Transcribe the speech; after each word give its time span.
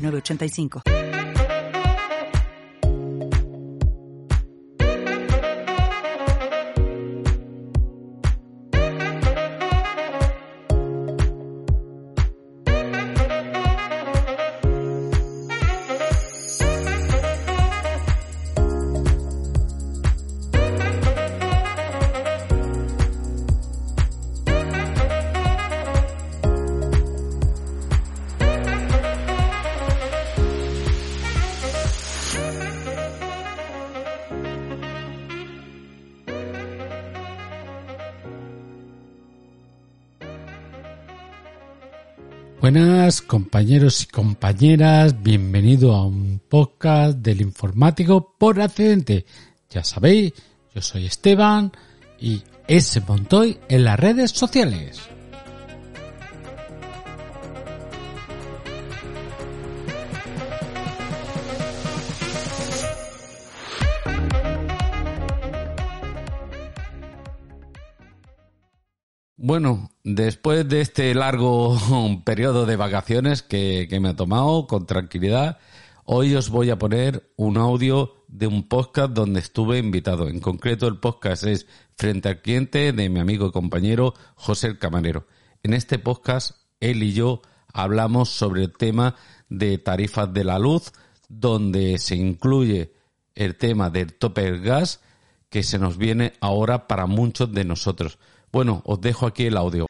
906985. 0.00 1.59
Buenas 42.72 43.20
compañeros 43.20 44.04
y 44.04 44.06
compañeras, 44.06 45.20
bienvenido 45.20 45.92
a 45.92 46.06
un 46.06 46.40
podcast 46.48 47.18
del 47.18 47.40
informático 47.40 48.36
por 48.38 48.60
accidente. 48.60 49.26
Ya 49.70 49.82
sabéis, 49.82 50.34
yo 50.72 50.80
soy 50.80 51.06
Esteban 51.06 51.72
y 52.20 52.44
ese 52.68 53.00
Montoy 53.00 53.58
en 53.68 53.82
las 53.82 53.98
redes 53.98 54.30
sociales. 54.30 55.00
Bueno, 69.42 69.90
después 70.04 70.68
de 70.68 70.82
este 70.82 71.14
largo 71.14 71.74
periodo 72.26 72.66
de 72.66 72.76
vacaciones 72.76 73.42
que, 73.42 73.88
me 73.98 74.10
ha 74.10 74.14
tomado 74.14 74.66
con 74.66 74.84
tranquilidad, 74.84 75.56
hoy 76.04 76.34
os 76.34 76.50
voy 76.50 76.68
a 76.68 76.78
poner 76.78 77.32
un 77.36 77.56
audio 77.56 78.22
de 78.28 78.46
un 78.46 78.68
podcast 78.68 79.12
donde 79.12 79.40
estuve 79.40 79.78
invitado. 79.78 80.28
En 80.28 80.40
concreto, 80.40 80.86
el 80.86 80.98
podcast 80.98 81.44
es 81.44 81.66
Frente 81.96 82.28
al 82.28 82.42
Cliente 82.42 82.92
de 82.92 83.08
mi 83.08 83.18
amigo 83.18 83.46
y 83.46 83.50
compañero 83.50 84.12
José 84.34 84.66
el 84.66 84.78
Camarero. 84.78 85.26
En 85.62 85.72
este 85.72 85.98
podcast, 85.98 86.58
él 86.78 87.02
y 87.02 87.14
yo 87.14 87.40
hablamos 87.72 88.28
sobre 88.28 88.64
el 88.64 88.76
tema 88.76 89.16
de 89.48 89.78
tarifas 89.78 90.34
de 90.34 90.44
la 90.44 90.58
luz, 90.58 90.92
donde 91.30 91.96
se 91.96 92.14
incluye 92.14 92.92
el 93.34 93.56
tema 93.56 93.88
del 93.88 94.12
tope 94.12 94.42
del 94.42 94.60
gas 94.60 95.00
que 95.48 95.62
se 95.62 95.78
nos 95.78 95.96
viene 95.96 96.34
ahora 96.42 96.86
para 96.86 97.06
muchos 97.06 97.50
de 97.54 97.64
nosotros. 97.64 98.18
Bueno, 98.52 98.82
os 98.84 99.00
dejo 99.00 99.26
aquí 99.26 99.46
el 99.46 99.56
audio. 99.56 99.86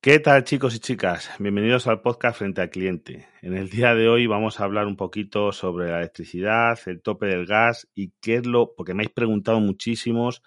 ¿Qué 0.00 0.20
tal 0.20 0.44
chicos 0.44 0.76
y 0.76 0.78
chicas? 0.78 1.30
Bienvenidos 1.40 1.88
al 1.88 2.00
podcast 2.00 2.38
Frente 2.38 2.60
al 2.60 2.70
Cliente. 2.70 3.26
En 3.42 3.56
el 3.56 3.68
día 3.68 3.92
de 3.94 4.08
hoy 4.08 4.28
vamos 4.28 4.60
a 4.60 4.64
hablar 4.64 4.86
un 4.86 4.94
poquito 4.94 5.50
sobre 5.50 5.90
la 5.90 5.98
electricidad, 5.98 6.78
el 6.86 7.02
tope 7.02 7.26
del 7.26 7.44
gas 7.44 7.88
y 7.92 8.12
qué 8.20 8.36
es 8.36 8.46
lo, 8.46 8.72
porque 8.76 8.94
me 8.94 9.02
habéis 9.02 9.14
preguntado 9.14 9.58
muchísimos, 9.58 10.42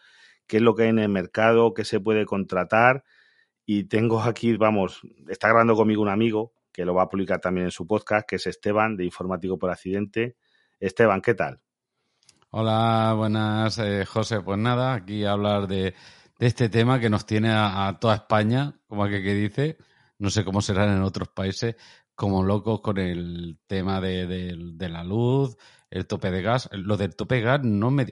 qué 0.47 0.57
es 0.57 0.63
lo 0.63 0.75
que 0.75 0.83
hay 0.83 0.89
en 0.89 0.99
el 0.99 1.09
mercado, 1.09 1.73
qué 1.73 1.83
se 1.83 1.99
puede 1.99 2.25
contratar. 2.25 3.03
Y 3.65 3.83
tengo 3.83 4.21
aquí, 4.21 4.55
vamos, 4.55 5.01
está 5.27 5.49
grabando 5.49 5.75
conmigo 5.75 6.01
un 6.01 6.09
amigo 6.09 6.53
que 6.71 6.85
lo 6.85 6.93
va 6.93 7.03
a 7.03 7.09
publicar 7.09 7.41
también 7.41 7.65
en 7.65 7.71
su 7.71 7.85
podcast, 7.85 8.25
que 8.25 8.37
es 8.37 8.47
Esteban, 8.47 8.95
de 8.95 9.03
Informático 9.03 9.59
por 9.59 9.71
Accidente. 9.71 10.37
Esteban, 10.79 11.19
¿qué 11.19 11.33
tal? 11.33 11.59
Hola, 12.49 13.13
buenas, 13.17 13.77
eh, 13.79 14.05
José. 14.05 14.39
Pues 14.39 14.57
nada, 14.57 14.93
aquí 14.93 15.25
a 15.25 15.33
hablar 15.33 15.67
de, 15.67 15.95
de 16.39 16.47
este 16.47 16.69
tema 16.69 16.99
que 16.99 17.09
nos 17.09 17.25
tiene 17.25 17.49
a, 17.49 17.87
a 17.87 17.99
toda 17.99 18.15
España, 18.15 18.73
como 18.87 19.03
aquel 19.03 19.23
que 19.23 19.33
dice, 19.33 19.77
no 20.19 20.29
sé 20.29 20.43
cómo 20.43 20.61
serán 20.61 20.95
en 20.95 21.03
otros 21.03 21.29
países, 21.29 21.75
como 22.15 22.43
locos 22.43 22.81
con 22.81 22.97
el 22.97 23.59
tema 23.67 24.01
de, 24.01 24.25
de, 24.25 24.55
de, 24.73 24.89
la 24.89 25.03
luz, 25.03 25.55
el 25.91 26.07
tope 26.07 26.31
de 26.31 26.41
gas. 26.41 26.67
Lo 26.71 26.97
del 26.97 27.15
tope 27.15 27.35
de 27.35 27.41
gas 27.41 27.63
no 27.63 27.91
me... 27.91 28.07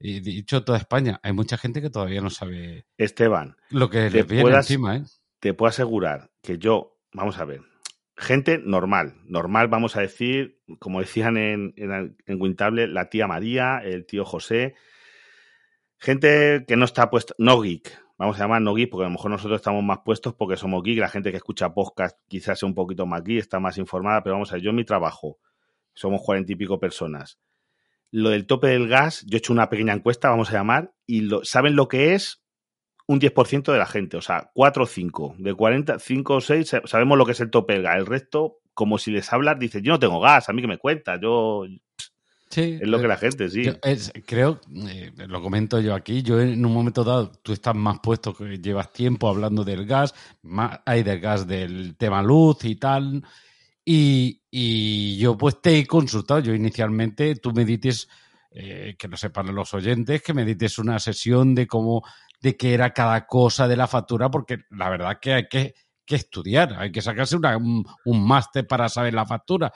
He 0.00 0.20
dicho 0.20 0.62
toda 0.62 0.78
España, 0.78 1.18
hay 1.24 1.32
mucha 1.32 1.58
gente 1.58 1.82
que 1.82 1.90
todavía 1.90 2.20
no 2.20 2.30
sabe... 2.30 2.86
Esteban, 2.96 3.56
lo 3.70 3.90
que 3.90 4.10
les 4.10 4.26
viene 4.28 4.42
puedas, 4.42 4.70
encima, 4.70 4.96
¿eh? 4.96 5.02
Te 5.40 5.54
puedo 5.54 5.70
asegurar 5.70 6.30
que 6.40 6.58
yo, 6.58 7.00
vamos 7.12 7.38
a 7.38 7.44
ver, 7.44 7.62
gente 8.16 8.58
normal, 8.64 9.16
normal 9.24 9.66
vamos 9.66 9.96
a 9.96 10.00
decir, 10.00 10.60
como 10.78 11.00
decían 11.00 11.36
en, 11.36 11.74
en, 11.76 12.16
en 12.26 12.40
Wintable, 12.40 12.86
la 12.86 13.10
tía 13.10 13.26
María, 13.26 13.78
el 13.78 14.06
tío 14.06 14.24
José, 14.24 14.76
gente 15.98 16.64
que 16.66 16.76
no 16.76 16.84
está 16.84 17.10
puesta, 17.10 17.34
no 17.38 17.60
geek, 17.60 17.90
vamos 18.18 18.36
a 18.36 18.40
llamar 18.40 18.62
no 18.62 18.74
geek, 18.74 18.90
porque 18.90 19.04
a 19.04 19.08
lo 19.08 19.12
mejor 19.12 19.30
nosotros 19.30 19.60
estamos 19.60 19.82
más 19.82 19.98
puestos 20.04 20.34
porque 20.34 20.56
somos 20.56 20.82
geek, 20.82 20.98
la 20.98 21.08
gente 21.08 21.30
que 21.30 21.36
escucha 21.36 21.74
podcast 21.74 22.18
quizás 22.28 22.58
sea 22.58 22.68
un 22.68 22.74
poquito 22.74 23.06
más 23.06 23.22
geek, 23.24 23.38
está 23.38 23.60
más 23.60 23.78
informada, 23.78 24.22
pero 24.22 24.34
vamos 24.34 24.50
a 24.50 24.54
ver, 24.54 24.62
yo 24.62 24.70
en 24.70 24.76
mi 24.76 24.84
trabajo, 24.84 25.38
somos 25.94 26.22
cuarenta 26.22 26.52
y 26.52 26.56
pico 26.56 26.78
personas. 26.78 27.38
Lo 28.10 28.30
del 28.30 28.46
tope 28.46 28.68
del 28.68 28.88
gas, 28.88 29.24
yo 29.26 29.36
he 29.36 29.38
hecho 29.38 29.52
una 29.52 29.68
pequeña 29.68 29.92
encuesta, 29.92 30.30
vamos 30.30 30.50
a 30.50 30.54
llamar, 30.54 30.94
y 31.06 31.22
lo, 31.22 31.44
¿saben 31.44 31.76
lo 31.76 31.88
que 31.88 32.14
es? 32.14 32.42
Un 33.06 33.20
10% 33.20 33.72
de 33.72 33.78
la 33.78 33.86
gente, 33.86 34.16
o 34.16 34.20
sea, 34.22 34.50
4 34.54 34.82
o 34.82 34.86
5, 34.86 35.34
de 35.38 35.54
40, 35.54 35.98
5 35.98 36.34
o 36.34 36.40
6, 36.40 36.76
sabemos 36.84 37.18
lo 37.18 37.26
que 37.26 37.32
es 37.32 37.40
el 37.40 37.50
tope 37.50 37.72
del 37.74 37.82
gas. 37.82 37.96
El 37.96 38.06
resto, 38.06 38.58
como 38.74 38.98
si 38.98 39.10
les 39.10 39.32
hablas, 39.32 39.58
dicen, 39.58 39.82
yo 39.82 39.92
no 39.92 39.98
tengo 39.98 40.20
gas, 40.20 40.48
a 40.48 40.52
mí 40.52 40.62
que 40.62 40.68
me 40.68 40.78
cuenta, 40.78 41.18
yo... 41.20 41.64
Sí, 42.50 42.78
es 42.80 42.88
lo 42.88 43.00
que 43.00 43.08
la 43.08 43.18
gente, 43.18 43.48
sí. 43.50 43.64
Yo, 43.64 43.72
es, 43.82 44.10
creo, 44.26 44.60
eh, 44.88 45.12
lo 45.16 45.42
comento 45.42 45.80
yo 45.80 45.94
aquí, 45.94 46.22
yo 46.22 46.40
en 46.40 46.64
un 46.64 46.72
momento 46.72 47.04
dado, 47.04 47.30
tú 47.42 47.52
estás 47.52 47.74
más 47.74 47.98
puesto 48.02 48.34
que 48.34 48.58
llevas 48.58 48.92
tiempo 48.92 49.28
hablando 49.28 49.64
del 49.64 49.84
gas, 49.86 50.14
más, 50.42 50.80
hay 50.86 51.02
del 51.02 51.20
gas 51.20 51.46
del 51.46 51.96
tema 51.96 52.22
luz 52.22 52.64
y 52.64 52.76
tal, 52.76 53.22
y, 53.84 54.40
y 54.50 55.18
yo 55.18 55.36
pues 55.36 55.60
te 55.60 55.78
he 55.78 55.86
consultado, 55.86 56.40
yo 56.40 56.54
inicialmente, 56.54 57.36
tú 57.36 57.52
me 57.52 57.66
dices, 57.66 58.08
eh, 58.50 58.96
que 58.98 59.08
no 59.08 59.18
sepan 59.18 59.54
los 59.54 59.74
oyentes, 59.74 60.22
que 60.22 60.32
me 60.32 60.46
dices 60.46 60.78
una 60.78 60.98
sesión 60.98 61.54
de 61.54 61.66
cómo, 61.66 62.02
de 62.40 62.56
qué 62.56 62.72
era 62.72 62.94
cada 62.94 63.26
cosa 63.26 63.68
de 63.68 63.76
la 63.76 63.86
factura, 63.86 64.30
porque 64.30 64.60
la 64.70 64.88
verdad 64.88 65.18
que 65.20 65.34
hay 65.34 65.48
que, 65.48 65.74
que 66.06 66.16
estudiar, 66.16 66.74
hay 66.78 66.90
que 66.90 67.02
sacarse 67.02 67.36
una, 67.36 67.58
un, 67.58 67.84
un 68.06 68.26
máster 68.26 68.66
para 68.66 68.88
saber 68.88 69.12
la 69.12 69.26
factura 69.26 69.70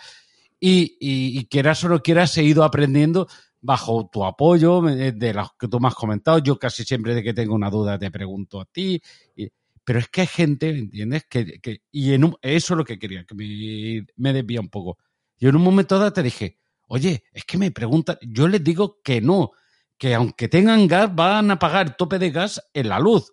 y, 0.64 0.96
y, 1.00 1.40
y, 1.40 1.46
quieras 1.46 1.82
o 1.82 1.88
no 1.88 2.00
quieras, 2.00 2.38
he 2.38 2.44
ido 2.44 2.62
aprendiendo 2.62 3.26
bajo 3.60 4.08
tu 4.12 4.24
apoyo, 4.24 4.80
de 4.80 5.34
los 5.34 5.48
que 5.58 5.66
tú 5.66 5.80
me 5.80 5.88
has 5.88 5.96
comentado. 5.96 6.38
Yo 6.38 6.56
casi 6.56 6.84
siempre 6.84 7.16
de 7.16 7.22
que 7.24 7.34
tengo 7.34 7.56
una 7.56 7.68
duda 7.68 7.98
te 7.98 8.12
pregunto 8.12 8.60
a 8.60 8.64
ti. 8.66 9.02
Y, 9.34 9.48
pero 9.82 9.98
es 9.98 10.06
que 10.06 10.20
hay 10.20 10.28
gente, 10.28 10.68
¿entiendes? 10.68 11.24
Que, 11.28 11.58
que 11.60 11.82
y 11.90 12.12
en 12.12 12.22
un, 12.22 12.36
eso 12.40 12.74
es 12.74 12.78
lo 12.78 12.84
que 12.84 12.96
quería, 12.96 13.24
que 13.24 13.34
me, 13.34 14.06
me 14.14 14.32
desvía 14.32 14.60
un 14.60 14.68
poco. 14.68 14.98
Yo 15.36 15.48
en 15.48 15.56
un 15.56 15.62
momento 15.62 15.98
dado 15.98 16.12
te 16.12 16.22
dije, 16.22 16.60
oye, 16.86 17.24
es 17.32 17.44
que 17.44 17.58
me 17.58 17.72
preguntan, 17.72 18.18
yo 18.22 18.47
les 18.47 18.62
digo 18.62 19.00
que 19.03 19.20
no, 19.20 19.50
que 19.98 20.15
aunque 20.15 20.47
tengan 20.47 20.86
gas, 20.86 21.12
van 21.12 21.50
a 21.50 21.58
pagar 21.58 21.97
tope 21.97 22.20
de 22.20 22.30
gas 22.30 22.62
en 22.72 22.88
la 22.88 23.00
luz. 23.00 23.32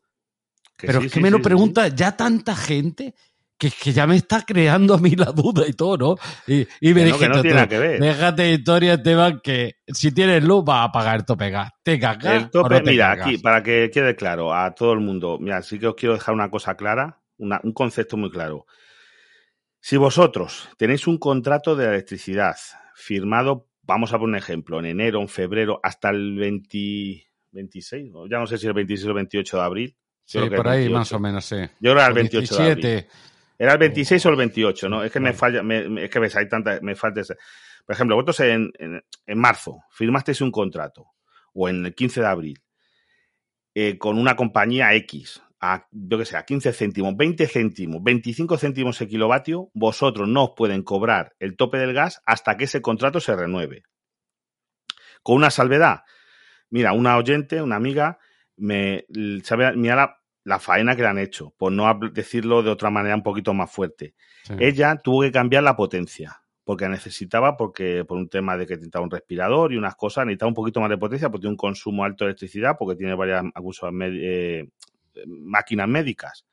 Que 0.75 0.87
pero 0.87 1.01
sí, 1.01 1.05
es 1.05 1.11
que 1.13 1.19
sí, 1.19 1.23
me 1.23 1.29
lo 1.29 1.43
pregunta 1.43 1.89
ya 1.89 2.17
tanta 2.17 2.55
gente 2.55 3.13
que, 3.59 3.69
que, 3.69 3.91
ya 3.91 4.07
me 4.07 4.15
está 4.15 4.43
creando 4.43 4.95
a 4.95 4.97
mí 4.97 5.11
la 5.11 5.31
duda 5.33 5.67
y 5.67 5.73
todo, 5.73 5.97
¿no? 5.97 6.15
Y, 6.47 6.65
y 6.79 6.93
me 6.93 7.03
dije, 7.03 7.27
no, 7.27 7.35
no 7.35 7.43
déjate 7.43 8.53
historia, 8.53 8.93
Esteban, 8.93 9.41
que 9.43 9.75
si 9.87 10.11
tienes 10.13 10.43
luz 10.43 10.63
va 10.67 10.83
a 10.83 10.91
pagar 10.91 11.25
tope 11.25 11.49
gas. 11.49 11.69
Te 11.83 11.99
cagas. 11.99 12.43
El 12.43 12.49
tope, 12.49 12.75
no 12.75 12.83
te 12.83 12.91
mira, 12.91 13.09
cagas. 13.09 13.27
aquí, 13.27 13.37
para 13.37 13.61
que 13.61 13.91
quede 13.93 14.15
claro 14.15 14.53
a 14.53 14.73
todo 14.73 14.93
el 14.93 15.01
mundo, 15.01 15.37
mira, 15.39 15.61
sí 15.61 15.77
que 15.77 15.87
os 15.87 15.95
quiero 15.95 16.13
dejar 16.15 16.33
una 16.33 16.49
cosa 16.49 16.75
clara, 16.75 17.19
una, 17.37 17.59
un 17.63 17.73
concepto 17.73 18.15
muy 18.15 18.31
claro. 18.31 18.65
Si 19.81 19.97
vosotros 19.97 20.69
tenéis 20.77 21.05
un 21.07 21.17
contrato 21.17 21.75
de 21.75 21.85
electricidad 21.85 22.55
firmado, 22.95 23.67
vamos 23.83 24.13
a 24.13 24.19
poner 24.19 24.29
un 24.29 24.35
ejemplo, 24.37 24.79
en 24.79 24.85
enero, 24.85 25.21
en 25.21 25.27
febrero, 25.27 25.81
hasta 25.83 26.09
el 26.11 26.37
20, 26.37 27.25
26, 27.51 28.11
ya 28.29 28.39
no 28.39 28.47
sé 28.47 28.57
si 28.57 28.67
el 28.67 28.73
26 28.73 29.05
o 29.05 29.09
el 29.09 29.15
28 29.15 29.57
de 29.57 29.63
abril. 29.63 29.97
Sí, 30.23 30.37
por 30.37 30.67
ahí 30.67 30.81
28. 30.81 30.97
más 30.97 31.11
o 31.11 31.19
menos, 31.19 31.43
sí. 31.43 31.57
Yo 31.79 31.91
creo 31.91 31.95
que 31.95 32.07
el 32.07 32.13
28 32.13 32.55
17. 32.55 32.87
de 32.87 32.93
abril. 32.93 33.11
Era 33.61 33.73
el 33.73 33.77
26 33.77 34.25
o 34.25 34.29
el 34.29 34.35
28, 34.37 34.87
¿no? 34.87 35.03
Es 35.03 35.11
que 35.11 35.19
me 35.19 35.33
falla, 35.33 35.61
me, 35.61 36.05
es 36.05 36.09
que 36.09 36.19
ves, 36.19 36.33
hay 36.37 36.47
tantas, 36.47 36.81
me 36.81 36.95
falta 36.95 37.19
ese. 37.19 37.35
Por 37.85 37.93
ejemplo, 37.93 38.15
vosotros 38.15 38.39
en, 38.39 38.71
en, 38.79 39.03
en, 39.27 39.37
marzo 39.37 39.81
firmasteis 39.91 40.39
un 40.39 40.49
contrato, 40.49 41.07
o 41.53 41.67
en 41.67 41.85
el 41.85 41.93
15 41.93 42.21
de 42.21 42.25
abril, 42.25 42.63
eh, 43.75 43.97
con 43.97 44.17
una 44.17 44.37
compañía 44.37 44.93
X, 44.93 45.43
a, 45.59 45.87
yo 45.91 46.17
que 46.17 46.23
sé, 46.23 46.37
a 46.37 46.45
15 46.45 46.71
céntimos, 46.71 47.17
20 47.17 47.47
céntimos, 47.47 48.01
25 48.01 48.57
céntimos 48.57 49.01
el 49.01 49.09
kilovatio, 49.09 49.69
vosotros 49.73 50.29
no 50.29 50.45
os 50.45 50.51
pueden 50.55 50.81
cobrar 50.81 51.35
el 51.39 51.57
tope 51.57 51.79
del 51.79 51.93
gas 51.93 52.21
hasta 52.25 52.55
que 52.55 52.63
ese 52.63 52.81
contrato 52.81 53.19
se 53.19 53.35
renueve. 53.35 53.83
Con 55.21 55.35
una 55.35 55.51
salvedad. 55.51 56.03
Mira, 56.69 56.93
una 56.93 57.17
oyente, 57.17 57.61
una 57.61 57.75
amiga, 57.75 58.19
me 58.55 59.05
sabe, 59.43 59.75
mira 59.75 60.18
la, 60.49 60.59
faena 60.59 60.95
que 60.95 61.01
le 61.01 61.07
han 61.07 61.17
hecho, 61.19 61.53
por 61.57 61.71
no 61.71 61.99
decirlo 62.11 62.63
de 62.63 62.69
otra 62.69 62.89
manera 62.89 63.15
un 63.15 63.23
poquito 63.23 63.53
más 63.53 63.71
fuerte. 63.71 64.15
Sí. 64.43 64.53
Ella 64.59 64.95
tuvo 65.03 65.21
que 65.21 65.31
cambiar 65.31 65.63
la 65.63 65.75
potencia, 65.75 66.41
porque 66.63 66.87
necesitaba, 66.87 67.57
porque 67.57 68.05
por 68.05 68.17
un 68.17 68.29
tema 68.29 68.57
de 68.57 68.65
que 68.67 68.73
necesitaba 68.73 69.03
un 69.03 69.11
respirador 69.11 69.73
y 69.73 69.77
unas 69.77 69.95
cosas, 69.95 70.25
necesitaba 70.25 70.49
un 70.49 70.55
poquito 70.55 70.81
más 70.81 70.89
de 70.89 70.97
potencia 70.97 71.29
porque 71.29 71.41
tiene 71.41 71.53
un 71.53 71.57
consumo 71.57 72.03
alto 72.03 72.25
de 72.25 72.31
electricidad, 72.31 72.75
porque 72.77 72.95
tiene 72.95 73.15
varias 73.15 73.43
eh, 73.93 74.69
máquinas 75.25 75.87
médicas. 75.87 76.45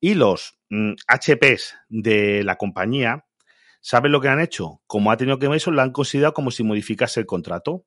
Y 0.00 0.14
los 0.14 0.58
mm, 0.70 0.94
HPs 1.06 1.76
de 1.88 2.42
la 2.42 2.56
compañía, 2.56 3.26
¿saben 3.80 4.12
lo 4.12 4.20
que 4.20 4.28
han 4.28 4.40
hecho? 4.40 4.80
Como 4.86 5.12
ha 5.12 5.16
tenido 5.16 5.38
que 5.38 5.46
eso, 5.54 5.70
lo 5.70 5.82
han 5.82 5.92
considerado 5.92 6.34
como 6.34 6.50
si 6.50 6.62
modificase 6.62 7.20
el 7.20 7.26
contrato 7.26 7.84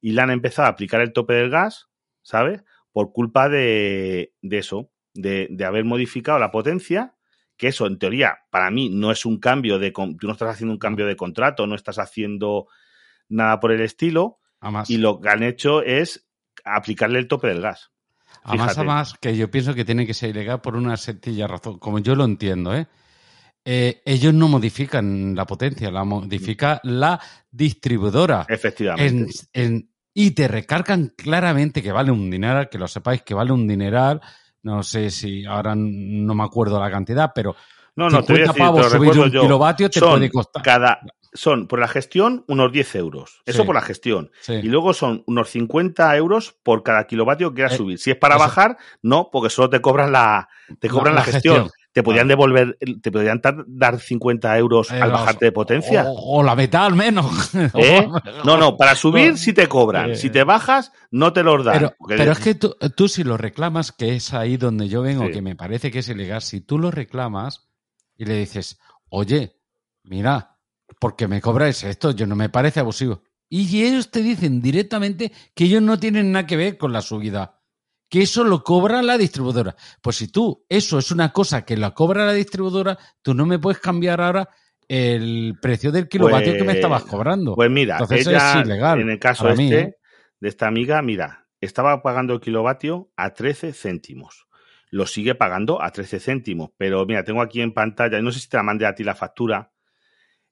y 0.00 0.12
le 0.12 0.22
han 0.22 0.30
empezado 0.30 0.66
a 0.66 0.70
aplicar 0.70 1.00
el 1.00 1.12
tope 1.12 1.34
del 1.34 1.50
gas, 1.50 1.88
¿sabes? 2.22 2.62
Por 2.96 3.12
culpa 3.12 3.50
de, 3.50 4.32
de 4.40 4.56
eso, 4.56 4.90
de, 5.12 5.48
de, 5.50 5.64
haber 5.66 5.84
modificado 5.84 6.38
la 6.38 6.50
potencia, 6.50 7.14
que 7.58 7.68
eso 7.68 7.86
en 7.86 7.98
teoría 7.98 8.38
para 8.50 8.70
mí 8.70 8.88
no 8.88 9.12
es 9.12 9.26
un 9.26 9.38
cambio 9.38 9.78
de, 9.78 9.90
tú 9.90 10.26
no 10.26 10.32
estás 10.32 10.48
haciendo 10.48 10.72
un 10.72 10.78
cambio 10.78 11.04
de 11.04 11.14
contrato, 11.14 11.66
no 11.66 11.74
estás 11.74 11.98
haciendo 11.98 12.68
nada 13.28 13.60
por 13.60 13.72
el 13.72 13.82
estilo, 13.82 14.40
Además. 14.60 14.88
y 14.88 14.96
lo 14.96 15.20
que 15.20 15.28
han 15.28 15.42
hecho 15.42 15.82
es 15.82 16.26
aplicarle 16.64 17.18
el 17.18 17.28
tope 17.28 17.48
del 17.48 17.60
gas. 17.60 17.90
A 18.44 18.54
más 18.54 18.78
a 18.78 18.82
más, 18.82 19.12
que 19.20 19.36
yo 19.36 19.50
pienso 19.50 19.74
que 19.74 19.84
tiene 19.84 20.06
que 20.06 20.14
ser 20.14 20.30
ilegal 20.30 20.62
por 20.62 20.74
una 20.74 20.96
sencilla 20.96 21.46
razón, 21.46 21.78
como 21.78 21.98
yo 21.98 22.14
lo 22.14 22.24
entiendo, 22.24 22.74
¿eh? 22.74 22.86
Eh, 23.62 24.00
ellos 24.06 24.32
no 24.32 24.48
modifican 24.48 25.34
la 25.34 25.44
potencia, 25.44 25.90
la 25.90 26.04
modifica 26.04 26.80
la 26.82 27.20
distribuidora. 27.50 28.46
Efectivamente. 28.48 29.34
En, 29.52 29.64
en, 29.64 29.90
y 30.18 30.30
te 30.30 30.48
recargan 30.48 31.12
claramente 31.14 31.82
que 31.82 31.92
vale 31.92 32.10
un 32.10 32.30
dineral, 32.30 32.70
que 32.70 32.78
lo 32.78 32.88
sepáis 32.88 33.20
que 33.22 33.34
vale 33.34 33.52
un 33.52 33.68
dineral. 33.68 34.20
No 34.62 34.82
sé 34.82 35.10
si 35.10 35.44
ahora 35.44 35.74
no 35.76 36.34
me 36.34 36.42
acuerdo 36.42 36.80
la 36.80 36.90
cantidad, 36.90 37.32
pero 37.34 37.54
no, 37.96 38.08
no, 38.08 38.22
50 38.22 38.26
te 38.26 38.32
voy 38.32 38.40
a 38.40 38.46
decir, 38.46 38.58
pavos 38.62 38.88
te 38.90 38.96
subir 38.96 39.10
un 39.20 39.30
yo. 39.30 39.42
kilovatio 39.42 39.90
te 39.90 40.00
son 40.00 40.10
puede 40.12 40.30
costar. 40.30 40.62
Cada, 40.62 41.00
son 41.34 41.68
por 41.68 41.78
la 41.80 41.86
gestión 41.88 42.44
unos 42.48 42.72
10 42.72 42.94
euros. 42.94 43.42
Eso 43.44 43.60
Sí. 43.60 43.66
por 43.66 43.74
la 43.74 43.82
gestión. 43.82 44.30
Sí. 44.40 44.54
Y 44.54 44.62
luego 44.62 44.94
son 44.94 45.22
unos 45.26 45.50
50 45.50 46.16
euros 46.16 46.56
por 46.62 46.82
cada 46.82 47.06
kilovatio 47.06 47.50
que 47.50 47.56
quieras 47.56 47.74
Eh, 47.74 47.76
subir. 47.76 47.98
Si 47.98 48.10
es 48.10 48.16
para 48.16 48.36
eso. 48.36 48.44
bajar, 48.44 48.78
no, 49.02 49.28
porque 49.30 49.50
solo 49.50 49.68
te 49.68 49.80
cobran 49.82 50.12
la, 50.12 50.48
te 50.80 50.88
cobran 50.88 51.14
la, 51.14 51.20
la 51.20 51.24
gestión. 51.26 51.54
gestión. 51.64 51.72
Te 51.96 52.02
podrían 52.02 52.28
devolver, 52.28 52.76
te 53.00 53.10
podrían 53.10 53.40
tar- 53.40 53.64
dar 53.66 53.98
50 53.98 54.58
euros 54.58 54.90
Eh, 54.90 55.00
al 55.00 55.12
bajarte 55.12 55.46
de 55.46 55.52
potencia. 55.52 56.04
O, 56.04 56.40
o 56.40 56.42
la 56.42 56.54
mitad 56.54 56.84
al 56.84 56.94
menos. 56.94 57.54
¿Eh? 57.74 58.06
No, 58.44 58.58
no, 58.58 58.76
para 58.76 58.94
subir 58.94 59.38
sí 59.38 59.54
te 59.54 59.66
cobran. 59.66 60.10
Eh. 60.10 60.16
Si 60.16 60.28
te 60.28 60.44
bajas, 60.44 60.92
no 61.10 61.32
te 61.32 61.42
los 61.42 61.64
dan. 61.64 61.94
Pero, 62.06 62.32
es 62.32 62.38
que 62.38 62.54
tú, 62.54 62.76
tú 62.94 63.08
si 63.08 63.24
lo 63.24 63.38
reclamas, 63.38 63.92
que 63.92 64.14
es 64.14 64.34
ahí 64.34 64.58
donde 64.58 64.88
yo 64.90 65.00
vengo, 65.00 65.24
Sí. 65.28 65.32
que 65.32 65.40
me 65.40 65.56
parece 65.56 65.90
que 65.90 66.00
es 66.00 66.08
ilegal, 66.10 66.42
si 66.42 66.60
tú 66.60 66.78
lo 66.78 66.90
reclamas 66.90 67.66
y 68.14 68.26
le 68.26 68.34
dices, 68.40 68.78
oye, 69.08 69.56
mira, 70.04 70.58
porque 71.00 71.28
me 71.28 71.40
cobráis 71.40 71.82
esto, 71.82 72.10
yo 72.10 72.26
no 72.26 72.36
me 72.36 72.50
parece 72.50 72.80
abusivo. 72.80 73.22
Y 73.48 73.84
ellos 73.84 74.10
te 74.10 74.20
dicen 74.20 74.60
directamente 74.60 75.32
que 75.54 75.64
ellos 75.64 75.80
no 75.80 75.98
tienen 75.98 76.30
nada 76.30 76.46
que 76.46 76.56
ver 76.58 76.76
con 76.76 76.92
la 76.92 77.00
subida, 77.00 77.55
que 78.08 78.22
eso 78.22 78.44
lo 78.44 78.62
cobra 78.62 79.02
la 79.02 79.18
distribuidora. 79.18 79.74
Pues 80.00 80.16
si 80.16 80.28
tú, 80.28 80.64
eso 80.68 80.98
es 80.98 81.10
una 81.10 81.32
cosa 81.32 81.64
que 81.64 81.76
la 81.76 81.92
cobra 81.92 82.24
la 82.26 82.32
distribuidora, 82.32 82.98
tú 83.22 83.34
no 83.34 83.46
me 83.46 83.58
puedes 83.58 83.80
cambiar 83.80 84.20
ahora 84.20 84.48
el 84.88 85.54
precio 85.60 85.90
del 85.90 86.08
kilovatio 86.08 86.52
que 86.52 86.60
me 86.60 86.66
Pues- 86.66 86.76
estabas 86.76 87.04
cobrando. 87.04 87.54
Pues 87.56 87.70
mira, 87.70 87.94
Entonces 87.98 88.26
ella, 88.28 88.60
es 88.60 88.66
ilegal 88.66 89.00
en 89.00 89.10
el 89.10 89.18
caso 89.18 89.48
este, 89.48 89.62
mí, 89.62 89.72
¿eh? 89.72 89.96
de 90.38 90.48
esta 90.48 90.68
amiga, 90.68 91.02
mira, 91.02 91.48
estaba 91.60 92.02
pagando 92.02 92.34
el 92.34 92.40
kilovatio 92.40 93.10
a 93.16 93.34
13 93.34 93.72
céntimos. 93.72 94.46
Lo 94.90 95.06
sigue 95.06 95.34
pagando 95.34 95.82
a 95.82 95.90
13 95.90 96.20
céntimos. 96.20 96.70
Pero 96.76 97.04
mira, 97.06 97.24
tengo 97.24 97.42
aquí 97.42 97.60
en 97.60 97.72
pantalla, 97.74 98.20
no 98.22 98.30
sé 98.30 98.38
si 98.38 98.48
te 98.48 98.56
la 98.56 98.62
mandé 98.62 98.86
a 98.86 98.94
ti 98.94 99.02
la 99.02 99.16
factura. 99.16 99.72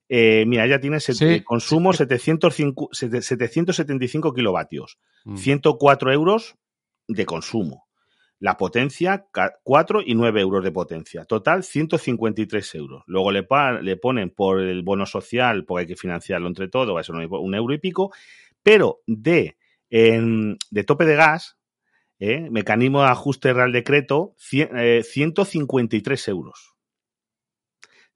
Eh, 0.08 0.44
mira, 0.46 0.64
ella 0.66 0.80
tiene 0.80 0.98
Sí, 1.00 1.12
eh, 1.24 1.44
consumo 1.44 1.92
sí. 1.92 1.98
705 1.98 2.88
sete- 2.92 3.22
775 3.22 4.34
kilovatios, 4.34 4.98
Mm. 5.24 5.36
104 5.36 6.12
euros 6.12 6.56
de 7.08 7.26
consumo. 7.26 7.86
La 8.40 8.56
potencia, 8.56 9.26
4 9.62 10.02
y 10.04 10.14
9 10.14 10.40
euros 10.40 10.62
de 10.64 10.72
potencia. 10.72 11.24
Total, 11.24 11.62
153 11.62 12.74
euros. 12.74 13.02
Luego 13.06 13.30
le, 13.32 13.46
le 13.82 13.96
ponen 13.96 14.30
por 14.30 14.60
el 14.60 14.82
bono 14.82 15.06
social, 15.06 15.64
porque 15.64 15.82
hay 15.82 15.86
que 15.86 15.96
financiarlo 15.96 16.48
entre 16.48 16.68
todo, 16.68 16.98
eso 17.00 17.12
no 17.12 17.22
es 17.22 17.28
un 17.30 17.54
euro 17.54 17.72
y 17.72 17.78
pico. 17.78 18.12
Pero 18.62 19.00
de, 19.06 19.56
de 19.88 20.84
tope 20.84 21.04
de 21.06 21.14
gas, 21.16 21.56
¿eh? 22.18 22.48
mecanismo 22.50 23.02
de 23.02 23.08
ajuste 23.08 23.52
real 23.52 23.72
decreto, 23.72 24.34
cien- 24.36 24.70
eh, 24.76 25.02
153 25.04 26.28
euros. 26.28 26.74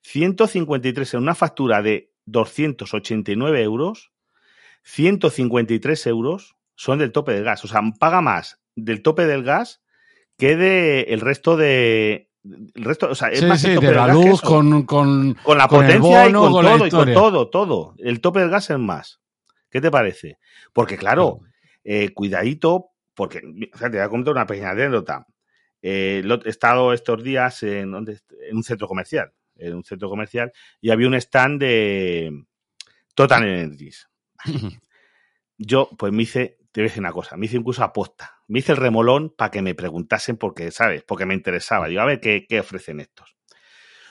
153 0.02 1.14
euros. 1.14 1.22
Una 1.22 1.34
factura 1.34 1.82
de 1.82 2.12
289 2.26 3.62
euros, 3.62 4.12
153 4.82 6.06
euros 6.06 6.56
son 6.74 6.98
del 6.98 7.12
tope 7.12 7.32
del 7.32 7.44
gas. 7.44 7.64
O 7.64 7.68
sea, 7.68 7.80
paga 7.98 8.20
más 8.20 8.60
del 8.84 9.02
tope 9.02 9.26
del 9.26 9.42
gas 9.44 9.82
que 10.36 10.56
de 10.56 11.02
el 11.08 11.20
resto 11.20 11.56
de. 11.56 12.30
El 12.74 12.84
resto, 12.84 13.10
o 13.10 13.14
sea, 13.14 13.28
es 13.28 13.40
Sí, 13.40 13.46
más 13.46 13.60
sí, 13.60 13.66
el 13.68 13.74
tope 13.74 13.86
de 13.88 13.92
del 13.92 14.00
la 14.00 14.06
luz 14.14 14.40
con, 14.40 14.82
con, 14.84 15.34
con 15.34 15.58
la 15.58 15.68
con 15.68 15.80
potencia 15.80 16.22
y 16.28 16.32
con 16.32 16.52
todo, 16.62 16.86
y 16.86 16.90
con 16.90 17.06
todo, 17.14 17.50
todo. 17.50 17.94
El 17.98 18.20
tope 18.20 18.40
del 18.40 18.50
gas 18.50 18.70
es 18.70 18.78
más. 18.78 19.20
¿Qué 19.70 19.80
te 19.80 19.90
parece? 19.90 20.38
Porque, 20.72 20.96
claro, 20.96 21.40
eh, 21.84 22.10
cuidadito, 22.14 22.90
porque, 23.14 23.42
o 23.74 23.76
sea, 23.76 23.90
te 23.90 23.96
voy 23.98 24.06
a 24.06 24.08
contar 24.08 24.32
una 24.32 24.46
pequeña 24.46 24.70
anécdota. 24.70 25.26
Eh, 25.82 26.22
lo- 26.24 26.42
he 26.44 26.48
estado 26.48 26.92
estos 26.92 27.22
días 27.22 27.62
en, 27.64 27.92
en 27.94 28.56
un 28.56 28.62
centro 28.64 28.88
comercial, 28.88 29.32
en 29.56 29.74
un 29.74 29.84
centro 29.84 30.08
comercial, 30.08 30.52
y 30.80 30.90
había 30.90 31.08
un 31.08 31.14
stand 31.16 31.60
de 31.60 32.44
Total 33.14 33.42
Energies. 33.46 34.08
Yo, 35.58 35.90
pues 35.98 36.12
me 36.12 36.22
hice, 36.22 36.58
te 36.72 36.80
voy 36.80 36.86
a 36.86 36.88
decir 36.88 37.00
una 37.02 37.12
cosa, 37.12 37.36
me 37.36 37.46
hice 37.46 37.56
incluso 37.56 37.82
aposta. 37.82 38.37
Me 38.48 38.60
hice 38.60 38.72
el 38.72 38.78
remolón 38.78 39.30
para 39.36 39.50
que 39.50 39.62
me 39.62 39.74
preguntasen 39.74 40.36
porque, 40.36 40.70
¿sabes? 40.70 41.02
Porque 41.04 41.26
me 41.26 41.34
interesaba. 41.34 41.88
Digo, 41.88 42.00
a 42.02 42.06
ver, 42.06 42.20
¿qué, 42.20 42.46
qué 42.48 42.60
ofrecen 42.60 43.00
estos? 43.00 43.36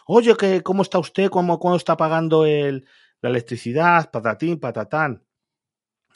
Oye, 0.07 0.35
que, 0.37 0.63
¿cómo 0.63 0.83
está 0.83 0.99
usted? 0.99 1.29
¿Cómo, 1.29 1.59
cómo 1.59 1.75
está 1.75 1.97
pagando 1.97 2.45
el, 2.45 2.85
la 3.21 3.29
electricidad? 3.29 4.11
Patatín, 4.11 4.59
patatán. 4.59 5.23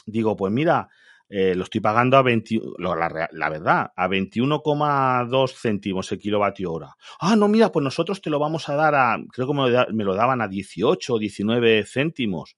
Digo, 0.05 0.35
pues 0.35 0.51
mira, 0.51 0.89
eh, 1.29 1.55
lo 1.55 1.63
estoy 1.63 1.81
pagando 1.81 2.17
a 2.17 2.21
20, 2.23 2.59
lo- 2.77 2.95
la, 2.95 3.29
la 3.31 3.49
verdad, 3.49 3.91
a 3.95 4.07
21,2 4.07 5.53
céntimos 5.55 6.11
el 6.11 6.19
kilovatio 6.19 6.71
hora. 6.73 6.95
Ah, 7.19 7.35
no, 7.35 7.47
mira, 7.47 7.71
pues 7.71 7.83
nosotros 7.83 8.21
te 8.21 8.29
lo 8.29 8.39
vamos 8.39 8.67
a 8.69 8.75
dar 8.75 8.95
a, 8.95 9.17
creo 9.31 9.47
que 9.47 9.53
me 9.53 9.69
lo, 9.69 9.87
me 9.93 10.03
lo 10.03 10.15
daban 10.15 10.41
a 10.41 10.47
18 10.47 11.15
o 11.15 11.19
19 11.19 11.85
céntimos. 11.85 12.57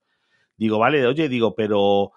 Digo, 0.58 0.80
vale, 0.80 1.06
oye, 1.08 1.30
digo, 1.30 1.56
pero 1.56 2.12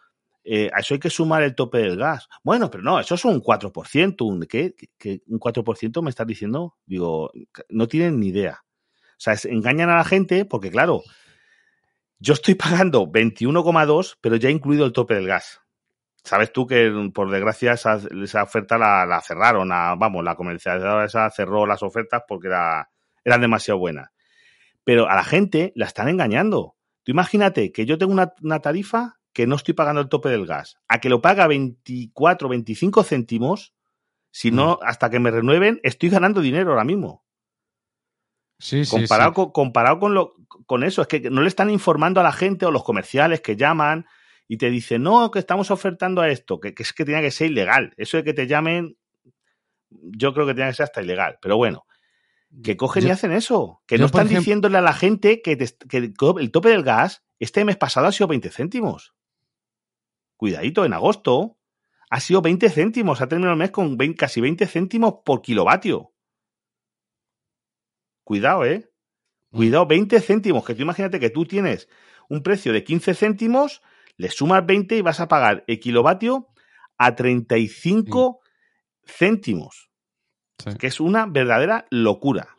eh, 0.49 0.71
a 0.73 0.79
eso 0.79 0.95
hay 0.95 1.01
que 1.01 1.11
sumar 1.11 1.43
el 1.43 1.57
tope 1.57 1.79
del 1.79 1.97
gas. 1.97 2.29
Bueno, 2.45 2.71
pero 2.71 2.85
no, 2.85 3.01
eso 3.01 3.17
es 3.17 3.25
un 3.25 3.43
4%. 3.43 4.25
¿Un, 4.25 4.43
¿Qué? 4.43 4.77
¿Qué-? 4.97 5.21
¿Un 5.27 5.41
4% 5.41 6.03
me 6.03 6.11
estás 6.11 6.27
diciendo? 6.27 6.77
Digo, 6.87 7.33
no 7.69 7.89
tienen 7.89 8.21
ni 8.21 8.29
idea. 8.29 8.63
O 8.63 9.19
sea, 9.19 9.35
engañan 9.45 9.91
a 9.91 9.97
la 9.97 10.05
gente 10.05 10.45
porque, 10.45 10.71
claro, 10.71 11.03
yo 12.21 12.35
estoy 12.35 12.55
pagando 12.55 13.09
21,2, 13.09 14.19
pero 14.21 14.37
ya 14.37 14.49
he 14.49 14.53
incluido 14.53 14.87
el 14.87 14.93
tope 14.93 15.15
del 15.15 15.27
gas. 15.27 15.63
Sabes 16.23 16.53
tú 16.53 16.65
que, 16.65 17.11
por 17.13 17.29
desgracia, 17.29 17.73
esa, 17.73 17.99
esa 18.23 18.45
oferta 18.45 18.79
la, 18.79 19.05
la 19.05 19.21
cerraron. 19.23 19.69
vamos, 19.69 20.23
la 20.23 20.37
comercializadora 20.37 21.07
esa 21.07 21.29
cerró 21.31 21.67
las 21.67 21.83
ofertas 21.83 22.23
porque 22.27 22.49
era, 22.49 22.89
eran 23.25 23.41
demasiado 23.41 23.81
buenas. 23.81 24.11
Pero 24.85 25.09
a 25.09 25.17
la 25.17 25.25
gente 25.25 25.73
la 25.75 25.87
están 25.87 26.09
engañando. 26.09 26.77
Tú 27.03 27.11
imagínate 27.11 27.73
que 27.73 27.85
yo 27.85 27.99
tengo 27.99 28.13
una 28.13 28.61
tarifa 28.61 29.16
que 29.37 29.47
no 29.47 29.57
estoy 29.57 29.75
pagando 29.75 30.01
el 30.01 30.09
tope 30.09 30.31
del 30.31 30.47
gas. 30.47 30.79
A 30.89 30.99
que 30.99 31.11
lo 31.11 31.21
paga 31.21 31.47
24, 31.47 32.49
25 32.49 33.03
céntimos, 33.05 33.75
si 34.31 34.51
no, 34.51 34.79
hasta 34.83 35.11
que 35.11 35.21
me 35.21 35.31
renueven, 35.31 35.79
estoy 35.83 36.09
ganando 36.09 36.41
dinero 36.41 36.71
ahora 36.71 36.85
mismo. 36.85 37.23
Sí, 38.59 38.85
Comparado, 38.89 39.33
sí. 39.33 39.35
Con, 39.35 39.51
comparado 39.53 39.99
con, 39.99 40.15
lo, 40.15 40.33
con 40.65 40.85
eso, 40.85 41.03
es 41.03 41.09
que 41.09 41.21
no 41.29 41.43
le 41.43 41.49
están 41.49 41.69
informando 41.69 42.19
a 42.21 42.25
la 42.25 42.33
gente 42.33 42.65
o 42.65 42.71
los 42.71 42.83
comerciales 42.83 43.43
que 43.43 43.57
llaman 43.57 44.07
y 44.49 44.57
te 44.57 44.71
dicen, 44.71 45.03
no, 45.03 45.31
que 45.31 45.39
estamos 45.39 45.71
ofertando 45.71 46.23
a 46.23 46.31
esto, 46.31 46.59
que, 46.59 46.73
que 46.73 46.83
es 46.83 46.95
que 46.95 47.05
tenía 47.05 47.21
que 47.21 47.31
ser 47.31 47.51
ilegal. 47.51 47.93
Eso 47.99 48.17
de 48.17 48.25
que 48.25 48.33
te 48.33 48.47
llamen, 48.47 48.97
yo 49.91 50.33
creo 50.33 50.47
que 50.47 50.55
tenía 50.55 50.69
que 50.69 50.77
ser 50.77 50.85
hasta 50.85 51.03
ilegal. 51.03 51.37
Pero 51.43 51.59
bueno, 51.59 51.85
que 52.63 52.79
cogen 52.79 53.07
y 53.07 53.11
hacen 53.11 53.33
eso. 53.33 53.83
Que 53.87 53.97
yo, 53.97 54.01
no 54.01 54.07
están 54.07 54.23
ejemplo- 54.29 54.39
diciéndole 54.39 54.79
a 54.79 54.81
la 54.81 54.95
gente 54.95 55.43
que, 55.43 55.57
te- 55.57 55.77
que 55.89 55.99
el 55.99 56.51
tope 56.51 56.71
del 56.71 56.83
gas 56.85 57.23
este 57.39 57.67
mes 57.67 57.77
pasado 57.77 58.07
ha 58.07 58.13
sido 58.13 58.29
20 58.29 58.49
céntimos. 58.51 59.13
Cuidadito, 60.37 60.85
en 60.85 60.93
agosto 60.93 61.59
ha 62.11 62.21
sido 62.21 62.43
20 62.43 62.69
céntimos. 62.71 63.21
Ha 63.21 63.29
terminado 63.29 63.55
el 63.55 63.59
mes 63.59 63.71
con 63.71 63.97
20 63.97 64.17
casi 64.17 64.41
20 64.41 64.67
céntimos 64.67 65.17
por 65.25 65.43
kilovatio. 65.43 66.13
Cuidado, 68.25 68.65
¿eh? 68.65 68.91
Mm. 69.51 69.57
Cuidado, 69.57 69.87
20 69.87 70.21
céntimos. 70.21 70.65
Que 70.65 70.75
tú 70.75 70.83
imagínate 70.83 71.21
que 71.21 71.31
tú 71.31 71.45
tienes 71.45 71.89
un 72.29 72.43
precio 72.43 72.73
de 72.73 72.85
15 72.85 73.15
céntimos, 73.15 73.83
le 74.17 74.31
sumas 74.31 74.65
20 74.67 74.97
y 74.97 75.03
vas 75.03 75.21
a 75.21 75.29
pagar 75.29 75.65
el 75.67 75.81
kilovatio 75.81 76.49
a 76.99 77.15
35 77.15 78.41
céntimos. 79.05 79.91
Sí. 80.59 80.77
Que 80.79 80.87
es 80.87 81.01
una 81.01 81.27
verdadera 81.27 81.87
locura. 81.91 82.57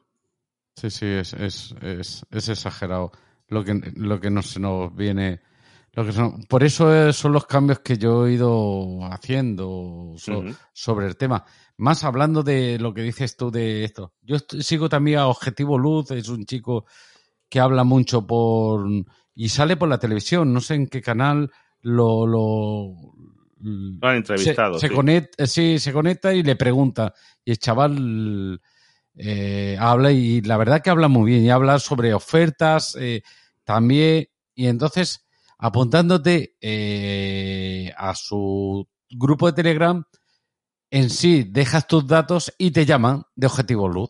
Sí, 0.76 0.92
sí, 0.92 1.08
es, 1.08 1.34
es, 1.34 1.76
es, 1.82 2.26
es 2.30 2.50
exagerado 2.50 3.12
lo 3.48 3.64
que, 3.64 3.74
lo 3.96 4.20
que 4.20 4.30
no 4.30 4.42
se 4.42 4.60
nos 4.60 4.96
viene. 4.96 5.42
Lo 5.98 6.06
que 6.06 6.12
se 6.14 6.20
nos- 6.22 6.46
por 6.46 6.64
eso 6.64 6.94
eh, 6.94 7.12
son 7.12 7.32
los 7.34 7.48
cambios 7.48 7.80
que 7.80 7.98
yo 7.98 8.28
he 8.28 8.34
ido 8.34 9.00
haciendo 9.12 10.14
so- 10.18 10.44
sobre 10.72 11.08
el 11.08 11.18
tema. 11.18 11.44
Más 11.78 12.04
hablando 12.04 12.44
de 12.44 12.78
lo 12.80 12.94
que 12.94 13.02
dices 13.02 13.36
tú 13.36 13.50
de 13.50 13.84
esto. 13.84 14.14
Yo 14.22 14.38
sigo 14.40 14.90
también 14.90 15.18
a 15.20 15.28
Objetivo 15.28 15.78
Luz, 15.80 16.12
es 16.12 16.30
un 16.30 16.46
chico 16.46 16.86
que 17.50 17.60
habla 17.60 17.84
mucho 17.84 18.26
por. 18.28 18.88
y 19.34 19.50
sale 19.50 19.76
por 19.76 19.90
la 19.90 19.98
televisión, 20.00 20.54
no 20.54 20.62
sé 20.62 20.76
en 20.76 20.88
qué 20.88 21.02
canal 21.02 21.50
lo. 21.82 22.28
lo 22.28 22.94
Lo 23.60 24.08
han 24.08 24.18
entrevistado. 24.18 24.78
se, 24.80 24.90
sí. 24.90 24.94
conecta, 24.94 25.48
sí, 25.48 25.80
se 25.80 25.92
conecta 25.94 26.32
y 26.34 26.44
le 26.44 26.56
pregunta. 26.56 27.12
Y 27.44 27.52
el 27.52 27.58
chaval 27.60 28.62
eh, 29.16 29.76
habla 29.80 30.12
y 30.12 30.42
la 30.42 30.58
verdad 30.58 30.82
que 30.84 30.92
habla 30.92 31.08
muy 31.08 31.32
bien. 31.32 31.44
Y 31.44 31.50
habla 31.50 31.80
sobre 31.80 32.14
ofertas 32.14 32.96
eh, 33.00 33.24
también. 33.64 34.28
Y 34.54 34.68
entonces, 34.68 35.27
apuntándote 35.58 36.56
eh, 36.62 37.92
a 37.98 38.14
su 38.16 38.88
grupo 39.10 39.48
de 39.48 39.54
Telegram, 39.54 40.04
en 40.92 41.10
sí 41.10 41.44
dejas 41.44 41.88
tus 41.88 42.08
datos 42.08 42.54
y 42.58 42.72
te 42.72 42.86
llaman 42.86 43.24
de 43.36 43.48
Objetivo 43.48 43.88
Luz. 43.88 44.10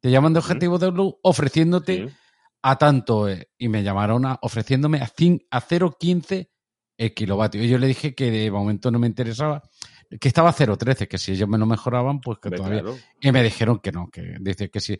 Te 0.00 0.10
llaman 0.10 0.32
de. 0.32 0.38
Objetivo 0.40 0.78
de 0.78 0.90
Luz 0.90 1.14
ofreciéndote 1.22 2.08
Sí. 2.08 2.14
a 2.62 2.76
tanto 2.76 3.28
eh, 3.28 3.48
y 3.58 3.68
me 3.68 3.82
llamaron 3.82 4.26
a- 4.26 4.38
ofreciéndome 4.42 4.98
a, 4.98 5.06
cin- 5.08 5.46
a 5.50 5.60
0,15 5.60 6.48
el 6.98 7.14
kilovatio. 7.14 7.62
Y 7.62 7.68
yo 7.68 7.78
le 7.78 7.86
dije 7.88 8.14
que 8.14 8.30
de 8.30 8.50
momento 8.50 8.90
no 8.90 8.98
me 8.98 9.06
interesaba, 9.06 9.62
que 10.20 10.28
estaba 10.28 10.50
a 10.50 10.54
0,13, 10.54 11.08
que 11.08 11.18
si 11.18 11.32
ellos 11.32 11.48
me 11.48 11.58
lo 11.58 11.66
mejoraban, 11.66 12.20
pues 12.20 12.38
que 12.38 12.50
todavía. 12.50 12.82
claro. 12.82 12.98
Y 13.20 13.32
me 13.32 13.42
dijeron 13.42 13.78
que 13.80 13.90
no, 13.92 14.08
que 14.10 14.36
dice 14.40 14.70
que 14.70 14.80
sí. 14.80 14.98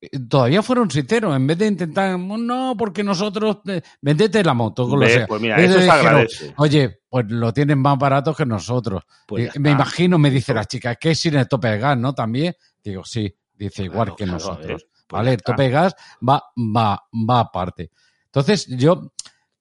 Eh, 0.00 0.18
Todavía 0.28 0.62
fueron 0.62 0.90
sinceros, 0.90 1.34
en 1.36 1.46
vez 1.46 1.58
de 1.58 1.66
intentar, 1.66 2.18
no, 2.18 2.74
porque 2.78 3.02
nosotros, 3.04 3.58
eh, 3.66 3.82
vendete 4.00 4.42
la 4.42 4.54
moto, 4.54 4.88
con 4.88 5.00
lo 5.00 5.06
sea. 5.08 5.26
Pues 5.26 5.40
mira, 5.42 5.56
Ellos 5.58 5.70
eso 5.70 5.78
se 5.80 5.84
dijeron, 5.84 6.06
agradece. 6.06 6.54
Oye, 6.56 7.00
pues 7.08 7.26
lo 7.28 7.52
tienen 7.52 7.78
más 7.78 7.98
barato 7.98 8.34
que 8.34 8.46
nosotros. 8.46 9.02
Pues 9.26 9.58
me 9.58 9.70
imagino, 9.70 10.18
me 10.18 10.30
dice 10.30 10.54
la 10.54 10.64
chica, 10.64 10.94
que 10.96 11.10
es 11.10 11.18
sin 11.18 11.34
el 11.34 11.46
tope 11.48 11.68
de 11.68 11.78
gas, 11.78 11.98
¿no? 11.98 12.14
También. 12.14 12.54
Digo, 12.82 13.04
sí, 13.04 13.34
dice 13.54 13.84
igual 13.84 14.06
Claro, 14.06 14.16
que 14.16 14.24
claro, 14.24 14.38
nosotros. 14.38 14.86
pues 15.06 15.18
¿Vale? 15.20 15.32
El 15.34 15.42
tope 15.42 15.62
de 15.64 15.70
gas 15.70 15.94
va, 16.26 16.44
va, 16.56 17.02
va 17.28 17.40
aparte. 17.40 17.90
Entonces, 18.26 18.66
yo, 18.68 19.12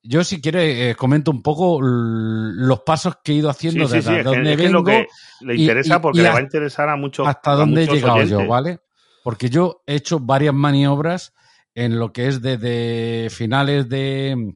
yo 0.03 0.23
si 0.23 0.39
quiere, 0.39 0.91
eh, 0.91 0.95
comento 0.95 1.31
un 1.31 1.41
poco 1.41 1.79
los 1.81 2.79
pasos 2.81 3.15
que 3.23 3.31
he 3.33 3.35
ido 3.35 3.49
haciendo 3.49 3.87
Sí, 3.87 3.95
desde 3.95 4.17
sí, 4.19 4.23
donde 4.23 4.51
es 4.51 4.57
que 4.57 4.63
es 4.65 4.71
vengo 4.71 4.79
lo 4.79 4.85
que 4.85 5.07
le 5.41 5.55
interesa 5.55 5.95
y- 5.97 5.99
porque 5.99 6.19
y 6.19 6.23
le 6.23 6.29
va 6.29 6.37
a 6.37 6.41
interesar 6.41 6.87
a 6.87 6.95
muchos 6.95 7.27
hasta 7.27 7.51
a 7.51 7.55
dónde 7.55 7.83
he 7.83 7.87
llegado 7.87 8.23
yo. 8.23 8.47
¿vale? 8.47 8.79
Porque 9.23 9.49
yo 9.49 9.83
he 9.85 9.95
hecho 9.95 10.19
varias 10.19 10.53
maniobras 10.53 11.33
en 11.75 11.99
lo 11.99 12.11
que 12.13 12.27
es 12.27 12.41
desde 12.41 13.29
finales 13.29 13.87
de, 13.89 14.55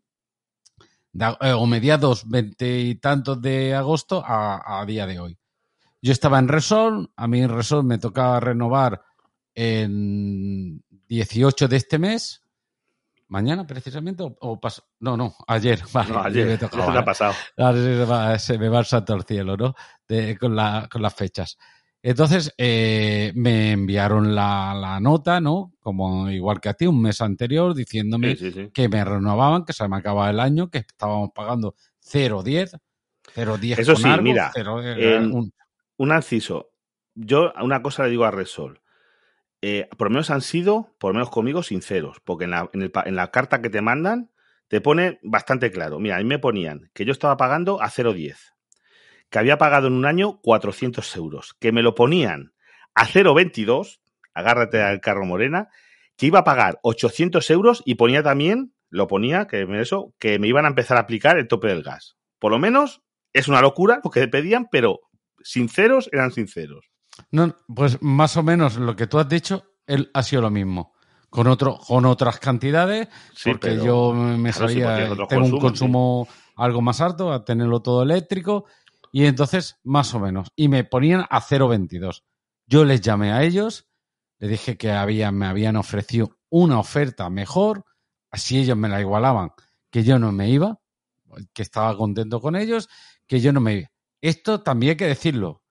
de- 1.12 1.38
eh, 1.42 1.52
o 1.54 1.66
mediados 1.66 2.28
veinte 2.28 2.80
y 2.80 2.96
tantos 2.96 3.42
de 3.42 3.76
agosto 3.76 4.24
a, 4.26 4.80
a 4.82 4.86
día 4.86 5.06
de 5.06 5.20
hoy. 5.20 5.38
Yo 6.02 6.12
estaba 6.12 6.40
en 6.40 6.48
Resol, 6.48 7.12
a 7.16 7.28
mí 7.28 7.42
en 7.42 7.50
Resol 7.50 7.84
me 7.84 7.98
tocaba 7.98 8.40
renovar 8.40 9.02
en 9.56 10.84
18 11.08 11.68
de 11.68 11.76
este 11.78 12.00
mes, 12.00 12.42
mañana 13.28 13.66
precisamente, 13.66 14.24
o, 14.24 14.36
o 14.40 14.60
pas- 14.60 14.84
no, 15.00 15.16
no, 15.16 15.36
ayer, 15.48 15.82
vale, 15.94 16.10
No, 16.14 16.20
me 16.24 16.28
ayer, 16.28 16.50
ya 16.50 16.58
tocaba, 16.58 16.92
se 17.56 17.62
ha 18.02 18.06
pasado. 18.08 18.40
Se 18.40 18.58
me 18.58 18.70
va 18.70 18.80
el 18.80 18.86
santo 18.86 19.14
al 19.14 19.24
cielo, 19.24 19.56
¿no? 19.56 19.76
De- 20.08 20.38
con, 20.38 20.56
la- 20.56 20.88
con 20.92 21.02
las 21.02 21.14
fechas. 21.14 21.58
Entonces, 22.06 22.54
eh, 22.58 23.32
me 23.34 23.72
enviaron 23.72 24.36
la, 24.36 24.76
la 24.76 25.00
nota, 25.00 25.40
¿no? 25.40 25.74
Como 25.80 26.30
igual 26.30 26.60
que 26.60 26.68
a 26.68 26.74
ti, 26.74 26.86
un 26.86 27.02
mes 27.02 27.22
anterior, 27.22 27.74
diciéndome 27.74 28.36
Sí, 28.36 28.52
sí, 28.52 28.52
sí. 28.52 28.70
que 28.74 28.90
me 28.90 29.04
renovaban, 29.06 29.64
que 29.64 29.72
se 29.72 29.88
me 29.88 29.96
acababa 29.96 30.30
el 30.30 30.42
año, 30.42 30.70
que 30.70 30.80
estábamos 30.80 31.30
pagando 31.34 31.76
0,10, 32.02 32.76
0,10 33.34 33.80
Eso 33.80 33.94
con 33.94 34.04
sí, 34.04 34.10
algo, 34.10 34.24
mira, 34.24 34.52
en- 34.56 35.32
un- 35.34 35.54
Un 35.96 36.12
inciso. 36.12 36.72
Yo 37.16 37.54
una 37.62 37.82
cosa 37.82 38.04
le 38.04 38.10
digo 38.10 38.26
a 38.26 38.32
Resol. 38.32 38.82
Eh, 39.62 39.88
por 39.98 40.08
lo 40.08 40.12
menos 40.12 40.30
han 40.30 40.42
sido, 40.42 40.90
por 41.00 41.12
lo 41.12 41.14
menos 41.14 41.30
conmigo, 41.30 41.64
sinceros. 41.64 42.18
Porque 42.26 42.44
en 42.46 42.52
la, 42.52 42.70
en 42.74 42.82
el 42.82 42.92
en 43.06 43.16
la 43.16 43.32
carta 43.32 43.62
que 43.62 43.70
te 43.70 43.82
mandan, 43.82 44.30
te 44.68 44.82
pone 44.82 45.20
bastante 45.24 45.72
claro. 45.72 46.00
Mira, 46.00 46.16
a 46.18 46.20
mí 46.20 46.26
me 46.26 46.40
ponían 46.40 46.90
que 46.94 47.06
yo 47.06 47.14
estaba 47.14 47.38
pagando 47.38 47.82
a 47.82 47.90
0,10. 47.90 48.54
Que 49.34 49.40
había 49.40 49.58
pagado 49.58 49.88
en 49.88 49.94
un 49.94 50.06
año 50.06 50.40
400 50.44 51.16
euros. 51.16 51.56
Que 51.60 51.72
me 51.72 51.82
lo 51.82 51.96
ponían 51.96 52.54
a 52.94 53.08
0,22. 53.08 54.00
Agárrate 54.36 54.80
al 54.84 55.02
carro 55.02 55.26
morena. 55.26 55.70
Que 56.18 56.28
iba 56.28 56.38
a 56.40 56.44
pagar 56.44 56.78
800 56.84 57.50
euros 57.50 57.82
y 57.84 57.96
ponía 57.96 58.22
también, 58.22 58.76
lo 58.92 59.08
ponía, 59.08 59.48
que 59.48 59.66
me- 59.66 59.82
eso, 59.82 60.14
que 60.20 60.38
me 60.38 60.48
iban 60.48 60.66
a 60.66 60.68
empezar 60.68 60.98
a 60.98 61.00
aplicar 61.00 61.40
el 61.40 61.48
tope 61.48 61.68
del 61.70 61.82
gas. 61.82 62.16
Por 62.38 62.52
lo 62.52 62.60
menos 62.60 63.02
es 63.34 63.48
una 63.48 63.60
locura 63.60 64.00
lo 64.04 64.12
que 64.12 64.28
pedían, 64.28 64.68
pero 64.72 65.00
sinceros 65.42 66.10
eran 66.14 66.32
sinceros. 66.32 66.86
No, 67.32 67.56
pues 67.74 68.00
más 68.04 68.38
o 68.38 68.44
menos 68.44 68.76
lo 68.78 68.96
que 68.96 69.08
tú 69.08 69.18
has 69.18 69.28
dicho, 69.28 69.64
él 69.88 70.12
ha 70.14 70.22
sido 70.22 70.44
lo 70.44 70.52
mismo. 70.52 70.94
Con, 71.32 71.48
otro, 71.48 71.80
con 71.80 72.06
otras 72.06 72.40
cantidades, 72.40 73.08
Sí, 73.34 73.50
porque 73.50 73.70
pero- 73.70 73.84
yo 73.84 74.14
me 74.14 74.54
sabía, 74.54 75.10
tengo 75.28 75.46
un 75.46 75.60
consumo 75.60 76.28
algo 76.56 76.84
más 76.84 77.02
alto, 77.02 77.34
a 77.34 77.44
tenerlo 77.44 77.82
todo 77.82 78.04
eléctrico, 78.04 78.66
y 79.14 79.26
entonces 79.28 79.78
más 79.84 80.14
o 80.16 80.20
menos. 80.20 80.50
Y 80.58 80.68
me 80.68 80.84
ponían 80.84 81.26
a 81.30 81.40
0,22. 81.40 82.24
Yo 82.66 82.84
les 82.84 83.00
llamé 83.00 83.32
a 83.32 83.44
ellos, 83.44 83.88
les 84.40 84.50
dije 84.50 84.76
que 84.76 84.92
había, 84.92 85.32
me 85.32 85.46
habían 85.46 85.76
ofrecido 85.76 86.40
una 86.50 86.80
oferta 86.80 87.30
mejor, 87.30 87.86
así 88.32 88.58
ellos 88.58 88.76
me 88.76 88.90
la 88.90 89.00
igualaban, 89.00 89.52
que 89.92 90.04
yo 90.04 90.18
no 90.18 90.32
me 90.32 90.50
iba, 90.50 90.80
que 91.54 91.62
estaba 91.62 91.96
contento 91.96 92.42
con 92.42 92.56
ellos, 92.56 92.90
que 93.28 93.40
yo 93.40 93.54
no 93.54 93.62
me 93.62 93.74
iba. 93.76 93.92
Esto 94.20 94.62
también 94.62 94.92
hay 94.92 94.98
que 94.98 95.08
decirlo. 95.08 95.62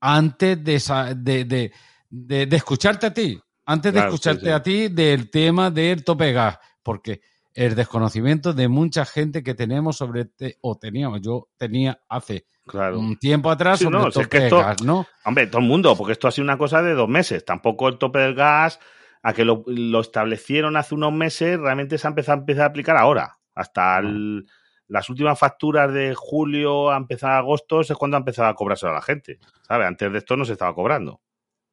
Antes 0.00 0.62
de, 0.64 0.74
esa- 0.74 1.14
de, 1.14 1.44
de, 1.44 1.72
de- 2.10 2.46
de 2.46 2.56
escucharte 2.56 3.06
a 3.06 3.14
ti, 3.14 3.40
antes 3.64 3.92
de 3.92 3.98
Claro, 4.00 4.12
escucharte 4.14 4.46
sí. 4.46 4.50
a 4.50 4.60
ti 4.62 4.88
del 4.88 5.30
tema 5.30 5.70
del 5.70 6.02
tope 6.02 6.24
de 6.24 6.32
gas, 6.32 6.58
porque 6.82 7.20
el 7.54 7.76
desconocimiento 7.76 8.52
de 8.52 8.66
mucha 8.66 9.04
gente 9.04 9.44
que 9.44 9.54
tenemos 9.54 9.96
sobre, 9.98 10.22
este- 10.22 10.58
o 10.62 10.76
teníamos, 10.76 11.20
yo 11.20 11.48
tenía 11.56 12.02
hace 12.08 12.46
Claro. 12.66 12.98
un 13.00 13.16
tiempo 13.16 13.50
atrás 13.50 13.78
Sí, 13.78 13.84
sobre 13.84 13.98
no, 13.98 14.06
el 14.06 14.12
si 14.12 14.20
es 14.20 14.24
tope 14.26 14.36
que 14.36 14.40
de 14.40 14.46
esto- 14.46 14.58
gas, 14.58 14.82
¿no? 14.82 15.06
Hombre, 15.24 15.46
todo 15.48 15.60
el 15.60 15.66
mundo, 15.68 15.96
porque 15.96 16.12
esto 16.12 16.28
ha 16.28 16.30
sido 16.30 16.44
una 16.44 16.58
cosa 16.58 16.82
de 16.82 16.94
dos 16.94 17.08
meses. 17.08 17.44
Tampoco 17.44 17.88
el 17.88 17.98
tope 17.98 18.20
del 18.20 18.34
gas, 18.34 18.78
a 19.22 19.32
que 19.32 19.44
lo, 19.44 19.62
lo 19.66 20.00
establecieron 20.00 20.76
hace 20.76 20.94
unos 20.94 21.12
meses, 21.12 21.58
realmente 21.58 21.98
se 21.98 22.06
ha 22.06 22.10
empezado 22.10 22.40
a 22.62 22.64
aplicar 22.66 22.96
ahora. 22.96 23.38
Hasta 23.54 23.98
el- 23.98 24.46
las 24.88 25.08
últimas 25.10 25.38
facturas 25.38 25.92
de 25.92 26.14
julio 26.14 26.90
a 26.90 26.96
empezar 26.96 27.32
agosto 27.32 27.80
es 27.80 27.92
cuando 27.94 28.16
ha 28.16 28.20
empezado 28.20 28.48
a 28.48 28.54
cobrarse 28.54 28.86
a 28.86 28.92
la 28.92 29.00
gente. 29.02 29.38
¿Sabes? 29.66 29.86
Antes 29.86 30.12
de 30.12 30.18
esto 30.18 30.36
no 30.36 30.44
se 30.44 30.52
estaba 30.52 30.74
cobrando. 30.74 31.20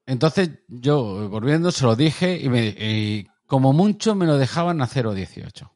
Entonces 0.05 0.49
yo, 0.67 1.29
volviendo, 1.29 1.71
se 1.71 1.85
lo 1.85 1.95
dije 1.95 2.39
y, 2.41 2.49
me, 2.49 2.67
y 2.67 3.27
como 3.45 3.73
mucho 3.73 4.15
me 4.15 4.25
lo 4.25 4.37
dejaban 4.37 4.81
a 4.81 4.87
0,18. 4.87 5.69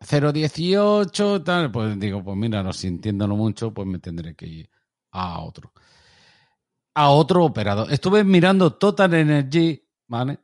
0,18, 0.00 1.42
tal, 1.44 1.70
pues 1.70 1.98
digo, 1.98 2.22
pues 2.22 2.36
mira, 2.36 2.62
no 2.62 2.72
sintiéndolo 2.72 3.36
mucho, 3.36 3.72
pues 3.72 3.86
me 3.86 3.98
tendré 3.98 4.34
que 4.34 4.46
ir 4.46 4.70
a 5.12 5.40
otro. 5.40 5.72
A 6.94 7.10
otro 7.10 7.44
operador. 7.44 7.92
Estuve 7.92 8.24
mirando 8.24 8.74
Total 8.74 9.12
Energy, 9.14 9.82
¿vale? 10.06 10.40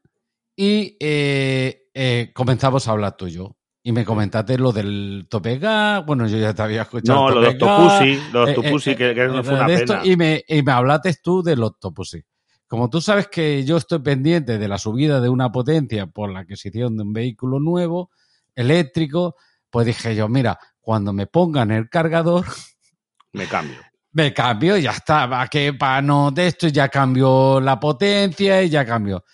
Y 0.56 0.96
eh, 1.00 1.88
eh, 1.92 2.30
comenzamos 2.34 2.86
a 2.86 2.92
hablar 2.92 3.16
tú 3.16 3.26
y 3.26 3.32
yo. 3.32 3.56
Y 3.82 3.92
me 3.92 4.04
comentaste 4.04 4.56
lo 4.56 4.72
del 4.72 5.26
tope 5.28 5.58
gas. 5.58 6.06
Bueno, 6.06 6.26
yo 6.26 6.38
ya 6.38 6.54
te 6.54 6.62
había 6.62 6.82
escuchado. 6.82 7.28
No, 7.28 7.34
lo 7.34 7.40
de 7.42 7.54
tope 7.54 7.72
gas. 7.72 8.00
Octopussy, 8.00 8.32
lo 8.32 8.48
eh, 8.48 8.96
que, 8.96 9.14
que 9.14 9.26
no 9.28 9.44
fue 9.44 9.54
una 9.54 9.66
de 9.66 9.74
esto, 9.74 9.92
pena. 9.94 10.06
y, 10.06 10.16
me, 10.16 10.44
y 10.48 10.62
me 10.62 10.72
hablaste 10.72 11.14
tú 11.22 11.42
del 11.42 11.62
Octopussy. 11.62 12.22
Como 12.66 12.88
tú 12.88 13.00
sabes 13.00 13.28
que 13.28 13.62
yo 13.64 13.76
estoy 13.76 13.98
pendiente 13.98 14.58
de 14.58 14.68
la 14.68 14.78
subida 14.78 15.20
de 15.20 15.28
una 15.28 15.52
potencia 15.52 16.06
por 16.06 16.32
la 16.32 16.40
adquisición 16.40 16.96
de 16.96 17.02
un 17.02 17.12
vehículo 17.12 17.60
nuevo, 17.60 18.10
eléctrico, 18.54 19.36
pues 19.70 19.86
dije 19.86 20.14
yo, 20.14 20.28
mira, 20.28 20.58
cuando 20.80 21.12
me 21.12 21.26
pongan 21.26 21.70
el 21.70 21.88
cargador, 21.88 22.44
Me 23.32 23.46
cambio. 23.46 23.78
me 24.12 24.32
cambio 24.32 24.76
y 24.76 24.82
ya 24.82 24.92
está. 24.92 25.26
Va 25.26 25.48
que 25.48 25.72
para 25.74 26.00
no 26.00 26.30
de 26.30 26.46
esto 26.46 26.68
ya 26.68 26.88
cambio 26.88 27.60
la 27.60 27.80
potencia 27.80 28.62
y 28.62 28.68
ya 28.70 28.84
cambio. 28.86 29.24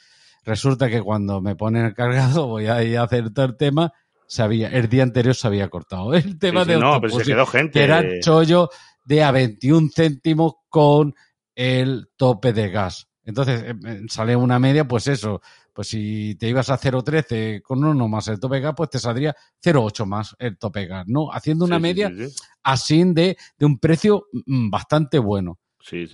Resulta 0.44 0.88
que 0.88 1.02
cuando 1.02 1.40
me 1.42 1.54
ponen 1.54 1.84
el 1.84 1.94
cargado, 1.94 2.46
voy 2.46 2.66
a 2.66 2.82
ir 2.82 2.96
a 2.96 3.02
hacer 3.02 3.30
todo 3.32 3.44
el 3.44 3.56
tema, 3.58 3.92
sabía, 4.26 4.68
el 4.68 4.88
día 4.88 5.02
anterior 5.02 5.34
se 5.34 5.46
había 5.46 5.68
cortado. 5.68 6.14
El 6.14 6.38
tema 6.38 6.60
Sí, 6.64 6.70
sí, 6.70 6.72
de 6.74 6.80
no, 6.80 6.98
pero 7.00 7.18
se 7.18 7.24
quedó 7.24 7.44
gente. 7.46 7.72
que 7.78 7.84
era 7.84 8.02
chollo 8.20 8.70
de 9.04 9.22
a 9.22 9.30
21 9.32 9.90
céntimos 9.94 10.54
con 10.70 11.14
el 11.54 12.08
tope 12.16 12.54
de 12.54 12.70
gas. 12.70 13.06
Entonces 13.24 13.62
eh, 13.62 13.74
eh, 13.86 14.00
sale 14.08 14.34
una 14.34 14.58
media, 14.58 14.88
pues 14.88 15.08
eso, 15.08 15.42
pues 15.72 15.88
si 15.88 16.34
te 16.36 16.48
ibas 16.48 16.70
a 16.70 16.78
0,13 16.78 17.62
con 17.62 17.82
uno 17.84 18.08
más 18.08 18.28
el 18.28 18.38
tope 18.40 18.60
gas, 18.60 18.74
pues 18.76 18.90
te 18.90 18.98
saldría 18.98 19.34
0,8 19.62 20.06
más 20.06 20.34
el 20.38 20.58
tope 20.58 20.86
gas, 20.86 21.04
¿no? 21.06 21.32
Haciendo 21.32 21.64
una 21.64 21.76
Sí, 21.76 21.82
media 21.82 22.08
sí, 22.10 22.28
sí. 22.28 22.34
así 22.62 23.04
de, 23.12 23.36
de 23.58 23.66
un 23.66 23.78
precio 23.78 24.26
mm, 24.46 24.70
bastante 24.70 25.18
bueno. 25.18 25.58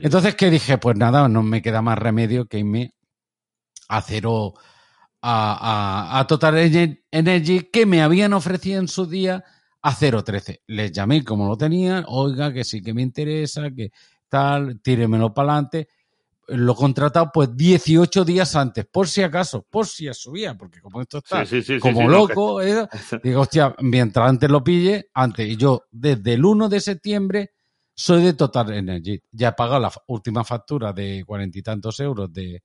Entonces, 0.01 0.35
¿qué 0.37 0.51
dije? 0.51 0.79
Pues 0.79 0.97
nada, 0.97 1.29
no 1.29 1.43
me 1.43 1.61
queda 1.63 1.83
más 1.83 1.99
remedio 1.99 2.47
que 2.47 2.59
irme 2.59 2.95
a 3.89 4.01
cero 4.03 4.55
a, 5.23 6.13
a, 6.13 6.19
a 6.21 6.27
Total 6.27 6.55
Ener- 6.57 7.03
Energy 7.11 7.69
que 7.73 7.87
me 7.87 8.03
habían 8.03 8.33
ofrecido 8.33 8.81
en 8.81 8.89
su 8.89 9.07
día 9.07 9.43
a 9.83 9.93
0.13. 9.95 10.61
Les 10.67 10.93
llamé 10.93 11.25
como 11.25 11.49
lo 11.49 11.57
tenían, 11.57 12.05
oiga, 12.09 12.53
que 12.53 12.65
sí 12.65 12.83
que 12.83 12.95
me 12.95 13.03
interesa, 13.03 13.71
que 13.71 13.91
tal, 14.29 14.81
tíremelo 14.81 15.33
para 15.33 15.53
adelante. 15.53 15.89
Lo 16.49 16.73
he 16.73 16.77
contratado 16.77 17.31
pues 17.33 17.57
18 17.57 18.25
días 18.25 18.55
antes, 18.55 18.87
por 18.87 19.09
si 19.09 19.23
acaso, 19.23 19.67
por 19.69 19.87
si 19.87 20.13
subía, 20.15 20.57
porque 20.57 20.81
como 20.81 21.01
esto 21.03 21.19
está 21.19 21.45
Sí, 21.45 21.57
sí, 21.57 21.63
sí, 21.63 21.75
sí, 21.75 21.81
como 21.81 22.09
loco, 22.09 22.63
¿eh? 22.63 22.87
digo, 23.23 23.41
hostia, 23.41 23.75
mientras 23.81 24.29
antes 24.29 24.49
lo 24.49 24.63
pille, 24.63 25.11
antes. 25.15 25.49
Y 25.49 25.57
yo, 25.57 25.87
desde 25.91 26.35
el 26.35 26.45
1 26.45 26.69
de 26.69 26.81
septiembre, 26.81 27.51
soy 27.95 28.23
de 28.23 28.35
Total 28.35 28.73
Energy. 28.73 29.21
Ya 29.33 29.49
he 29.49 29.53
pagado 29.53 29.81
la 29.81 29.93
última 30.07 30.45
factura 30.45 30.93
de 30.93 31.25
cuarenta 31.27 31.59
y 31.59 31.63
tantos 31.63 31.99
euros 32.01 32.33
de, 32.33 32.63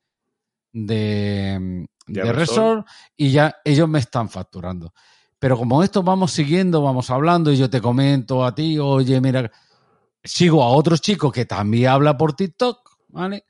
de, 0.74 1.88
De 2.06 2.22
de 2.22 2.34
Repsol. 2.34 2.78
Resort 2.78 2.88
y 3.16 3.32
ya 3.32 3.56
ellos 3.64 3.88
me 3.88 4.00
están 4.00 4.30
facturando. 4.30 4.94
Pero 5.40 5.58
como 5.58 5.82
esto 5.82 6.04
vamos 6.04 6.34
siguiendo, 6.34 6.84
vamos 6.84 7.10
hablando 7.10 7.52
y 7.52 7.58
yo 7.58 7.68
te 7.68 7.82
comento 7.82 8.46
a 8.46 8.54
ti, 8.54 8.78
oye, 8.78 9.20
mira, 9.20 9.50
sigo 10.24 10.62
a 10.62 10.68
otro 10.68 10.98
chico 10.98 11.32
que 11.32 11.46
también 11.46 11.90
habla 11.90 12.16
por 12.16 12.34
TikTok, 12.34 12.78
¿vale? 13.08 13.46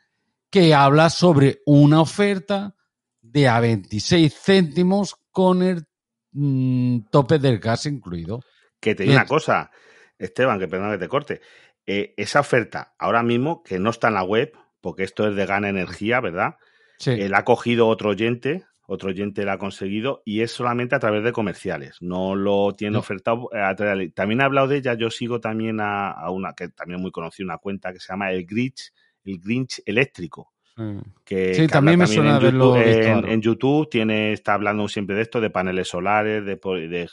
Que 0.51 0.73
habla 0.73 1.09
sobre 1.09 1.61
una 1.65 2.01
oferta 2.01 2.75
de 3.21 3.47
a 3.47 3.59
26 3.59 4.33
céntimos 4.37 5.15
con 5.31 5.63
el 5.63 5.85
mm, 6.33 7.03
tope 7.09 7.39
del 7.39 7.59
gas 7.59 7.85
incluido. 7.85 8.41
Que 8.79 8.93
te 8.93 9.03
digo 9.03 9.15
una 9.15 9.25
cosa, 9.25 9.71
Esteban, 10.19 10.59
que 10.59 10.67
perdón 10.67 10.91
que 10.91 10.97
te 10.97 11.07
corte. 11.07 11.41
Eh, 11.85 12.13
esa 12.17 12.41
oferta, 12.41 12.93
ahora 12.99 13.23
mismo, 13.23 13.63
que 13.63 13.79
no 13.79 13.89
está 13.91 14.09
en 14.09 14.15
la 14.15 14.23
web, 14.23 14.51
porque 14.81 15.03
esto 15.03 15.27
es 15.27 15.35
de 15.35 15.45
Gana 15.45 15.69
Energía, 15.69 16.19
¿verdad? 16.19 16.55
Sí. 16.99 17.11
Eh, 17.11 17.29
la 17.29 17.39
ha 17.39 17.45
cogido 17.45 17.87
otro 17.87 18.09
oyente, 18.09 18.65
otro 18.87 19.09
oyente 19.09 19.45
la 19.45 19.53
ha 19.53 19.57
conseguido 19.57 20.21
y 20.25 20.41
es 20.41 20.51
solamente 20.51 20.95
a 20.95 20.99
través 20.99 21.23
de 21.23 21.31
comerciales. 21.31 21.95
No 22.01 22.35
lo 22.35 22.73
tiene 22.73 22.95
Sí. 22.95 22.99
ofertado. 22.99 23.49
eh, 23.53 23.61
a 23.61 23.73
través 23.75 23.97
de- 23.97 24.09
También 24.11 24.41
he 24.41 24.43
hablado 24.43 24.67
de 24.67 24.77
ella, 24.77 24.95
yo 24.95 25.09
sigo 25.09 25.39
también 25.39 25.79
a, 25.79 26.11
a 26.11 26.29
una 26.29 26.53
que 26.53 26.67
también 26.69 26.97
es 26.99 27.01
muy 27.03 27.11
conocida, 27.11 27.45
una 27.45 27.57
cuenta 27.57 27.93
que 27.93 27.99
se 28.01 28.11
llama 28.11 28.31
el 28.31 28.45
Grinch, 28.45 28.91
el 29.25 29.39
Grinch 29.39 29.81
eléctrico. 29.85 30.51
Sí. 30.75 30.83
Que, 31.25 31.53
Sí, 31.53 31.61
que 31.63 31.67
también 31.67 31.99
me 31.99 32.07
suena 32.07 32.37
en 32.37 32.41
YouTube, 32.41 32.77
visto 32.83 33.27
en, 33.27 33.41
YouTube 33.41 33.89
tiene, 33.89 34.33
está 34.33 34.53
hablando 34.53 34.87
siempre 34.87 35.15
de 35.15 35.23
esto, 35.23 35.41
de 35.41 35.49
paneles 35.49 35.87
solares, 35.89 36.45
de, 36.45 36.55
de 36.55 37.09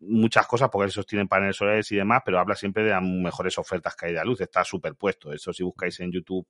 muchas 0.00 0.46
cosas, 0.46 0.68
porque 0.70 0.88
esos 0.88 1.06
tienen 1.06 1.28
paneles 1.28 1.56
solares 1.56 1.90
y 1.92 1.96
demás, 1.96 2.22
pero 2.24 2.38
habla 2.38 2.54
siempre 2.54 2.82
de 2.82 2.90
las 2.90 3.02
mejores 3.02 3.56
ofertas 3.58 3.94
que 3.96 4.06
hay 4.06 4.12
de 4.12 4.24
luz. 4.24 4.40
Está 4.40 4.64
superpuesto. 4.64 5.32
Eso 5.32 5.52
si 5.52 5.62
buscáis 5.62 5.98
en 6.00 6.12
YouTube 6.12 6.46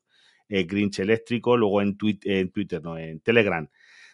eh, 0.48 0.64
Grinch 0.64 0.98
eléctrico, 1.00 1.56
luego 1.56 1.80
en, 1.82 1.96
Twi- 1.96 2.18
en 2.24 2.50
Twitter, 2.50 2.82
no, 2.82 2.98
en 2.98 3.20
Telegram. 3.20 3.68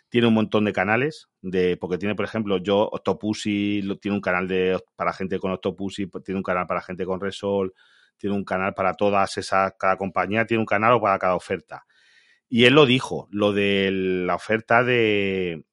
Tiene 0.08 0.26
un 0.26 0.34
montón 0.34 0.64
de 0.64 0.72
canales, 0.72 1.28
de, 1.40 1.76
porque 1.76 1.96
tiene, 1.96 2.16
por 2.16 2.24
ejemplo, 2.24 2.58
yo, 2.58 2.88
Octopussy, 2.92 3.82
tiene 4.00 4.16
un 4.16 4.20
canal 4.20 4.48
de, 4.48 4.78
para 4.96 5.12
gente 5.12 5.38
con 5.38 5.52
Octopussy, 5.52 6.10
tiene 6.24 6.38
un 6.38 6.42
canal 6.42 6.66
para 6.66 6.82
gente 6.82 7.06
con 7.06 7.20
Resol, 7.20 7.72
tiene 8.20 8.36
un 8.36 8.44
canal 8.44 8.74
para 8.74 8.92
todas 8.94 9.36
esas, 9.38 9.72
cada 9.78 9.96
compañía 9.96 10.44
tiene 10.46 10.60
un 10.60 10.66
canal 10.66 10.92
o 10.92 11.00
para 11.00 11.18
cada 11.18 11.34
oferta. 11.34 11.84
Y 12.48 12.66
él 12.66 12.74
lo 12.74 12.84
dijo, 12.84 13.26
lo 13.30 13.52
de 13.52 13.90
la 13.92 14.34
oferta 14.34 14.84
de, 14.84 15.64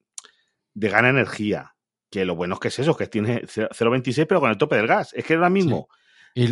de 0.74 0.90
Gana 0.90 1.10
Energía, 1.10 1.76
que 2.10 2.24
lo 2.24 2.36
bueno 2.36 2.54
es 2.56 2.60
que 2.62 2.68
es 2.70 2.80
eso, 2.80 2.96
que 2.96 3.08
tiene 3.08 3.42
0,26 3.44 4.26
pero 4.28 4.40
con 4.40 4.50
el 4.50 4.58
tope 4.58 4.78
del 4.78 4.88
gas. 4.88 5.14
Es 5.14 5.26
que 5.26 5.34
ahora 5.34 5.50
mismo, 5.50 5.90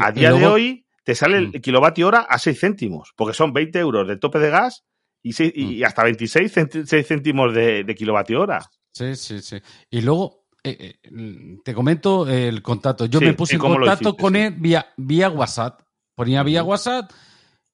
a 0.02 0.12
día 0.12 0.34
de 0.34 0.46
hoy, 0.46 0.86
te 1.04 1.16
sale 1.16 1.38
el 1.38 1.48
Mm. 1.50 1.62
kilovatio 1.62 2.08
hora 2.08 2.20
a 2.28 2.38
6 2.40 2.60
céntimos, 2.60 3.14
porque 3.16 3.34
son 3.36 3.54
20 3.54 3.80
euros 3.80 4.08
de 4.08 4.18
tope 4.18 4.40
de 4.40 4.50
gas 4.50 4.84
y, 5.22 5.34
seis- 5.34 5.54
y 5.56 5.82
Mm. 5.82 5.86
hasta 5.86 6.04
26 6.04 6.52
cent- 6.58 6.86
6 6.86 7.08
céntimos 7.08 7.54
de, 7.54 7.84
de 7.84 7.96
kilovatio 7.96 8.42
hora. 8.42 8.60
Sí, 8.92 9.16
sí, 9.16 9.40
sí. 9.42 9.58
Y 9.92 10.02
luego, 10.02 10.46
eh, 10.64 10.96
eh, 11.04 11.58
te 11.64 11.74
comento 11.76 12.28
el 12.28 12.64
contacto. 12.64 13.06
Yo 13.06 13.20
Sí, 13.20 13.26
me 13.26 13.34
puse 13.36 13.54
¿y 13.54 13.56
en 13.58 13.62
contacto 13.62 14.10
hiciste? 14.10 14.22
con 14.24 14.34
Sí. 14.34 14.40
él 14.40 14.56
vía, 14.58 14.88
vía 14.98 15.30
WhatsApp. 15.30 15.82
Ponía 16.16 16.44
vía. 16.44 16.64
WhatsApp 16.64 17.12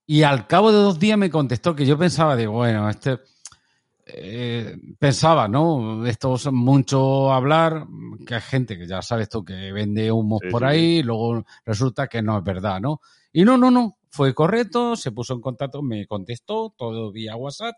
y 0.05 0.23
al 0.23 0.47
cabo 0.47 0.71
de 0.71 0.79
dos 0.79 0.99
días 0.99 1.17
me 1.17 1.29
contestó 1.29 1.75
que 1.75 1.85
yo 1.85 1.97
pensaba, 1.97 2.35
digo, 2.35 2.53
bueno, 2.53 2.89
este... 2.89 3.19
eh, 4.05 4.75
pensaba, 4.99 5.47
¿no? 5.47 6.05
Esto 6.05 6.35
es 6.35 6.51
mucho 6.51 7.31
hablar, 7.31 7.85
que 8.25 8.35
hay 8.35 8.41
gente 8.41 8.77
que 8.77 8.87
ya 8.87 9.01
sabes 9.01 9.29
tú 9.29 9.43
que 9.45 9.71
vende 9.71 10.11
humos 10.11 10.41
Sí, 10.43 10.49
por 10.49 10.65
ahí 10.65 11.03
luego 11.03 11.45
resulta 11.65 12.07
que 12.07 12.21
no 12.21 12.37
es 12.37 12.43
verdad, 12.43 12.81
¿no? 12.81 12.99
Y 13.31 13.45
no, 13.45 13.57
no, 13.57 13.71
no, 13.71 13.97
fue 14.09 14.33
correcto, 14.33 14.95
se 14.95 15.11
puso 15.11 15.33
en 15.33 15.41
contacto, 15.41 15.81
me 15.81 16.05
contestó 16.07 16.73
todo 16.77 17.11
vía 17.11 17.35
WhatsApp 17.37 17.75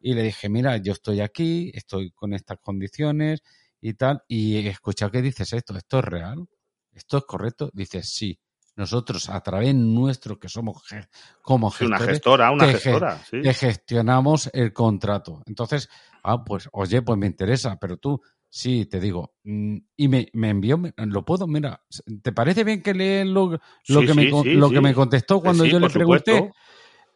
y 0.00 0.14
le 0.14 0.22
dije, 0.22 0.48
mira, 0.48 0.76
yo 0.76 0.92
estoy 0.92 1.20
aquí, 1.20 1.72
estoy 1.74 2.10
con 2.12 2.34
estas 2.34 2.58
condiciones 2.60 3.42
y 3.80 3.94
tal, 3.94 4.22
y 4.28 4.56
he 4.56 4.68
escuchado 4.68 5.10
que 5.10 5.22
dices 5.22 5.52
esto, 5.52 5.76
¿esto 5.76 5.98
es 5.98 6.04
real? 6.04 6.46
¿Esto 6.92 7.18
es 7.18 7.24
correcto? 7.24 7.70
Dices, 7.72 8.08
sí. 8.08 8.38
Nosotros, 8.76 9.28
a 9.30 9.40
través 9.40 9.74
nuestro, 9.74 10.38
que 10.38 10.48
somos 10.48 10.82
ge- 10.88 11.06
como 11.42 11.68
una 11.68 11.76
gestores, 11.76 12.16
gestora, 12.16 12.50
una 12.50 12.66
ge- 12.66 12.72
gestora, 12.78 13.22
sí. 13.24 13.36
gestionamos 13.54 14.50
el 14.52 14.72
contrato. 14.72 15.42
Entonces, 15.46 15.88
ah, 16.24 16.42
pues, 16.44 16.68
oye, 16.72 17.00
pues 17.02 17.16
me 17.18 17.26
interesa, 17.26 17.76
pero 17.80 17.96
tú, 17.98 18.20
sí, 18.48 18.86
te 18.86 18.98
digo, 18.98 19.34
mm, 19.44 19.76
y 19.96 20.08
me, 20.08 20.28
me 20.32 20.50
envió, 20.50 20.76
me- 20.78 20.92
lo 20.96 21.24
puedo, 21.24 21.46
mira, 21.46 21.82
¿te 22.22 22.32
parece 22.32 22.64
bien 22.64 22.82
que 22.82 22.94
lees 22.94 23.26
lo, 23.26 23.50
lo, 23.50 23.58
Sí, 23.84 24.06
que, 24.06 24.14
me, 24.14 24.24
sí, 24.24 24.42
sí, 24.42 24.54
lo 24.54 24.70
que 24.70 24.80
me 24.80 24.92
contestó 24.94 25.40
cuando 25.40 25.64
Sí, 25.64 25.70
yo 25.70 25.78
le 25.78 25.88
pregunté? 25.90 26.32
supuesto. 26.32 26.54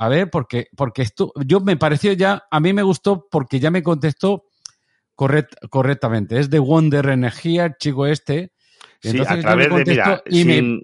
A 0.00 0.08
ver, 0.08 0.30
porque, 0.30 0.68
porque 0.76 1.02
esto, 1.02 1.32
yo 1.44 1.58
me 1.58 1.76
pareció 1.76 2.12
ya, 2.12 2.44
a 2.48 2.60
mí 2.60 2.72
me 2.72 2.84
gustó 2.84 3.26
porque 3.28 3.58
ya 3.58 3.72
me 3.72 3.82
contestó 3.82 4.44
correct- 5.16 5.68
correctamente. 5.70 6.38
Es 6.38 6.50
de 6.50 6.60
Wonder 6.60 7.08
Energía, 7.08 7.64
el 7.64 7.76
chico 7.80 8.06
este. 8.06 8.52
Y 9.02 9.08
Sí, 9.08 9.20
a 9.20 9.24
me 9.34 9.40
través 9.42 9.68
de, 9.74 9.84
mira, 9.86 10.22
y 10.30 10.44
me- 10.44 10.82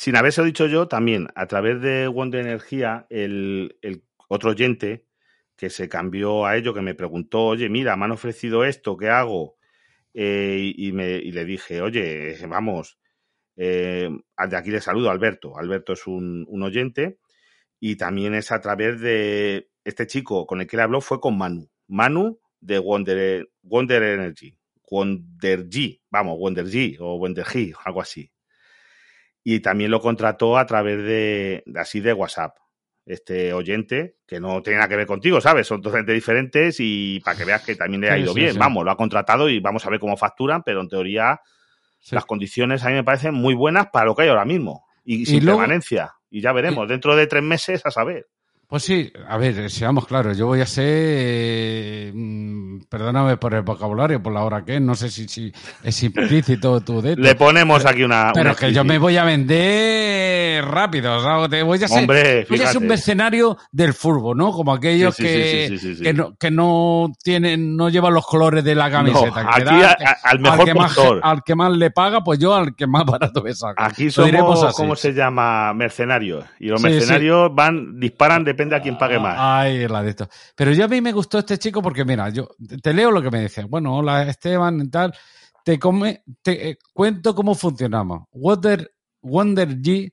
sin, 0.00 0.16
haberse 0.16 0.42
dicho 0.42 0.66
yo, 0.66 0.88
también, 0.88 1.28
a 1.34 1.46
través 1.46 1.80
de 1.82 2.08
Wonder 2.08 2.40
Energía, 2.40 3.06
el, 3.10 3.76
el 3.82 4.02
otro 4.28 4.50
oyente 4.50 5.06
que 5.56 5.68
se 5.68 5.90
cambió 5.90 6.46
a 6.46 6.56
ello, 6.56 6.72
que 6.72 6.80
me 6.80 6.94
preguntó, 6.94 7.44
oye, 7.48 7.68
mira, 7.68 7.96
me 7.96 8.06
han 8.06 8.12
ofrecido 8.12 8.64
esto, 8.64 8.96
¿qué 8.96 9.10
hago? 9.10 9.56
Eh, 10.14 10.72
y, 10.74 10.92
me, 10.92 11.16
y 11.16 11.32
le 11.32 11.44
dije, 11.44 11.82
oye, 11.82 12.34
vamos, 12.48 12.98
eh, 13.56 14.08
de 14.48 14.56
aquí 14.56 14.70
le 14.70 14.80
saludo 14.80 15.10
a 15.10 15.12
Alberto. 15.12 15.58
Alberto 15.58 15.92
es 15.92 16.06
un, 16.06 16.46
un 16.48 16.62
oyente 16.62 17.18
y 17.78 17.96
también 17.96 18.34
es 18.34 18.52
a 18.52 18.60
través 18.62 19.00
de 19.00 19.70
este 19.84 20.06
chico 20.06 20.46
con 20.46 20.62
el 20.62 20.66
que 20.66 20.78
le 20.78 20.82
habló, 20.84 21.02
fue 21.02 21.20
con 21.20 21.36
Manu. 21.36 21.68
Manu 21.88 22.40
de 22.60 22.78
Wonder, 22.78 23.50
Wonder 23.62 24.02
Energy. 24.02 24.56
Wonder 24.90 25.68
G, 25.68 26.00
vamos, 26.10 26.38
Wonder 26.38 26.64
G 26.64 26.96
o 27.00 27.18
Wonder 27.18 27.44
G, 27.44 27.74
algo 27.84 28.00
así. 28.00 28.32
Y 29.42 29.60
también 29.60 29.90
lo 29.90 30.00
contrató 30.00 30.58
a 30.58 30.66
través 30.66 30.98
de, 30.98 31.62
de 31.66 31.80
así 31.80 32.00
de 32.00 32.12
WhatsApp. 32.12 32.56
Este 33.06 33.52
oyente, 33.52 34.18
que 34.26 34.38
no 34.38 34.62
tiene 34.62 34.78
nada 34.78 34.88
que 34.88 34.96
ver 34.96 35.06
contigo, 35.06 35.40
¿sabes? 35.40 35.66
Son 35.66 35.80
totalmente 35.80 36.12
diferentes 36.12 36.76
y 36.78 37.20
para 37.24 37.36
que 37.36 37.44
veas 37.44 37.64
que 37.64 37.74
también 37.74 38.02
le 38.02 38.10
ha 38.10 38.18
ido 38.18 38.32
sí, 38.34 38.40
bien. 38.40 38.52
sí. 38.52 38.58
Vamos, 38.58 38.84
lo 38.84 38.90
ha 38.90 38.96
contratado 38.96 39.48
y 39.48 39.58
vamos 39.58 39.84
a 39.86 39.90
ver 39.90 39.98
cómo 39.98 40.16
facturan, 40.16 40.62
pero 40.62 40.80
en 40.80 40.88
teoría 40.88 41.40
las 42.10 42.24
condiciones 42.24 42.84
a 42.84 42.88
mí 42.88 42.94
me 42.94 43.04
parecen 43.04 43.34
muy 43.34 43.54
buenas 43.54 43.88
para 43.88 44.06
lo 44.06 44.14
que 44.14 44.22
hay 44.22 44.28
ahora 44.28 44.44
mismo. 44.44 44.84
Y, 45.04 45.26
sin 45.26 45.44
luego- 45.44 45.60
permanencia. 45.60 46.12
Y 46.30 46.40
ya 46.42 46.52
veremos, 46.52 46.86
dentro 46.88 47.16
de 47.16 47.26
tres 47.26 47.42
meses 47.42 47.84
a 47.84 47.90
saber. 47.90 48.28
Pues 48.70 48.84
sí, 48.84 49.12
a 49.28 49.36
ver, 49.36 49.68
seamos 49.68 50.06
claros, 50.06 50.38
yo 50.38 50.46
voy 50.46 50.60
a 50.60 50.66
ser, 50.66 50.84
eh, 50.86 52.12
mm, 52.14 52.82
perdóname 52.88 53.36
por 53.36 53.52
el 53.52 53.62
vocabulario, 53.62 54.22
por 54.22 54.32
la 54.32 54.44
hora 54.44 54.64
que 54.64 54.76
es, 54.76 54.80
no 54.80 54.94
sé 54.94 55.10
si, 55.10 55.26
si 55.26 55.52
es 55.82 56.02
implícito 56.04 56.80
tu 56.80 57.02
de 57.02 57.16
Le 57.16 57.34
ponemos 57.34 57.84
aquí 57.84 58.04
una. 58.04 58.30
pero 58.32 58.50
una 58.50 58.54
que 58.58 58.72
yo 58.72 58.84
me 58.84 58.98
voy 58.98 59.16
a 59.16 59.24
vender 59.24 60.64
rápido, 60.66 61.16
o 61.16 61.20
sea, 61.20 61.48
te 61.48 61.64
voy 61.64 61.82
a 61.82 61.88
ser, 61.88 61.98
Hombre, 61.98 62.46
voy 62.48 62.60
a 62.60 62.66
ser 62.68 62.78
un 62.80 62.86
mercenario 62.86 63.58
del 63.72 63.92
furbo, 63.92 64.36
¿no? 64.36 64.52
Como 64.52 64.72
aquellos 64.72 65.16
Sí, 65.16 65.24
sí, 65.24 65.28
que, 65.28 65.78
sí, 65.96 66.12
no, 66.14 66.36
que 66.38 66.52
no 66.52 67.10
tienen, 67.24 67.76
no 67.76 67.88
llevan 67.88 68.14
los 68.14 68.24
colores 68.24 68.62
de 68.62 68.76
la 68.76 68.88
camiseta. 68.88 69.26
No, 69.42 69.50
que 69.50 69.62
aquí 69.62 69.80
da- 69.80 69.90
a- 69.90 70.10
a- 70.10 70.30
al 70.30 70.38
mejor 70.38 70.64
que 70.64 70.74
más, 70.74 70.96
al 71.22 71.42
que 71.42 71.54
más 71.56 71.72
le 71.76 71.90
paga, 71.90 72.22
pues 72.22 72.38
yo 72.38 72.54
al 72.54 72.76
que 72.76 72.86
más 72.86 73.04
barato 73.04 73.42
me 73.42 73.52
saca. 73.52 73.84
Aquí 73.84 74.12
somos. 74.12 74.76
¿cómo 74.76 74.94
se 74.94 75.12
llama? 75.12 75.74
Mercenarios. 75.74 76.44
Y 76.60 76.68
los 76.68 76.80
mercenarios 76.80 77.52
van, 77.52 77.98
disparan, 77.98 78.44
depende 78.44 78.59
depende 78.60 78.76
a 78.76 78.82
quién 78.82 78.98
pague 78.98 79.18
más. 79.18 79.36
Ay, 79.38 79.88
la 79.88 80.02
de 80.02 80.10
esto. 80.10 80.28
Pero 80.54 80.72
yo 80.72 80.84
a 80.84 80.88
mí 80.88 81.00
me 81.00 81.12
gustó 81.12 81.38
este 81.38 81.58
chico 81.58 81.80
porque, 81.80 82.04
mira, 82.04 82.28
yo 82.28 82.48
te 82.82 82.92
leo 82.92 83.10
lo 83.10 83.22
que 83.22 83.30
me 83.30 83.40
dice. 83.40 83.64
Bueno, 83.64 83.96
hola 83.96 84.24
Esteban 84.24 84.90
tal. 84.90 85.14
Te 85.64 85.78
eh, 86.46 86.78
cuento 86.92 87.34
cómo 87.34 87.54
funcionamos. 87.54 88.24
Wonder, 88.32 88.92
Wonder 89.22 89.78
G, 89.78 90.12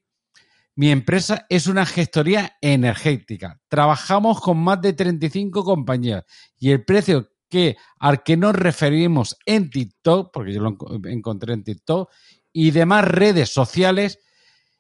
mi 0.76 0.92
empresa 0.92 1.46
es 1.50 1.68
una 1.68 1.86
gestoría 1.86 2.58
energética. 2.62 3.60
Trabajamos 3.68 4.40
con 4.40 4.60
más 4.60 4.82
de 4.82 4.94
35 4.94 5.64
compañías 5.66 6.24
y 6.58 6.72
el 6.72 6.86
precio 6.86 7.30
que 7.50 7.76
al 8.00 8.24
que 8.24 8.38
nos 8.38 8.56
referimos 8.56 9.38
en 9.46 9.70
TikTok, 9.70 10.32
porque 10.32 10.54
yo 10.54 10.62
lo 10.62 10.78
encontré 11.06 11.54
en 11.54 11.64
TikTok, 11.64 12.10
y 12.54 12.72
demás 12.72 13.06
redes 13.06 13.50
sociales, 13.50 14.20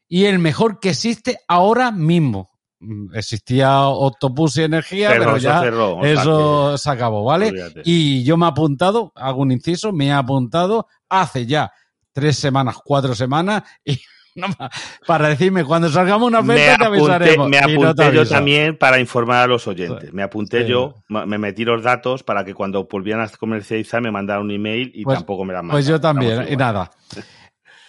y 0.07 0.25
el 0.25 0.39
mejor 0.39 0.79
que 0.79 0.89
existe 0.89 1.39
ahora 1.47 1.91
mismo. 1.91 2.56
Mm, 2.79 3.15
existía 3.15 3.87
Octopus 3.87 4.57
y 4.57 4.63
Energía, 4.63 5.09
pero, 5.09 5.37
ya 5.37 5.63
eso, 6.03 6.77
se 6.77 6.89
acabó, 6.89 7.23
¿vale? 7.23 7.51
Y 7.83 8.23
yo 8.23 8.37
me 8.37 8.45
he 8.45 8.49
apuntado, 8.49 9.11
hago 9.15 9.41
un 9.41 9.51
inciso, 9.51 9.91
me 9.91 10.07
he 10.07 10.11
apuntado 10.11 10.87
hace 11.09 11.47
ya 11.47 11.71
tres 12.13 12.37
semanas, 12.37 12.77
cuatro 12.83 13.15
semanas, 13.15 13.63
y 13.83 13.99
para 15.07 15.29
decirme 15.29 15.65
cuando 15.65 15.89
salgamos 15.89 16.27
una 16.27 16.39
oferta 16.39 16.77
te 16.77 16.85
avisaremos. 16.85 17.49
Me 17.49 17.57
apunté 17.57 18.13
yo 18.13 18.27
también 18.27 18.77
para 18.77 18.99
informar 18.99 19.43
a 19.43 19.47
los 19.47 19.65
oyentes. 19.67 20.13
Me 20.13 20.21
apunté 20.21 20.67
yo, 20.67 21.03
me 21.09 21.37
metí 21.39 21.65
los 21.65 21.81
datos 21.81 22.21
para 22.21 22.45
que 22.45 22.53
cuando 22.53 22.85
volvieran 22.85 23.25
a 23.25 23.29
comercializar 23.29 24.03
me 24.03 24.11
mandaran 24.11 24.43
un 24.43 24.51
email 24.51 24.91
y 24.93 25.03
pues, 25.03 25.17
tampoco 25.17 25.45
me 25.45 25.53
la 25.53 25.63
mandaron. 25.63 25.75
Pues 25.75 25.87
yo 25.87 25.99
también, 25.99 26.45
y 26.47 26.55
nada. 26.55 26.91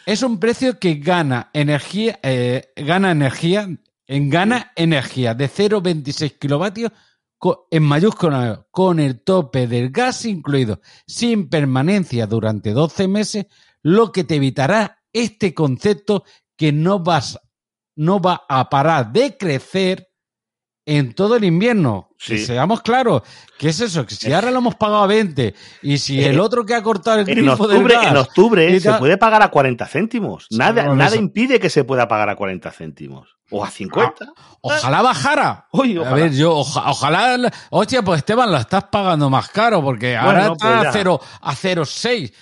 Es 0.07 0.23
un 0.23 0.41
precio 0.41 0.79
que 0.79 0.95
gana 0.95 1.51
energía, 1.53 2.19
eh, 2.23 2.73
gana 2.77 3.11
energía, 3.11 3.69
en 4.09 4.31
gana 4.31 4.73
energía 4.75 5.35
de 5.35 5.49
0,26 5.49 6.39
kilovatios 6.39 6.91
en 7.71 7.83
mayúscula 7.85 8.67
con 8.73 8.99
el 8.99 9.23
tope 9.23 9.69
del 9.69 9.91
gas 9.91 10.25
incluido, 10.25 10.81
sin 11.07 11.49
permanencia 11.49 12.27
durante 12.27 12.73
12 12.73 13.07
meses, 13.07 13.47
lo 13.83 14.11
que 14.11 14.25
te 14.25 14.35
evitará 14.37 15.05
este 15.13 15.55
concepto 15.55 16.25
que 16.57 16.73
no 16.73 16.99
vas 16.99 17.39
no 17.95 18.21
va 18.21 18.45
a 18.49 18.69
parar 18.69 19.13
de 19.13 19.37
crecer 19.37 20.08
en 20.89 21.13
todo 21.13 21.37
el 21.37 21.45
invierno. 21.45 22.09
Sí. 22.19 22.39
seamos 22.39 22.81
claros, 22.81 23.23
¿qué 23.59 23.69
es 23.69 23.81
eso? 23.81 24.05
Que 24.07 24.15
si 24.15 24.33
ahora 24.33 24.51
lo 24.51 24.59
hemos 24.59 24.75
pagado 24.75 25.05
a 25.05 25.07
20 25.07 25.55
y 25.83 25.99
si 25.99 26.25
el 26.25 26.37
eh, 26.37 26.41
otro 26.41 26.65
que 26.65 26.75
ha 26.75 26.83
cortado 26.83 27.21
el 27.21 27.27
grifo 27.27 27.71
en 27.71 27.77
octubre, 27.77 27.95
gas, 27.95 28.07
En 28.07 28.17
octubre 28.17 28.81
se 28.81 28.93
puede 28.95 29.19
pagar 29.19 29.43
a 29.43 29.51
40 29.51 29.87
céntimos. 29.87 30.47
Nada, 30.51 30.95
nada 30.95 31.15
impide 31.15 31.61
que 31.61 31.69
se 31.69 31.85
pueda 31.85 32.09
pagar 32.09 32.31
a 32.31 32.37
40 32.37 32.73
céntimos. 32.73 33.37
O 33.51 33.63
a 33.63 33.71
50. 33.71 34.25
Ah, 34.25 34.57
ojalá 34.63 35.03
bajara. 35.03 35.69
A 35.73 36.15
ver, 36.15 36.33
yo, 36.33 36.57
ojalá. 36.57 37.53
Oye, 37.71 38.03
pues 38.03 38.19
Esteban, 38.19 38.51
lo 38.51 38.57
estás 38.57 38.85
pagando 38.85 39.31
más 39.31 39.49
caro 39.51 39.83
porque 39.83 40.17
ahora 40.17 40.53
está 40.53 40.79
pues 40.81 40.89
a 40.89 40.93
0, 40.93 41.21
a 41.43 41.55
0,6. 41.55 42.33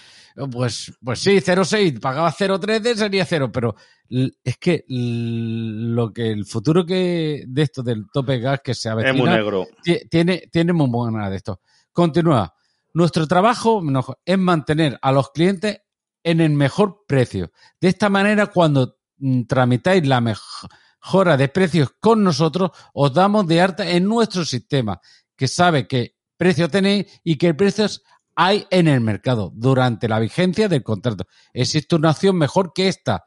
Pues, 0.52 0.92
pues 1.02 1.20
sí, 1.20 1.40
0,6, 1.40 1.98
pagaba 1.98 2.30
0,13 2.30 2.94
sería 2.94 3.24
0, 3.24 3.50
pero 3.50 3.74
es 4.08 4.56
que 4.58 4.84
lo 4.88 6.12
que 6.12 6.30
el 6.30 6.46
futuro 6.46 6.84
que 6.84 7.44
de 7.46 7.62
esto 7.62 7.82
del 7.82 8.06
tope 8.12 8.38
gas 8.38 8.60
que 8.62 8.74
se 8.74 8.88
avecina 8.88 9.12
es 9.12 9.18
muy 9.18 9.28
negro. 9.28 9.66
Tiene, 10.10 10.48
tiene 10.50 10.72
muy 10.72 10.88
buena 10.88 11.30
de 11.30 11.36
esto. 11.36 11.60
Continúa. 11.92 12.54
Nuestro 12.94 13.26
trabajo 13.26 13.82
es 14.24 14.38
mantener 14.38 14.98
a 15.02 15.12
los 15.12 15.30
clientes 15.30 15.80
en 16.22 16.40
el 16.40 16.50
mejor 16.50 17.04
precio. 17.06 17.52
De 17.80 17.88
esta 17.88 18.08
manera, 18.08 18.46
cuando 18.46 18.98
mm, 19.18 19.42
tramitáis 19.42 20.06
la 20.06 20.20
mejora 20.20 21.36
de 21.36 21.48
precios 21.48 21.90
con 22.00 22.24
nosotros, 22.24 22.70
os 22.94 23.12
damos 23.12 23.46
de 23.46 23.60
alta 23.60 23.88
en 23.88 24.04
nuestro 24.04 24.44
sistema, 24.44 25.00
que 25.36 25.46
sabe 25.46 25.86
qué 25.86 26.16
precio 26.36 26.68
tenéis 26.68 27.20
y 27.22 27.36
qué 27.36 27.54
precios 27.54 28.02
hay 28.34 28.66
en 28.70 28.88
el 28.88 29.00
mercado 29.00 29.50
durante 29.54 30.08
la 30.08 30.18
vigencia 30.18 30.68
del 30.68 30.82
contrato. 30.82 31.26
Existe 31.52 31.96
una 31.96 32.10
opción 32.10 32.36
mejor 32.36 32.72
que 32.74 32.88
esta. 32.88 33.24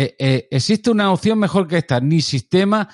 Eh, 0.00 0.14
eh, 0.16 0.48
existe 0.52 0.92
una 0.92 1.10
opción 1.10 1.40
mejor 1.40 1.66
que 1.66 1.78
esta. 1.78 1.98
Ni 1.98 2.22
sistema, 2.22 2.88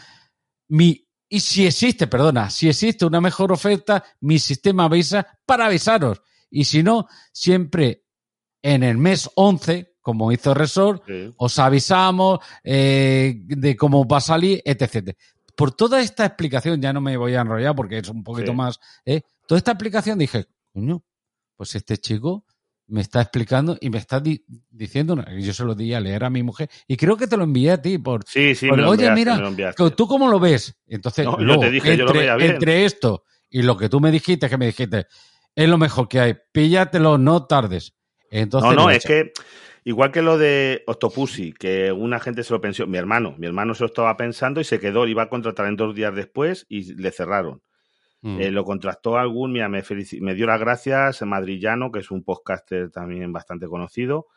mi, 0.69 1.07
y 1.29 1.40
si 1.40 1.67
existe, 1.67 2.07
perdona, 2.07 2.49
si 2.49 2.67
existe 2.67 3.05
una 3.05 3.21
mejor 3.21 3.53
oferta, 3.53 4.03
mi 4.21 4.38
sistema 4.38 4.85
avisa 4.85 5.27
para 5.45 5.67
avisaros. 5.67 6.23
Y 6.49 6.64
si 6.64 6.83
no, 6.83 7.07
siempre 7.31 8.07
en 8.62 8.83
el 8.83 8.97
mes 8.97 9.29
11, 9.35 9.97
como 10.01 10.33
hizo 10.33 10.55
Resort, 10.55 11.03
os 11.37 11.59
avisamos 11.59 12.38
eh, 12.62 13.35
de 13.49 13.77
cómo 13.77 14.09
va 14.09 14.17
a 14.17 14.23
salir, 14.23 14.62
etc. 14.64 15.14
Por 15.55 15.73
toda 15.73 16.01
esta 16.01 16.25
explicación, 16.25 16.81
ya 16.81 16.95
no 16.95 17.03
me 17.03 17.19
voy 17.19 17.35
a 17.35 17.43
enrollar 17.43 17.77
porque 17.77 17.99
es 17.99 18.09
un 18.09 18.25
poquito 18.25 18.55
más, 18.55 18.81
toda 19.47 19.59
esta 19.59 19.73
explicación 19.73 20.19
dije, 20.19 20.47
coño, 20.73 21.05
pues 21.55 21.75
este 21.75 21.99
chico 21.99 22.47
me 22.87 23.01
está 23.01 23.23
explicando 23.23 23.77
y 23.81 23.90
me 23.90 23.99
está 23.99 24.23
diciendo, 24.70 25.23
yo 25.38 25.55
se 25.55 25.64
lo 25.64 25.75
di 25.75 25.94
a 25.94 26.01
leer 26.01 26.25
a 26.25 26.31
mi 26.31 26.42
mujer 26.42 26.68
y 26.87 26.97
creo 26.97 27.16
que 27.16 27.27
te 27.27 27.37
lo 27.37 27.44
envié 27.44 27.73
a 27.73 27.81
ti 27.81 27.99
por, 27.99 28.25
sí, 28.27 28.55
sí, 28.55 28.68
oye, 28.70 29.11
mira, 29.12 29.42
tú 29.97 30.07
cómo 30.07 30.29
lo 30.29 30.38
ves. 30.38 30.77
Entonces, 30.87 31.27
entre, 32.38 32.85
esto 32.85 33.25
y 33.51 33.62
lo 33.62 33.77
que 33.77 33.88
tú 33.88 34.01
me 34.01 34.11
dijiste, 34.11 34.49
que 34.49 34.59
me 34.59 34.66
dijiste, 34.66 35.07
es 35.55 35.68
lo 35.68 35.79
mejor 35.79 36.09
que 36.09 36.20
hay, 36.20 36.37
píllatelo, 36.53 37.18
no 37.18 37.47
tardes. 37.47 37.94
Entonces, 38.31 38.70
no, 38.70 38.85
no, 38.85 38.90
es 38.90 39.05
que 39.05 39.33
igual 39.85 40.11
que 40.11 40.23
lo 40.23 40.37
de 40.38 40.83
Octopussy, 40.87 41.53
que 41.53 41.92
una 41.92 42.18
gente 42.18 42.42
se 42.42 42.53
lo 42.53 42.61
pensó, 42.61 42.87
mi 42.87 42.99
hermano, 42.99 43.35
mi 43.38 43.47
hermano 43.47 43.75
se 43.75 43.85
lo 43.85 43.87
estaba 43.87 44.16
pensando 44.16 44.61
y 44.61 44.64
se 44.64 44.81
quedó, 44.81 45.07
iba 45.07 45.23
a 45.23 45.29
contratar 45.29 45.66
en 45.66 45.77
dos 45.77 45.94
días 45.94 46.14
después 46.14 46.66
y 46.68 46.94
le 46.94 47.11
cerraron. 47.12 47.62
Mm. 48.24 48.40
Eh, 48.40 48.50
lo 48.50 48.64
contrató 48.64 49.18
algún, 49.18 49.52
mira, 49.52 49.68
me, 49.68 49.82
me 50.20 50.34
dio 50.34 50.46
las 50.46 50.58
gracias, 50.58 51.20
Madrillano, 51.20 51.92
que 51.92 51.98
es 51.98 52.10
un 52.10 52.24
podcaster 52.24 52.90
también 52.90 53.34
bastante 53.34 53.66
conocido, 53.68 54.28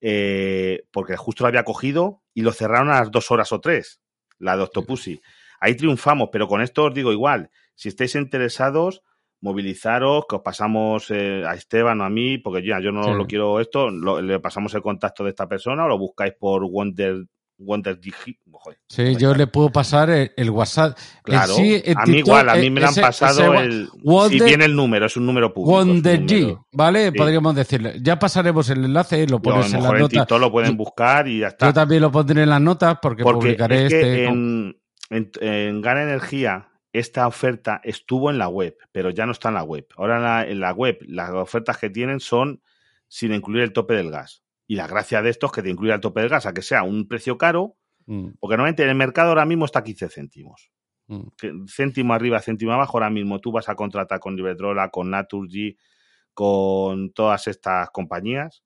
eh, 0.00 0.82
porque 0.90 1.16
justo 1.16 1.44
lo 1.44 1.48
había 1.48 1.62
cogido 1.62 2.24
y 2.34 2.42
lo 2.42 2.50
cerraron 2.50 2.90
a 2.90 2.98
las 2.98 3.12
dos 3.12 3.30
horas 3.30 3.52
o 3.52 3.60
tres, 3.60 4.00
la 4.40 4.56
de 4.56 4.64
Octopussy. 4.64 5.20
Ahí 5.60 5.76
triunfamos, 5.76 6.30
pero 6.32 6.48
con 6.48 6.62
esto 6.62 6.86
os 6.86 6.94
digo 6.94 7.12
igual, 7.12 7.50
si 7.76 7.88
estáis 7.88 8.16
interesados, 8.16 9.04
movilizaros, 9.40 10.24
que 10.28 10.34
os 10.34 10.42
pasamos 10.42 11.08
eh, 11.12 11.44
a 11.46 11.54
Esteban 11.54 12.00
o 12.00 12.04
a 12.06 12.10
mí, 12.10 12.38
porque 12.38 12.66
ya 12.66 12.80
yo 12.80 12.90
no 12.90 13.14
lo 13.14 13.24
quiero 13.28 13.60
esto, 13.60 13.88
le 13.88 14.40
pasamos 14.40 14.74
el 14.74 14.82
contacto 14.82 15.22
de 15.22 15.30
esta 15.30 15.46
persona 15.46 15.84
o 15.84 15.88
lo 15.88 15.96
buscáis 15.96 16.34
por 16.34 16.68
Wonder 16.68 17.24
Wonder 17.58 17.98
Sí, 18.88 19.16
yo 19.16 19.34
le 19.34 19.48
puedo 19.48 19.70
pasar 19.70 20.10
el, 20.10 20.50
WhatsApp. 20.50 20.96
Claro, 21.24 21.56
a 21.56 22.06
mí 22.06 22.18
igual, 22.18 22.48
a 22.48 22.54
mí 22.54 22.70
me 22.70 22.80
lo 22.80 22.88
han 22.88 22.94
pasado 22.94 23.54
el. 23.54 23.88
si 24.30 24.40
viene 24.40 24.64
el 24.64 24.76
número, 24.76 25.06
es 25.06 25.16
un 25.16 25.26
número 25.26 25.52
público. 25.52 25.72
Wonder 25.72 26.20
G, 26.24 26.64
¿vale? 26.72 27.12
Podríamos 27.12 27.54
decirle. 27.54 27.98
Ya 28.00 28.18
pasaremos 28.18 28.70
el 28.70 28.84
enlace, 28.84 29.26
lo 29.26 29.42
pones 29.42 29.72
en 29.74 29.82
las 29.82 29.92
notas. 29.92 30.30
En 30.30 30.40
lo 30.40 30.52
pueden 30.52 30.76
buscar 30.76 31.26
y 31.26 31.40
ya 31.40 31.48
está. 31.48 31.66
Yo 31.66 31.74
también 31.74 32.02
lo 32.02 32.12
pondré 32.12 32.42
en 32.42 32.50
las 32.50 32.60
notas 32.60 32.98
porque, 33.02 33.24
publicaré 33.24 33.86
este. 33.86 34.24
En, 34.24 34.76
en, 35.10 35.80
Gana 35.80 36.02
Energía, 36.02 36.68
esta 36.92 37.26
oferta 37.26 37.80
estuvo 37.82 38.30
en 38.30 38.38
la 38.38 38.48
web, 38.48 38.76
pero 38.92 39.10
ya 39.10 39.26
no 39.26 39.32
está 39.32 39.48
en 39.48 39.54
la 39.54 39.64
web. 39.64 39.86
Ahora 39.96 40.46
en 40.46 40.60
la 40.60 40.72
web, 40.72 40.98
las 41.06 41.30
ofertas 41.30 41.78
que 41.78 41.90
tienen 41.90 42.20
son 42.20 42.62
sin 43.08 43.34
incluir 43.34 43.62
el 43.62 43.72
tope 43.72 43.94
del 43.94 44.10
gas. 44.10 44.42
Y 44.68 44.76
la 44.76 44.86
gracia 44.86 45.22
de 45.22 45.30
esto 45.30 45.46
es 45.46 45.52
que 45.52 45.62
te 45.62 45.70
incluya 45.70 45.94
el 45.94 46.00
tope 46.00 46.20
del 46.20 46.28
gas, 46.28 46.46
a 46.46 46.54
que 46.54 46.62
sea 46.62 46.84
un 46.84 47.08
precio 47.08 47.36
caro, 47.36 47.76
mm. 48.06 48.28
porque 48.38 48.56
normalmente 48.56 48.84
en 48.84 48.90
el 48.90 48.94
mercado 48.94 49.30
ahora 49.30 49.46
mismo 49.46 49.64
está 49.64 49.82
15 49.82 50.08
céntimos. 50.10 50.70
Mm. 51.08 51.66
Céntimo 51.66 52.14
arriba, 52.14 52.40
céntimo 52.40 52.72
abajo, 52.72 52.98
ahora 52.98 53.10
mismo 53.10 53.40
tú 53.40 53.50
vas 53.50 53.68
a 53.68 53.74
contratar 53.74 54.20
con 54.20 54.38
Iberdrola, 54.38 54.90
con 54.90 55.10
Naturgy, 55.10 55.76
con 56.34 57.12
todas 57.12 57.48
estas 57.48 57.90
compañías 57.90 58.62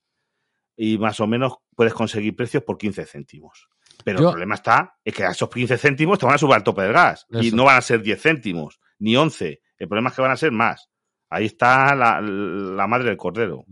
y 0.76 0.98
más 0.98 1.20
o 1.20 1.26
menos 1.26 1.54
puedes 1.74 1.94
conseguir 1.94 2.34
precios 2.36 2.62
por 2.64 2.76
15 2.76 3.06
céntimos. 3.06 3.68
Pero 4.04 4.18
el 4.18 4.30
problema 4.30 4.56
está 4.56 4.98
es 5.04 5.14
que 5.14 5.24
a 5.24 5.30
esos 5.30 5.48
15 5.48 5.78
céntimos 5.78 6.18
te 6.18 6.26
van 6.26 6.34
a 6.34 6.38
subir 6.38 6.54
al 6.54 6.64
tope 6.64 6.82
del 6.82 6.92
gas 6.92 7.26
y 7.30 7.52
no 7.52 7.64
van 7.64 7.76
a 7.76 7.80
ser 7.80 8.02
10 8.02 8.20
céntimos 8.20 8.80
ni 8.98 9.16
11. 9.16 9.62
El 9.78 9.88
problema 9.88 10.10
es 10.10 10.16
que 10.16 10.22
van 10.22 10.32
a 10.32 10.36
ser 10.36 10.50
más. 10.50 10.90
Ahí 11.30 11.46
está 11.46 11.94
la, 11.94 12.86
madre 12.88 13.08
del 13.08 13.16
cordero. 13.16 13.64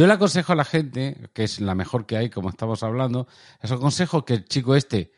Yo 0.00 0.06
le 0.06 0.14
aconsejo 0.14 0.54
a 0.54 0.56
la 0.56 0.64
gente, 0.64 1.28
que 1.34 1.44
es 1.44 1.60
la 1.60 1.74
mejor 1.74 2.06
que 2.06 2.16
hay, 2.16 2.30
como 2.30 2.48
estamos 2.48 2.82
hablando, 2.82 3.28
les 3.62 3.70
aconsejo 3.70 4.24
que 4.24 4.32
el 4.32 4.44
chico 4.46 4.74
este 4.74 5.12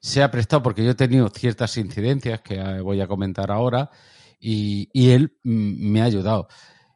se 0.00 0.24
ha 0.24 0.32
prestado, 0.32 0.60
porque 0.60 0.82
yo 0.82 0.90
he 0.90 0.96
tenido 0.96 1.28
ciertas 1.28 1.76
incidencias 1.76 2.40
que 2.40 2.60
voy 2.80 3.00
a 3.00 3.06
comentar 3.06 3.52
ahora, 3.52 3.92
y, 4.40 4.88
él 4.92 5.38
mm, 5.44 5.88
me 5.88 6.02
ha 6.02 6.06
ayudado. 6.06 6.48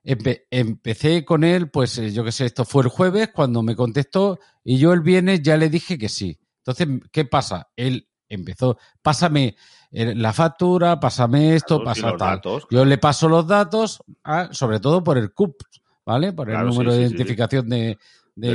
empecé 0.02 1.24
con 1.24 1.44
él, 1.44 1.70
pues 1.70 1.96
eh, 1.98 2.12
yo 2.12 2.24
qué 2.24 2.32
sé, 2.32 2.44
esto 2.44 2.64
fue 2.64 2.82
el 2.82 2.88
jueves 2.88 3.28
cuando 3.32 3.62
me 3.62 3.76
contestó 3.76 4.40
y 4.64 4.78
yo 4.78 4.92
el 4.92 5.02
viernes 5.02 5.40
ya 5.40 5.56
le 5.56 5.70
dije 5.70 5.96
que 5.96 6.08
sí. 6.08 6.40
Entonces, 6.64 6.88
¿qué 7.12 7.24
pasa? 7.24 7.68
Él 7.76 8.08
empezó, 8.28 8.78
pásame 9.00 9.54
eh, 9.92 10.12
la 10.12 10.32
factura, 10.32 10.98
pásame 10.98 11.54
esto, 11.54 11.84
pasa 11.84 12.16
tal. 12.16 12.40
Yo 12.68 12.84
le 12.84 12.98
paso 12.98 13.28
los 13.28 13.46
datos, 13.46 14.02
ah, 14.24 14.48
sobre 14.50 14.80
todo 14.80 15.04
por 15.04 15.18
el 15.18 15.32
CUP, 15.32 15.62
¿vale? 16.08 16.32
Por 16.32 16.48
el 16.48 16.54
número 16.70 16.92
de 16.92 17.02
identificación 17.02 17.68
de, 17.68 17.98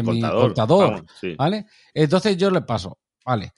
mi 0.01 0.21
contador, 0.47 1.05
¿vale? 1.37 1.65
Entonces 1.93 2.35
yo 2.37 2.49
le 2.49 2.61
paso, 2.61 2.97
¿vale? 3.25 3.53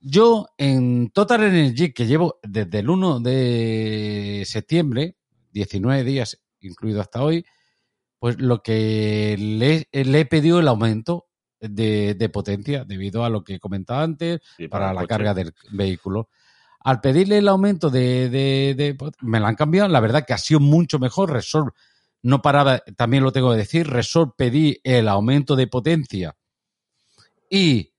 Yo 0.00 0.46
en 0.56 1.10
Total 1.10 1.42
Energy, 1.42 1.92
que 1.92 2.06
llevo 2.06 2.38
desde 2.42 2.78
el 2.78 2.88
1 2.88 3.20
de 3.20 4.44
septiembre, 4.46 5.16
19 5.52 6.04
días 6.04 6.38
incluido 6.60 7.00
hasta 7.00 7.22
hoy, 7.22 7.44
pues 8.18 8.38
lo 8.38 8.62
que 8.62 9.36
le, 9.38 9.88
le 10.04 10.20
he 10.20 10.26
pedido 10.26 10.60
el 10.60 10.68
aumento 10.68 11.26
de, 11.60 12.14
de 12.14 12.28
potencia 12.28 12.84
debido 12.84 13.24
a 13.24 13.30
lo 13.30 13.42
que 13.42 13.54
he 13.54 13.58
comentado 13.60 14.00
antes 14.00 14.40
Sí, 14.56 14.68
para, 14.68 14.88
la 14.92 15.00
coche. 15.00 15.08
carga 15.08 15.34
del 15.34 15.52
vehículo. 15.72 16.28
Al 16.82 17.00
pedirle 17.00 17.38
el 17.38 17.48
aumento 17.48 17.90
de, 17.90 18.28
de- 18.30 18.74
de- 18.76 18.96
me 19.22 19.40
la 19.40 19.48
han 19.48 19.54
cambiado, 19.56 19.88
la 19.88 20.00
verdad 20.00 20.24
que 20.26 20.32
ha 20.34 20.38
sido 20.38 20.60
mucho 20.60 20.98
mejor. 20.98 21.30
Resort 21.32 21.74
no 22.22 22.42
paraba, 22.42 22.80
también 22.96 23.22
lo 23.24 23.32
tengo 23.32 23.50
que 23.52 23.58
decir, 23.58 23.88
Resort 23.88 24.34
pedí 24.36 24.78
el 24.84 25.08
aumento 25.08 25.56
de 25.56 25.66
potencia 25.66 26.36
y 27.48 27.92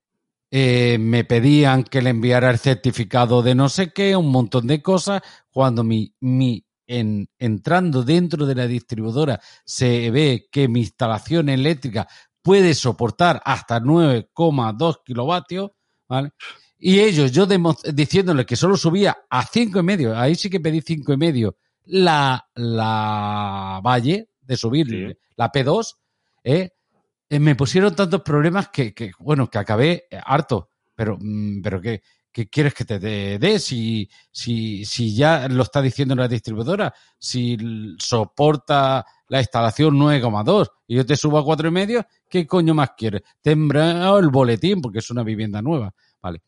eh, 0.52 0.98
me 1.00 1.24
pedían 1.24 1.84
que 1.84 2.02
le 2.02 2.10
enviara 2.10 2.50
el 2.50 2.60
certificado 2.60 3.42
de 3.42 3.56
no 3.56 3.70
sé 3.70 3.92
qué, 3.94 4.16
un 4.16 4.32
montón 4.32 4.68
de 4.68 4.82
cosas, 4.82 5.22
cuando 5.52 5.84
mi, 5.84 6.14
mi 6.20 6.66
en, 6.88 7.30
entrando 7.40 8.04
dentro 8.04 8.46
de 8.46 8.56
la 8.56 8.68
distribuidora 8.68 9.40
se 9.66 10.12
ve 10.12 10.48
que 10.52 10.68
mi 10.68 10.82
instalación 10.82 11.50
eléctrica 11.50 12.08
puede 12.42 12.74
soportar 12.74 13.42
hasta 13.46 13.80
9,2 13.80 14.98
kilovatios, 15.06 15.72
¿vale? 16.10 16.32
Y 16.78 17.00
ellos, 17.00 17.32
yo 17.32 17.46
demo- 17.46 17.78
diciéndole 17.94 18.46
que 18.46 18.56
solo 18.56 18.76
subía 18.76 19.16
a 19.30 19.46
cinco 19.46 19.80
y 19.80 19.84
medio, 19.84 20.18
ahí 20.18 20.36
sí 20.36 20.50
que 20.50 20.60
pedí 20.60 20.82
cinco 20.82 21.14
y 21.14 21.18
medio, 21.18 21.56
la, 21.86 22.48
la 22.56 23.82
valle 23.84 24.30
de 24.42 24.58
subir, 24.58 24.88
Sí. 24.88 25.18
la 25.36 25.52
P2, 25.52 25.96
¿eh? 26.44 26.70
Eh, 27.30 27.40
me 27.40 27.56
pusieron 27.56 27.96
tantos 27.96 28.22
problemas 28.22 28.70
que, 28.70 28.94
que, 28.94 29.12
bueno, 29.20 29.50
que 29.50 29.58
acabé 29.58 30.06
harto. 30.26 30.70
Pero, 30.94 31.18
mm, 31.20 31.62
pero 31.62 31.80
¿qué, 31.80 32.02
qué 32.32 32.50
quieres 32.50 32.74
que 32.74 32.84
te 32.84 33.00
dé? 33.00 33.58
Si, 33.60 34.10
si, 34.32 34.84
si 34.84 35.16
ya 35.16 35.48
lo 35.48 35.64
está 35.64 35.82
diciendo 35.82 36.14
la 36.16 36.28
distribuidora, 36.28 36.94
si 37.18 37.58
soporta 38.00 39.06
la 39.30 39.40
instalación 39.40 39.98
9,2 39.98 40.68
y 40.88 40.96
yo 40.98 41.06
te 41.06 41.16
subo 41.16 41.38
a 41.38 41.46
cuatro 41.46 41.70
y 41.70 41.72
medio, 41.72 42.06
¿qué 42.30 42.46
coño 42.46 42.74
más 42.74 42.92
quieres? 42.98 43.22
Te 43.42 43.52
he 43.52 43.54
enviado 43.54 44.20
el 44.20 44.28
boletín 44.28 44.82
porque 44.82 45.00
es 45.00 45.10
una 45.10 45.24
vivienda 45.24 45.62
nueva. 45.62 45.94
Vale. 46.22 46.42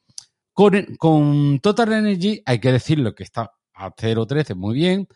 Con, 0.52 0.96
con 0.98 1.60
Total 1.62 1.94
Energy 1.94 2.42
hay 2.46 2.60
que 2.60 2.72
decirlo 2.74 3.16
que 3.16 3.24
está 3.24 3.50
a 3.86 3.96
0,13 3.96 4.56
muy 4.56 4.76
bien. 4.76 5.08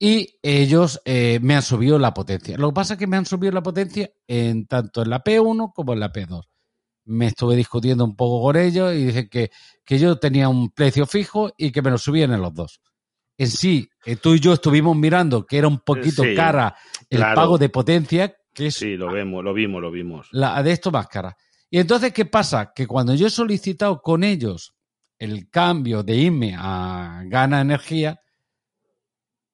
Y 0.00 0.38
ellos 0.42 1.00
eh, 1.04 1.40
me 1.42 1.56
han 1.56 1.62
subido 1.62 1.98
la 1.98 2.14
potencia. 2.14 2.56
Lo 2.56 2.68
que 2.68 2.74
pasa 2.74 2.94
es 2.94 2.98
que 3.00 3.06
me 3.08 3.16
han 3.16 3.26
subido 3.26 3.52
la 3.52 3.62
potencia 3.62 4.08
en 4.28 4.66
tanto 4.66 5.02
en 5.02 5.10
la 5.10 5.24
P1 5.24 5.72
como 5.74 5.92
en 5.92 6.00
la 6.00 6.12
P2. 6.12 6.42
Me 7.06 7.26
estuve 7.28 7.56
discutiendo 7.56 8.04
un 8.04 8.14
poco 8.14 8.42
con 8.42 8.56
ellos 8.56 8.94
y 8.94 9.06
dicen 9.06 9.28
que, 9.28 9.50
que 9.84 9.98
yo 9.98 10.16
tenía 10.18 10.48
un 10.48 10.70
precio 10.70 11.04
fijo 11.06 11.50
y 11.56 11.72
que 11.72 11.82
me 11.82 11.90
lo 11.90 11.98
subían 11.98 12.32
en 12.32 12.42
los 12.42 12.54
dos. 12.54 12.80
En 13.36 13.48
sí, 13.48 13.88
eh, 14.04 14.16
tú 14.16 14.34
y 14.34 14.40
yo 14.40 14.52
estuvimos 14.52 14.96
mirando 14.96 15.44
que 15.46 15.58
era 15.58 15.66
un 15.68 15.78
poquito 15.78 16.22
Sí, 16.22 16.34
cara 16.34 16.76
el 17.10 17.18
claro. 17.18 17.34
pago 17.34 17.58
de 17.58 17.68
potencia, 17.68 18.36
que 18.54 18.66
es 18.68 18.76
Sí, 18.76 18.96
lo 18.96 19.10
vemos, 19.12 19.42
lo 19.42 19.52
vimos, 19.54 19.80
lo 19.82 19.90
vimos. 19.90 20.28
la 20.32 20.62
de 20.62 20.72
esto 20.72 20.90
más 20.92 21.08
cara. 21.08 21.36
Y 21.70 21.78
entonces, 21.78 22.12
¿qué 22.12 22.24
pasa? 22.24 22.72
Que 22.74 22.86
cuando 22.86 23.14
yo 23.14 23.26
he 23.26 23.30
solicitado 23.30 24.00
con 24.00 24.22
ellos 24.22 24.74
el 25.18 25.48
cambio 25.50 26.02
de 26.02 26.16
irme 26.16 26.54
a 26.56 27.22
Gana 27.26 27.60
Energía, 27.60 28.20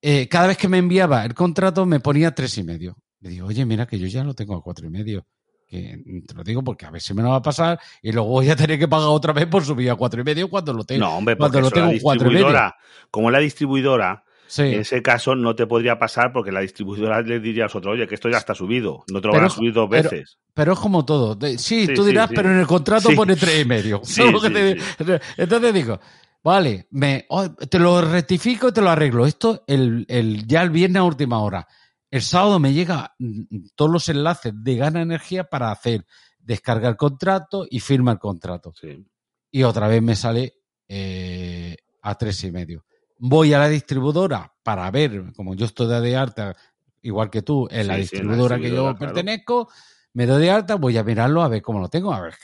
eh, 0.00 0.28
cada 0.28 0.48
vez 0.48 0.58
que 0.58 0.68
me 0.68 0.78
enviaba 0.78 1.24
el 1.24 1.34
contrato 1.34 1.86
me 1.86 2.00
ponía 2.00 2.34
tres 2.34 2.58
y 2.58 2.62
medio. 2.62 2.96
Le 3.20 3.30
digo, 3.30 3.46
oye, 3.46 3.64
mira 3.64 3.86
que 3.86 3.98
yo 3.98 4.06
ya 4.06 4.22
lo 4.22 4.34
tengo 4.34 4.54
a 4.54 4.62
cuatro 4.62 4.86
y 4.86 4.90
medio. 4.90 5.26
Que 5.66 5.98
te 6.26 6.34
lo 6.34 6.44
digo 6.44 6.62
porque 6.62 6.84
a 6.84 6.90
ver 6.90 7.00
si 7.00 7.14
me 7.14 7.22
lo 7.22 7.30
va 7.30 7.36
a 7.36 7.42
pasar 7.42 7.80
y 8.02 8.12
luego 8.12 8.28
voy 8.28 8.50
a 8.50 8.56
tener 8.56 8.78
que 8.78 8.86
pagar 8.86 9.08
otra 9.08 9.32
vez 9.32 9.46
por 9.46 9.64
subir 9.64 9.90
a 9.90 9.96
cuatro 9.96 10.20
y 10.20 10.24
medio 10.24 10.50
cuando 10.50 10.74
lo 10.74 10.84
tengo. 10.84 11.06
No, 11.06 11.16
hombre, 11.16 11.36
cuando 11.36 11.60
lo 11.60 11.68
eso 11.68 11.76
la 11.76 11.88
tengo 11.88 12.02
cuatro 12.02 12.30
y 12.30 12.34
medio. 12.34 12.74
como 13.10 13.30
la 13.30 13.38
distribuidora, 13.38 14.23
Sí. 14.46 14.62
en 14.62 14.80
ese 14.80 15.02
caso 15.02 15.34
no 15.34 15.54
te 15.56 15.66
podría 15.66 15.98
pasar 15.98 16.32
porque 16.32 16.52
la 16.52 16.60
distribuidora 16.60 17.20
le 17.22 17.40
diría 17.40 17.64
a 17.64 17.66
nosotros, 17.66 17.94
oye, 17.94 18.06
que 18.06 18.14
esto 18.14 18.28
ya 18.28 18.38
está 18.38 18.54
subido, 18.54 19.04
no 19.10 19.20
te 19.20 19.28
lo 19.28 19.34
van 19.34 19.44
a 19.44 19.50
subir 19.50 19.72
dos 19.72 19.88
veces. 19.88 20.38
Pero 20.52 20.72
es 20.74 20.78
como 20.78 21.04
todo. 21.04 21.36
Sí, 21.56 21.86
Sí, 21.86 21.94
tú 21.94 22.04
dirás, 22.04 22.28
sí. 22.28 22.34
pero 22.36 22.50
en 22.52 22.58
el 22.60 22.66
contrato 22.66 23.08
pone 23.16 23.36
tres 23.36 23.62
y 23.62 23.64
medio. 23.64 24.00
Sí, 24.04 24.14
¿Sabes 24.14 24.32
lo 24.32 24.40
que 24.40 24.76
sí, 24.78 25.04
te- 25.04 25.20
Entonces 25.42 25.74
digo, 25.74 25.98
vale, 26.42 26.86
me, 26.90 27.24
oh, 27.30 27.50
te 27.50 27.78
lo 27.78 28.00
rectifico 28.02 28.68
y 28.68 28.72
te 28.72 28.80
lo 28.80 28.90
arreglo. 28.90 29.26
Esto 29.26 29.64
el, 29.66 30.04
el, 30.08 30.46
ya 30.46 30.62
el 30.62 30.70
viernes 30.70 31.00
a 31.00 31.04
última 31.04 31.40
hora. 31.40 31.66
El 32.10 32.22
sábado 32.22 32.60
me 32.60 32.72
llega 32.72 33.14
mm, 33.18 33.42
todos 33.74 33.90
los 33.90 34.08
enlaces 34.08 34.52
de 34.56 34.76
Gana 34.76 35.02
Energía 35.02 35.44
para 35.44 35.72
hacer 35.72 36.04
descargar 36.38 36.90
el 36.92 36.96
contrato 36.96 37.66
y 37.68 37.80
firma 37.80 38.12
el 38.12 38.18
contrato. 38.18 38.72
Sí. 38.80 39.04
Y 39.50 39.62
otra 39.64 39.88
vez 39.88 40.02
me 40.02 40.14
sale 40.14 40.52
eh, 40.86 41.76
a 42.02 42.14
tres 42.16 42.44
y 42.44 42.52
medio. 42.52 42.84
Voy 43.26 43.54
a 43.54 43.58
la 43.58 43.68
distribuidora 43.70 44.52
para 44.62 44.90
ver, 44.90 45.32
como 45.34 45.54
yo 45.54 45.64
estoy 45.64 45.86
de 46.02 46.14
alta, 46.14 46.54
igual 47.00 47.30
que 47.30 47.40
tú, 47.40 47.66
en 47.70 47.76
la 47.76 47.80
sí, 47.80 47.80
en 47.82 47.88
la 47.88 47.96
distribuidora 47.96 48.56
que 48.56 48.62
yo 48.62 48.66
distribuidora, 48.68 48.98
claro. 48.98 49.14
pertenezco, 49.14 49.68
me 50.12 50.26
doy 50.26 50.42
de 50.42 50.50
alta, 50.50 50.74
voy 50.74 50.98
a 50.98 51.04
mirarlo 51.04 51.42
a 51.42 51.48
ver 51.48 51.62
cómo 51.62 51.80
lo 51.80 51.88
tengo, 51.88 52.12
a 52.12 52.20
ver, 52.20 52.34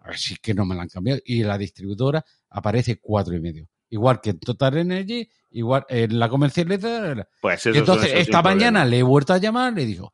a 0.00 0.06
ver 0.08 0.16
si 0.16 0.34
es 0.34 0.38
que 0.38 0.54
no 0.54 0.64
me 0.64 0.76
lo 0.76 0.80
han 0.82 0.88
cambiado. 0.88 1.20
Y 1.24 1.42
la 1.42 1.58
distribuidora 1.58 2.24
aparece 2.50 3.00
cuatro 3.00 3.34
y 3.34 3.40
medio. 3.40 3.66
Igual 3.90 4.20
que 4.20 4.30
en 4.30 4.38
Total 4.38 4.76
Energy, 4.76 5.28
igual 5.50 5.84
en 5.88 6.16
la 6.18 6.28
comercializadora. 6.28 7.28
Pues 7.40 7.66
eso 7.66 7.76
entonces, 7.76 8.10
eso 8.10 8.18
esta 8.18 8.40
mañana 8.40 8.80
problema. 8.80 8.84
le 8.84 8.98
he 8.98 9.02
vuelto 9.02 9.32
a 9.32 9.38
llamar, 9.38 9.72
le 9.72 9.86
digo, 9.86 10.12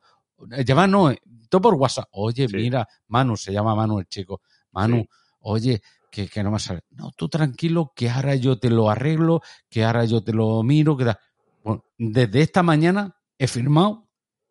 llamar 0.65 0.89
no, 0.89 1.11
eh, 1.11 1.21
todo 1.49 1.61
por 1.61 1.75
WhatsApp. 1.75 2.07
Oye, 2.13 2.47
Sí. 2.47 2.55
mira, 2.55 2.87
Manu, 3.09 3.37
se 3.37 3.53
llama 3.53 3.75
Manu 3.75 3.99
el 3.99 4.07
chico. 4.07 4.41
Manu, 4.71 5.05
oye, 5.41 5.81
que, 6.15 6.29
que 6.29 6.41
no 6.43 6.51
me 6.51 6.59
sale. 6.59 6.81
No, 6.91 7.11
tú 7.15 7.27
tranquilo, 7.27 7.91
que 7.93 8.09
ahora 8.09 8.35
yo 8.35 8.57
te 8.57 8.69
lo 8.69 8.89
arreglo, 8.89 9.41
que 9.69 9.83
ahora 9.83 10.05
yo 10.05 10.23
te 10.23 10.31
lo 10.31 10.63
miro, 10.63 10.95
que 10.95 11.03
da. 11.03 11.19
Bueno, 11.61 11.83
desde 11.97 12.41
esta 12.41 12.63
mañana 12.63 13.17
he 13.37 13.47
firmado 13.47 14.07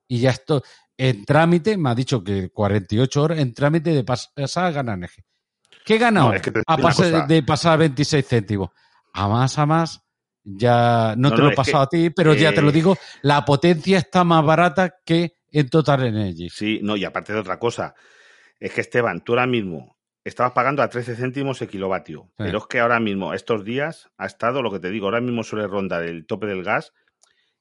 y 0.07 0.19
ya 0.21 0.31
estoy 0.31 0.61
en 0.99 1.25
trámite, 1.25 1.77
me 1.79 1.89
ha 1.91 1.95
dicho 1.95 2.23
que 2.23 2.51
48 2.51 3.23
horas 3.23 3.39
en 3.39 3.55
trámite 3.55 3.91
de 3.91 4.05
pasar 4.05 4.67
a 4.67 4.71
ganar 4.71 5.03
eje. 5.03 5.25
¿Qué 5.85 5.95
he 5.95 5.99
ganado? 5.99 6.29
No, 6.29 6.35
es 6.35 6.43
que 6.43 6.53
a 6.67 6.77
pasar- 6.77 7.27
de 7.27 7.43
pasar 7.43 7.73
a 7.73 7.77
26 7.77 8.27
céntimos. 8.27 8.71
A 9.15 9.27
más, 9.29 9.59
a 9.59 9.65
más, 9.67 10.01
ya 10.45 11.15
no, 11.17 11.31
No, 11.31 11.35
te 11.37 11.41
no, 11.43 11.49
lo 11.49 11.53
he 11.53 11.57
pasado 11.57 11.85
a 11.85 11.89
ti, 11.89 12.11
pero 12.11 12.35
ya 12.35 12.53
te 12.53 12.61
lo 12.61 12.69
eh, 12.69 12.73
digo, 12.73 12.99
la 13.23 13.45
potencia 13.45 13.99
está 13.99 14.23
más 14.23 14.45
barata 14.45 14.97
que 15.05 15.37
en 15.51 15.69
Total 15.71 16.05
Energy. 16.05 16.51
Sí, 16.51 16.81
no, 16.83 16.97
y 16.97 17.05
aparte 17.05 17.33
de 17.33 17.39
otra 17.39 17.59
cosa, 17.59 17.95
es 18.61 18.73
que 18.73 18.81
Esteban, 18.83 19.23
tú 19.23 19.33
ahora 19.33 19.47
mismo 19.47 19.94
estabas 20.25 20.53
pagando 20.53 20.83
a 20.83 20.89
13 20.89 21.17
céntimos 21.17 21.61
el 21.63 21.69
kilovatio, 21.69 22.25
Sí. 22.39 22.45
pero 22.45 22.59
es 22.59 22.67
que 22.67 22.81
ahora 22.81 23.01
mismo, 23.01 23.35
estos 23.35 23.65
días, 23.65 24.11
ha 24.19 24.27
estado 24.27 24.63
lo 24.63 24.71
que 24.73 24.81
te 24.81 24.91
digo, 24.91 25.07
ahora 25.07 25.21
mismo 25.21 25.43
suele 25.45 25.67
rondar 25.67 26.03
el 26.05 26.27
tope 26.27 26.47
del 26.47 26.63
gas, 26.65 26.93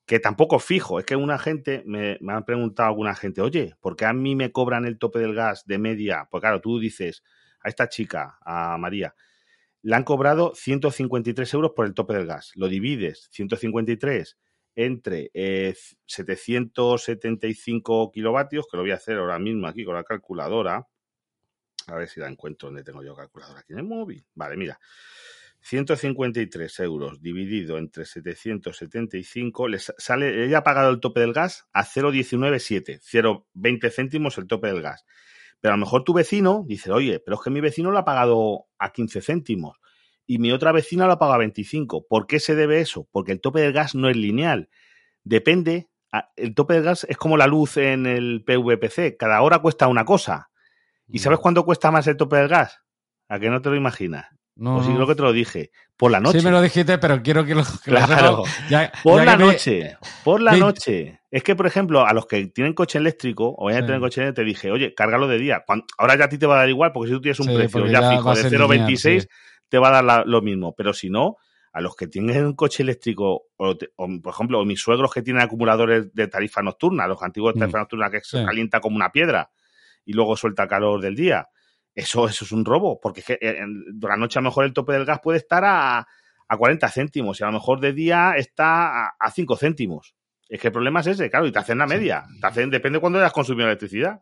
que 0.05 0.19
tampoco 0.19 0.57
es 0.57 0.63
fijo, 0.65 0.99
es 0.99 1.05
que 1.05 1.15
una 1.15 1.39
gente, 1.39 1.83
me, 1.85 2.17
me 2.21 2.33
han 2.33 2.43
preguntado 2.45 2.89
alguna 2.89 3.15
gente, 3.15 3.41
oye, 3.41 3.75
¿por 3.81 3.95
qué 3.95 4.05
a 4.05 4.13
mí 4.13 4.35
me 4.35 4.51
cobran 4.51 4.85
el 4.85 4.97
tope 4.99 5.19
del 5.19 5.33
gas 5.35 5.65
de 5.65 5.77
media? 5.79 6.27
Pues 6.31 6.41
claro, 6.41 6.61
tú 6.61 6.79
dices, 6.79 7.23
a 7.61 7.69
esta 7.69 7.87
chica, 7.89 8.37
a 8.45 8.77
María, 8.77 9.15
le 9.81 9.95
han 9.95 10.03
cobrado 10.03 10.53
153 10.55 11.53
euros 11.53 11.71
por 11.75 11.85
el 11.85 11.93
tope 11.93 12.13
del 12.15 12.25
gas. 12.27 12.51
Lo 12.55 12.67
divides, 12.69 13.27
153 13.31 14.37
entre 14.75 15.29
eh, 15.33 15.75
775 16.07 18.11
kilovatios, 18.11 18.65
que 18.69 18.77
lo 18.77 18.83
voy 18.83 18.91
a 18.91 18.95
hacer 18.95 19.17
ahora 19.17 19.39
mismo 19.39 19.67
aquí 19.67 19.85
con 19.85 19.95
la 19.95 20.03
calculadora. 20.03 20.87
A 21.87 21.95
ver 21.95 22.07
si 22.07 22.19
la 22.19 22.27
encuentro 22.27 22.67
donde 22.69 22.83
tengo 22.83 23.03
yo 23.03 23.15
calculadora 23.15 23.59
aquí 23.61 23.73
en 23.73 23.79
el 23.79 23.85
móvil. 23.85 24.25
Vale, 24.35 24.57
mira. 24.57 24.79
153 25.61 26.79
euros 26.81 27.21
dividido 27.21 27.77
entre 27.77 28.05
775, 28.05 29.67
le 29.69 29.79
sa- 29.79 29.93
sale, 29.97 30.45
ella 30.45 30.59
ha 30.59 30.63
pagado 30.63 30.89
el 30.91 30.99
tope 30.99 31.21
del 31.21 31.31
gas 31.33 31.67
a 31.71 31.85
0,197, 31.85 32.99
0,20 33.01 33.89
céntimos 33.89 34.37
el 34.37 34.47
tope 34.47 34.67
del 34.67 34.81
gas. 34.81 35.05
Pero 35.61 35.73
a 35.73 35.77
lo 35.77 35.81
mejor 35.85 36.03
tu 36.03 36.13
vecino 36.13 36.65
dice, 36.67 36.91
oye, 36.91 37.19
pero 37.21 37.37
es 37.37 37.43
que 37.43 37.49
mi 37.49 37.61
vecino 37.61 37.91
lo 37.91 37.97
ha 37.97 38.03
pagado 38.05 38.65
a 38.77 38.91
15 38.91 39.21
céntimos 39.21 39.77
y 40.25 40.37
mi 40.39 40.51
otra 40.51 40.73
vecina 40.73 41.05
lo 41.07 41.13
ha 41.13 41.19
pagado 41.19 41.35
a 41.35 41.39
25. 41.39 42.07
¿Por 42.07 42.27
qué 42.27 42.41
se 42.41 42.55
debe 42.55 42.81
eso? 42.81 43.07
Porque 43.11 43.31
el 43.31 43.39
tope 43.39 43.61
del 43.61 43.71
gas 43.71 43.95
no 43.95 44.09
es 44.09 44.17
lineal. 44.17 44.69
Depende, 45.23 45.89
el 46.35 46.53
tope 46.55 46.73
del 46.73 46.83
gas 46.83 47.05
es 47.09 47.15
como 47.15 47.37
la 47.37 47.47
luz 47.47 47.77
en 47.77 48.05
el 48.05 48.43
PVPC, 48.45 49.15
cada 49.17 49.41
hora 49.41 49.59
cuesta 49.59 49.87
una 49.87 50.03
cosa. 50.03 50.49
¿Y 51.09 51.19
sabes 51.19 51.39
cuánto 51.39 51.63
cuesta 51.65 51.91
más 51.91 52.07
el 52.07 52.17
tope 52.17 52.37
del 52.37 52.47
gas? 52.47 52.79
¿A 53.29 53.39
que 53.39 53.49
no 53.49 53.61
te 53.61 53.69
lo 53.69 53.75
imaginas? 53.75 54.25
No, 54.55 54.77
o 54.77 54.83
si 54.83 54.89
no. 54.89 54.95
creo 54.95 55.07
que 55.07 55.15
te 55.15 55.21
lo 55.23 55.33
dije. 55.33 55.71
Por 55.97 56.11
la 56.11 56.19
noche. 56.19 56.39
Sí 56.39 56.45
me 56.45 56.51
lo 56.51 56.61
dijiste, 56.61 56.97
pero 56.99 57.21
quiero 57.23 57.43
que 57.45 57.55
lo, 57.55 57.63
Claro. 57.83 58.43
Ya- 58.69 58.91
Por 59.03 59.17
ya 59.19 59.25
la 59.25 59.37
me- 59.37 59.45
noche, 59.45 59.97
por 60.23 60.41
la 60.41 60.55
noche. 60.55 61.19
Es 61.31 61.41
que, 61.43 61.55
por 61.55 61.65
ejemplo, 61.65 62.05
a 62.05 62.13
los 62.13 62.27
que 62.27 62.45
tienen 62.47 62.73
coche 62.73 62.99
eléctrico 62.99 63.55
o 63.57 63.65
vayan 63.65 63.79
a 63.79 63.81
Sí. 63.81 63.87
tener 63.87 64.01
coche 64.01 64.21
eléctrico, 64.21 64.43
te 64.43 64.47
dije, 64.47 64.71
oye, 64.71 64.93
cárgalo 64.93 65.27
de 65.27 65.39
día. 65.39 65.63
Ahora 65.97 66.15
ya 66.15 66.25
a 66.25 66.29
ti 66.29 66.37
te 66.37 66.45
va 66.45 66.55
a 66.55 66.57
dar 66.59 66.69
igual, 66.69 66.91
porque 66.91 67.09
si 67.09 67.15
tú 67.15 67.21
tienes 67.21 67.39
un 67.39 67.47
Sí, 67.47 67.55
precio 67.55 67.87
ya, 67.87 68.11
fijo 68.11 68.29
de 68.29 68.41
ser 68.41 68.51
0,26, 68.51 69.23
lineal, 69.23 69.27
te 69.69 69.77
va 69.79 69.87
a 69.87 69.91
dar 69.91 70.03
la- 70.03 70.23
lo 70.25 70.41
mismo. 70.43 70.73
Pero 70.75 70.93
si 70.93 71.09
no, 71.09 71.37
a 71.71 71.81
los 71.81 71.95
que 71.95 72.07
tienen 72.07 72.45
un 72.45 72.53
coche 72.53 72.83
eléctrico, 72.83 73.45
o, 73.57 73.75
te- 73.75 73.89
o, 73.95 74.07
por 74.21 74.33
ejemplo, 74.33 74.59
o 74.59 74.65
mis 74.65 74.79
suegros 74.79 75.11
que 75.11 75.23
tienen 75.23 75.41
acumuladores 75.41 76.13
de 76.13 76.27
tarifa 76.27 76.61
nocturna, 76.61 77.07
los 77.07 77.23
antiguos 77.23 77.53
de 77.55 77.57
Mm. 77.57 77.61
tarifa 77.61 77.79
nocturna 77.79 78.11
que 78.11 78.19
se 78.21 78.37
Sí. 78.39 78.45
calienta 78.45 78.79
como 78.79 78.95
una 78.97 79.11
piedra 79.11 79.49
y 80.05 80.13
luego 80.13 80.35
suelta 80.37 80.67
calor 80.67 81.01
del 81.01 81.15
día. 81.15 81.47
Eso, 81.95 82.27
eso 82.27 82.45
es 82.45 82.51
un 82.51 82.65
robo, 82.65 82.99
porque 82.99 83.19
es 83.21 83.25
que 83.27 83.37
eh, 83.41 83.57
de 83.65 84.07
la 84.07 84.17
noche 84.17 84.39
a 84.39 84.41
lo 84.41 84.49
mejor 84.49 84.65
el 84.65 84.73
tope 84.73 84.93
del 84.93 85.05
gas 85.05 85.19
puede 85.21 85.37
estar 85.39 85.63
a, 85.65 85.99
a 86.47 86.57
40 86.57 86.89
céntimos 86.89 87.39
y 87.39 87.43
a 87.43 87.47
lo 87.47 87.53
mejor 87.53 87.79
de 87.79 87.93
día 87.93 88.33
está 88.37 89.05
a, 89.07 89.15
a 89.19 89.31
5 89.31 89.55
céntimos. 89.57 90.15
Es 90.49 90.59
que 90.59 90.67
el 90.67 90.73
problema 90.73 90.99
es 91.01 91.07
ese, 91.07 91.29
claro, 91.29 91.47
y 91.47 91.51
te 91.51 91.59
hacen 91.59 91.77
la 91.77 91.87
media. 91.87 92.23
Te 92.41 92.47
hacen, 92.47 92.69
depende 92.69 92.97
de 92.97 93.01
cuándo 93.01 93.19
hayas 93.19 93.31
consumido 93.33 93.67
electricidad. 93.67 94.21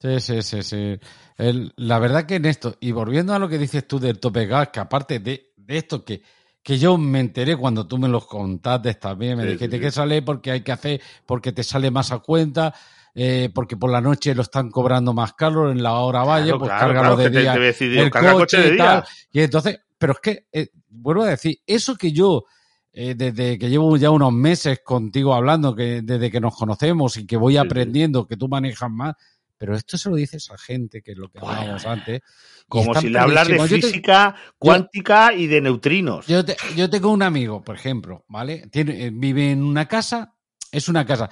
Sí, 0.00 0.20
sí, 0.20 0.42
sí, 0.42 0.62
sí. 0.62 0.98
El- 1.36 1.72
la 1.76 1.98
verdad 1.98 2.26
que 2.26 2.34
en 2.36 2.44
esto, 2.44 2.76
y 2.80 2.92
volviendo 2.92 3.32
a 3.32 3.38
lo 3.38 3.48
que 3.48 3.58
dices 3.58 3.86
tú 3.88 3.98
del 3.98 4.20
tope 4.20 4.46
gas, 4.46 4.68
que 4.68 4.80
aparte 4.80 5.18
de, 5.18 5.52
de 5.56 5.76
esto 5.78 6.04
que, 6.04 6.22
que 6.62 6.78
yo 6.78 6.98
me 6.98 7.20
enteré 7.20 7.56
cuando 7.56 7.86
tú 7.86 7.96
me 7.98 8.08
los 8.08 8.26
contaste 8.26 8.94
también, 8.94 9.38
me 9.38 9.46
Sí, 9.46 9.46
dijiste 9.46 9.80
sí, 9.80 9.80
que 9.80 9.90
sale 9.90 10.20
porque 10.22 10.50
hay 10.50 10.60
que 10.62 10.72
hacer, 10.72 11.00
porque 11.24 11.52
te 11.52 11.62
sale 11.62 11.90
más 11.90 12.12
a 12.12 12.18
cuenta, 12.18 12.74
eh, 13.14 13.50
porque 13.54 13.76
por 13.76 13.90
la 13.90 14.00
noche 14.00 14.34
lo 14.34 14.42
están 14.42 14.70
cobrando 14.70 15.12
más 15.14 15.34
caro, 15.34 15.70
en 15.70 15.82
la 15.82 15.92
hora 15.94 16.24
vaya, 16.24 16.44
Claro, 16.46 16.58
pues 16.58 16.68
claro, 16.70 16.86
cárgalo 16.86 17.16
claro, 17.16 17.16
de 17.16 17.30
te- 17.30 17.40
día. 17.40 17.52
te 17.54 18.00
el 18.00 18.10
coche, 18.10 18.32
coche 18.34 18.58
de 18.58 18.74
y 18.74 18.76
tal. 18.76 19.00
día. 19.00 19.04
Y 19.32 19.40
entonces, 19.40 19.80
pero 19.98 20.12
es 20.14 20.18
que, 20.20 20.46
eh, 20.52 20.68
vuelvo 20.88 21.22
a 21.22 21.28
decir, 21.28 21.58
eso 21.66 21.96
que 21.96 22.12
yo, 22.12 22.44
eh, 22.92 23.14
desde 23.16 23.58
que 23.58 23.68
llevo 23.70 23.96
ya 23.96 24.10
unos 24.10 24.32
meses 24.32 24.80
contigo 24.84 25.34
hablando, 25.34 25.74
que 25.74 26.02
desde 26.02 26.30
que 26.30 26.40
nos 26.40 26.56
conocemos 26.56 27.16
y 27.16 27.26
que 27.26 27.36
voy 27.36 27.54
Sí, 27.54 27.58
sí. 27.60 27.66
aprendiendo, 27.66 28.26
que 28.26 28.36
tú 28.36 28.48
manejas 28.48 28.90
más, 28.90 29.14
pero 29.56 29.76
esto 29.76 29.96
se 29.96 30.10
lo 30.10 30.16
dices 30.16 30.50
a 30.50 30.58
gente, 30.58 31.00
que 31.00 31.12
es 31.12 31.16
lo 31.16 31.28
que 31.28 31.38
hablábamos 31.38 31.86
antes. 31.86 32.20
y 32.20 32.64
Como 32.68 32.94
si 32.96 33.08
le 33.08 33.18
hablas 33.18 33.46
de 33.48 33.56
te- 33.56 33.80
física 33.80 34.34
cuántica 34.58 35.32
y 35.32 35.46
de 35.46 35.60
neutrinos. 35.60 36.26
yo, 36.26 36.44
te- 36.44 36.56
yo 36.74 36.90
tengo 36.90 37.10
un 37.10 37.22
amigo, 37.22 37.62
por 37.62 37.76
ejemplo, 37.76 38.24
¿vale? 38.28 38.66
Tiene, 38.70 39.06
eh, 39.06 39.10
vive 39.12 39.52
en 39.52 39.62
una 39.62 39.86
casa, 39.86 40.34
es 40.72 40.88
una 40.88 41.06
casa, 41.06 41.30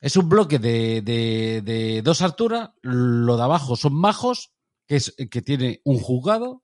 es 0.00 0.16
un 0.16 0.28
bloque 0.28 0.58
de, 0.58 1.02
de- 1.02 1.62
de 1.62 2.02
dos 2.02 2.22
alturas, 2.22 2.70
lo 2.82 3.36
de 3.36 3.42
abajo 3.42 3.76
son 3.76 3.94
majos, 3.94 4.52
que, 4.86 4.96
es, 4.96 5.14
que 5.30 5.42
tiene 5.42 5.80
un 5.84 5.98
juzgado, 5.98 6.62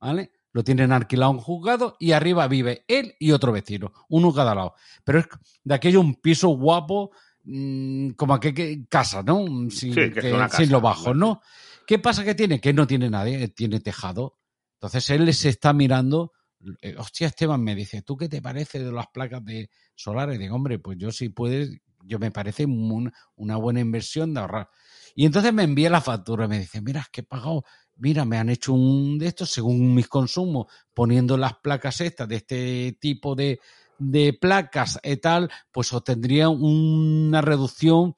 ¿vale? 0.00 0.32
Lo 0.52 0.62
tienen 0.64 0.92
alquilado 0.92 1.30
un 1.30 1.38
juzgado 1.38 1.96
y 1.98 2.12
arriba 2.12 2.46
vive 2.48 2.84
él 2.88 3.14
y 3.18 3.30
otro 3.32 3.52
vecino, 3.52 3.92
uno 4.10 4.32
cada 4.34 4.54
lado. 4.54 4.74
Pero 5.04 5.20
es 5.20 5.26
de 5.64 5.74
aquello 5.74 6.00
un 6.00 6.16
piso 6.16 6.48
guapo, 6.48 7.12
mm, 7.44 8.10
como 8.10 8.38
que, 8.38 8.52
que- 8.52 8.84
casa, 8.88 9.22
¿no? 9.22 9.46
Sin, 9.70 9.70
Sí, 9.70 9.94
que 9.94 10.04
es 10.06 10.12
que- 10.26 10.32
una 10.32 10.48
sin 10.50 10.58
casa, 10.58 10.72
lo 10.72 10.80
bajo. 10.82 11.14
¿no? 11.14 11.40
¿Qué 11.86 11.98
pasa 11.98 12.24
que 12.24 12.34
tiene? 12.34 12.60
Que 12.60 12.72
no 12.74 12.86
tiene 12.86 13.08
nadie, 13.08 13.48
tiene 13.48 13.80
tejado. 13.80 14.38
Entonces 14.74 15.08
él 15.10 15.32
se 15.32 15.48
está 15.48 15.72
mirando. 15.72 16.32
eh, 16.80 16.94
Hostia, 16.98 17.26
Esteban 17.28 17.62
me 17.62 17.74
dice, 17.74 18.02
¿tú 18.02 18.16
qué 18.16 18.28
te 18.28 18.40
parece 18.42 18.78
de 18.84 18.92
las 18.92 19.06
placas 19.08 19.44
de 19.44 19.68
solares? 19.96 20.38
Digo, 20.38 20.54
hombre, 20.54 20.78
pues 20.78 20.96
yo 20.98 21.10
si 21.10 21.28
puedes, 21.30 21.70
yo 22.04 22.18
me 22.18 22.30
parece 22.30 22.64
un- 22.64 23.12
una 23.36 23.56
buena 23.56 23.80
inversión 23.80 24.34
de 24.34 24.40
ahorrar. 24.40 24.68
Y 25.14 25.26
entonces 25.26 25.52
me 25.52 25.62
envía 25.62 25.90
la 25.90 26.00
factura 26.00 26.44
y 26.46 26.48
me 26.48 26.58
dice, 26.58 26.80
mira, 26.80 27.00
es 27.00 27.08
que 27.08 27.20
he 27.20 27.24
pagado, 27.24 27.64
mira, 27.96 28.24
me 28.24 28.38
han 28.38 28.48
hecho 28.48 28.72
un 28.72 29.18
de 29.18 29.26
estos 29.26 29.50
según 29.50 29.94
mis 29.94 30.08
consumos, 30.08 30.66
poniendo 30.94 31.36
las 31.36 31.54
placas 31.58 32.00
estas 32.00 32.28
de 32.28 32.36
este 32.36 32.96
tipo 33.00 33.34
de, 33.34 33.60
de 33.98 34.32
placas 34.32 34.98
y 35.02 35.16
tal, 35.18 35.50
pues 35.70 35.92
obtendría 35.92 36.48
una 36.48 37.40
reducción 37.42 38.14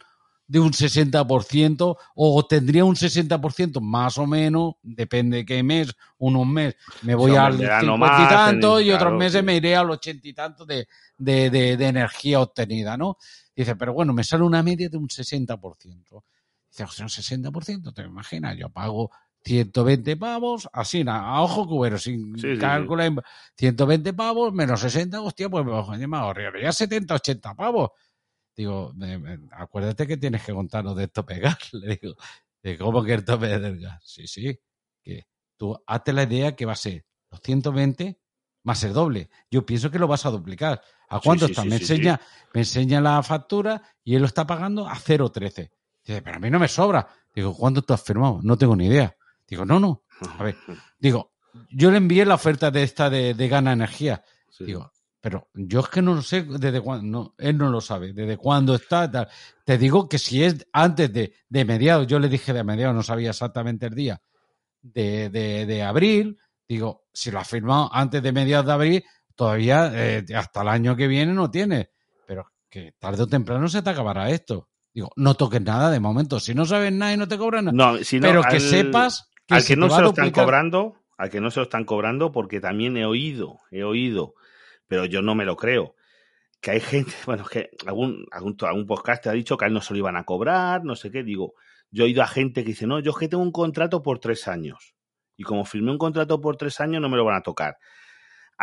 de 0.46 0.60
un 0.60 0.72
60% 0.74 1.96
o 2.14 2.38
obtendría 2.38 2.84
un 2.84 2.96
60% 2.96 3.80
más 3.80 4.18
o 4.18 4.26
menos, 4.26 4.74
depende 4.82 5.38
de 5.38 5.44
qué 5.46 5.62
mes, 5.62 5.94
unos 6.18 6.46
meses 6.46 6.76
me 7.02 7.14
voy 7.14 7.34
al 7.34 7.54
en 7.54 7.60
verano 7.60 7.92
50 7.92 7.98
más, 7.98 8.20
y 8.20 8.28
tanto 8.28 8.80
y 8.80 8.90
otros 8.90 9.00
claro, 9.00 9.18
meses 9.18 9.42
me 9.44 9.56
iré 9.56 9.74
al 9.74 9.90
80 9.90 10.28
y 10.28 10.32
tanto 10.34 10.66
de, 10.66 10.86
de, 11.16 11.48
de, 11.50 11.76
de 11.78 11.86
energía 11.86 12.40
obtenida, 12.40 12.96
¿no? 12.96 13.16
Dice, 13.56 13.76
pero 13.76 13.92
bueno, 13.92 14.12
me 14.12 14.24
sale 14.24 14.44
una 14.44 14.62
media 14.62 14.88
de 14.88 14.96
un 14.96 15.08
60%. 15.08 16.24
Dice, 16.70 16.84
o 16.84 16.88
sea, 16.88 17.04
un 17.06 17.10
60%, 17.10 17.92
te 17.92 18.02
imaginas, 18.02 18.56
yo 18.56 18.68
pago 18.70 19.10
120 19.44 20.16
pavos, 20.16 20.68
así, 20.72 21.04
a 21.06 21.40
ojo 21.42 21.66
cubero, 21.66 21.98
sin 21.98 22.34
Sí, 22.36 22.40
sí, 22.40 22.54
sí. 22.54 22.58
cálculo, 22.58 23.02
120 23.56 24.12
pavos 24.14 24.52
menos 24.52 24.80
60, 24.80 25.20
hostia, 25.20 25.48
pues 25.50 25.64
me 25.64 26.06
me 26.08 26.16
ahorraría 26.16 26.72
70, 26.72 27.14
80 27.14 27.54
pavos. 27.54 27.90
Digo, 28.56 28.92
me- 28.94 29.18
me- 29.18 29.38
acuérdate 29.52 30.06
que 30.06 30.16
tienes 30.16 30.44
que 30.44 30.52
contarnos 30.52 30.96
de 30.96 31.04
esto 31.04 31.26
pegar. 31.26 31.58
Le 31.72 31.98
digo, 32.00 32.14
de 32.62 32.78
¿cómo 32.78 33.02
que 33.04 33.14
el 33.14 33.24
tope 33.24 33.58
del 33.58 33.80
gas? 33.80 34.02
Sí, 34.04 34.26
sí, 34.26 34.58
que 35.02 35.26
tú 35.56 35.76
hazte 35.86 36.12
la 36.12 36.22
idea 36.24 36.54
que 36.56 36.66
va 36.66 36.72
a 36.72 36.76
ser 36.76 37.04
los 37.30 37.40
120 37.40 38.20
más 38.64 38.82
el 38.84 38.92
doble. 38.92 39.28
Yo 39.50 39.66
pienso 39.66 39.90
que 39.90 39.98
lo 39.98 40.06
vas 40.08 40.24
a 40.26 40.30
duplicar. 40.30 40.80
¿A 41.08 41.20
cuánto 41.20 41.46
sí, 41.46 41.52
está? 41.52 41.62
sí, 41.62 41.68
me, 41.68 41.76
enseña, 41.76 42.20
me 42.52 42.60
enseña 42.60 43.00
la 43.00 43.22
factura 43.22 43.82
y 44.02 44.14
él 44.14 44.22
lo 44.22 44.26
está 44.26 44.46
pagando 44.46 44.88
a 44.88 44.94
0,13. 44.94 45.70
Dice, 46.04 46.22
pero 46.22 46.36
a 46.36 46.38
mí 46.38 46.50
no 46.50 46.58
me 46.58 46.68
sobra. 46.68 47.06
Digo, 47.34 47.54
¿cuánto 47.54 47.82
tú 47.82 47.94
has 47.94 48.02
firmado? 48.02 48.40
No 48.42 48.56
tengo 48.56 48.76
ni 48.76 48.86
idea. 48.86 49.16
Digo, 49.46 49.64
no, 49.64 49.80
no. 49.80 50.02
A 50.38 50.42
ver, 50.42 50.56
digo, 50.98 51.32
yo 51.70 51.90
le 51.90 51.98
envié 51.98 52.24
la 52.24 52.34
oferta 52.34 52.70
de 52.70 52.82
esta 52.82 53.10
de, 53.10 53.34
de 53.34 53.48
Gana 53.48 53.72
Energía. 53.72 54.22
Sí. 54.50 54.64
Digo, 54.64 54.92
pero 55.24 55.48
yo 55.54 55.80
es 55.80 55.88
que 55.88 56.02
no 56.02 56.14
lo 56.14 56.20
sé 56.20 56.42
desde 56.42 56.82
cuándo, 56.82 57.06
no, 57.06 57.34
él 57.38 57.56
no 57.56 57.70
lo 57.70 57.80
sabe, 57.80 58.12
desde 58.12 58.36
cuándo 58.36 58.74
está, 58.74 59.10
tal. 59.10 59.26
Te 59.64 59.78
digo 59.78 60.06
que 60.06 60.18
si 60.18 60.44
es 60.44 60.66
antes 60.70 61.10
de, 61.14 61.32
de 61.48 61.64
mediados, 61.64 62.06
yo 62.06 62.18
le 62.18 62.28
dije 62.28 62.52
de 62.52 62.62
mediados, 62.62 62.94
no 62.94 63.02
sabía 63.02 63.30
exactamente 63.30 63.86
el 63.86 63.94
día, 63.94 64.20
de, 64.82 65.30
de, 65.30 65.64
de 65.64 65.82
abril, 65.82 66.38
digo, 66.68 67.06
si 67.10 67.30
lo 67.30 67.38
ha 67.38 67.44
firmado 67.44 67.88
antes 67.90 68.22
de 68.22 68.32
mediados 68.32 68.66
de 68.66 68.72
abril, 68.72 69.04
todavía 69.34 69.90
eh, 69.94 70.24
hasta 70.34 70.62
el 70.62 70.68
año 70.68 70.96
que 70.96 71.08
viene 71.08 71.32
no 71.32 71.50
tiene, 71.50 71.90
pero 72.26 72.46
que 72.68 72.92
tarde 72.98 73.22
o 73.22 73.26
temprano 73.26 73.68
se 73.68 73.82
te 73.82 73.90
acabará 73.90 74.30
esto. 74.30 74.68
Digo, 74.92 75.10
no 75.16 75.34
toques 75.34 75.60
nada 75.60 75.90
de 75.90 75.98
momento, 75.98 76.38
si 76.38 76.54
no 76.54 76.64
sabes 76.64 76.92
nada 76.92 77.12
y 77.12 77.16
no 77.16 77.26
te 77.26 77.36
cobran 77.36 77.64
nada, 77.64 77.76
No, 77.76 78.04
si 78.04 78.20
no, 78.20 78.28
pero 78.28 78.42
que 78.44 78.60
sepas 78.60 79.28
que 79.46 79.54
al 79.54 79.64
que 79.64 79.76
no 79.76 79.90
se 79.90 80.00
lo 80.00 80.08
están 80.10 80.30
cobrando, 80.30 80.94
al 81.18 81.30
que 81.30 81.40
no 81.40 81.50
se 81.50 81.60
lo 81.60 81.64
están 81.64 81.84
cobrando, 81.84 82.30
porque 82.30 82.60
también 82.60 82.96
he 82.96 83.04
oído, 83.04 83.58
he 83.72 83.82
oído, 83.82 84.34
pero 84.86 85.04
yo 85.04 85.20
no 85.20 85.34
me 85.34 85.44
lo 85.44 85.56
creo, 85.56 85.96
que 86.60 86.70
hay 86.70 86.80
gente, 86.80 87.12
bueno, 87.26 87.42
es 87.42 87.48
que 87.48 87.70
algún, 87.86 88.26
algún, 88.30 88.56
algún 88.60 88.86
podcast 88.86 89.24
te 89.24 89.28
ha 89.30 89.32
dicho 89.32 89.56
que 89.56 89.64
a 89.64 89.68
él 89.68 89.74
no 89.74 89.80
se 89.80 89.92
lo 89.94 89.98
iban 89.98 90.16
a 90.16 90.24
cobrar, 90.24 90.84
no 90.84 90.94
sé 90.94 91.10
qué, 91.10 91.24
digo, 91.24 91.54
yo 91.90 92.04
he 92.04 92.06
oído 92.06 92.22
a 92.22 92.28
gente 92.28 92.62
que 92.62 92.70
dice, 92.70 92.86
no, 92.86 93.00
yo 93.00 93.10
es 93.10 93.16
que 93.16 93.28
tengo 93.28 93.42
un 93.42 93.52
contrato 93.52 94.00
por 94.00 94.20
tres 94.20 94.46
años, 94.46 94.94
y 95.36 95.42
como 95.42 95.64
firmé 95.64 95.90
un 95.90 95.98
contrato 95.98 96.40
por 96.40 96.56
tres 96.56 96.80
años 96.80 97.02
no 97.02 97.08
me 97.08 97.16
lo 97.16 97.24
van 97.24 97.36
a 97.36 97.42
tocar. 97.42 97.78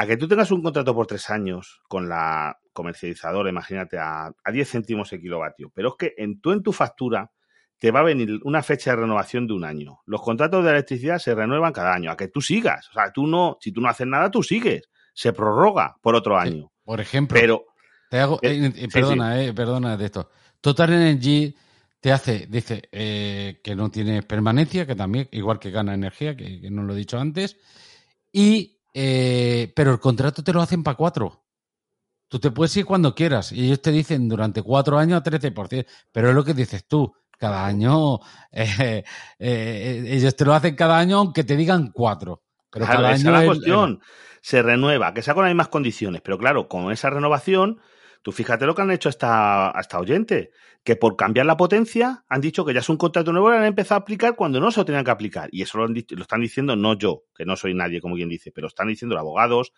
A 0.02 0.08
que 0.08 0.18
tú 0.18 0.28
tengas 0.28 0.50
un 0.50 0.64
contrato 0.64 0.96
por 0.96 1.06
tres 1.06 1.30
años 1.30 1.80
con 1.88 2.10
la 2.10 2.58
comercializadora, 2.74 3.52
imagínate, 3.52 4.00
a, 4.00 4.32
a 4.44 4.52
10 4.52 4.68
céntimos 4.68 5.14
el 5.14 5.22
kilovatio, 5.22 5.72
pero 5.76 5.90
es 5.90 5.94
que 6.00 6.14
en, 6.18 6.42
tú 6.42 6.54
en 6.54 6.64
tu 6.64 6.74
factura 6.74 7.30
te 7.78 7.92
va 7.92 8.00
a 8.00 8.04
venir 8.04 8.40
una 8.44 8.64
fecha 8.64 8.90
de 8.90 8.96
renovación 8.96 9.46
de 9.46 9.54
un 9.54 9.64
año. 9.64 10.00
Los 10.08 10.24
contratos 10.24 10.66
de 10.66 10.72
electricidad 10.72 11.20
se 11.20 11.36
renuevan 11.36 11.72
cada 11.72 11.94
año, 11.94 12.10
a 12.10 12.18
que 12.18 12.30
tú 12.30 12.42
sigas. 12.42 12.90
O 12.90 12.94
sea, 12.94 13.12
tú 13.12 13.28
no, 13.28 13.60
si 13.62 13.72
tú 13.72 13.80
no 13.80 13.90
haces 13.90 14.08
nada, 14.08 14.32
tú 14.32 14.42
sigues. 14.42 14.90
Se 15.14 15.34
prorroga 15.34 15.96
por 16.02 16.16
otro 16.16 16.36
año. 16.36 16.72
Por 16.84 17.00
ejemplo, 17.00 17.40
Pero, 17.40 17.66
Te 18.10 18.18
hago, 18.22 18.40
Eh, 18.42 18.56
eh, 18.56 18.74
eh, 18.76 18.82
sí, 18.82 18.88
perdona, 18.88 19.40
eh, 19.40 19.54
perdona 19.54 19.98
de 19.98 20.06
esto. 20.06 20.32
Total 20.62 20.94
Energy 20.94 21.56
te 22.00 22.12
hace, 22.12 22.48
dice 22.50 22.90
que 22.92 23.76
no 23.76 23.92
tiene 23.92 24.24
permanencia, 24.24 24.88
que 24.88 24.96
también, 24.96 25.30
igual 25.32 25.60
que 25.60 25.70
gana 25.70 25.94
energía, 25.94 26.36
que, 26.36 26.60
que 26.60 26.72
no 26.72 26.82
lo 26.82 26.96
he 26.96 26.98
dicho 26.98 27.20
antes, 27.20 27.60
y 28.32 28.81
eh, 28.93 29.71
pero 29.75 29.91
el 29.91 29.99
contrato 29.99 30.43
te 30.43 30.54
lo 30.54 30.62
hacen 30.62 30.84
para 30.84 30.97
cuatro. 30.97 31.45
Tú 32.30 32.39
te 32.39 32.51
puedes 32.51 32.75
ir 32.77 32.86
cuando 32.86 33.13
quieras 33.13 33.51
y 33.51 33.65
ellos 33.65 33.82
te 33.82 33.91
dicen 33.91 34.30
durante 34.30 34.62
cuatro 34.63 34.97
años 34.97 35.19
a 35.19 35.23
13%, 35.23 35.86
pero 36.12 36.30
es 36.30 36.36
lo 36.36 36.43
que 36.45 36.54
dices 36.54 36.88
tú. 36.88 37.13
Cada 37.38 37.65
año, 37.65 38.19
eh, 38.51 39.04
eh, 39.39 40.04
ellos 40.08 40.36
te 40.36 40.45
lo 40.45 40.54
hacen 40.54 40.75
cada 40.75 40.97
año 40.97 41.17
aunque 41.17 41.43
te 41.43 41.56
digan 41.58 41.91
cuatro. 41.91 42.43
Pero 42.69 42.86
claro, 42.86 43.01
cada 43.01 43.13
esa 43.15 43.27
año 43.30 43.30
es 43.30 43.34
la 43.34 43.41
el- 43.41 43.47
cuestión. 43.47 44.01
Se 44.43 44.62
renueva, 44.63 45.13
que 45.13 45.21
sea 45.21 45.34
con 45.36 45.43
las 45.43 45.51
mismas 45.51 45.67
condiciones. 45.67 46.21
Pero 46.23 46.38
claro, 46.38 46.67
con 46.67 46.91
esa 46.91 47.10
renovación, 47.12 47.80
tú 48.22 48.32
fíjate 48.32 48.66
lo 48.66 48.76
que 48.76 48.82
han 48.84 48.92
hecho 48.92 49.10
hasta, 49.10 49.70
hasta 49.70 50.00
oyente, 50.00 50.52
que 50.84 50.96
por 50.96 51.16
cambiar 51.16 51.46
la 51.46 51.58
potencia 51.58 52.24
han 52.28 52.42
dicho 52.42 52.64
que 52.66 52.74
ya 52.74 52.80
es 52.82 52.90
un 52.90 52.98
contrato 52.98 53.32
nuevo 53.32 53.52
y 53.52 53.58
han 53.58 53.66
empezado 53.66 54.00
a 54.00 54.02
aplicar 54.02 54.36
cuando 54.36 54.60
no 54.60 54.72
se 54.72 54.80
lo 54.80 54.86
tenían 54.86 55.04
que 55.04 55.12
aplicar. 55.12 55.50
Y 55.52 55.62
eso 55.64 55.78
lo, 55.78 55.86
han 55.86 55.94
lo 55.94 56.22
están 56.22 56.42
diciendo 56.42 56.76
no 56.76 56.94
yo, 56.98 57.24
que 57.36 57.46
no 57.46 57.56
soy 57.56 57.74
nadie, 57.74 58.00
como 58.02 58.16
quien 58.16 58.30
dice, 58.30 58.52
pero 58.52 58.68
están 58.68 58.88
diciendo 58.88 59.16
los 59.16 59.22
abogados, 59.22 59.74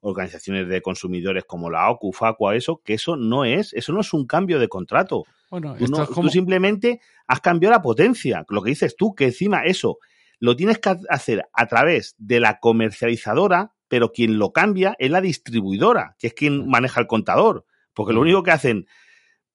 organizaciones 0.00 0.68
de 0.68 0.82
consumidores 0.82 1.44
como 1.44 1.70
la 1.70 1.88
OCU, 1.90 2.12
Facua, 2.12 2.54
eso, 2.54 2.80
que 2.84 2.94
eso 2.94 3.16
no 3.16 3.44
es, 3.44 3.72
eso 3.72 3.92
no 3.92 4.00
es 4.00 4.12
un 4.12 4.26
cambio 4.26 4.58
de 4.58 4.68
contrato. 4.68 5.24
bueno, 5.50 5.74
Tú, 5.76 5.84
esto 5.84 5.96
no- 5.96 6.02
es 6.02 6.08
tú 6.08 6.14
como, 6.14 6.28
simplemente 6.28 7.00
has 7.26 7.40
cambiado 7.40 7.72
la 7.74 7.82
potencia. 7.82 8.44
Lo 8.48 8.62
que 8.62 8.70
dices 8.70 8.94
tú, 8.96 9.14
que 9.14 9.24
encima 9.26 9.62
eso 9.64 9.98
lo 10.38 10.54
tienes 10.54 10.78
que 10.78 10.96
hacer 11.08 11.46
a 11.52 11.66
través 11.66 12.14
de 12.18 12.40
la 12.40 12.58
comercializadora, 12.60 13.72
pero 13.88 14.12
quien 14.12 14.38
lo 14.38 14.52
cambia 14.52 14.94
es 14.98 15.10
la 15.10 15.20
distribuidora, 15.20 16.14
que 16.18 16.26
es 16.28 16.34
quien 16.34 16.68
maneja 16.68 17.00
el 17.00 17.06
contador. 17.06 17.64
Porque 17.96 18.12
lo 18.12 18.20
único 18.20 18.42
que 18.44 18.50
hacen 18.52 18.86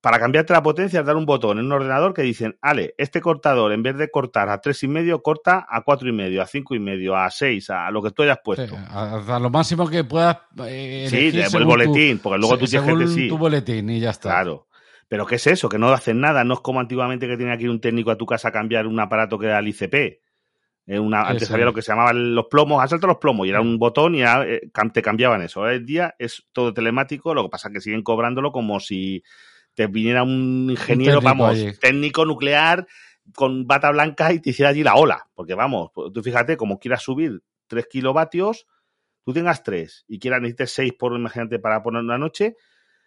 para 0.02 0.20
cambiarte 0.20 0.52
la 0.52 0.64
potencia 0.64 1.00
es 1.02 1.06
dar 1.06 1.16
un 1.16 1.28
botón 1.28 1.60
en 1.60 1.66
un 1.68 1.72
ordenador 1.74 2.12
que 2.12 2.24
dicen, 2.24 2.58
ale, 2.60 2.96
este 2.98 3.22
cortador 3.22 3.72
en 3.72 3.84
vez 3.84 3.96
de 3.98 4.10
cortar 4.10 4.50
a 4.50 4.60
tres 4.60 4.82
y 4.82 4.88
medio, 4.88 5.22
corta 5.22 5.68
a 5.70 5.84
cuatro 5.84 6.10
y 6.10 6.12
medio, 6.12 6.42
a 6.42 6.48
cinco 6.48 6.74
y 6.74 6.80
medio, 6.80 7.16
a 7.16 7.30
seis, 7.30 7.70
a 7.70 7.92
lo 7.92 8.02
que 8.02 8.10
tú 8.10 8.24
hayas 8.24 8.38
sí, 8.38 8.42
puesto. 8.44 8.76
hasta 8.76 9.40
lo 9.40 9.52
máximo 9.52 9.88
que 9.88 10.04
puedas. 10.04 10.40
eh, 10.66 11.06
Sí, 11.08 11.28
el 11.40 11.52
tu- 11.52 11.64
boletín, 11.66 12.18
porque 12.18 12.40
luego 12.40 12.58
tú 12.58 12.66
tienes 12.66 12.82
que 12.82 12.94
según 12.96 13.06
decir. 13.06 13.30
tu 13.30 13.38
boletín 13.38 13.90
y 13.92 14.00
ya 14.00 14.10
está. 14.10 14.30
Claro. 14.30 14.68
Pero 15.08 15.26
¿qué 15.28 15.36
es 15.36 15.46
eso? 15.46 15.70
Que 15.70 15.78
no 15.78 15.90
hacen 15.92 16.20
nada. 16.20 16.44
No 16.44 16.56
es 16.56 16.60
como 16.62 16.80
antiguamente 16.80 17.28
que 17.28 17.38
tenía 17.38 17.56
que 17.58 17.66
ir 17.66 17.70
un 17.70 17.80
técnico 17.82 18.10
a 18.10 18.16
tu 18.18 18.26
casa 18.26 18.48
a 18.48 18.52
cambiar 18.52 18.88
un 18.88 19.00
aparato 19.00 19.38
que 19.38 19.46
era 19.48 19.60
el 19.60 19.68
ICP. 19.68 20.20
Una, 21.00 21.24
antes 21.24 21.50
había 21.52 21.66
lo 21.66 21.74
que 21.74 21.82
se 21.82 21.92
llamaban 21.92 22.36
los 22.36 22.48
plomos, 22.48 22.84
asalto 22.84 23.08
los 23.08 23.18
plomos, 23.18 23.48
y 23.48 23.50
era 23.50 23.62
un 23.62 23.78
botón 23.78 24.16
y 24.16 24.24
eh, 24.24 24.70
te 24.94 25.02
cambiaban 25.02 25.42
eso. 25.42 25.62
Hoy 25.62 25.78
en 25.78 25.86
día 25.86 26.16
es 26.20 26.44
todo 26.52 26.74
telemático, 26.74 27.34
lo 27.34 27.44
que 27.44 27.50
pasa 27.50 27.70
es 27.70 27.76
que 27.76 27.82
siguen 27.82 28.04
cobrándolo 28.04 28.52
como 28.52 28.80
si 28.80 29.24
te 29.74 29.88
viniera 29.88 30.24
un 30.24 30.68
ingeniero, 30.70 31.22
vamos, 31.22 31.58
técnico 31.80 32.26
nuclear 32.26 32.88
con 33.36 33.66
bata 33.68 33.92
blanca 33.92 34.34
y 34.34 34.40
te 34.40 34.50
hiciera 34.50 34.70
allí 34.72 34.84
la 34.84 34.96
ola. 34.96 35.28
Porque 35.34 35.54
vamos, 35.54 35.92
pues, 35.94 36.12
tú 36.14 36.22
fíjate, 36.22 36.58
como 36.58 36.80
quieras 36.80 37.04
subir 37.04 37.42
3 37.68 37.88
kilovatios, 37.88 38.68
tú 39.24 39.34
tengas 39.34 39.64
3 39.64 40.06
y 40.08 40.20
quieras 40.20 40.42
necesites 40.42 40.72
6 40.74 40.94
por, 41.00 41.16
imagínate, 41.16 41.60
para 41.60 41.82
poner 41.82 42.02
una 42.02 42.18
noche, 42.18 42.56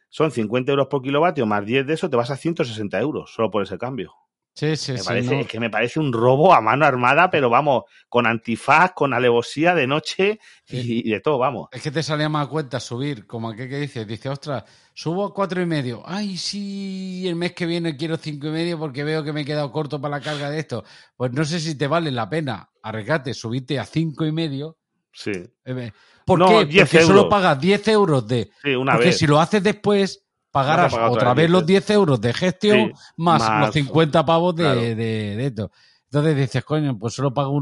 son 0.09 0.30
50 0.30 0.70
euros 0.72 0.87
por 0.87 1.03
kilovatio, 1.03 1.45
más 1.45 1.66
10 1.66 1.87
de 1.87 1.95
eso 1.95 2.09
te 2.09 2.16
vas 2.16 2.30
a 2.30 2.37
160 2.37 2.99
euros 3.01 3.35
solo 3.35 3.51
por 3.51 3.62
ese 3.62 3.78
cambio. 3.78 4.14
Sí, 4.55 4.76
sí, 4.76 4.92
me 4.92 4.98
sí. 4.98 5.05
Parece, 5.05 5.40
Es 5.40 5.46
que 5.48 5.59
me 5.59 5.68
parece 5.68 5.98
un 5.98 6.12
robo 6.12 6.55
a 6.55 6.61
mano 6.61 6.86
armada, 6.86 7.28
pero 7.28 7.50
vamos, 7.50 7.84
con 8.09 8.24
antifaz, 8.24 8.92
con 8.92 9.12
alevosía 9.12 9.74
de 9.74 9.88
noche 9.88 10.38
y, 10.68 11.11
de 11.11 11.20
todo, 11.20 11.38
vamos. 11.38 11.68
Es 11.72 11.82
que 11.82 11.90
te 11.90 12.05
salía 12.05 12.28
más 12.28 12.46
cuenta 12.46 12.78
subir, 12.78 13.26
como 13.26 13.48
aquel 13.48 13.68
que 13.68 13.80
dice, 13.80 14.05
dice, 14.05 14.28
ostras, 14.28 14.62
subo 14.94 15.24
a 15.24 15.34
cuatro 15.34 15.61
y 15.61 15.66
medio. 15.66 16.05
Ay, 16.07 16.36
sí, 16.36 17.26
el 17.26 17.34
mes 17.34 17.52
que 17.52 17.66
viene 17.66 17.96
quiero 17.96 18.16
cinco 18.16 18.46
y 18.46 18.50
medio 18.50 18.78
porque 18.78 19.02
veo 19.02 19.24
que 19.24 19.32
me 19.32 19.40
he 19.40 19.44
quedado 19.44 19.72
corto 19.72 20.00
para 20.00 20.18
la 20.18 20.24
carga 20.24 20.48
de 20.48 20.61
esto. 20.61 20.84
Pues 21.16 21.32
no 21.32 21.44
sé 21.44 21.59
si 21.59 21.76
te 21.76 21.88
vale 21.88 22.12
la 22.12 22.30
pena 22.30 22.70
arriesgarte, 22.80 23.34
subirte 23.34 23.80
a 23.80 23.84
cinco 23.84 24.24
y 24.24 24.30
medio. 24.30 24.78
Sí. 25.12 25.32
Eh, 25.64 25.90
¿Por 26.24 26.38
qué? 26.46 26.78
Porque 26.78 27.02
solo 27.02 27.28
pagas 27.28 27.61
10 27.61 27.88
euros 27.88 28.26
de. 28.26 28.50
Sí, 28.62 28.70
una 28.70 28.92
porque 28.92 29.09
vez. 29.09 29.18
si 29.18 29.26
lo 29.26 29.40
haces 29.40 29.62
después, 29.62 30.24
pagarás 30.55 30.94
otra, 30.94 31.34
vez 31.34 31.50
los 31.50 31.66
10 31.66 31.90
euros 31.90 32.20
de 32.20 32.32
gestión 32.32 32.92
más, 33.16 33.42
los 33.61 33.74
50 33.74 34.24
pavos 34.24 34.55
de, 34.55 35.46
esto. 35.46 35.72
Entonces 36.05 36.36
dices, 36.36 36.64
coño, 36.64 36.96
pues 36.96 37.12
solo 37.12 37.34
pago 37.34 37.61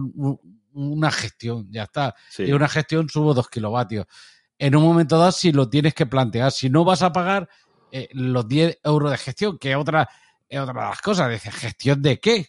una 0.74 1.11
gestión, 1.11 1.66
ya 1.70 1.84
está. 1.84 2.14
Y 2.36 2.53
una 2.53 2.68
gestión 2.68 3.09
subo 3.09 3.32
2 3.32 3.49
kilovatios. 3.49 4.05
En 4.59 4.76
un 4.76 4.82
momento 4.82 5.16
dado, 5.16 5.32
si 5.32 5.53
lo 5.53 5.70
tienes 5.70 5.95
que 5.95 6.05
plantear, 6.05 6.53
si 6.53 6.68
no 6.68 6.84
vas 6.84 7.01
a 7.01 7.14
pagar 7.14 7.49
eh, 7.90 8.11
los 8.12 8.47
10 8.47 8.80
euros 8.84 9.11
de 9.11 9.16
gestión, 9.16 9.57
que 9.57 9.74
otra, 9.74 10.07
es 10.47 10.61
otra 10.61 10.74
de 10.74 10.88
las 10.90 11.01
cosas, 11.01 11.30
dices, 11.30 11.55
¿gestión 11.55 12.03
de 12.03 12.20
qué? 12.20 12.49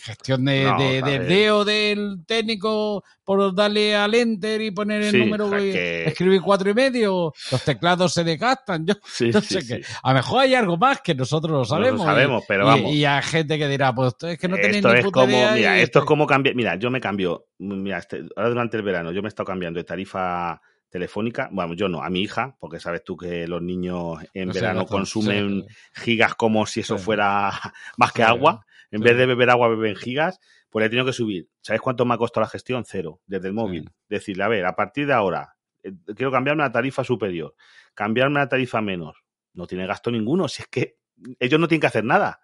Gestión 0.00 0.44
de, 0.44 1.02
del 1.04 1.28
dedo 1.28 1.64
del 1.64 2.24
técnico 2.26 3.04
por 3.24 3.54
darle 3.54 3.94
al 3.96 4.14
enter 4.14 4.60
y 4.60 4.70
poner 4.70 5.02
el 5.02 5.18
número 5.18 5.50
que... 5.50 6.06
escribir 6.06 6.40
cuatro 6.40 6.70
y 6.70 6.74
medio 6.74 7.32
los 7.50 7.64
teclados 7.64 8.12
se 8.12 8.24
desgastan 8.24 8.86
yo 8.86 8.94
no 9.32 9.40
sé 9.40 9.66
qué. 9.66 9.82
a 10.02 10.10
lo 10.10 10.16
mejor 10.16 10.40
hay 10.40 10.54
algo 10.54 10.76
más 10.76 11.00
que 11.00 11.14
nosotros 11.14 11.52
lo 11.52 11.64
sabemos 11.64 12.00
lo 12.00 12.06
sabemos 12.06 12.42
y, 12.42 12.46
pero 12.48 12.66
vamos. 12.66 12.92
y, 12.92 13.04
hay 13.04 13.22
gente 13.22 13.58
que 13.58 13.68
dirá 13.68 13.94
pues 13.94 14.14
es 14.22 14.38
que 14.38 14.48
no 14.48 14.56
tenéis 14.56 14.76
esto 14.76 14.92
ni 14.92 14.98
es 14.98 15.04
puta 15.04 15.20
como 15.20 15.32
idea 15.32 15.52
mira 15.54 15.78
esto 15.80 15.98
es 16.00 16.04
como 16.04 16.26
cambiar 16.26 16.54
mira 16.54 16.76
yo 16.76 16.90
me 16.90 17.00
cambio 17.00 17.46
mira 17.58 17.98
este, 17.98 18.22
ahora 18.36 18.48
durante 18.48 18.76
el 18.76 18.82
verano 18.82 19.12
yo 19.12 19.22
me 19.22 19.28
he 19.28 19.30
estado 19.30 19.46
cambiando 19.46 19.78
de 19.78 19.84
tarifa 19.84 20.60
telefónica, 20.92 21.48
bueno, 21.50 21.72
yo 21.72 21.88
no, 21.88 22.02
a 22.02 22.10
mi 22.10 22.20
hija, 22.20 22.54
porque 22.60 22.78
sabes 22.78 23.02
tú 23.02 23.16
que 23.16 23.48
los 23.48 23.62
niños 23.62 24.18
en 24.34 24.48
No 24.48 24.52
sé, 24.52 24.60
verano 24.60 24.80
no, 24.80 24.86
consumen 24.86 25.64
sí. 25.66 26.02
gigas 26.02 26.34
como 26.34 26.66
si 26.66 26.80
eso 26.80 26.98
Sí. 26.98 27.04
fuera 27.04 27.50
más 27.96 28.12
que 28.12 28.22
agua, 28.22 28.66
en 28.92 29.00
Sí. 29.00 29.04
vez 29.04 29.16
de 29.16 29.26
beber 29.26 29.50
agua 29.50 29.68
beben 29.68 29.96
gigas, 29.96 30.38
pues 30.70 30.82
le 30.82 30.86
he 30.86 30.90
tenido 30.90 31.04
que 31.06 31.12
subir. 31.12 31.48
¿Sabes 31.60 31.80
cuánto 31.80 32.04
me 32.04 32.14
ha 32.14 32.18
costado 32.18 32.42
la 32.42 32.48
gestión? 32.48 32.84
Cero, 32.86 33.20
desde 33.26 33.48
el 33.48 33.54
móvil. 33.54 33.90
Decirle, 34.08 34.44
a 34.44 34.48
ver, 34.48 34.64
a 34.64 34.76
partir 34.76 35.06
de 35.08 35.12
ahora, 35.12 35.56
eh, 35.82 35.92
quiero 36.14 36.30
cambiarme 36.30 36.62
a 36.62 36.66
la 36.66 36.72
tarifa 36.72 37.02
superior, 37.02 37.54
cambiarme 37.94 38.38
a 38.38 38.44
la 38.44 38.48
tarifa 38.48 38.80
menos. 38.80 39.16
No 39.54 39.66
tiene 39.66 39.86
gasto 39.86 40.10
ninguno, 40.12 40.46
si 40.46 40.62
es 40.62 40.68
que 40.68 40.96
ellos 41.40 41.58
no 41.58 41.66
tienen 41.66 41.80
que 41.80 41.86
hacer 41.88 42.04
nada. 42.04 42.40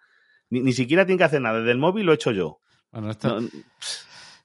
Ni, 0.49 0.59
ni 0.61 0.73
siquiera 0.73 1.05
tienen 1.05 1.17
que 1.19 1.23
hacer 1.23 1.41
nada. 1.41 1.59
Desde 1.59 1.71
el 1.71 1.77
móvil 1.77 2.05
lo 2.05 2.11
he 2.11 2.15
hecho 2.15 2.31
yo. 2.31 2.59
Bueno, 2.91 3.11
esto- 3.11 3.39
No, 3.39 3.47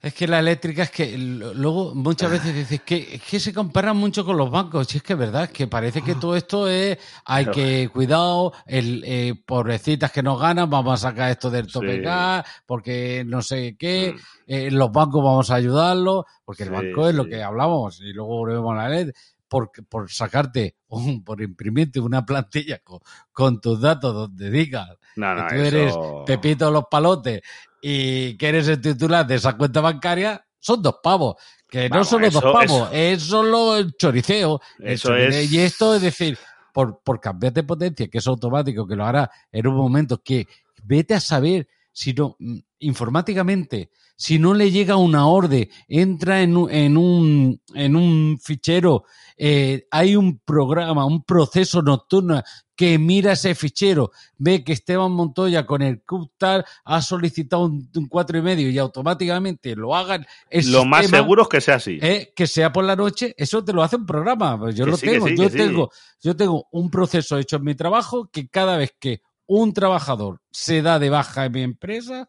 Es 0.05 0.13
que 0.13 0.27
la 0.29 0.39
eléctrica 0.39 0.83
es 0.83 0.91
que 0.91 1.17
luego 1.17 1.95
muchas 1.95 2.31
veces 2.31 2.55
dices 2.55 2.83
que 2.83 3.15
es 3.15 3.23
que 3.23 3.41
se 3.41 3.55
comparan 3.55 3.97
mucho 3.97 4.23
con 4.25 4.37
los 4.37 4.51
bancos. 4.51 4.87
Si 4.87 4.99
es 4.99 5.03
que 5.03 5.15
es 5.15 5.19
verdad, 5.19 5.45
es 5.45 5.51
que 5.51 5.67
parece 5.67 6.03
que 6.03 6.15
todo 6.15 6.37
esto 6.37 6.69
es 6.69 6.99
hay 7.25 7.47
Pero- 7.47 7.55
que 7.55 7.89
cuidado, 7.91 8.53
el 8.67 9.03
eh, 9.07 9.35
pobrecitas 9.47 10.13
que 10.13 10.23
no 10.23 10.37
ganan, 10.37 10.69
vamos 10.69 10.93
a 11.03 11.09
sacar 11.09 11.31
esto 11.31 11.51
del 11.51 11.73
tope 11.73 11.97
Sí. 11.97 12.01
gas, 12.03 12.45
porque 12.67 13.25
no 13.27 13.41
sé 13.41 13.77
qué, 13.79 14.13
Mm. 14.15 14.19
eh, 14.47 14.71
los 14.71 14.93
bancos 14.93 15.25
vamos 15.25 15.51
a 15.51 15.55
ayudarlos, 15.55 16.25
porque 16.45 16.65
el 16.65 16.69
Sí, 16.69 16.75
banco 16.75 17.09
es 17.09 17.15
lo 17.15 17.25
que 17.25 17.43
hablamos 17.43 17.99
y 18.03 18.13
luego 18.13 18.37
volvemos 18.37 18.73
a 18.73 18.83
la 18.83 18.89
ley. 18.91 19.11
Por, 19.49 19.71
por 19.89 20.11
sacarte, 20.11 20.75
un- 20.89 21.23
por 21.23 21.41
imprimirte 21.41 22.01
una 22.01 22.27
plantilla 22.27 22.81
con, 22.81 22.99
con 23.31 23.61
tus 23.61 23.81
datos 23.81 24.13
donde 24.13 24.51
digas 24.51 24.89
no, 25.17 25.35
no, 25.35 25.47
que 25.47 25.55
tú 25.57 25.61
eres 25.63 25.95
Pepito 26.27 26.71
los 26.73 26.85
palotes 26.91 27.41
y 27.87 28.39
que 28.39 28.49
eres 28.49 28.67
el 28.69 28.81
titular 28.81 29.27
de 29.27 29.35
esa 29.35 29.59
cuenta 29.59 29.83
bancaria, 29.83 30.43
son 30.59 30.81
dos 30.81 30.97
pavos. 31.03 31.35
Que 31.69 31.91
no 31.91 32.03
son 32.03 32.23
los 32.23 32.33
dos 32.33 32.43
eso- 32.43 32.53
pavos, 32.53 32.89
es 32.93 33.23
solo 33.25 33.77
el 33.77 33.95
choriceo. 33.95 34.59
El 34.79 34.93
Eso 34.95 35.09
choriceo. 35.09 35.41
es- 35.41 35.53
Y 35.53 35.61
esto 35.61 35.95
es 35.95 36.01
decir, 36.01 36.39
por, 36.73 37.01
por 37.05 37.21
cambiar 37.21 37.53
de 37.53 37.63
potencia, 37.63 38.09
que 38.09 38.19
es 38.19 38.27
automático, 38.27 38.87
que 38.87 38.97
lo 38.97 39.05
hará 39.05 39.31
en 39.53 39.67
un 39.67 39.75
momento 39.77 40.23
que 40.25 40.49
vete 40.83 41.13
a 41.13 41.21
saber 41.21 41.69
si 41.95 42.13
no, 42.13 42.37
mm, 42.41 42.59
informáticamente, 42.81 43.91
si 44.17 44.39
no 44.39 44.53
le 44.55 44.71
llega 44.71 44.97
una 44.97 45.27
orden, 45.27 45.69
entra 45.89 46.43
en 46.43 46.57
un, 46.57 46.71
en 46.71 46.97
un, 46.97 47.61
en 47.75 47.97
un 47.97 48.39
fichero, 48.43 49.05
eh, 49.37 49.87
hay 49.91 50.17
un 50.17 50.39
programa, 50.41 51.07
un 51.07 51.23
proceso 51.25 51.83
nocturno 51.83 52.43
que 52.77 52.99
mira 52.99 53.33
ese 53.33 53.55
fichero, 53.55 54.11
ve 54.37 54.65
que 54.65 54.73
Esteban 54.73 55.13
Montoya 55.13 55.65
con 55.65 55.81
el 55.83 56.03
CUPTAR 56.03 56.65
ha 56.85 57.01
solicitado 57.03 57.65
un, 57.67 57.89
un 57.95 58.09
cuatro 58.09 58.37
y 58.37 58.43
medio 58.43 58.69
y 58.69 58.79
automáticamente 58.79 59.77
lo 59.77 59.95
hagan. 59.95 60.27
Lo 60.51 60.85
más 60.85 61.07
seguro 61.09 61.43
es 61.45 61.49
que 61.49 61.61
sea 61.61 61.77
así. 61.77 61.99
eh, 62.03 62.33
que 62.35 62.49
sea 62.49 62.73
por 62.73 62.85
la 62.85 62.97
noche, 62.97 63.35
eso 63.39 63.65
te 63.65 63.73
lo 63.73 63.83
hace 63.85 63.95
un 63.97 64.07
programa. 64.07 64.59
Pues 64.59 64.75
yo 64.75 64.85
Que 64.87 64.91
lo 64.91 64.97
sí, 64.97 65.07
tengo. 65.07 65.29
sí, 65.29 65.37
yo 65.37 65.49
sí. 65.49 65.57
tengo, 65.57 65.91
yo 66.21 66.35
tengo 66.37 66.67
un 66.73 66.91
proceso 66.91 67.39
hecho 67.39 67.57
en 67.57 67.65
mi 67.65 67.77
trabajo 67.77 68.29
que 68.33 68.49
cada 68.49 68.77
vez 68.77 68.93
que 68.99 69.23
un 69.47 69.73
trabajador 69.73 70.41
se 70.51 70.83
da 70.83 70.99
de 70.99 71.11
baja 71.11 71.45
en 71.47 71.53
mi 71.53 71.63
empresa, 71.63 72.29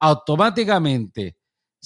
automáticamente 0.00 1.36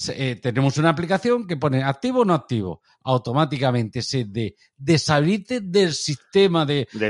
eh, 0.09 0.35
tenemos 0.41 0.77
una 0.77 0.89
aplicación 0.89 1.47
que 1.47 1.55
pone 1.55 1.81
activo 1.81 2.21
o 2.21 2.25
no 2.25 2.33
activo. 2.33 2.81
Automáticamente 3.05 4.01
se 4.01 4.25
de, 4.25 4.55
deshabilite 4.75 5.61
del 5.61 5.93
sistema 5.93 6.65
de, 6.65 6.85
de, 6.91 7.07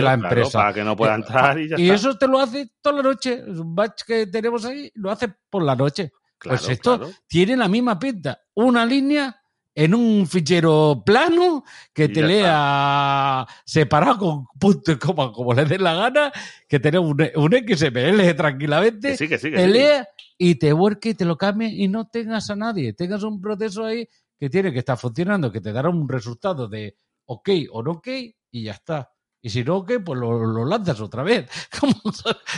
la 0.00 0.16
claro, 0.16 0.22
empresa. 0.22 0.58
para 0.60 0.72
que 0.72 0.84
no 0.84 0.96
pueda 0.96 1.14
Eh, 1.14 1.16
entrar 1.16 1.58
y 1.58 1.68
ya 1.68 1.76
y 1.78 1.90
está. 1.90 1.94
eso 1.94 2.16
te 2.18 2.28
lo 2.28 2.38
hace 2.38 2.70
toda 2.80 2.96
la 2.96 3.02
noche. 3.02 3.42
Es 3.44 3.58
un 3.58 3.74
batch 3.74 4.02
que 4.04 4.26
tenemos 4.28 4.64
ahí, 4.64 4.90
lo 4.94 5.10
hace 5.10 5.28
por 5.50 5.64
la 5.64 5.74
noche. 5.74 6.12
Claro, 6.38 6.58
pues 6.58 6.70
esto 6.70 6.98
claro. 6.98 7.12
tiene 7.26 7.56
la 7.56 7.66
misma 7.66 7.98
pinta. 7.98 8.40
Una 8.54 8.86
línea 8.86 9.36
en 9.78 9.94
un 9.94 10.26
fichero 10.26 11.04
plano 11.06 11.62
que 11.92 12.08
te 12.08 12.20
lea 12.20 13.46
separado 13.64 14.18
con 14.18 14.46
punto 14.58 14.90
y 14.90 14.98
coma 14.98 15.30
como 15.30 15.54
le 15.54 15.66
dé 15.66 15.78
la 15.78 15.94
gana, 15.94 16.32
que 16.68 16.80
tenemos 16.80 17.08
un, 17.08 17.30
un 17.36 17.52
XML 17.52 18.34
tranquilamente, 18.34 19.10
Que 19.10 19.16
sí, 19.16 19.28
que 19.28 19.38
sí, 19.38 19.52
que 19.52 19.56
te 19.56 19.66
sí. 19.66 19.72
lea 19.72 20.08
y 20.36 20.56
te 20.56 20.72
vuelque 20.72 21.10
y 21.10 21.14
te 21.14 21.24
lo 21.24 21.38
cambie 21.38 21.68
y 21.68 21.86
no 21.86 22.08
tengas 22.08 22.50
a 22.50 22.56
nadie. 22.56 22.92
Tengas 22.92 23.22
un 23.22 23.40
proceso 23.40 23.84
ahí 23.84 24.08
que 24.36 24.50
tiene 24.50 24.72
que 24.72 24.80
estar 24.80 24.98
funcionando, 24.98 25.52
que 25.52 25.60
te 25.60 25.72
dará 25.72 25.90
un 25.90 26.08
resultado 26.08 26.66
de 26.66 26.96
ok 27.26 27.48
o 27.70 27.80
no 27.84 27.92
ok 27.92 28.08
y 28.50 28.64
ya 28.64 28.72
está. 28.72 29.12
Y 29.40 29.50
si 29.50 29.62
no, 29.62 29.76
ok, 29.76 29.92
pues 30.04 30.18
lo, 30.18 30.44
lo 30.44 30.64
lanzas 30.64 31.00
otra 31.00 31.22
vez. 31.22 31.48
Como 31.80 31.94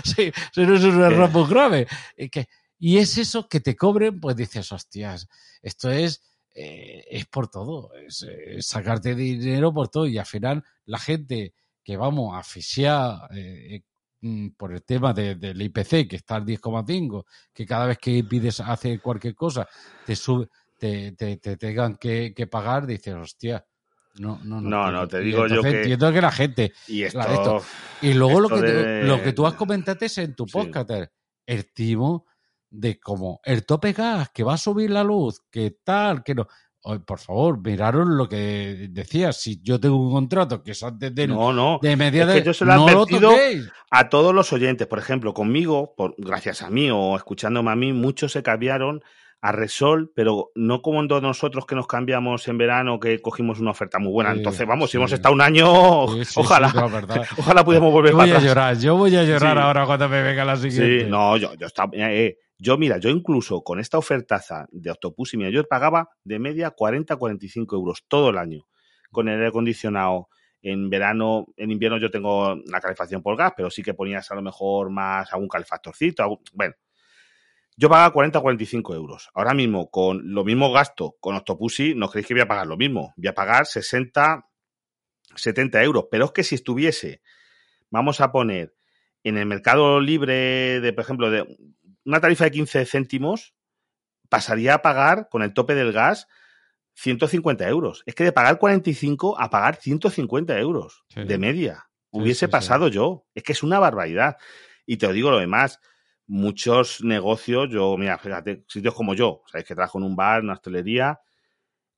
si, 0.05 0.33
si 0.55 0.63
no 0.63 0.75
es 0.75 0.85
un 0.85 1.03
error 1.03 1.31
muy 1.31 1.47
grave. 1.51 1.87
Y, 2.17 2.31
que, 2.31 2.49
y 2.79 2.97
es 2.97 3.19
eso 3.19 3.47
que 3.47 3.61
te 3.61 3.77
cobren, 3.77 4.19
pues 4.21 4.37
dices, 4.37 4.73
hostias, 4.73 5.29
esto 5.61 5.91
es, 5.91 6.23
eh, 6.55 7.05
es 7.11 7.27
por 7.27 7.49
todo. 7.49 7.93
Es, 7.95 8.27
eh, 8.29 8.61
sacarte 8.61 9.15
dinero 9.15 9.73
por 9.73 9.89
todo. 9.89 10.07
Y 10.07 10.19
al 10.19 10.27
final, 10.27 10.63
la 10.87 10.99
gente 10.99 11.55
que 11.83 11.97
vamos 11.97 12.35
a 12.35 12.39
asfixiar 12.41 13.29
eh, 13.35 13.83
mm, 14.21 14.49
por 14.51 14.73
el 14.73 14.83
tema 14.83 15.13
de- 15.15 15.35
del 15.37 15.63
IPC, 15.63 16.07
que 16.09 16.17
está 16.17 16.37
al 16.37 16.45
10,5, 16.45 17.25
que 17.55 17.65
cada 17.65 17.87
vez 17.87 17.99
que 17.99 18.23
pides 18.25 18.61
hacer 18.61 19.01
cualquier 19.01 19.35
cosa, 19.35 19.67
te 20.05 20.15
sube, 20.15 20.49
te, 20.79 21.13
te, 21.13 21.37
te 21.39 21.57
tengan 21.57 21.97
que, 21.97 22.35
que 22.35 22.47
pagar, 22.47 22.87
dices, 22.87 23.15
hostia. 23.15 23.65
No, 24.19 24.39
no, 24.45 24.61
No, 24.61 24.79
entiendo". 24.89 24.91
no, 24.93 25.09
te 25.09 25.21
digo 25.21 25.47
yo 25.47 25.63
que- 25.63 25.69
Entiendo 25.71 26.13
que 26.13 26.21
la 26.21 26.33
gente 26.33 26.73
Y 26.89 27.05
esto, 27.05 27.19
la 27.19 27.27
de 27.29 27.35
esto. 27.35 27.63
y 28.03 28.13
luego 28.15 28.41
lo 28.41 28.49
que, 28.49 28.61
de- 28.61 29.05
lo 29.05 29.23
que 29.23 29.33
tú 29.33 29.47
has 29.47 29.55
comentado 29.55 29.99
es 30.05 30.19
en 30.19 30.35
tu 30.35 30.47
Sí. 30.47 30.53
podcast, 30.53 30.91
el 31.47 31.73
timo 31.73 32.27
de 32.71 32.99
como 32.99 33.41
el 33.45 33.67
tope 33.67 33.93
gas, 33.93 34.31
que 34.31 34.45
va 34.45 34.55
a 34.55 34.59
subir 34.59 34.91
la 34.91 35.05
luz, 35.05 35.43
que 35.51 35.79
tal, 35.85 36.23
que 36.23 36.35
no. 36.35 36.47
Oye, 36.83 37.01
por 37.01 37.19
favor, 37.19 37.61
miraron 37.63 38.17
lo 38.17 38.27
que 38.27 38.89
decía. 38.91 39.33
Si 39.33 39.61
yo 39.63 39.79
tengo 39.79 39.97
un 39.97 40.13
contrato 40.13 40.63
que 40.63 40.71
es 40.71 40.83
antes 40.83 41.15
del, 41.15 41.29
no, 41.29 41.53
no. 41.53 41.79
de 41.83 41.95
media 41.95 42.23
es 42.23 42.29
que 42.29 42.41
de. 42.41 42.43
yo 42.43 42.55
se 42.55 42.65
lo 42.65 42.75
no 42.75 42.89
advertido 42.89 43.33
a 43.91 44.09
todos 44.09 44.35
los 44.35 44.51
oyentes, 44.55 44.87
por 44.87 44.99
ejemplo, 44.99 45.35
conmigo, 45.35 45.95
por, 45.95 46.15
gracias 46.17 46.63
a 46.63 46.71
mí 46.71 46.91
o 46.91 47.17
escuchándome 47.17 47.71
a 47.71 47.77
mí, 47.77 47.93
muchos 47.93 48.33
se 48.33 48.43
cambiaron 48.43 49.03
a 49.43 49.53
Resol, 49.53 50.13
pero 50.15 50.51
no 50.55 50.83
como 50.83 51.07
todos 51.07 51.23
nosotros 51.23 51.65
que 51.65 51.75
nos 51.75 51.87
cambiamos 51.87 52.47
en 52.49 52.59
verano, 52.59 53.01
que 53.01 53.21
cogimos 53.21 53.59
una 53.59 53.71
oferta 53.71 53.99
muy 53.99 54.13
buena. 54.13 54.33
Sí, 54.33 54.39
Entonces, 54.39 54.67
vamos, 54.67 54.91
sí. 54.91 54.93
si 54.93 54.97
hemos 54.99 55.13
estado 55.13 55.35
un 55.35 55.41
año, 55.41 56.09
Sí, 56.25 56.35
ojalá, 56.37 56.73
no, 56.73 56.87
ojalá 57.39 57.65
pudiéramos 57.65 57.93
volver 57.93 58.13
Yo 58.13 58.19
voy 58.19 58.29
para 58.29 58.39
a 58.39 58.43
llorar, 58.43 58.79
yo 58.79 58.97
voy 58.97 59.17
a 59.17 59.25
llorar 59.25 59.59
ahora 59.59 59.87
cuando 59.87 60.09
me 60.09 60.23
venga 60.23 60.45
la 60.45 60.57
siguiente. 60.57 61.05
Sí, 61.05 61.11
no, 61.11 61.37
yo, 61.37 61.55
yo 61.55 61.67
estaba, 61.67 61.91
eh, 61.95 62.37
Yo, 62.63 62.77
mira, 62.77 62.99
yo 62.99 63.09
incluso 63.09 63.63
con 63.63 63.81
esta 63.81 63.97
ofertaza 63.97 64.67
de 64.71 64.91
Octopus, 64.91 65.33
y 65.33 65.39
mira, 65.39 65.49
yo 65.49 65.65
pagaba 65.65 66.11
de 66.25 66.39
media 66.39 66.77
40-45 66.77 67.75
euros 67.75 68.05
todo 68.07 68.29
el 68.29 68.37
año 68.37 68.67
con 69.11 69.29
el 69.29 69.37
aire 69.37 69.49
acondicionado. 69.49 70.29
En 70.61 70.91
verano, 70.91 71.47
en 71.57 71.71
invierno 71.71 71.97
yo 71.97 72.11
tengo 72.11 72.55
la 72.67 72.81
calefacción 72.83 73.23
por 73.23 73.35
gas, 73.35 73.55
pero 73.57 73.71
sí 73.71 73.83
que 73.83 73.95
ponías 73.95 74.31
a 74.31 74.35
lo 74.35 74.43
mejor 74.43 74.91
más 74.91 75.33
algún 75.33 75.49
calefactorcito. 75.49 76.41
bueno, 76.53 76.75
yo 77.79 77.89
pagaba 77.89 78.13
40 78.13 78.41
45 78.41 78.95
euros. 78.95 79.31
Ahora 79.33 79.55
mismo, 79.55 79.91
con 79.91 80.35
lo 80.35 80.45
mismo 80.45 80.71
gasto 80.71 81.17
con 81.19 81.35
Octopussy, 81.37 81.95
no 81.95 82.11
creéis 82.11 82.27
que 82.27 82.35
voy 82.35 82.43
a 82.43 82.49
pagar 82.49 82.67
lo 82.67 82.77
mismo. 82.77 83.15
Voy 83.17 83.29
a 83.29 83.35
pagar 83.35 83.65
60, 83.65 84.47
70 85.35 85.83
euros. 85.83 86.09
Pero 86.11 86.27
es 86.27 86.33
que 86.33 86.45
si 86.45 86.57
estuviese, 86.57 87.23
vamos 87.89 88.21
a 88.21 88.31
poner 88.33 88.75
en 89.25 89.39
el 89.39 89.47
mercado 89.47 89.99
libre 89.99 90.81
de, 90.83 90.93
por 90.93 91.05
ejemplo, 91.05 91.31
de 91.31 91.47
una 92.05 92.21
tarifa 92.21 92.45
de 92.45 92.51
15 92.51 92.87
céntimos, 92.87 93.55
pasaría 94.29 94.75
a 94.75 94.83
pagar 94.83 95.29
con 95.29 95.43
el 95.43 95.53
tope 95.53 95.75
del 95.75 95.93
gas 95.93 96.29
150 96.95 97.69
euros. 97.69 98.03
Es 98.07 98.15
que 98.15 98.25
de 98.25 98.33
pagar 98.33 98.59
45 98.59 99.39
a 99.39 99.51
pagar 99.51 99.77
150 99.77 100.59
euros 100.59 101.05
de 101.15 101.39
media. 101.39 101.87
Hubiese 102.11 102.49
pasado 102.49 102.89
yo. 102.89 103.27
Es 103.35 103.43
que 103.43 103.53
es 103.53 103.63
una 103.63 103.79
barbaridad. 103.79 104.37
Y 104.87 104.97
te 104.97 105.07
lo 105.07 105.13
digo 105.13 105.31
lo 105.31 105.39
demás. 105.39 105.81
Muchos 106.27 107.03
negocios, 107.03 107.69
yo, 107.71 107.97
mira, 107.97 108.19
fíjate, 108.19 108.65
sitios 108.69 108.95
como 108.95 109.15
yo, 109.15 109.43
sabéis 109.51 109.67
que 109.67 109.75
trabajo 109.75 109.99
en 109.99 110.05
un 110.05 110.15
bar, 110.15 110.39
en 110.39 110.45
una 110.45 110.53
hostelería, 110.53 111.21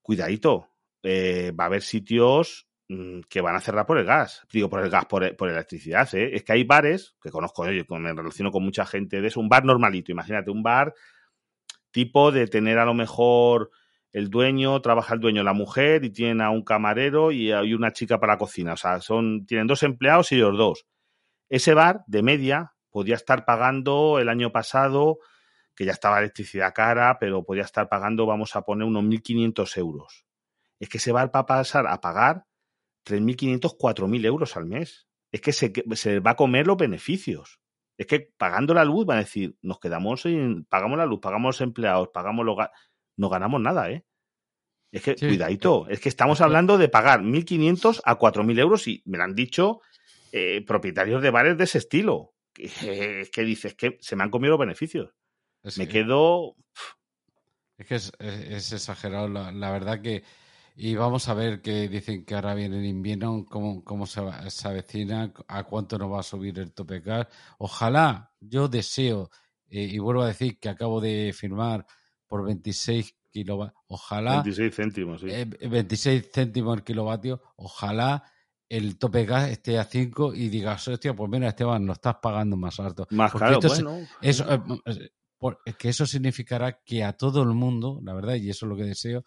cuidadito. 0.01 0.69
Eh, 1.03 1.53
va 1.59 1.65
a 1.65 1.67
haber 1.67 1.83
sitios 1.83 2.67
que 3.29 3.41
van 3.41 3.57
a 3.57 3.61
cerrar 3.61 3.87
por 3.87 3.99
el 3.99 4.05
gas. 4.05 4.47
Digo, 4.53 4.69
por 4.69 4.81
el 4.83 4.91
gas, 4.91 5.07
por, 5.07 5.25
electricidad. 5.25 6.13
¿eh? 6.15 6.31
Es 6.35 6.43
que 6.45 6.53
hay 6.53 6.65
bares, 6.65 7.15
que 7.23 7.31
conozco 7.31 7.69
yo, 7.71 7.85
me 7.99 8.13
relaciono 8.13 8.51
con 8.51 8.65
mucha 8.65 8.85
gente 8.87 9.21
de 9.21 9.29
eso, 9.29 9.41
un 9.41 9.49
bar 9.49 9.65
normalito. 9.65 10.13
Imagínate, 10.13 10.51
un 10.51 10.63
bar 10.63 10.95
tipo 11.91 12.33
de 12.33 12.47
tener 12.47 12.79
a 12.79 12.85
lo 12.85 12.95
mejor 12.95 13.71
el 14.13 14.29
dueño, 14.29 14.81
trabaja 14.83 15.15
el 15.15 15.21
dueño, 15.21 15.43
la 15.43 15.53
mujer, 15.53 16.05
y 16.05 16.11
tienen 16.11 16.41
a 16.41 16.51
un 16.51 16.63
camarero 16.63 17.33
y 17.33 17.53
hay 17.53 17.75
una 17.75 17.93
chica 17.93 18.19
para 18.19 18.35
la 18.35 18.39
cocina. 18.39 18.75
O 18.75 18.77
sea, 18.77 19.01
son, 19.01 19.47
tienen 19.47 19.67
dos 19.67 19.83
empleados 19.83 20.33
y 20.33 20.37
los 20.37 20.57
dos. 20.57 20.87
Ese 21.49 21.75
bar, 21.75 22.03
de 22.07 22.23
media, 22.23 22.75
podía 22.91 23.15
estar 23.15 23.45
pagando 23.45 24.19
el 24.19 24.29
año 24.29 24.53
pasado, 24.53 25.19
que 25.75 25.85
ya 25.85 25.93
estaba 25.93 26.19
electricidad 26.19 26.75
cara, 26.75 27.19
pero 27.19 27.45
podía 27.45 27.63
estar 27.63 27.89
pagando, 27.89 28.27
vamos 28.27 28.55
a 28.57 28.63
poner, 28.63 28.87
unos 28.87 29.05
1.500 29.05 29.79
euros. 29.79 30.27
Es 30.79 30.89
que 30.89 30.99
ese 30.99 31.13
bar 31.13 31.31
va 31.35 31.41
a 31.41 31.47
pasar 31.47 31.87
a 31.87 32.01
pagar 32.01 32.45
3.500, 33.05 33.77
4.000 33.77 34.27
euros 34.27 34.57
al 34.57 34.67
mes. 34.67 35.09
Es 35.31 35.41
que 35.41 35.53
se, 35.53 35.73
se 35.95 36.21
va 36.21 36.33
a 36.33 36.37
comer 36.37 36.67
los 36.67 36.77
beneficios. 36.77 37.61
Es 37.97 38.07
que 38.07 38.33
pagando 38.37 38.75
la 38.75 38.85
luz 38.85 39.07
van 39.07 39.19
a 39.19 39.23
decir, 39.23 39.57
nos 39.63 39.79
quedamos 39.79 40.27
en, 40.27 40.65
pagamos 40.65 40.99
la 40.99 41.07
luz, 41.07 41.21
pagamos 41.21 41.57
los 41.57 41.61
empleados, 41.61 42.09
pagamos 42.13 42.45
los 42.45 42.57
no 43.17 43.29
ganamos 43.29 43.61
nada, 43.61 43.91
¿eh? 43.91 44.05
Es 44.91 45.03
que, 45.03 45.17
cuidadito, 45.17 45.89
es 45.89 46.01
que 46.01 46.11
estamos 46.11 46.43
hablando 46.43 46.77
de 46.77 46.89
pagar 46.89 47.21
1.500 47.21 48.03
a 48.05 48.19
4.000 48.19 48.61
euros 48.61 48.89
y 48.89 49.03
me 49.07 49.17
lo 49.17 49.25
han 49.25 49.35
dicho 49.35 49.81
eh, 50.33 50.63
propietarios 50.67 51.23
de 51.23 51.31
bares 51.31 51.57
de 51.57 51.65
ese 51.65 51.79
estilo. 51.79 52.35
Es 52.55 53.31
que, 53.31 53.43
dices 53.43 53.75
que 53.75 53.97
se 54.01 54.17
me 54.17 54.25
han 54.25 54.31
comido 54.31 54.53
los 54.53 54.61
beneficios. 54.61 55.15
me 55.79 55.89
quedo... 55.89 56.57
Es 57.79 57.87
que 57.87 57.95
es, 57.95 58.73
exagerado, 58.73 59.29
la, 59.29 59.71
verdad 59.73 60.03
que... 60.03 60.25
Y 60.75 60.95
vamos 60.95 61.29
a 61.29 61.35
ver 61.35 61.61
que 61.61 61.89
dicen 61.89 62.25
que 62.25 62.35
ahora 62.35 62.55
viene 62.55 62.79
el 62.79 62.87
invierno, 62.87 63.45
cómo, 63.49 63.85
cómo 63.85 64.07
se, 64.07 64.21
avecina, 64.65 65.33
a 65.49 65.65
cuánto 65.65 65.99
nos 65.99 66.11
va 66.11 66.21
a 66.21 66.23
subir 66.23 66.59
el 66.59 66.73
tope 66.73 67.01
gas. 67.01 67.27
Ojalá, 67.59 68.33
yo 68.41 68.69
deseo, 68.69 69.31
eh, 69.69 69.83
y 69.83 69.99
vuelvo 69.99 70.23
a 70.23 70.29
decir 70.29 70.59
que 70.59 70.69
acabo 70.69 71.01
de 71.01 71.33
firmar 71.35 71.87
por 72.27 72.45
26 72.45 73.15
kilovatios. 73.31 73.83
Ojalá. 73.89 74.43
26 74.43 74.75
céntimos, 74.75 75.21
sí. 75.21 75.27
26 75.27 76.23
eh, 76.23 76.31
céntimos 76.33 76.77
el 76.77 76.85
kilovatio. 76.85 77.43
Ojalá 77.57 78.25
el 78.73 78.97
tope 78.97 79.27
gas 79.27 79.51
esté 79.51 79.79
a 79.79 79.85
5 79.85 80.33
y 80.33 80.49
digas, 80.49 80.89
hostia, 80.89 81.15
pues 81.15 81.31
mira, 81.31 81.49
Esteban, 81.49 81.85
no 81.85 81.93
estás 81.93 82.17
pagando 82.23 82.57
más 82.57 82.81
alto. 82.81 83.07
Más 83.11 83.31
caro, 83.33 83.61
bueno. 83.61 83.99
Eso, 84.23 84.51
eh, 84.51 85.11
eh, 85.67 85.75
que 85.79 85.91
eso 85.91 86.07
significará 86.07 86.81
que 86.83 87.05
a 87.05 87.13
todo 87.13 87.43
el 87.43 87.51
mundo, 87.51 88.01
la 88.03 88.15
verdad, 88.15 88.37
y 88.37 88.49
eso 88.49 88.65
es 88.65 88.71
lo 88.71 88.77
que 88.77 88.85
deseo, 88.85 89.25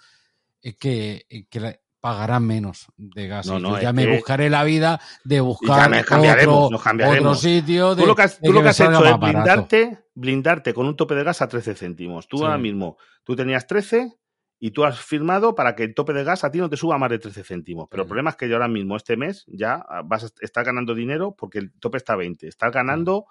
es 0.66 0.78
que, 0.78 1.28
que 1.48 1.80
pagarán 2.00 2.46
menos 2.46 2.88
de 2.98 3.28
gas. 3.28 3.46
yo 3.46 3.80
ya 3.80 3.94
me 3.94 4.16
buscaré 4.16 4.50
la 4.50 4.64
vida 4.64 5.00
de 5.24 5.40
buscar 5.40 5.92
otro, 5.92 6.70
otro, 6.70 7.36
sitio. 7.36 7.96
tú 7.96 8.08
lo 8.08 8.16
que 8.16 8.24
has, 8.24 8.40
tú 8.40 8.52
lo 8.52 8.64
que 8.64 8.70
has 8.70 8.80
hecho 8.80 9.06
es 9.06 9.20
blindarte, 9.20 10.00
blindarte 10.16 10.74
con 10.74 10.88
un 10.88 10.96
tope 10.96 11.14
de 11.14 11.24
gas 11.24 11.44
a 11.44 11.48
13 11.48 11.76
céntimos. 11.76 12.28
Tú 12.28 12.44
ahora 12.44 12.58
mismo, 12.58 12.98
tú 13.24 13.36
tenías 13.36 13.68
13 13.68 14.12
y 14.60 14.72
tú 14.72 14.86
has 14.86 15.00
firmado 15.00 15.54
para 15.54 15.76
que 15.76 15.84
el 15.84 15.94
tope 15.94 16.14
de 16.14 16.24
gas 16.24 16.44
a 16.44 16.52
ti 16.52 16.58
no 16.58 16.68
te 16.70 16.78
suba 16.78 16.98
más 16.98 17.12
de 17.12 17.20
13 17.20 17.44
céntimos. 17.44 17.88
Pero 17.92 18.04
el 18.04 18.08
problema 18.08 18.32
es 18.32 18.36
que 18.38 18.50
yo 18.50 18.56
ahora 18.56 18.68
mismo, 18.68 18.98
este 18.98 19.18
mes, 19.18 19.46
ya 19.48 19.86
vas 20.06 20.24
a 20.24 20.28
estar 20.42 20.66
ganando 20.66 20.96
dinero 20.96 21.36
porque 21.38 21.60
el 21.60 21.74
tope 21.80 21.98
está 21.98 22.14
a 22.14 22.18
20. 22.18 22.48
Estás 22.48 22.72
ganando... 22.72 23.26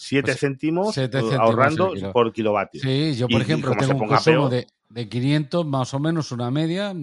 7 0.00 0.22
pues 0.22 0.38
céntimos, 0.38 0.96
ahorrando 1.40 1.92
por 2.12 2.32
kilovatio. 2.32 2.80
Sí, 2.80 3.16
yo 3.16 3.26
por 3.26 3.42
ejemplo 3.42 3.74
tengo 3.76 4.00
un 4.00 4.06
consumo 4.06 4.48
de, 4.48 4.68
de 4.88 5.08
500 5.08 5.66
más 5.66 5.94
o 5.94 5.98
menos 5.98 6.32
una 6.32 6.50
media, 6.50 6.94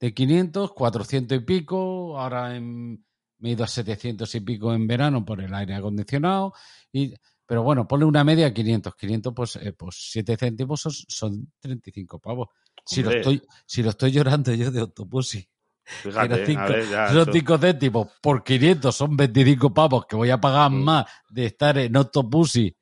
de 0.00 0.14
500, 0.14 0.72
400 0.72 1.38
y 1.38 1.40
pico, 1.40 2.18
ahora 2.18 2.56
en, 2.56 3.04
me 3.38 3.50
he 3.50 3.52
ido 3.52 3.64
a 3.64 3.68
700 3.68 4.32
y 4.34 4.40
pico 4.40 4.72
en 4.72 4.86
verano 4.86 5.24
por 5.24 5.40
el 5.40 5.52
aire 5.54 5.74
acondicionado, 5.74 6.52
y, 6.92 7.14
pero 7.46 7.62
bueno, 7.62 7.88
ponle 7.88 8.04
una 8.04 8.24
media 8.24 8.52
500, 8.52 8.94
500 8.94 9.34
pues, 9.34 9.56
eh, 9.56 9.72
pues 9.72 9.96
7 10.10 10.36
céntimos 10.36 10.80
son, 10.80 10.92
son 10.92 11.52
35 11.60 12.18
pavos. 12.18 12.48
Si 12.84 13.02
lo, 13.02 13.10
estoy, 13.10 13.42
si 13.66 13.82
lo 13.82 13.90
estoy 13.90 14.12
llorando 14.12 14.52
yo 14.54 14.70
de 14.70 14.82
Octopussy. 14.82 15.46
Fíjate, 15.84 16.44
5 16.44 17.58
céntimos 17.58 18.08
por 18.20 18.44
500 18.44 18.94
son 18.94 19.16
25 19.16 19.72
pavos 19.72 20.06
que 20.06 20.16
voy 20.16 20.30
a 20.30 20.40
pagar 20.40 20.70
mm. 20.70 20.74
más 20.74 21.06
de 21.30 21.46
estar 21.46 21.78
en 21.78 21.96
Octopussy 21.96 22.76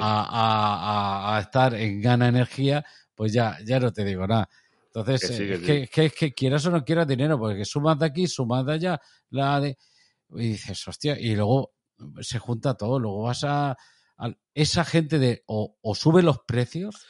a, 0.00 0.22
a, 1.30 1.36
a, 1.36 1.40
estar 1.40 1.74
en 1.74 2.00
Gana 2.00 2.28
Energía, 2.28 2.84
pues 3.16 3.32
ya, 3.32 3.56
ya 3.64 3.80
no 3.80 3.92
te 3.92 4.04
digo 4.04 4.26
nada. 4.26 4.48
Entonces, 4.86 5.30
es, 5.30 5.60
que, 5.90 6.10
que, 6.10 6.32
quieras 6.32 6.64
o 6.66 6.70
no 6.70 6.84
quieras 6.84 7.08
dinero, 7.08 7.38
porque 7.38 7.64
sumas 7.64 7.98
de 7.98 8.06
aquí, 8.06 8.26
sumas 8.26 8.64
de 8.64 8.72
allá, 8.74 9.00
la 9.30 9.60
de... 9.60 9.76
Y 10.30 10.48
dices, 10.50 10.86
hostia, 10.86 11.18
y 11.18 11.34
luego 11.34 11.72
se 12.20 12.38
junta 12.38 12.74
todo, 12.74 12.98
luego 12.98 13.22
vas 13.22 13.44
a... 13.44 13.76
esa 14.54 14.84
gente 14.84 15.18
de 15.18 15.42
o, 15.46 15.76
sube 15.94 16.22
los 16.22 16.40
precios 16.46 17.06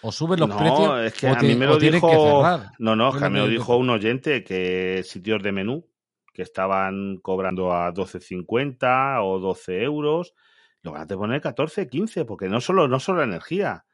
o 0.00 0.12
sube 0.12 0.36
los 0.36 0.50
precios 0.50 1.00
es 1.06 1.14
que 1.14 1.26
a 1.28 1.34
mí 1.34 1.56
me 1.56 1.66
lo 1.66 1.76
dijo, 1.76 2.08
que. 2.08 2.66
No, 2.78 2.94
no, 2.94 3.12
que 3.12 3.28
me 3.28 3.40
lo 3.40 3.48
dijo 3.48 3.76
un 3.76 3.90
oyente 3.90 4.44
que 4.44 5.02
sitios 5.04 5.42
de 5.42 5.50
menú 5.50 5.88
que 6.32 6.42
estaban 6.42 7.16
cobrando 7.16 7.72
a 7.72 7.92
12.50 7.92 9.24
o 9.24 9.40
12 9.40 9.82
euros, 9.82 10.34
lo 10.82 10.92
van 10.92 11.02
a 11.02 11.06
poner 11.06 11.40
14, 11.40 11.88
15, 11.88 12.24
porque 12.24 12.48
no 12.48 12.60
solo, 12.60 12.86
no 12.86 13.00
solo 13.00 13.18
la 13.18 13.24
energía, 13.24 13.86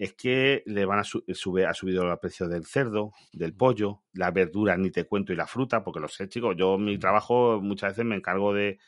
es 0.00 0.14
que 0.14 0.62
le 0.64 0.86
van 0.86 0.98
a 0.98 1.04
sube, 1.04 1.66
ha 1.66 1.74
subido 1.74 2.10
el 2.10 2.18
precio 2.18 2.48
del 2.48 2.64
cerdo, 2.64 3.12
del 3.34 3.54
pollo, 3.54 4.00
la 4.14 4.30
verdura, 4.30 4.74
ni 4.78 4.90
te 4.90 5.04
cuento, 5.04 5.34
y 5.34 5.36
la 5.36 5.46
fruta, 5.46 5.84
porque 5.84 6.00
lo 6.00 6.08
sé, 6.08 6.26
chicos. 6.26 6.56
Yo 6.56 6.76
en 6.76 6.86
mi 6.86 6.96
trabajo 6.96 7.60
muchas 7.60 7.90
veces 7.90 8.06
me 8.06 8.16
encargo 8.16 8.54
de 8.54 8.78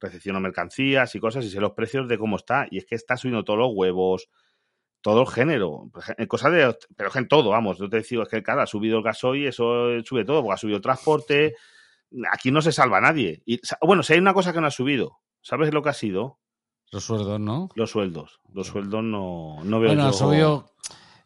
recepción 0.00 0.34
o 0.36 0.40
mercancías 0.40 1.14
y 1.14 1.20
cosas 1.20 1.44
y 1.44 1.50
sé 1.50 1.60
los 1.60 1.72
precios 1.72 2.08
de 2.08 2.16
cómo 2.16 2.36
está. 2.36 2.66
Y 2.70 2.78
es 2.78 2.86
que 2.86 2.94
está 2.94 3.18
subiendo 3.18 3.44
todos 3.44 3.58
los 3.58 3.72
huevos, 3.74 4.30
todo 5.02 5.20
el 5.20 5.26
género, 5.26 5.90
cosas 6.26 6.52
de, 6.52 6.74
pero 6.96 7.10
en 7.14 7.28
todo, 7.28 7.50
vamos. 7.50 7.76
Yo 7.76 7.90
te 7.90 8.00
digo, 8.00 8.22
es 8.22 8.28
que 8.30 8.42
claro, 8.42 8.62
ha 8.62 8.66
subido 8.66 8.96
el 8.96 9.04
gasoil, 9.04 9.48
eso 9.48 10.02
sube 10.04 10.24
todo, 10.24 10.40
porque 10.40 10.54
ha 10.54 10.56
subido 10.56 10.76
el 10.78 10.82
transporte. 10.82 11.54
Aquí 12.32 12.50
no 12.50 12.62
se 12.62 12.72
salva 12.72 12.98
nadie. 13.02 13.42
Y, 13.44 13.60
bueno, 13.82 14.02
si 14.02 14.14
hay 14.14 14.20
una 14.20 14.32
cosa 14.32 14.54
que 14.54 14.62
no 14.62 14.68
ha 14.68 14.70
subido, 14.70 15.18
¿sabes 15.42 15.74
lo 15.74 15.82
que 15.82 15.90
ha 15.90 15.92
sido? 15.92 16.38
Los 16.92 17.04
sueldos, 17.04 17.40
¿no? 17.40 17.68
Los 17.74 17.90
sueldos. 17.90 18.40
Los 18.52 18.68
sueldos 18.68 19.02
no, 19.02 19.58
no 19.64 19.80
veo 19.80 19.94
Bueno, 19.94 20.12
subió, 20.12 20.66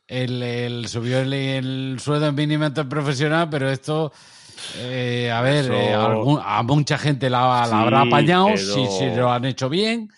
el, 0.06 0.86
subió 0.88 1.20
el, 1.20 1.96
sueldo 2.00 2.32
mínimo 2.32 2.70
profesional, 2.88 3.48
pero 3.50 3.68
esto... 3.70 4.12
Eh, 4.76 5.30
a 5.32 5.40
ver, 5.40 5.70
eh, 5.72 5.94
a 5.94 6.62
mucha 6.62 6.98
gente 6.98 7.30
la, 7.30 7.62
habrá 7.62 8.02
apañado 8.02 8.58
si, 8.58 8.86
si, 8.86 9.06
lo 9.16 9.32
han 9.32 9.46
hecho 9.46 9.70
bien 9.70 10.10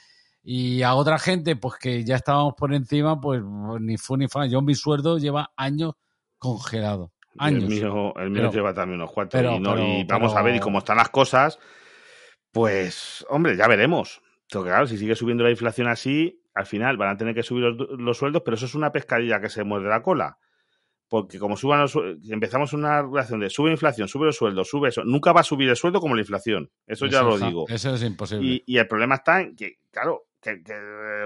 y 0.42 0.82
a 0.82 0.94
otra 0.94 1.18
gente, 1.18 1.54
pues 1.56 1.74
que 1.76 2.04
ya 2.04 2.16
estábamos 2.16 2.54
por 2.54 2.74
encima, 2.74 3.20
pues 3.20 3.42
ni 3.80 3.96
fu 3.96 4.16
ni 4.16 4.26
fa. 4.26 4.46
Yo 4.46 4.60
mi 4.60 4.74
sueldo 4.74 5.18
lleva 5.18 5.52
años 5.56 5.92
congelado. 6.38 7.12
Años. 7.38 7.64
El 7.64 7.68
mío, 7.68 8.14
el 8.16 8.30
mío 8.30 8.50
lleva 8.50 8.74
también 8.74 9.00
unos 9.00 9.12
cuantos. 9.12 9.40
y, 9.40 10.04
vamos 10.04 10.34
a 10.34 10.42
ver, 10.42 10.56
y 10.56 10.60
cómo 10.60 10.78
están 10.78 10.96
las 10.96 11.10
cosas, 11.10 11.58
pues, 12.50 13.24
hombre, 13.30 13.56
ya 13.56 13.68
veremos 13.68 14.20
claro, 14.60 14.86
si 14.86 14.98
sigue 14.98 15.16
subiendo 15.16 15.44
la 15.44 15.50
inflación 15.50 15.88
así, 15.88 16.42
al 16.54 16.66
final 16.66 16.96
van 16.96 17.10
a 17.10 17.16
tener 17.16 17.34
que 17.34 17.42
subir 17.42 17.64
los, 17.64 18.18
sueldos, 18.18 18.42
pero 18.44 18.56
eso 18.56 18.66
es 18.66 18.74
una 18.74 18.92
pescadilla 18.92 19.40
que 19.40 19.48
se 19.48 19.64
muerde 19.64 19.88
la 19.88 20.02
cola. 20.02 20.38
Porque 21.08 21.38
como 21.38 21.56
suban 21.56 21.80
los, 21.80 21.96
empezamos 22.30 22.72
una 22.72 23.02
relación 23.02 23.40
de 23.40 23.50
sube 23.50 23.70
inflación, 23.70 24.08
sube 24.08 24.26
los 24.26 24.36
sueldos, 24.36 24.68
sube 24.68 24.88
eso, 24.88 25.04
nunca 25.04 25.32
va 25.32 25.40
a 25.40 25.44
subir 25.44 25.68
el 25.68 25.76
sueldo 25.76 26.00
como 26.00 26.14
la 26.14 26.22
inflación. 26.22 26.70
Eso, 26.86 27.06
ya 27.06 27.22
lo 27.22 27.38
digo. 27.38 27.66
Eso 27.68 27.94
es 27.94 28.02
imposible. 28.02 28.62
Y, 28.66 28.78
el 28.78 28.86
problema 28.86 29.16
está 29.16 29.40
en 29.40 29.54
que, 29.54 29.76
claro, 29.90 30.24
que, 30.40 30.62
que, 30.62 30.74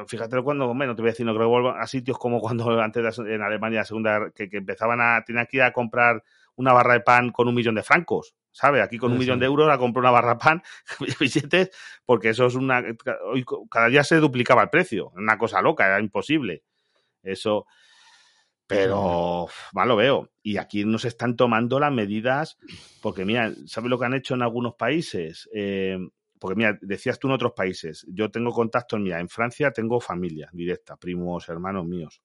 fíjate 0.07 0.43
cuando, 0.43 0.73
bueno, 0.75 0.95
te 0.95 1.03
voy 1.03 1.11
a 1.11 1.13
decir, 1.13 1.25
no 1.25 1.35
creo 1.35 1.47
que 1.47 1.51
vuelvan 1.51 1.81
a 1.81 1.87
sitios 1.87 2.19
como 2.19 2.41
cuando 2.41 2.69
antes 2.81 3.17
de, 3.17 3.35
en 3.35 3.43
Alemania 3.43 3.81
la 3.81 3.85
segunda, 3.85 4.31
que, 4.35 4.49
que 4.49 4.59
empezaban 4.59 5.01
a, 5.01 5.23
tenían 5.25 5.47
que 5.47 5.59
ir 5.59 5.63
a 5.63 5.73
comprar 5.73 6.23
una 6.57 6.73
barra 6.73 6.95
de 6.95 7.01
pan 7.01 7.31
con 7.31 7.49
un 7.49 7.55
millón 7.55 7.77
de 7.77 7.83
francos, 7.83 8.35
¿sabes? 8.57 8.83
Aquí 8.83 8.97
con 8.97 9.13
un 9.13 9.19
Sí, 9.19 9.19
millón 9.19 9.39
de 9.39 9.45
euros 9.47 9.69
a 9.71 9.77
comprar 9.77 10.01
una 10.03 10.11
barra 10.11 10.39
pan, 10.39 10.63
billetes, 11.21 11.71
porque 12.07 12.31
eso 12.31 12.47
es 12.47 12.55
una, 12.55 12.83
hoy 13.27 13.45
cada 13.71 13.89
día 13.89 14.03
se 14.03 14.17
duplicaba 14.17 14.63
el 14.63 14.71
precio, 14.71 15.11
una 15.15 15.37
cosa 15.37 15.61
loca, 15.61 15.87
era 15.87 16.01
imposible. 16.01 16.63
Eso, 17.23 17.67
pero 18.67 19.47
mal 19.75 19.89
lo 19.89 19.97
veo. 19.97 20.31
Y 20.43 20.57
aquí 20.57 20.85
nos 20.85 21.05
están 21.05 21.37
tomando 21.37 21.79
las 21.79 21.93
medidas, 21.93 22.57
porque 23.03 23.25
mira, 23.27 23.53
¿sabes 23.67 23.91
lo 23.91 23.99
que 23.99 24.07
han 24.07 24.15
hecho 24.15 24.35
en 24.35 24.43
algunos 24.43 24.75
países? 24.75 25.49
Eh, 25.55 25.99
porque 26.41 26.57
mira, 26.57 26.79
decías 26.81 27.19
tú 27.19 27.29
en 27.29 27.35
otros 27.35 27.53
países, 27.53 28.07
yo 28.09 28.31
tengo 28.31 28.53
contactos, 28.53 29.01
mira, 29.01 29.21
en 29.21 29.29
Francia 29.29 29.71
tengo 29.71 30.01
familia 30.01 30.49
directa, 30.53 30.97
primos, 30.97 31.49
hermanos 31.51 31.85
míos. 31.87 32.23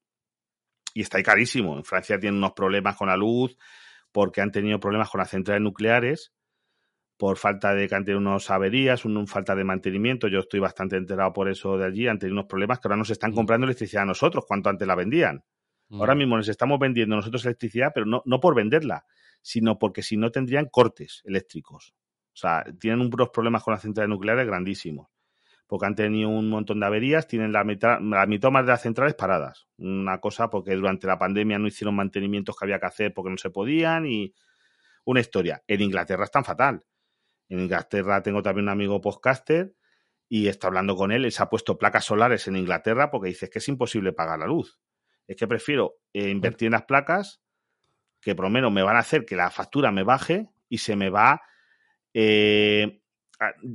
Y 0.94 1.02
está 1.02 1.18
ahí 1.18 1.24
carísimo. 1.24 1.78
En 1.78 1.84
Francia 1.86 2.20
tienen 2.20 2.38
unos 2.38 2.54
problemas 2.54 2.96
con 2.98 3.08
la 3.10 3.18
luz, 3.18 3.58
porque 4.12 4.42
han 4.42 4.52
tenido 4.52 4.80
problemas 4.80 5.10
con 5.10 5.20
las 5.20 5.30
centrales 5.30 5.62
nucleares, 5.62 6.34
por 7.18 7.38
falta 7.38 7.76
de 7.76 7.88
que 7.88 7.94
han 7.96 8.04
tenido 8.04 8.20
unas 8.20 8.50
averías, 8.50 9.06
un, 9.06 9.16
un 9.16 9.28
falta 9.28 9.54
de 9.56 9.64
mantenimiento. 9.64 10.28
Yo 10.28 10.40
estoy 10.40 10.60
bastante 10.60 10.96
enterado 10.96 11.32
por 11.34 11.50
eso 11.50 11.78
de 11.78 11.86
allí. 11.86 12.08
Han 12.08 12.18
tenido 12.18 12.34
unos 12.34 12.48
problemas 12.48 12.80
que 12.80 12.88
ahora 12.88 12.98
nos 12.98 13.12
están 13.12 13.32
comprando 13.32 13.66
electricidad 13.66 14.04
a 14.04 14.08
nosotros, 14.08 14.46
cuanto 14.48 14.70
antes 14.70 14.88
la 14.88 14.96
vendían. 14.96 15.44
Mm. 15.90 16.00
Ahora 16.00 16.16
mismo 16.16 16.38
les 16.38 16.48
estamos 16.48 16.80
vendiendo 16.80 17.16
nosotros 17.16 17.46
electricidad, 17.46 17.92
pero 17.94 18.08
no, 18.08 18.24
no 18.26 18.40
por 18.40 18.56
venderla, 18.56 19.06
sino 19.42 19.78
porque 19.78 20.02
si 20.02 20.18
no 20.18 20.32
tendrían 20.32 20.66
cortes 20.66 21.22
eléctricos. 21.24 21.94
O 22.34 22.38
sea, 22.38 22.64
tienen 22.80 23.02
unos 23.02 23.30
problemas 23.30 23.64
con 23.64 23.74
las 23.74 23.84
centrales 23.84 24.10
nucleares 24.10 24.48
grandísimos. 24.48 25.08
Porque 25.72 25.86
han 25.86 25.96
tenido 25.96 26.28
un 26.28 26.50
montón 26.50 26.82
de 26.82 26.86
averías, 26.86 27.30
tienen 27.30 27.54
la 27.54 27.64
mitad, 27.64 28.02
la 28.02 28.26
mitad 28.26 28.52
más 28.52 28.66
de 28.66 28.74
las 28.74 28.82
centrales 28.82 29.16
paradas. 29.16 29.70
Una 29.78 30.20
cosa 30.20 30.50
porque 30.50 30.76
durante 30.76 31.08
la 31.08 31.18
pandemia 31.18 31.60
no 31.60 31.68
hicieron 31.68 31.96
mantenimientos 31.96 32.58
que 32.58 32.66
había 32.66 32.78
que 32.78 32.88
hacer 32.88 33.14
porque 33.14 33.30
no 33.30 33.38
se 33.38 33.52
podían 33.52 34.06
y 34.06 34.34
una 35.06 35.22
historia. 35.22 35.64
En 35.68 35.80
Inglaterra 35.80 36.26
están 36.26 36.44
fatal. 36.44 36.86
En 37.48 37.62
Inglaterra 37.62 38.22
tengo 38.22 38.42
también 38.42 38.66
un 38.66 38.72
amigo 38.74 39.00
podcaster 39.00 39.74
y 40.28 40.50
está 40.50 40.68
hablando 40.68 40.98
con 40.98 41.14
él. 41.14 41.24
Él 41.24 41.32
se 41.32 41.42
ha 41.42 41.48
puesto 41.50 41.78
placas 41.78 42.04
solares 42.04 42.50
en 42.50 42.58
Inglaterra 42.58 43.10
porque 43.10 43.30
dice 43.30 43.50
que 43.50 43.60
es 43.60 43.68
imposible 43.70 44.12
pagar 44.12 44.40
la 44.40 44.48
luz. 44.48 44.78
Es 45.26 45.38
que 45.38 45.48
prefiero 45.48 46.00
eh, 46.12 46.32
invertir 46.32 46.66
en 46.66 46.74
las 46.74 46.84
placas 46.84 47.42
que 48.20 48.36
por 48.36 48.44
lo 48.44 48.52
menos 48.52 48.74
me 48.74 48.84
van 48.84 48.98
a 48.98 49.00
hacer 49.00 49.24
que 49.24 49.38
la 49.38 49.50
factura 49.50 49.90
me 49.90 50.04
baje 50.04 50.50
y 50.68 50.80
se 50.80 50.98
me 50.98 51.10
va 51.10 51.42
eh, 52.14 53.01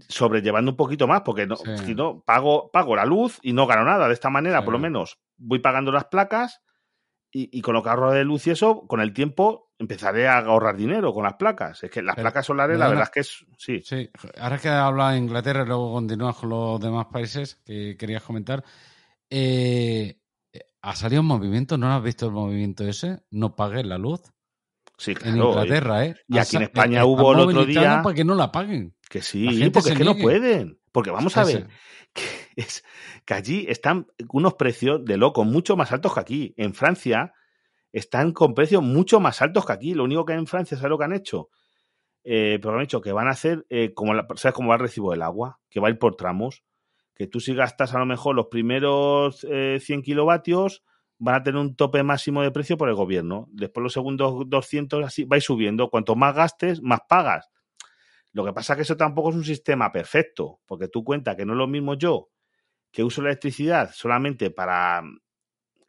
sobrellevando 0.08 0.70
un 0.72 0.76
poquito 0.76 1.06
más, 1.06 1.22
porque 1.22 1.46
no, 1.46 1.56
Sí. 1.56 1.78
si 1.84 1.94
no, 1.94 2.22
pago, 2.24 2.70
pago 2.70 2.94
la 2.96 3.04
luz 3.04 3.38
y 3.42 3.52
no 3.52 3.66
gano 3.66 3.84
nada. 3.84 4.06
De 4.08 4.14
esta 4.14 4.30
manera, 4.30 4.58
Sí. 4.60 4.64
por 4.64 4.72
lo 4.72 4.78
menos, 4.78 5.18
voy 5.36 5.58
pagando 5.58 5.92
las 5.92 6.04
placas 6.06 6.62
y, 7.32 7.48
y 7.56 7.60
con 7.62 7.74
lo 7.74 7.82
que 7.82 7.88
ahorro 7.90 8.12
de 8.12 8.24
luz 8.24 8.46
y 8.46 8.50
eso, 8.50 8.86
con 8.86 9.00
el 9.00 9.12
tiempo 9.12 9.72
empezaré 9.78 10.26
a 10.26 10.38
ahorrar 10.38 10.76
dinero 10.76 11.12
con 11.12 11.24
las 11.24 11.34
placas. 11.34 11.82
Es 11.84 11.90
que 11.90 12.00
las 12.00 12.14
Pero, 12.14 12.24
placas 12.24 12.46
solares, 12.46 12.78
la 12.78 12.84
da 12.86 12.90
verdad 12.90 13.04
es 13.04 13.10
que 13.10 13.20
es. 13.20 13.46
Sí. 13.58 13.82
Sí, 13.84 14.08
ahora 14.40 14.56
que 14.58 14.68
habla 14.70 15.10
de 15.10 15.18
Inglaterra 15.18 15.64
y 15.64 15.66
luego 15.66 15.92
continúas 15.92 16.36
con 16.36 16.48
los 16.48 16.80
demás 16.80 17.06
países 17.12 17.60
que 17.64 17.96
querías 17.98 18.22
comentar, 18.22 18.64
eh, 19.28 20.18
ha 20.82 20.94
salido 20.94 21.20
un 21.22 21.26
movimiento, 21.28 21.76
¿no 21.76 21.92
has 21.92 22.02
visto 22.02 22.26
el 22.26 22.32
movimiento 22.32 22.84
ese? 22.84 23.24
No 23.30 23.54
pagues 23.56 23.84
la 23.84 23.98
luz 23.98 24.22
Sí, 24.98 25.10
en 25.10 25.16
claro. 25.18 25.48
Inglaterra, 25.50 26.04
¿eh? 26.06 26.16
y 26.28 26.38
aquí 26.38 26.56
en 26.56 26.62
España 26.62 27.00
están 27.00 27.10
hubo 27.10 27.32
el 27.34 27.40
otro 27.40 27.66
día- 27.66 28.00
para 28.02 28.14
que 28.14 28.24
no 28.24 28.34
la 28.34 28.50
paguen. 28.50 28.94
Que 29.08 29.22
sí, 29.22 29.46
porque 29.72 29.90
es 29.90 29.98
que 29.98 30.04
no 30.04 30.14
pueden. 30.22 30.80
Porque 30.92 31.10
vamos 31.10 31.36
a 31.36 31.44
ver, 31.44 31.68
que, 32.12 32.22
es, 32.56 32.84
que 33.24 33.34
allí 33.34 33.66
están 33.68 34.06
unos 34.30 34.54
precios 34.54 35.04
de 35.04 35.16
loco 35.16 35.44
mucho 35.44 35.76
más 35.76 35.92
altos 35.92 36.14
que 36.14 36.20
aquí. 36.20 36.54
En 36.56 36.74
Francia 36.74 37.32
están 37.92 38.32
con 38.32 38.54
precios 38.54 38.82
mucho 38.82 39.20
más 39.20 39.40
altos 39.42 39.64
que 39.66 39.72
aquí. 39.72 39.94
Lo 39.94 40.04
único 40.04 40.24
que 40.24 40.32
hay 40.32 40.38
en 40.38 40.46
Francia, 40.46 40.76
¿sabes 40.76 40.90
lo 40.90 40.98
que 40.98 41.04
han 41.04 41.12
hecho? 41.12 41.48
Eh, 42.24 42.58
pero 42.60 42.74
han 42.74 42.82
hecho 42.82 43.00
que 43.00 43.12
van 43.12 43.28
a 43.28 43.32
hacer, 43.32 43.64
eh, 43.70 43.92
como 43.94 44.12
la- 44.14 44.26
¿sabes 44.34 44.54
cómo 44.54 44.70
va 44.70 44.74
el 44.74 44.80
recibo 44.80 45.12
del 45.12 45.22
agua? 45.22 45.60
Que 45.70 45.78
va 45.80 45.88
a 45.88 45.90
ir 45.90 45.98
por 45.98 46.16
tramos. 46.16 46.64
Que 47.14 47.26
tú 47.28 47.38
si 47.40 47.54
gastas 47.54 47.94
a 47.94 47.98
lo 47.98 48.06
mejor 48.06 48.34
los 48.34 48.46
primeros 48.50 49.46
eh, 49.48 49.78
100 49.80 50.02
kilovatios, 50.02 50.82
van 51.18 51.36
a 51.36 51.42
tener 51.42 51.60
un 51.60 51.76
tope 51.76 52.02
máximo 52.02 52.42
de 52.42 52.50
precio 52.50 52.76
por 52.76 52.88
el 52.88 52.94
gobierno. 52.94 53.46
Después 53.52 53.82
los 53.82 53.92
segundos 53.92 54.42
200, 54.48 55.04
así, 55.04 55.24
vais 55.24 55.44
subiendo. 55.44 55.88
Cuanto 55.88 56.14
más 56.16 56.34
gastes, 56.34 56.82
más 56.82 57.00
pagas. 57.08 57.48
Lo 58.36 58.44
que 58.44 58.52
pasa 58.52 58.74
es 58.74 58.76
que 58.76 58.82
eso 58.82 58.98
tampoco 58.98 59.30
es 59.30 59.36
un 59.36 59.44
sistema 59.44 59.90
perfecto, 59.90 60.60
porque 60.66 60.88
tú 60.88 61.02
cuentas 61.02 61.36
que 61.36 61.46
no 61.46 61.54
es 61.54 61.58
lo 61.58 61.66
mismo 61.66 61.94
yo, 61.94 62.28
que 62.92 63.02
uso 63.02 63.22
la 63.22 63.30
electricidad 63.30 63.90
solamente 63.94 64.50
para 64.50 65.02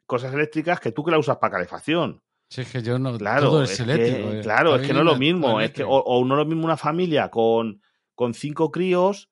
cosas 0.06 0.32
eléctricas, 0.32 0.80
que 0.80 0.92
tú 0.92 1.04
que 1.04 1.10
la 1.10 1.18
usas 1.18 1.36
para 1.36 1.52
calefacción. 1.52 2.22
Sí, 2.48 2.62
es 2.62 2.72
que 2.72 2.82
yo 2.82 2.98
no. 2.98 3.18
Claro, 3.18 3.50
todo 3.50 3.64
es 3.64 3.72
es, 3.72 3.80
eléctrico. 3.80 4.30
que, 4.30 4.38
eh. 4.38 4.42
claro, 4.42 4.76
es 4.76 4.86
que 4.86 4.94
no 4.94 5.00
es 5.00 5.04
lo 5.04 5.16
mismo. 5.18 5.60
Es 5.60 5.72
que, 5.72 5.84
o, 5.84 5.90
o 5.90 6.24
no 6.24 6.36
es 6.36 6.38
lo 6.38 6.46
mismo 6.46 6.64
una 6.64 6.78
familia 6.78 7.28
con, 7.28 7.82
con 8.14 8.32
cinco 8.32 8.70
críos 8.70 9.30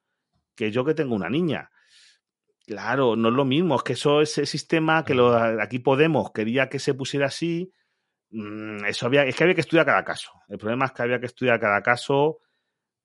que 0.54 0.70
yo 0.70 0.84
que 0.84 0.92
tengo 0.92 1.14
una 1.14 1.30
niña. 1.30 1.70
Claro, 2.66 3.16
no 3.16 3.30
es 3.30 3.34
lo 3.34 3.46
mismo. 3.46 3.76
Es 3.76 3.82
que 3.82 3.94
eso, 3.94 4.20
ese 4.20 4.44
sistema 4.44 5.06
que 5.06 5.14
lo, 5.14 5.34
aquí 5.34 5.78
Podemos 5.78 6.32
quería 6.32 6.68
que 6.68 6.78
se 6.78 6.92
pusiera 6.92 7.28
así, 7.28 7.72
mm, 8.28 8.84
eso 8.84 9.06
había, 9.06 9.24
es 9.24 9.34
que 9.34 9.44
había 9.44 9.54
que 9.54 9.62
estudiar 9.62 9.86
cada 9.86 10.04
caso. 10.04 10.32
El 10.48 10.58
problema 10.58 10.84
es 10.84 10.92
que 10.92 11.00
había 11.00 11.18
que 11.18 11.26
estudiar 11.26 11.58
cada 11.58 11.80
caso, 11.80 12.40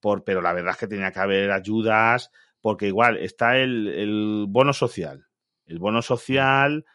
por, 0.01 0.23
pero 0.25 0.41
la 0.41 0.51
verdad 0.51 0.71
es 0.71 0.77
que 0.77 0.87
tenía 0.87 1.11
que 1.11 1.19
haber 1.19 1.51
ayudas, 1.51 2.31
porque 2.59 2.87
igual 2.87 3.17
está 3.17 3.57
el, 3.57 3.87
el 3.87 4.45
bono 4.49 4.73
social. 4.73 5.27
El 5.65 5.79
bono 5.79 6.01
social 6.01 6.85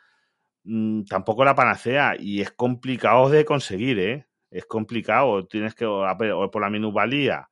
mm, 0.65 1.05
tampoco 1.05 1.45
la 1.45 1.55
panacea 1.55 2.15
y 2.19 2.41
es 2.43 2.51
complicado 2.53 3.31
de 3.31 3.45
conseguir, 3.45 3.99
¿eh? 4.01 4.27
Es 4.51 4.67
complicado. 4.67 5.47
Tienes 5.47 5.75
que, 5.75 5.87
o, 5.87 6.51
por 6.51 6.61
la 6.63 6.71
minusvalía 6.71 7.49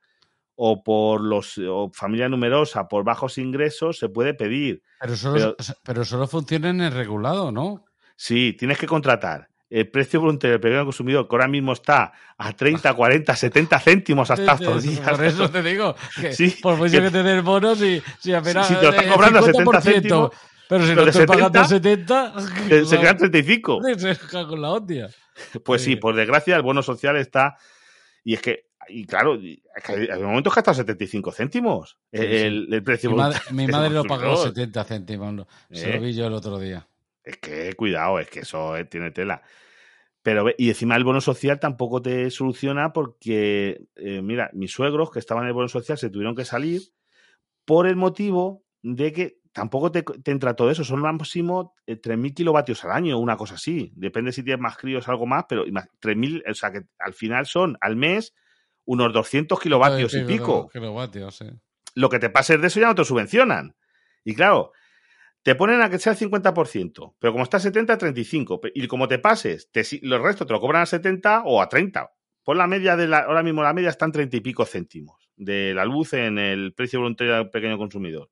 o 0.56 0.84
por 0.84 1.20
los 1.20 1.58
o 1.58 1.90
familia 1.92 2.28
numerosa, 2.28 2.86
por 2.86 3.02
bajos 3.04 3.38
ingresos, 3.38 3.98
se 3.98 4.08
puede 4.08 4.34
pedir. 4.34 4.82
Pero 5.00 5.16
solo, 5.16 5.56
pero- 5.56 5.78
pero 5.82 6.04
solo 6.04 6.26
funciona 6.28 6.70
en 6.70 6.80
el 6.80 6.92
regulado, 6.92 7.50
¿no? 7.50 7.84
Sí, 8.16 8.52
tienes 8.56 8.78
que 8.78 8.86
contratar. 8.86 9.48
El 9.76 9.88
precio 9.88 10.20
voluntario 10.20 10.52
del 10.52 10.60
pequeño 10.60 10.84
consumidor, 10.84 11.26
que 11.28 11.34
ahora 11.34 11.48
mismo 11.48 11.72
está 11.72 12.12
a 12.38 12.52
30, 12.52 12.94
40, 12.94 13.34
70 13.34 13.80
céntimos 13.80 14.30
hasta 14.30 14.52
estos 14.54 14.82
días. 14.84 15.00
Por 15.00 15.24
eso 15.24 15.50
te 15.50 15.62
digo. 15.62 15.96
Que 16.20 16.32
Sí, 16.32 16.56
por 16.62 16.76
mucho 16.76 16.92
que- 16.92 17.02
que, 17.02 17.10
te 17.10 17.22
den 17.24 17.44
bonos, 17.44 17.78
si, 17.78 18.00
si 18.20 18.32
apenas. 18.32 18.68
Si 18.68 18.74
te 18.76 18.82
lo 18.82 18.90
están 18.90 19.08
cobrando 19.10 19.40
a 19.40 19.42
50%, 19.42 19.52
70 19.52 19.80
céntimos, 19.80 20.30
Pero 20.68 20.86
si 20.86 20.94
no 20.94 21.02
estoy 21.02 21.26
pagando 21.26 21.64
70, 21.64 22.40
70. 22.40 22.68
que 22.68 22.84
se 22.84 22.98
quedan 23.00 23.16
35. 23.18 23.80
Se 23.98 24.16
cago 24.30 24.54
en 24.54 24.62
la 24.62 24.70
hostia. 24.70 25.08
Pues 25.64 25.82
sí, 25.82 25.90
Sí. 25.90 25.96
por 25.96 26.14
desgracia, 26.14 26.54
el 26.54 26.62
bono 26.62 26.80
social 26.82 27.16
está. 27.16 27.56
Y 28.22 28.34
es 28.34 28.40
que, 28.42 28.66
y 28.88 29.06
claro, 29.06 29.32
hay 29.34 30.22
momentos 30.22 30.54
que 30.54 30.60
hasta 30.60 30.72
75 30.74 31.32
céntimos 31.32 31.98
Sí, 32.12 32.18
sí. 32.20 32.24
el, 32.26 32.68
el 32.72 32.82
precio 32.84 33.10
Mi, 33.10 33.16
madre- 33.16 33.40
voluntario 33.50 33.56
mi 33.66 33.66
madre 33.72 33.90
lo 33.90 34.04
pagó 34.04 34.22
consumidor. 34.22 34.54
70 34.54 34.84
céntimos. 34.84 35.46
Se 35.72 35.90
¿Eh? 35.90 35.94
lo 35.94 36.00
vi 36.00 36.14
yo 36.14 36.28
el 36.28 36.32
otro 36.34 36.60
día. 36.60 36.86
Es 37.24 37.38
que 37.38 37.72
cuidado, 37.74 38.20
es 38.20 38.28
que 38.28 38.40
eso 38.40 38.76
eh, 38.76 38.84
tiene 38.84 39.10
tela. 39.10 39.42
Pero, 40.24 40.46
y 40.58 40.70
encima 40.70 40.96
el 40.96 41.04
bono 41.04 41.20
social 41.20 41.60
tampoco 41.60 42.02
te 42.02 42.28
soluciona 42.30 42.92
porque, 42.92 43.86
eh, 43.94 44.22
mira, 44.22 44.50
mis 44.54 44.72
suegros 44.72 45.10
que 45.12 45.18
estaban 45.20 45.44
en 45.44 45.48
el 45.48 45.54
bono 45.54 45.68
social 45.68 45.96
se 45.98 46.10
tuvieron 46.10 46.34
que 46.34 46.44
salir 46.46 46.80
por 47.64 47.86
el 47.86 47.94
motivo 47.94 48.64
de 48.82 49.12
que 49.12 49.38
tampoco 49.52 49.92
te, 49.92 50.02
te 50.02 50.30
entra 50.30 50.54
todo 50.56 50.70
eso. 50.70 50.82
Son 50.82 51.00
máximo 51.00 51.74
eh, 51.86 51.96
3.000 52.00 52.34
kilovatios 52.34 52.84
al 52.84 52.92
año, 52.92 53.18
una 53.18 53.36
cosa 53.36 53.54
así. 53.54 53.92
Depende 53.96 54.32
si 54.32 54.42
tienes 54.42 54.60
más 54.62 54.76
críos, 54.76 55.06
algo 55.08 55.26
más, 55.26 55.44
pero 55.48 55.64
ima- 55.66 55.86
3.000, 56.00 56.42
o 56.50 56.54
sea 56.54 56.72
que 56.72 56.80
al 56.98 57.12
final 57.14 57.46
son 57.46 57.76
al 57.80 57.94
mes 57.96 58.34
unos 58.86 59.12
200 59.12 59.60
kilovatios 59.60 60.12
y 60.14 60.24
pico 60.26 60.68
Kilovatios, 60.72 61.42
lo 61.94 62.08
que 62.08 62.18
te 62.18 62.30
pases 62.30 62.60
de 62.60 62.66
eso 62.66 62.80
ya 62.80 62.88
no 62.88 62.94
te 62.94 63.04
subvencionan. 63.04 63.76
Y 64.24 64.34
claro, 64.34 64.72
te 65.44 65.54
ponen 65.54 65.80
a 65.82 65.90
que 65.90 65.98
sea 66.00 66.12
el 66.14 66.18
50%, 66.18 67.14
pero 67.20 67.32
como 67.32 67.44
está 67.44 67.58
a 67.58 67.60
70, 67.60 67.96
35. 67.98 68.60
pe- 68.60 68.72
Y 68.74 68.88
como 68.88 69.06
te 69.06 69.18
pases, 69.20 69.70
te, 69.70 69.84
los 70.02 70.20
restos 70.20 70.46
te 70.48 70.52
lo 70.52 70.60
cobran 70.60 70.82
a 70.82 70.86
70 70.86 71.42
o 71.44 71.62
a 71.62 71.68
30. 71.68 72.10
Por 72.42 72.56
la 72.56 72.66
media 72.66 72.96
de 72.96 73.06
la, 73.06 73.20
ahora 73.20 73.42
mismo 73.42 73.62
la 73.62 73.72
media 73.72 73.90
está 73.90 74.06
en 74.06 74.12
30 74.12 74.36
y 74.36 74.40
pico 74.40 74.64
céntimos 74.66 75.30
de 75.36 75.72
la 75.74 75.84
luz 75.84 76.12
en 76.14 76.38
el 76.38 76.72
precio 76.74 76.98
voluntario 77.00 77.34
del 77.34 77.50
pequeño 77.50 77.78
consumidor. 77.78 78.30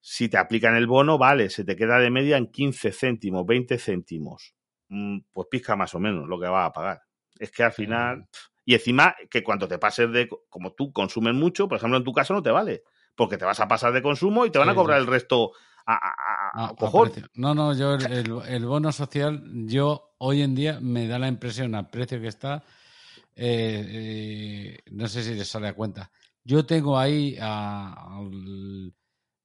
Si 0.00 0.28
te 0.28 0.36
aplican 0.36 0.76
el 0.76 0.86
bono, 0.86 1.16
vale, 1.16 1.48
se 1.48 1.64
te 1.64 1.76
queda 1.76 1.98
de 1.98 2.10
media 2.10 2.36
en 2.36 2.50
15 2.50 2.92
céntimos, 2.92 3.46
20 3.46 3.78
céntimos. 3.78 4.54
Mm, 4.88 5.20
Pues 5.32 5.48
pizca 5.50 5.76
más 5.76 5.94
o 5.94 5.98
menos 6.00 6.28
lo 6.28 6.38
que 6.38 6.46
vas 6.46 6.68
a 6.68 6.72
pagar. 6.72 7.02
Es 7.38 7.50
que 7.50 7.62
al 7.62 7.72
final. 7.72 8.26
Y 8.66 8.74
encima, 8.74 9.14
que 9.30 9.42
cuando 9.42 9.66
te 9.68 9.78
pases 9.78 10.10
de. 10.12 10.28
Como 10.48 10.72
tú 10.74 10.92
consumes 10.92 11.34
mucho, 11.34 11.68
por 11.68 11.78
ejemplo, 11.78 11.98
en 11.98 12.04
tu 12.04 12.12
caso 12.12 12.34
no 12.34 12.42
te 12.42 12.50
vale. 12.50 12.82
Porque 13.14 13.38
te 13.38 13.44
vas 13.44 13.60
a 13.60 13.68
pasar 13.68 13.92
de 13.92 14.02
consumo 14.02 14.44
y 14.46 14.50
te 14.50 14.58
van 14.58 14.68
a 14.68 14.72
cobrar 14.74 14.98
el 15.00 15.06
resto 15.06 15.52
a, 15.86 15.94
a- 15.94 15.96
a- 15.96 16.64
a 16.66 16.70
a 16.70 16.74
cojón. 16.74 17.10
precio. 17.10 17.28
No, 17.34 17.54
no, 17.54 17.74
yo 17.74 17.94
el, 17.94 18.64
bono 18.66 18.90
social, 18.92 19.42
yo 19.66 20.14
hoy 20.18 20.42
en 20.42 20.54
día 20.54 20.78
me 20.80 21.06
da 21.06 21.18
la 21.18 21.28
impresión 21.28 21.74
al 21.74 21.90
precio 21.90 22.20
que 22.20 22.28
está, 22.28 22.62
eh, 23.36 23.84
eh, 23.88 24.78
no 24.92 25.06
sé 25.08 25.22
si 25.22 25.34
les 25.34 25.48
sale 25.48 25.68
a 25.68 25.74
cuenta. 25.74 26.10
Yo 26.44 26.64
tengo 26.66 26.98
ahí 26.98 27.36
a- 27.40 28.18
al, 28.18 28.92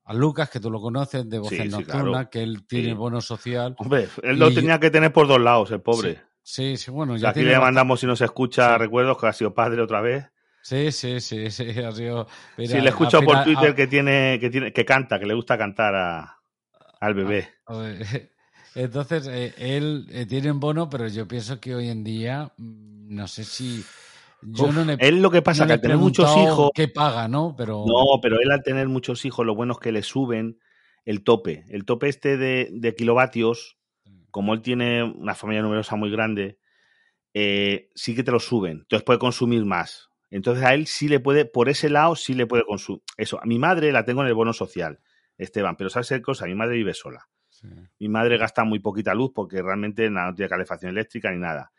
a 0.05 0.13
Lucas, 0.13 0.49
que 0.49 0.59
tú 0.59 0.69
lo 0.71 0.81
conoces, 0.81 1.27
de 1.29 1.39
Voces 1.39 1.73
Sí, 1.73 1.83
claro. 1.83 2.29
que 2.29 2.41
él 2.43 2.65
tiene 2.67 2.89
Sí. 2.89 2.93
bono 2.93 3.21
social. 3.21 3.75
Hombre, 3.77 4.07
él 4.23 4.37
lo 4.39 4.53
tenía 4.53 4.79
que 4.79 4.89
tener 4.91 5.11
por 5.13 5.27
dos 5.27 5.39
lados, 5.39 5.71
el 5.71 5.81
pobre. 5.81 6.21
Sí, 6.41 6.77
sí, 6.77 6.89
bueno, 6.89 7.13
O 7.13 7.15
ya 7.15 7.19
sea, 7.21 7.29
aquí 7.29 7.39
tiene 7.41 7.51
le 7.53 7.59
mandamos 7.59 7.99
si 7.99 8.07
nos 8.07 8.21
escucha 8.21 8.77
recuerdos 8.77 9.17
que 9.19 9.27
ha 9.27 9.33
sido 9.33 9.53
padre 9.53 9.81
otra 9.81 10.01
vez. 10.01 10.25
Sí, 10.61 10.91
sí, 10.91 11.19
sí, 11.19 11.49
sí, 11.51 11.69
ha 11.79 11.91
sido... 11.91 12.27
mira, 12.57 12.73
sí, 12.73 12.81
le 12.81 12.89
escucho 12.89 13.19
por 13.21 13.27
final- 13.27 13.43
Twitter 13.45 13.69
a- 13.71 13.75
que 13.75 13.87
tiene, 13.87 14.37
que 14.39 14.49
tiene, 14.49 14.73
que 14.73 14.85
canta, 14.85 15.19
que 15.19 15.25
le 15.25 15.33
gusta 15.33 15.57
cantar 15.57 15.95
a, 15.95 16.37
al 16.99 17.13
bebé. 17.13 17.49
a 17.65 17.77
ver, 17.77 18.31
Entonces, 18.75 19.27
eh, 19.27 19.53
él 19.57 20.05
eh, 20.11 20.25
tiene 20.25 20.51
un 20.51 20.59
bono, 20.59 20.89
pero 20.89 21.07
yo 21.07 21.27
pienso 21.27 21.59
que 21.59 21.73
hoy 21.75 21.89
en 21.89 22.03
día, 22.03 22.51
mm, 22.57 23.15
no 23.15 23.27
sé 23.27 23.43
si... 23.43 23.83
Yo 24.41 24.67
Uf, 24.67 24.75
no 24.75 24.85
le, 24.85 24.95
él 24.99 25.21
lo 25.21 25.31
que 25.31 25.41
pasa 25.41 25.63
no 25.63 25.67
que 25.67 25.73
al 25.73 25.81
tener 25.81 25.97
muchos 25.97 26.29
hijos, 26.37 26.71
¿Qué 26.73 26.87
paga, 26.87 27.27
no? 27.27 27.53
Pero... 27.57 27.83
no, 27.85 28.19
pero 28.21 28.39
él 28.39 28.49
al 28.51 28.63
tener 28.63 28.87
muchos 28.87 29.25
hijos, 29.25 29.45
lo 29.45 29.53
bueno 29.55 29.73
es 29.73 29.79
que 29.79 29.91
le 29.91 30.01
suben 30.03 30.59
el 31.03 31.23
tope. 31.23 31.65
El 31.69 31.83
tope 31.85 32.07
este 32.07 32.37
de, 32.37 32.69
de 32.71 32.95
kilovatios, 32.95 33.77
como 34.31 34.53
él 34.53 34.61
tiene 34.61 35.03
una 35.03 35.35
familia 35.35 35.61
numerosa 35.61 35.95
muy 35.97 36.09
grande, 36.11 36.57
eh, 37.33 37.89
sí 37.95 38.15
que 38.15 38.23
te 38.23 38.31
lo 38.31 38.39
suben. 38.39 38.79
Entonces 38.79 39.03
puede 39.03 39.19
consumir 39.19 39.65
más. 39.65 40.08
Entonces 40.29 40.63
a 40.63 40.73
él 40.73 40.87
sí 40.87 41.07
le 41.07 41.19
puede, 41.19 41.45
por 41.45 41.69
ese 41.69 41.89
lado 41.89 42.15
sí 42.15 42.33
le 42.33 42.45
puede 42.45 42.63
consumir. 42.65 43.01
Eso, 43.17 43.41
a 43.41 43.45
mi 43.45 43.57
madre 43.57 43.91
la 43.91 44.05
tengo 44.05 44.21
en 44.21 44.27
el 44.27 44.33
bono 44.33 44.53
social, 44.53 44.99
Esteban, 45.37 45.75
pero 45.75 45.89
¿sabes 45.89 46.09
qué 46.09 46.21
cosa? 46.21 46.45
Mi 46.45 46.55
madre 46.55 46.75
vive 46.75 46.93
sola. 46.93 47.27
Sí. 47.49 47.67
Mi 47.99 48.09
madre 48.09 48.37
gasta 48.37 48.63
muy 48.63 48.79
poquita 48.79 49.13
luz 49.13 49.31
porque 49.33 49.61
realmente 49.61 50.09
no 50.09 50.33
tiene 50.33 50.49
calefacción 50.49 50.91
eléctrica 50.91 51.31
ni 51.31 51.39
nada. 51.39 51.71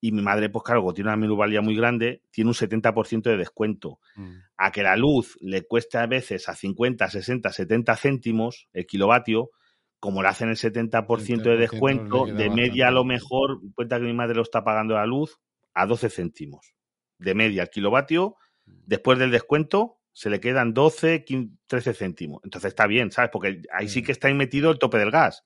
Y 0.00 0.12
mi 0.12 0.22
madre, 0.22 0.48
pues 0.48 0.64
claro, 0.64 0.80
como 0.80 0.94
tiene 0.94 1.10
una 1.10 1.16
minusvalía 1.16 1.60
muy 1.60 1.76
grande, 1.76 2.22
tiene 2.30 2.48
un 2.48 2.54
70% 2.54 3.22
de 3.22 3.36
descuento. 3.36 4.00
Mm. 4.16 4.36
A 4.56 4.72
que 4.72 4.82
la 4.82 4.96
luz 4.96 5.36
le 5.42 5.66
cueste 5.66 5.98
a 5.98 6.06
veces 6.06 6.48
a 6.48 6.54
50, 6.54 7.08
60, 7.10 7.52
70 7.52 7.96
céntimos 7.96 8.68
el 8.72 8.86
kilovatio, 8.86 9.50
como 9.98 10.22
le 10.22 10.28
hacen 10.28 10.48
el 10.48 10.56
70% 10.56 11.06
de 11.06 11.58
70% 11.58 11.58
descuento, 11.58 12.24
de 12.24 12.48
media 12.48 12.88
a 12.88 12.90
lo 12.90 13.04
mejor, 13.04 13.60
cuenta 13.74 13.98
que 13.98 14.06
mi 14.06 14.14
madre 14.14 14.36
lo 14.36 14.42
está 14.42 14.64
pagando 14.64 14.94
la 14.94 15.04
luz 15.04 15.38
a 15.74 15.84
12 15.84 16.08
céntimos. 16.08 16.74
De 17.20 17.34
media 17.34 17.62
el 17.62 17.70
kilovatio, 17.70 18.36
después 18.64 19.18
del 19.18 19.30
descuento, 19.30 19.98
se 20.12 20.30
le 20.30 20.40
quedan 20.40 20.74
12, 20.74 21.24
15, 21.24 21.56
13 21.66 21.94
céntimos. 21.94 22.40
Entonces 22.44 22.68
está 22.70 22.86
bien, 22.86 23.12
¿sabes? 23.12 23.30
Porque 23.32 23.62
ahí 23.72 23.88
sí 23.88 24.00
Sí. 24.00 24.02
que 24.02 24.12
está 24.12 24.32
metido 24.34 24.70
el 24.70 24.78
tope 24.78 24.98
del 24.98 25.10
gas. 25.10 25.44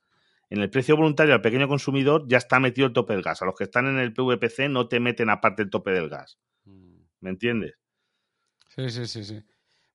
En 0.50 0.60
el 0.60 0.70
precio 0.70 0.96
voluntario 0.96 1.34
al 1.34 1.40
pequeño 1.40 1.68
consumidor 1.68 2.24
ya 2.28 2.38
está 2.38 2.60
metido 2.60 2.86
el 2.86 2.92
tope 2.92 3.12
del 3.14 3.22
gas. 3.22 3.42
A 3.42 3.44
los 3.46 3.54
que 3.56 3.64
están 3.64 3.86
en 3.86 3.98
el 3.98 4.12
PVPC 4.12 4.68
no 4.68 4.88
te 4.88 5.00
meten 5.00 5.30
aparte 5.30 5.62
el 5.62 5.70
tope 5.70 5.90
del 5.90 6.08
gas. 6.08 6.38
¿Me 7.20 7.30
entiendes? 7.30 7.74
Sí, 8.68 8.88
sí, 8.90 9.06
sí, 9.06 9.24
sí. 9.24 9.42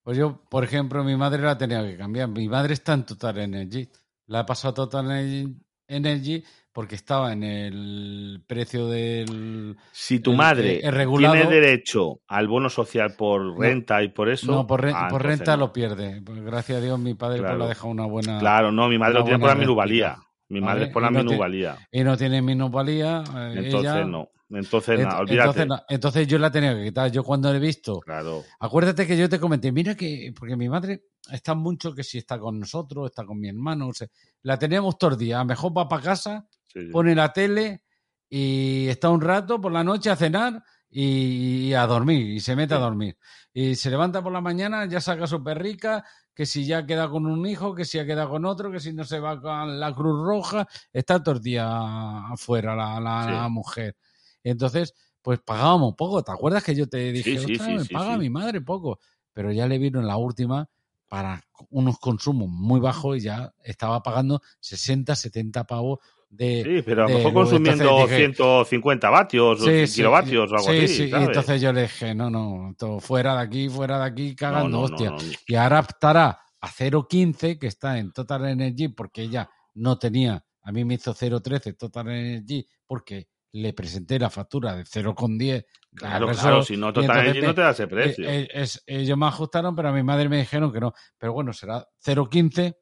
Pues 0.03 0.17
yo, 0.17 0.41
por 0.49 0.63
ejemplo, 0.63 1.03
mi 1.03 1.15
madre 1.15 1.41
la 1.43 1.57
tenía 1.57 1.84
que 1.88 1.97
cambiar. 1.97 2.30
Mi 2.30 2.47
madre 2.47 2.73
está 2.73 2.93
en 2.93 3.05
Total 3.05 3.38
Energy. 3.38 3.89
La 4.27 4.41
he 4.41 4.43
pasado 4.45 4.71
a 4.71 4.75
Total 4.89 5.55
Energy 5.88 6.43
porque 6.80 6.95
estaba 6.95 7.34
en 7.34 7.43
el 7.43 8.41
precio 8.47 8.88
del... 8.88 9.75
Si 9.91 10.21
tu 10.21 10.32
El- 10.32 10.38
madre 10.38 10.80
el- 10.80 10.86
el 10.86 10.93
regulado- 10.93 11.34
tiene 11.34 11.49
derecho 11.53 12.21
al 12.25 12.47
bono 12.47 12.69
social 12.69 13.15
por 13.17 13.59
renta 13.59 14.01
y 14.01 14.07
por 14.07 14.30
eso. 14.30 14.49
no, 14.49 14.65
por, 14.65 14.82
re- 14.82 14.93
ah, 14.95 15.09
por 15.09 15.21
renta 15.21 15.57
no. 15.57 15.65
lo 15.65 15.73
pierde. 15.73 16.21
Pues 16.21 16.41
gracias 16.41 16.77
a 16.77 16.82
Dios 16.82 16.97
mi 16.97 17.15
padre 17.15 17.39
pues, 17.39 17.47
Claro. 17.49 17.57
le 17.57 17.65
ha 17.65 17.67
dejado 17.67 17.89
una 17.89 18.05
buena... 18.05 18.39
Claro, 18.39 18.71
no, 18.71 18.88
mi 18.88 18.97
madre 18.97 19.15
lo 19.15 19.23
tiene 19.25 19.39
por 19.39 19.49
la 19.49 19.55
minusvalía. 19.55 20.07
réplica. 20.11 20.30
Mi 20.47 20.61
madre 20.61 20.86
es 20.86 20.89
por 20.93 21.01
la 21.01 21.11
minusvalía. 21.11 21.77
Y 21.91 22.01
no 22.05 22.15
tiene 22.15 22.41
minusvalía. 22.41 23.25
eh, 23.36 23.53
Entonces 23.57 23.91
ella- 23.91 24.05
no. 24.05 24.30
Entonces 24.51 24.99
Ent- 24.99 25.03
nada, 25.03 25.19
olvídate. 25.19 25.49
entonces, 25.49 25.67
no. 25.67 25.80
Entonces 25.89 26.27
yo 26.27 26.39
la 26.39 26.49
tenía 26.49 26.73
que 26.75 26.84
quitar. 26.86 27.11
Yo 27.11 27.23
cuando 27.25 27.53
he 27.53 27.59
visto 27.59 27.99
Claro. 27.99 28.43
Acuérdate 28.61 29.05
que 29.05 29.17
yo 29.17 29.27
te 29.27 29.38
comenté, 29.38 29.73
mira 29.73 29.95
que, 29.95 30.34
porque 30.39 30.55
mi 30.55 30.69
madre 30.69 31.03
está 31.30 31.55
mucho 31.55 31.93
que 31.93 32.03
si 32.05 32.17
está 32.19 32.39
con 32.39 32.57
nosotros, 32.57 33.07
está 33.11 33.25
con 33.25 33.38
mi 33.38 33.49
hermano, 33.49 33.89
o 33.89 33.93
sea, 33.93 34.07
la 34.43 34.57
teníamos 34.57 34.97
todos 34.97 35.11
los 35.11 35.19
días. 35.19 35.36
A 35.36 35.43
lo 35.43 35.49
mejor 35.49 35.77
va 35.77 35.88
para 35.89 36.01
casa, 36.01 36.47
sí, 36.74 36.86
sí. 36.86 36.91
pone 36.91 37.13
la 37.15 37.32
tele 37.34 37.84
y 38.30 38.88
está 38.88 39.09
un 39.09 39.22
rato 39.22 39.59
por 39.59 39.72
la 39.72 39.84
noche 39.84 40.09
a 40.09 40.15
cenar 40.15 40.63
y, 40.89 41.67
y 41.70 41.74
a 41.74 41.86
dormir, 41.86 42.28
y 42.30 42.39
se 42.39 42.55
mete 42.55 42.74
a 42.74 42.80
dormir. 42.80 43.17
Y 43.53 43.76
se 43.76 43.89
levanta 43.89 44.22
por 44.22 44.32
la 44.32 44.41
mañana, 44.41 44.86
ya 44.86 45.01
saca 45.01 45.28
su 45.28 45.43
perrica, 45.43 46.05
que 46.34 46.45
si 46.45 46.65
ya 46.65 46.86
queda 46.86 47.09
con 47.09 47.26
un 47.26 47.45
hijo, 47.45 47.76
que 47.76 47.86
si 47.86 47.97
ya 47.97 48.05
queda 48.05 48.28
con 48.30 48.45
otro, 48.45 48.72
que 48.72 48.80
si 48.80 48.93
no 48.93 49.03
se 49.03 49.20
va 49.20 49.39
con 49.41 49.80
la 49.80 49.93
Cruz 49.93 50.26
Roja, 50.26 50.67
está 50.93 51.20
días 51.41 51.67
afuera 51.67 52.76
la, 52.76 52.99
la- 52.99 53.26
la 53.41 53.49
mujer. 53.49 53.97
Entonces, 54.43 54.93
pues 55.22 55.39
pagábamos 55.41 55.95
poco. 55.95 56.24
¿Te 56.24 56.32
acuerdas 56.32 56.63
que 56.63 56.76
yo 56.76 56.88
te 56.88 57.11
dije, 57.11 57.32
sí, 57.32 57.38
"Ostras, 57.38 57.67
sí, 57.67 57.74
me 57.74 57.86
paga 57.93 58.17
mi 58.17 58.30
madre 58.30 58.61
poco? 58.61 58.99
Pero 59.34 59.51
ya 59.51 59.67
le 59.67 59.78
vino 59.78 59.99
en 59.99 60.07
la 60.07 60.17
última 60.17 60.70
para 61.07 61.43
unos 61.72 61.99
consumos 61.99 62.47
muy 62.49 62.80
bajos 62.80 63.17
y 63.17 63.22
ya 63.22 63.53
estaba 63.63 64.01
pagando 64.01 64.41
60, 64.59 65.15
70 65.15 65.65
pavos 65.65 65.99
de... 66.30 66.63
Sí, 66.63 66.82
pero 66.86 67.05
a 67.05 67.09
lo 67.09 67.15
mejor 67.17 67.34
consumiendo 67.34 67.84
Entonces 67.84 68.09
dije, 68.17 68.34
150 68.34 69.09
vatios 69.09 69.61
o 69.61 69.65
Sí, 69.65 69.88
sí, 69.88 69.95
kilovatios 69.95 70.51
o 70.51 70.55
algo 70.55 70.69
sí, 70.69 70.77
así. 70.84 70.88
sí, 70.88 71.03
y 71.05 71.09
¿sabes? 71.09 71.27
entonces 71.27 71.61
yo 71.61 71.73
le 71.73 71.82
dije, 71.84 72.13
no, 72.15 72.30
no, 72.30 72.73
todo 72.77 72.99
fuera 72.99 73.36
de 73.36 73.41
aquí, 73.41 73.69
fuera 73.69 73.99
de 73.99 74.05
aquí, 74.05 74.36
cagando, 74.36 74.69
no, 74.69 74.77
no, 74.88 74.93
hostia. 74.95 75.09
no. 75.11 75.17
Y 75.47 75.55
ahora 75.55 75.80
estará 75.80 76.39
a 76.61 76.67
0.15, 76.67 77.57
que 77.57 77.67
está 77.67 77.97
en 77.97 78.11
Total 78.11 78.45
Energy, 78.45 78.89
porque 78.89 79.23
ella 79.23 79.49
no 79.75 79.97
tenía, 79.97 80.43
a 80.61 80.71
mí 80.71 80.86
me 80.86 80.95
hizo 80.95 81.13
0.13 81.13 81.75
Total 81.77 82.07
Energy, 82.09 82.65
porque 82.86 83.27
le 83.53 83.73
presenté 83.73 84.19
la 84.19 84.30
factura 84.30 84.75
de 84.75 84.84
0.10. 84.84 85.65
Claro, 85.95 86.27
claro, 86.27 86.61
si 86.61 86.77
no, 86.77 86.89
y 86.89 86.93
Total 86.93 87.19
Energy 87.25 87.41
no 87.41 87.55
te 87.55 87.61
da 87.61 87.71
ese 87.71 87.84
eh, 87.84 87.88
precio. 87.88 88.30
eh, 88.30 88.47
es- 88.53 88.84
ellos 88.86 89.17
me 89.17 89.25
ajustaron, 89.25 89.75
pero 89.75 89.89
a 89.89 89.91
mi 89.91 90.03
madre 90.03 90.30
me 90.30 90.38
dijeron 90.38 90.71
que 90.71 90.80
no. 90.80 90.93
Pero 91.17 91.34
bueno, 91.34 91.51
será 91.53 91.84
0.15 92.05 92.75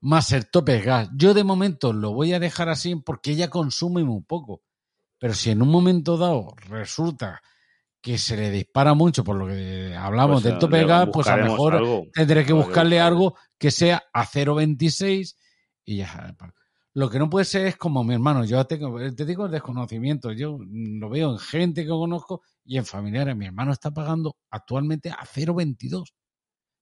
más 0.00 0.32
el 0.32 0.50
tope 0.50 0.72
de 0.72 0.80
gas. 0.82 1.10
Yo 1.14 1.34
de 1.34 1.44
momento 1.44 1.92
lo 1.92 2.12
voy 2.12 2.32
a 2.32 2.40
dejar 2.40 2.68
así 2.68 2.94
porque 2.96 3.32
ella 3.32 3.50
consume 3.50 4.04
muy 4.04 4.22
poco. 4.22 4.62
Pero 5.18 5.34
si 5.34 5.50
en 5.50 5.62
un 5.62 5.68
momento 5.68 6.16
dado 6.16 6.54
resulta 6.68 7.42
que 8.00 8.16
se 8.18 8.36
le 8.36 8.50
dispara 8.50 8.94
mucho 8.94 9.24
por 9.24 9.36
lo 9.36 9.46
que 9.48 9.94
hablamos 9.96 10.42
Pues, 10.42 10.44
del 10.44 10.58
tope 10.58 10.76
de 10.78 10.82
le 10.82 10.88
gas, 10.88 11.08
pues 11.12 11.28
a 11.28 11.36
lo 11.36 11.44
mejor 11.44 11.74
algo. 11.74 12.06
tendré 12.12 12.44
que 12.44 12.52
buscarle 12.52 12.96
buscar. 12.96 13.06
algo 13.08 13.36
que 13.58 13.70
sea 13.70 14.02
a 14.12 14.24
0.26 14.24 15.36
y 15.84 15.96
ya. 15.96 16.36
Lo 16.94 17.10
que 17.10 17.18
no 17.18 17.28
puede 17.28 17.44
ser 17.44 17.66
es 17.66 17.76
como 17.76 18.04
mi 18.04 18.14
hermano. 18.14 18.44
Yo 18.44 18.64
tengo, 18.66 18.98
te 19.14 19.24
digo 19.24 19.46
el 19.46 19.52
desconocimiento. 19.52 20.32
Yo 20.32 20.58
lo 20.60 21.08
veo 21.10 21.32
en 21.32 21.38
gente 21.38 21.82
que 21.82 21.88
conozco 21.88 22.42
y 22.64 22.76
en 22.76 22.84
familiares. 22.84 23.36
Mi 23.36 23.46
hermano 23.46 23.72
está 23.72 23.90
pagando 23.90 24.36
actualmente 24.50 25.10
a 25.10 25.24
0.22. 25.24 26.12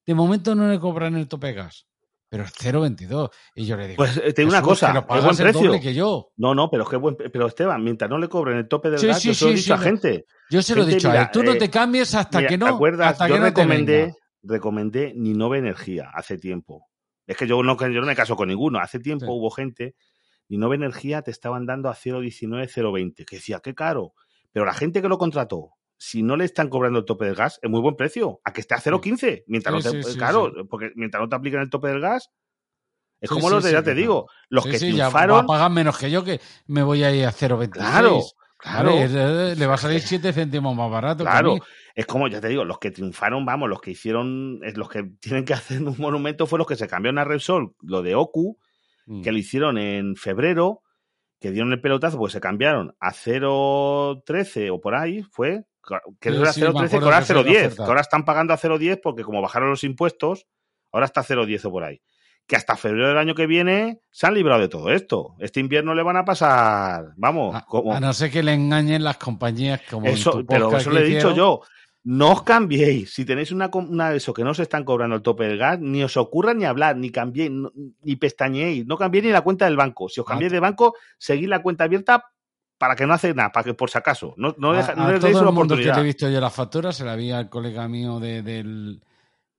De 0.06 0.14
momento 0.14 0.54
no 0.54 0.68
le 0.68 0.78
cobran 0.78 1.16
el 1.16 1.28
tope 1.28 1.52
gas, 1.52 1.86
pero 2.28 2.44
es 2.44 2.52
0.22. 2.54 3.30
Y 3.54 3.66
yo 3.66 3.76
le 3.76 3.88
digo, 3.88 3.96
Pues 3.98 4.16
eh, 4.16 4.32
te 4.32 4.42
digo 4.42 4.48
una 4.50 4.58
"Jesús, 4.58 4.68
cosa, 4.68 4.92
que 4.92 4.98
es 4.98 5.24
buen 5.24 5.36
el 5.36 5.42
precio. 5.42 5.62
doble 5.68 5.80
que 5.80 5.94
yo. 5.94 6.32
No, 6.36 6.54
no, 6.54 6.68
pero 6.70 6.82
es 6.84 6.88
que 6.88 6.96
buen, 6.96 7.16
pero 7.16 7.46
Esteban, 7.46 7.82
mientras 7.84 8.10
no 8.10 8.18
le 8.18 8.28
cobren 8.28 8.58
el 8.58 8.68
tope 8.68 8.90
del 8.90 8.98
Sí, 8.98 9.06
gas, 9.06 9.20
sí, 9.22 9.28
yo 9.28 9.34
se 9.34 9.44
lo 9.44 9.50
he 9.50 9.54
dicho 9.54 9.74
a 9.74 9.78
gente. 9.78 10.26
Yo 10.50 10.62
se 10.62 10.74
lo 10.74 10.82
he 10.82 10.86
dicho 10.86 11.10
a 11.10 11.20
él. 11.22 11.28
Tú 11.32 11.42
no 11.42 11.52
eh, 11.52 11.56
te 11.58 11.70
cambies 11.70 12.14
hasta 12.14 12.38
Mira, 12.38 12.48
que 12.48 12.58
no, 12.58 12.66
¿Te 12.66 12.72
acuerdas? 12.72 13.12
hasta 13.12 13.28
yo 13.28 13.34
que 13.34 13.40
no 13.40 13.46
te 13.46 13.50
recomendé, 13.62 14.14
recomendé 14.42 15.12
Ninove 15.14 15.58
Energía 15.58 16.10
hace 16.14 16.36
tiempo. 16.38 16.86
Es 17.26 17.36
que 17.36 17.46
yo 17.46 17.62
no, 17.62 17.76
yo 17.78 18.00
no 18.00 18.06
me 18.06 18.14
caso 18.16 18.36
con 18.36 18.48
ninguno. 18.48 18.78
Hace 18.78 18.98
tiempo 19.00 19.26
hubo 19.32 19.50
gente, 19.50 19.94
Ninove 20.48 20.76
Energía 20.76 21.22
te 21.22 21.30
estaban 21.30 21.66
dando 21.66 21.88
a 21.88 21.94
0,19, 21.94 22.68
0,20, 22.68 23.24
que 23.24 23.36
decía, 23.36 23.60
qué 23.60 23.74
caro. 23.74 24.14
Pero 24.52 24.64
la 24.66 24.74
gente 24.74 25.02
que 25.02 25.08
lo 25.08 25.18
contrató, 25.18 25.72
si 25.98 26.22
no 26.22 26.36
le 26.36 26.44
están 26.44 26.68
cobrando 26.68 26.98
el 26.98 27.04
tope 27.04 27.24
del 27.24 27.34
gas, 27.34 27.58
es 27.62 27.70
muy 27.70 27.80
buen 27.80 27.96
precio. 27.96 28.40
A 28.44 28.52
que 28.52 28.60
esté 28.60 28.74
a 28.74 28.78
0,15. 28.78 29.44
Mientras 29.46 29.82
Sí, 29.82 29.86
no 29.88 29.92
te, 29.92 30.02
sí, 30.02 30.12
sí, 30.12 30.18
claro, 30.18 30.52
porque 30.68 30.90
mientras 30.94 31.20
no 31.22 31.28
te 31.28 31.36
apliquen 31.36 31.60
el 31.60 31.70
tope 31.70 31.88
del 31.88 32.00
gas, 32.00 32.30
es 33.20 33.30
como 33.30 33.48
los 33.48 33.64
de, 33.64 33.72
ya 33.72 33.78
te 33.78 33.84
claro. 33.84 33.98
digo, 34.00 34.26
los 34.50 34.66
que 34.66 34.78
triunfaron. 34.78 35.46
pagar 35.46 35.70
menos 35.70 35.96
que 35.96 36.10
yo, 36.10 36.22
que 36.22 36.40
me 36.66 36.82
voy 36.82 37.02
a 37.02 37.14
ir 37.14 37.24
a 37.24 37.32
0,26. 37.32 37.70
Claro, 37.70 38.20
claro. 38.58 38.90
Le 39.54 39.66
va 39.66 39.74
a 39.74 39.78
salir 39.78 40.00
7 40.02 40.32
céntimos 40.34 40.76
más 40.76 40.90
barato 40.90 41.24
que 41.24 41.30
a 41.30 41.32
Claro, 41.32 41.54
mí. 41.54 41.60
es 41.94 42.04
como, 42.04 42.28
ya 42.28 42.42
te 42.42 42.48
digo, 42.48 42.64
los 42.66 42.78
que 42.78 42.90
triunfaron, 42.90 43.46
vamos, 43.46 43.70
los 43.70 43.80
que 43.80 43.92
hicieron, 43.92 44.60
los 44.74 44.88
que 44.90 45.02
tienen 45.20 45.46
que 45.46 45.54
hacer 45.54 45.82
un 45.82 45.94
monumento 45.98 46.46
fue 46.46 46.58
los 46.58 46.66
que 46.68 46.76
se 46.76 46.86
cambiaron 46.88 47.18
a 47.18 47.24
Repsol, 47.24 47.74
lo 47.80 48.02
de 48.02 48.14
Oku, 48.14 48.58
Mm. 49.08 49.22
que 49.22 49.30
lo 49.30 49.38
hicieron 49.38 49.78
en 49.78 50.16
febrero, 50.16 50.82
que 51.40 51.52
dieron 51.52 51.72
el 51.72 51.80
pelotazo, 51.80 52.18
pues 52.18 52.32
se 52.32 52.40
cambiaron 52.40 52.96
a 52.98 53.12
0.13 53.12 54.70
o 54.72 54.80
por 54.80 54.94
ahí, 54.94 55.22
fue, 55.22 55.64
que 56.20 56.30
Sí, 56.32 56.36
era 56.40 56.52
sí, 56.52 56.60
me 56.62 56.68
0.13, 56.68 56.88
que 56.90 56.96
ahora 56.96 57.18
que 57.20 57.24
fue 57.26 57.34
la 57.36 57.42
0.10, 57.42 57.56
oferta. 57.58 57.76
que 57.76 57.82
ahora 57.82 58.00
están 58.00 58.24
pagando 58.24 58.52
a 58.54 58.58
0.10 58.58 59.00
porque 59.02 59.22
como 59.22 59.40
bajaron 59.40 59.70
los 59.70 59.84
impuestos, 59.84 60.46
ahora 60.92 61.06
está 61.06 61.22
0.10 61.22 61.64
o 61.66 61.70
por 61.70 61.84
ahí. 61.84 62.00
Que 62.46 62.54
hasta 62.56 62.76
febrero 62.76 63.08
del 63.08 63.18
año 63.18 63.34
que 63.34 63.46
viene 63.46 64.00
se 64.10 64.26
han 64.26 64.34
librado 64.34 64.60
de 64.60 64.68
todo 64.68 64.90
esto. 64.92 65.34
Este 65.40 65.58
invierno 65.60 65.94
le 65.94 66.02
van 66.04 66.16
a 66.16 66.24
pasar, 66.24 67.06
vamos, 67.16 67.54
A, 67.56 67.62
como... 67.64 67.92
a 67.92 67.98
no 68.00 68.12
ser 68.12 68.30
que 68.30 68.42
le 68.42 68.52
engañen 68.54 69.02
las 69.02 69.16
compañías 69.18 69.80
como 69.90 70.06
Eso, 70.06 70.44
pero 70.48 70.76
eso 70.76 70.90
le 70.90 71.00
he 71.00 71.04
dicho 71.14 71.34
yo. 71.34 71.60
No 72.08 72.30
os 72.30 72.42
cambiéis. 72.44 73.12
Si 73.14 73.24
tenéis 73.24 73.50
una, 73.50 73.68
una 73.74 74.10
de 74.10 74.18
eso 74.18 74.32
que 74.32 74.44
no 74.44 74.52
os 74.52 74.60
están 74.60 74.84
cobrando 74.84 75.16
el 75.16 75.22
tope 75.22 75.42
del 75.48 75.58
gas, 75.58 75.80
ni 75.80 76.04
os 76.04 76.16
ocurra 76.16 76.54
ni 76.54 76.64
hablar, 76.64 76.96
ni 76.96 77.10
cambiéis, 77.10 77.50
ni 78.02 78.14
pestañeéis. 78.14 78.86
No 78.86 78.96
cambiéis 78.96 79.24
ni 79.26 79.32
la 79.32 79.40
cuenta 79.40 79.64
del 79.64 79.74
banco. 79.76 80.08
Si 80.08 80.20
os 80.20 80.26
Ah, 80.28 80.30
cambiéis 80.30 80.52
de 80.52 80.60
banco, 80.60 80.94
seguid 81.18 81.48
la 81.48 81.62
cuenta 81.62 81.82
abierta 81.82 82.22
para 82.78 82.94
que 82.96 83.06
no 83.06 83.14
hace 83.14 83.32
nada, 83.34 83.50
para 83.52 83.64
que 83.64 83.74
por 83.74 83.90
si 83.90 83.98
acaso. 83.98 84.34
No, 84.36 84.54
no, 84.58 84.70
A- 84.72 84.76
deja- 84.76 84.94
no 84.94 85.04
a 85.04 85.12
les 85.12 85.20
deis 85.22 85.36
una 85.36 85.48
el 85.48 85.54
mundo 85.54 85.76
que 85.76 85.84
le 85.84 85.90
he 86.00 86.02
visto 86.02 86.28
yo 86.28 86.40
la 86.40 86.50
factura 86.50 86.92
se 86.92 87.04
la 87.04 87.16
vi 87.16 87.30
al 87.30 87.48
colega 87.48 87.88
mío 87.88 88.20
de- 88.20 88.42
del, 88.42 89.02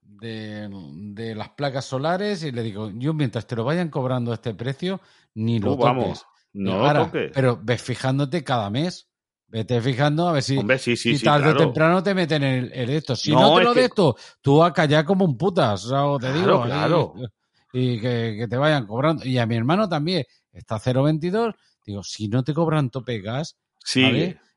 de, 0.02 0.70
de 1.14 1.36
las 1.36 1.50
placas 1.50 1.86
solares 1.86 2.44
y 2.44 2.52
le 2.52 2.64
digo, 2.64 2.92
yo 2.94 3.14
mientras 3.14 3.46
te 3.48 3.56
lo 3.56 3.64
vayan 3.64 3.90
cobrando 3.90 4.32
a 4.32 4.36
este 4.36 4.54
precio, 4.54 5.00
ni 5.36 5.60
lo 5.60 5.72
Tú, 5.72 5.78
toques. 5.78 5.86
vamos, 5.86 6.26
no 6.54 6.74
Ahora, 6.86 7.00
lo 7.00 7.06
toques. 7.06 7.32
Pero 7.34 7.60
ves 7.62 7.82
fijándote 7.82 8.44
cada 8.44 8.70
mes. 8.70 9.08
Vete 9.50 9.80
fijando 9.80 10.28
a 10.28 10.34
ver 10.34 10.44
si, 10.44 10.58
Hombre, 10.58 10.78
sí, 10.78 10.98
sí, 10.98 11.12
si 11.14 11.20
sí, 11.20 11.26
tarde 11.26 11.52
o 11.52 11.56
temprano 11.56 12.04
te 12.04 12.14
meten 12.14 12.44
en, 12.44 12.70
en 12.74 12.90
esto. 12.90 13.16
Si 13.16 13.32
No, 13.32 13.40
no, 13.52 13.58
te 13.58 13.64
lo 13.64 13.74
que- 13.74 13.80
de 13.80 13.86
esto, 13.86 14.16
tú 14.42 14.62
a 14.62 14.74
callar 14.74 15.06
como 15.06 15.24
un 15.24 15.38
putas. 15.38 15.86
O 15.86 15.90
sea, 15.90 16.06
o 16.06 16.20
te 16.20 16.30
Claro, 16.34 17.14
digo. 17.16 17.30
Y 17.72 18.00
que, 18.02 18.36
que 18.40 18.48
te 18.50 18.58
vayan 18.58 18.86
cobrando. 18.86 19.24
Y 19.26 19.38
a 19.38 19.46
mi 19.46 19.56
hermano 19.56 19.88
también 19.88 20.26
está 20.52 20.78
0.22. 20.80 21.54
Digo, 21.88 22.04
si 22.04 22.28
no 22.28 22.44
te 22.44 22.54
cobran 22.54 22.90
tope 22.90 23.22
gas, 23.22 23.58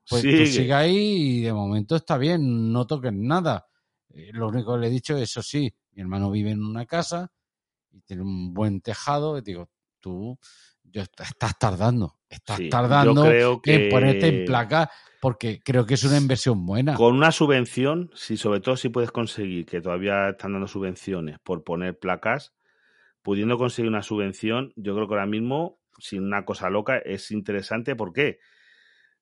pues 0.09 0.23
sigue. 0.23 0.37
tú 0.37 0.47
sigue 0.47 0.75
ahí 0.75 0.97
y 0.97 1.41
de 1.43 1.53
momento 1.53 1.95
está 1.95 2.19
bien, 2.19 2.73
no 2.73 2.87
toques 2.89 3.13
nada. 3.13 3.67
Eh, 4.09 4.31
lo 4.33 4.49
único 4.49 4.75
que 4.75 4.81
le 4.81 4.87
he 4.89 4.91
dicho, 4.91 5.17
eso 5.17 5.41
sí, 5.41 5.73
mi 5.93 6.03
hermano 6.03 6.31
vive 6.33 6.51
en 6.51 6.63
una 6.65 6.85
casa 6.87 7.33
y 7.93 8.01
tiene 8.01 8.23
un 8.23 8.53
buen 8.53 8.81
tejado. 8.81 9.39
Y 9.39 9.43
digo, 9.43 9.71
tú 10.01 10.37
yo, 10.83 11.03
estás 11.03 11.57
tardando, 11.59 12.19
estás 12.29 12.59
Sí, 12.59 12.69
tardando 12.69 13.23
creo 13.23 13.63
que- 13.63 13.75
en 13.75 13.89
ponerte 13.89 14.27
en 14.27 14.45
placa 14.45 14.91
porque 15.21 15.61
creo 15.65 15.87
que 15.87 15.95
es 15.95 16.03
una 16.03 16.17
inversión 16.17 16.67
buena. 16.67 16.95
Con 16.97 17.15
una 17.15 17.31
subvención, 17.31 18.11
si 18.15 18.37
sobre 18.37 18.59
todo 18.61 18.77
si 18.77 18.89
puedes 18.89 19.13
conseguir, 19.13 19.67
que 19.67 19.81
todavía 19.81 20.31
están 20.31 20.53
dando 20.55 20.67
subvenciones 20.67 21.39
por 21.45 21.63
poner 21.63 21.97
placas, 21.97 22.55
pudiendo 23.23 23.59
conseguir 23.59 23.89
una 23.91 24.03
subvención, 24.03 24.73
yo 24.77 24.95
creo 24.95 25.07
que 25.07 25.15
ahora 25.15 25.27
mismo, 25.27 25.80
sin 26.01 26.25
una 26.25 26.45
cosa 26.45 26.71
loca, 26.71 26.99
es 26.99 27.31
interesante. 27.31 27.97
¿Por 27.97 28.13
qué? 28.13 28.39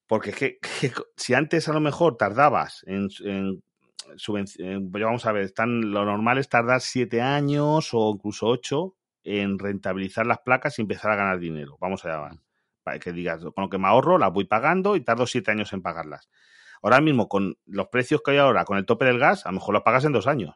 Porque 0.07 0.31
es 0.31 0.37
que, 0.37 0.59
que 0.81 0.93
si 1.17 1.35
antes 1.35 1.69
a 1.69 1.73
lo 1.73 1.81
mejor 1.81 2.17
tardabas 2.17 2.85
en, 2.87 3.09
en 3.25 3.63
subvención, 4.17 4.91
vamos 4.91 5.27
a 5.27 5.33
ver, 5.33 5.45
están, 5.45 5.91
lo 5.91 6.05
normal 6.05 6.39
es 6.39 6.49
tardar 6.49 6.81
siete 6.81 7.21
años 7.21 7.91
o 7.93 8.13
incluso 8.15 8.47
ocho 8.47 8.95
en 9.25 9.59
rentabilizar 9.59 10.27
las 10.27 10.39
placas 10.39 10.79
y 10.79 10.83
empezar 10.83 11.11
a 11.11 11.17
ganar 11.17 11.39
dinero. 11.39 11.77
Vamos 11.81 12.05
a 12.05 12.09
llamar. 12.09 12.39
Para 12.83 12.99
que 12.99 13.13
digas, 13.13 13.43
con 13.55 13.65
lo 13.65 13.69
que 13.69 13.77
me 13.77 13.87
ahorro, 13.87 14.17
las 14.17 14.33
voy 14.33 14.45
pagando 14.45 14.97
y 14.97 15.03
tardo 15.03 15.27
siete 15.27 15.51
años 15.51 15.73
en 15.73 15.83
pagarlas. 15.83 16.31
Ahora 16.83 17.01
mismo, 17.01 17.29
con 17.29 17.59
los 17.67 17.89
precios 17.89 18.23
que 18.25 18.31
hay 18.33 18.39
ahora, 18.39 18.65
con 18.65 18.79
el 18.79 18.87
tope 18.87 19.05
del 19.05 19.19
gas, 19.19 19.45
a 19.45 19.51
lo 19.51 19.57
mejor 19.57 19.75
los 19.75 19.83
pagas 19.83 20.05
en 20.05 20.13
dos 20.13 20.27
años. 20.27 20.55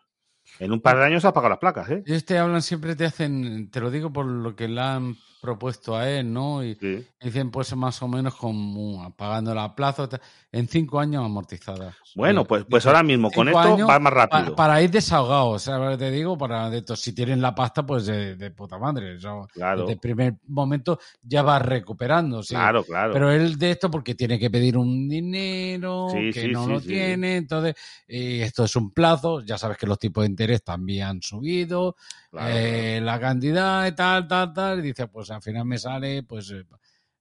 En 0.58 0.72
un 0.72 0.80
par 0.80 0.96
de 0.96 1.04
años 1.04 1.24
has 1.24 1.32
pagado 1.32 1.50
las 1.50 1.58
placas, 1.58 1.90
¿eh? 1.90 2.02
Ellos 2.06 2.24
te 2.24 2.38
hablan, 2.38 2.62
siempre 2.62 2.96
te 2.96 3.04
hacen, 3.04 3.70
te 3.70 3.80
lo 3.80 3.90
digo 3.90 4.12
por 4.12 4.26
lo 4.26 4.56
que 4.56 4.68
le 4.68 4.80
han 4.80 5.16
propuesto 5.42 5.96
a 5.96 6.08
él, 6.08 6.32
¿no? 6.32 6.64
Y 6.64 6.76
Sí. 6.76 7.04
dicen, 7.20 7.50
pues 7.50 7.74
más 7.76 8.00
o 8.00 8.08
menos 8.08 8.34
como 8.36 9.12
pagando 9.16 9.52
la 9.54 9.74
plaza, 9.74 10.08
en 10.52 10.68
cinco 10.68 11.00
años 11.00 11.24
amortizadas. 11.24 11.94
Bueno, 12.14 12.44
pues, 12.44 12.64
pues 12.68 12.86
ahora 12.86 13.02
mismo, 13.02 13.30
con 13.30 13.48
esto 13.48 13.76
vas 13.86 14.00
más 14.00 14.12
pa- 14.12 14.16
rápido. 14.16 14.54
para 14.54 14.80
ir 14.82 14.90
desahogados, 14.90 15.62
¿sabes 15.62 15.84
lo 15.84 15.90
que 15.98 16.04
te 16.04 16.10
digo? 16.10 16.38
Para 16.38 16.70
de 16.70 16.78
esto, 16.78 16.94
si 16.94 17.12
tienen 17.14 17.40
la 17.42 17.54
pasta, 17.54 17.84
pues 17.84 18.06
de, 18.06 18.36
de 18.36 18.50
puta 18.50 18.78
madre. 18.78 19.16
o 19.16 19.20
sea, 19.20 19.32
Claro, 19.52 19.80
Desde 19.82 19.94
el 19.94 19.98
primer 19.98 20.34
momento 20.46 20.98
ya 21.22 21.42
vas 21.42 21.62
recuperando, 21.62 22.42
sí. 22.42 22.54
claro, 22.54 22.84
claro. 22.84 23.12
Pero 23.14 23.30
él 23.32 23.58
de 23.58 23.72
esto 23.72 23.90
porque 23.90 24.14
tiene 24.14 24.38
que 24.38 24.50
pedir 24.50 24.76
un 24.76 25.08
dinero 25.08 26.08
Sí, 26.10 26.30
que 26.32 26.48
no 26.48 26.66
lo 26.66 26.80
tiene, 26.80 27.36
entonces 27.36 27.74
y 28.06 28.40
esto 28.40 28.64
es 28.64 28.76
un 28.76 28.90
plazo, 28.92 29.40
ya 29.40 29.56
sabes 29.58 29.76
que 29.78 29.86
los 29.86 29.98
tipos 29.98 30.22
de 30.22 30.30
interés 30.30 30.62
también 30.62 31.06
han 31.06 31.22
subido, 31.22 31.96
claro, 32.30 32.48
eh, 32.54 33.00
la 33.02 33.18
cantidad 33.18 33.86
y 33.86 33.92
tal, 33.92 34.28
tal, 34.28 34.52
tal, 34.52 34.78
y 34.80 34.82
dice, 34.82 35.06
pues 35.08 35.30
al 35.32 35.42
final 35.42 35.64
me 35.64 35.78
sale 35.78 36.22
pues 36.22 36.50
eh, 36.50 36.64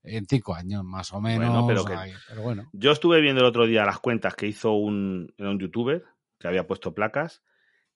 en 0.03 0.26
cinco 0.26 0.55
años 0.55 0.84
más 0.84 1.12
o 1.14 1.22
menos, 1.22 1.49
Bueno, 1.49 1.68
pero 1.68 1.86
que- 1.86 1.93
ahí, 1.93 2.14
pero 2.28 2.41
bueno. 2.41 2.70
Yo 2.74 2.91
estuve 2.91 3.22
viendo 3.22 3.41
el 3.41 3.47
otro 3.47 3.66
día 3.66 3.86
las 3.86 3.99
cuentas 3.99 4.36
que 4.36 4.47
hizo 4.47 4.74
un, 4.74 5.34
un 5.38 5.59
youtuber 5.59 6.03
que 6.39 6.47
había 6.47 6.66
puesto 6.68 6.93
placas. 6.93 7.43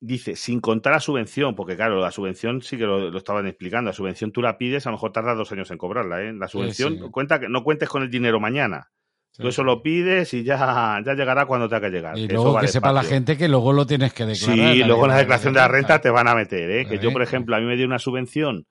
Dice, 0.02 0.36
sin 0.36 0.60
contar 0.60 0.94
la 0.94 1.00
subvención, 1.00 1.56
porque 1.56 1.76
claro, 1.78 2.00
la 2.00 2.12
subvención 2.12 2.62
sí 2.62 2.78
que 2.78 2.84
lo, 2.84 3.10
lo 3.10 3.18
estaban 3.18 3.48
explicando. 3.48 3.90
La 3.90 3.94
subvención 3.94 4.32
tú 4.32 4.42
la 4.42 4.58
pides, 4.58 4.86
a 4.86 4.90
lo 4.92 4.98
mejor 4.98 5.12
tardas 5.14 5.38
dos 5.38 5.52
años 5.52 5.72
en 5.72 5.78
cobrarla. 5.78 6.22
¿eh? 6.22 6.34
La 6.34 6.48
subvención, 6.48 6.96
sí. 7.00 7.10
cuenta 7.12 7.40
que 7.40 7.48
no 7.50 7.64
cuentes 7.64 7.90
con 7.90 8.04
el 8.04 8.12
dinero 8.12 8.40
mañana. 8.40 8.92
Sí, 9.32 9.42
Tú 9.42 9.48
eso 9.48 9.64
lo 9.64 9.82
pides 9.82 10.34
y 10.34 10.44
ya, 10.44 11.02
ya 11.04 11.14
llegará 11.14 11.46
cuando 11.46 11.68
tenga 11.68 11.82
que 11.82 11.90
llegar. 11.90 12.18
Y 12.18 12.26
Eso 12.26 12.34
luego 12.34 12.54
va 12.54 12.62
que 12.62 12.68
sepa 12.68 12.92
la 12.92 13.04
gente 13.04 13.36
que 13.38 13.48
luego 13.48 13.74
lo 13.74 13.88
tienes 13.88 14.14
que 14.14 14.26
declarar. 14.26 14.74
Sí, 14.76 14.84
luego 14.84 15.06
en 15.06 15.12
la 15.12 15.18
declaración 15.18 15.54
de 15.54 15.60
la 15.62 15.68
renta 15.70 16.00
te 16.02 16.10
van 16.10 16.28
a 16.28 16.36
meter, 16.36 16.70
¿eh? 16.70 16.86
Que 16.86 17.00
yo, 17.00 17.12
por 17.12 17.24
ejemplo, 17.24 17.56
a 17.56 17.60
mí 17.60 17.66
me 17.66 17.76
dio 17.76 17.86
una 17.88 17.98
subvención 18.00 18.68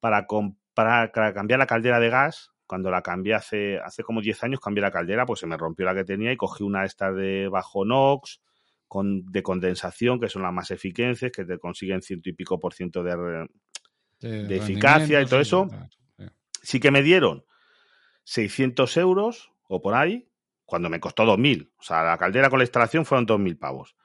para, 0.00 0.26
comprar, 0.26 0.57
para 0.78 1.10
cambiar 1.32 1.58
la 1.58 1.66
caldera 1.66 1.98
de 1.98 2.08
gas. 2.08 2.52
Cuando 2.64 2.88
la 2.88 3.02
cambié 3.02 3.34
hace, 3.34 3.80
hace 3.80 4.04
como 4.04 4.20
10 4.20 4.44
años, 4.44 4.60
cambié 4.60 4.80
la 4.80 4.92
caldera, 4.92 5.26
pues 5.26 5.40
se 5.40 5.46
me 5.48 5.56
rompió 5.56 5.84
la 5.84 5.92
que 5.92 6.04
tenía 6.04 6.30
y 6.30 6.36
cogí 6.36 6.62
una 6.62 6.82
de 6.82 6.86
estas 6.86 7.16
de 7.16 7.48
bajo 7.48 7.84
NOx, 7.84 8.40
con, 8.86 9.26
de 9.26 9.42
condensación, 9.42 10.20
que 10.20 10.28
son 10.28 10.42
las 10.42 10.52
más 10.52 10.70
eficaces, 10.70 11.32
que 11.32 11.44
te 11.44 11.58
consiguen 11.58 12.00
ciento 12.00 12.28
y 12.28 12.32
pico 12.32 12.60
por 12.60 12.74
ciento 12.74 13.02
de... 13.02 13.48
de 14.20 14.56
eficacia 14.56 15.20
y 15.20 15.26
todo 15.26 15.40
eso. 15.40 15.66
Sí 16.62 16.78
que 16.78 16.92
me 16.92 17.02
dieron 17.02 17.44
600 18.22 18.96
euros 18.98 19.50
o 19.66 19.82
por 19.82 19.94
ahí, 19.94 20.30
cuando 20.64 20.88
me 20.88 21.00
costó 21.00 21.24
2.000. 21.24 21.72
O 21.76 21.82
sea, 21.82 22.04
la 22.04 22.18
caldera 22.18 22.50
con 22.50 22.60
la 22.60 22.64
instalación 22.64 23.04
fueron 23.04 23.26
2.000 23.26 23.58
pavos. 23.58 23.96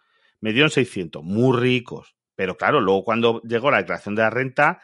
Me 0.42 0.54
dieron 0.54 0.72
600, 0.72 1.24
muy 1.24 1.56
ricos. 1.56 2.16
Pero 2.34 2.58
claro, 2.58 2.82
luego 2.82 3.04
cuando 3.04 3.44
llegó 3.44 3.70
la 3.70 3.78
declaración 3.78 4.16
de 4.16 4.24
la 4.24 4.32
renta, 4.32 4.82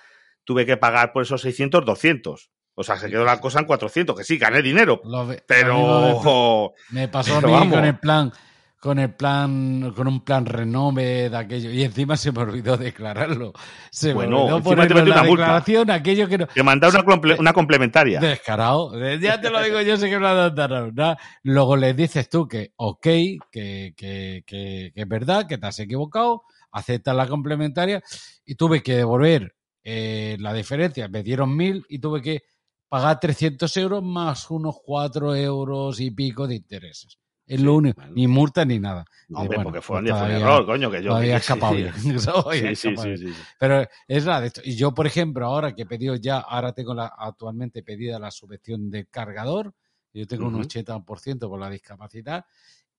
tuve 0.49 0.65
que 0.65 0.77
pagar 0.77 1.13
por 1.13 1.21
esos 1.21 1.41
600, 1.43 1.85
200. 1.85 2.49
O 2.73 2.83
sea, 2.83 2.97
se 2.97 3.07
quedó 3.07 3.23
la 3.23 3.39
cosa 3.39 3.59
en 3.59 3.65
400, 3.65 4.17
que 4.17 4.23
sí, 4.23 4.39
gané 4.39 4.63
dinero. 4.63 4.99
Ve- 5.27 5.43
Pero... 5.47 6.73
Me 6.89 7.07
pasó 7.07 7.37
a 7.37 7.41
mí 7.41 7.51
vamos. 7.51 7.75
con 7.75 7.85
el 7.85 7.99
plan, 7.99 8.31
con 8.79 8.97
el 8.97 9.13
plan, 9.13 9.93
con 9.95 10.07
un 10.07 10.23
plan 10.23 10.47
renove 10.47 11.29
de 11.29 11.37
aquello. 11.37 11.69
Y 11.69 11.83
encima 11.83 12.17
se 12.17 12.31
me 12.31 12.39
olvidó 12.41 12.77
declararlo. 12.77 13.53
Se 13.91 14.11
Bueno, 14.11 14.47
me 14.47 14.53
olvidó 14.53 14.57
encima 14.57 14.87
te 14.87 14.93
la 14.95 15.03
una 15.03 15.23
multa. 15.23 15.43
declaración, 15.43 15.91
aquello 15.91 16.27
que 16.27 16.37
no. 16.39 16.47
Te 16.47 16.63
mandaron 16.63 16.95
una, 16.95 17.05
comple- 17.15 17.39
una 17.39 17.53
complementaria. 17.53 18.19
Descarado. 18.19 18.91
Ya 19.19 19.39
te 19.39 19.51
lo 19.51 19.61
digo, 19.61 19.81
yo 19.81 19.95
sé 19.97 20.09
que 20.09 20.17
me 20.17 20.25
dado, 20.25 20.91
¿no? 20.91 21.15
Luego 21.43 21.77
le 21.77 21.93
dices 21.93 22.27
tú 22.27 22.47
que 22.47 22.71
ok, 22.75 23.03
que, 23.03 23.39
que, 23.51 23.93
que, 23.95 24.43
que 24.47 24.91
es 24.95 25.07
verdad, 25.07 25.45
que 25.47 25.59
te 25.59 25.67
has 25.67 25.77
equivocado, 25.79 26.41
aceptas 26.71 27.15
la 27.15 27.27
complementaria 27.27 28.01
y 28.45 28.55
tuve 28.55 28.81
que 28.81 28.95
devolver 28.95 29.53
eh, 29.91 30.37
la 30.39 30.53
diferencia. 30.53 31.07
Me 31.07 31.23
dieron 31.23 31.55
mil 31.55 31.83
y 31.89 31.97
tuve 31.97 32.21
que 32.21 32.43
pagar 32.87 33.19
300 33.19 33.75
euros 33.77 34.03
más 34.03 34.51
unos 34.51 34.75
4 34.83 35.35
euros 35.35 35.99
y 35.99 36.11
pico 36.11 36.47
de 36.47 36.55
intereses. 36.55 37.17
Es 37.47 37.59
Sí, 37.59 37.65
lo 37.65 37.73
único, 37.73 37.99
bueno. 37.99 38.13
ni 38.15 38.27
multa 38.27 38.63
ni 38.63 38.79
nada. 38.79 39.03
No, 39.29 39.39
Y 39.39 39.41
hombre, 39.41 39.57
bueno, 39.57 39.63
porque 39.71 39.81
fue, 39.81 39.99
pues 40.01 40.11
un 40.11 40.17
fue 40.19 40.27
un 40.27 40.31
error, 40.35 40.65
coño, 40.67 40.91
que 40.91 41.01
yo... 41.01 41.17
Escapable. 41.19 41.91
Todavía 42.23 42.69
Sí, 42.69 42.75
sí, 42.75 42.87
escapable. 42.89 43.17
sí, 43.17 43.27
sí, 43.27 43.33
sí. 43.33 43.41
Pero 43.59 43.87
es 44.07 44.25
la 44.25 44.41
de 44.41 44.47
esto. 44.47 44.61
Y 44.63 44.75
yo, 44.75 44.93
por 44.93 45.07
ejemplo, 45.07 45.47
ahora 45.47 45.73
que 45.73 45.81
he 45.81 45.85
pedido 45.87 46.15
ya, 46.15 46.37
ahora 46.37 46.71
tengo 46.73 46.93
la, 46.93 47.07
actualmente 47.17 47.81
pedida 47.81 48.19
la 48.19 48.29
subvención 48.29 48.91
de 48.91 49.07
cargador, 49.07 49.73
yo 50.13 50.27
tengo 50.27 50.45
un 50.47 50.53
Ujú. 50.55 50.63
80% 50.65 51.49
por 51.49 51.59
la 51.59 51.69
discapacidad, 51.71 52.45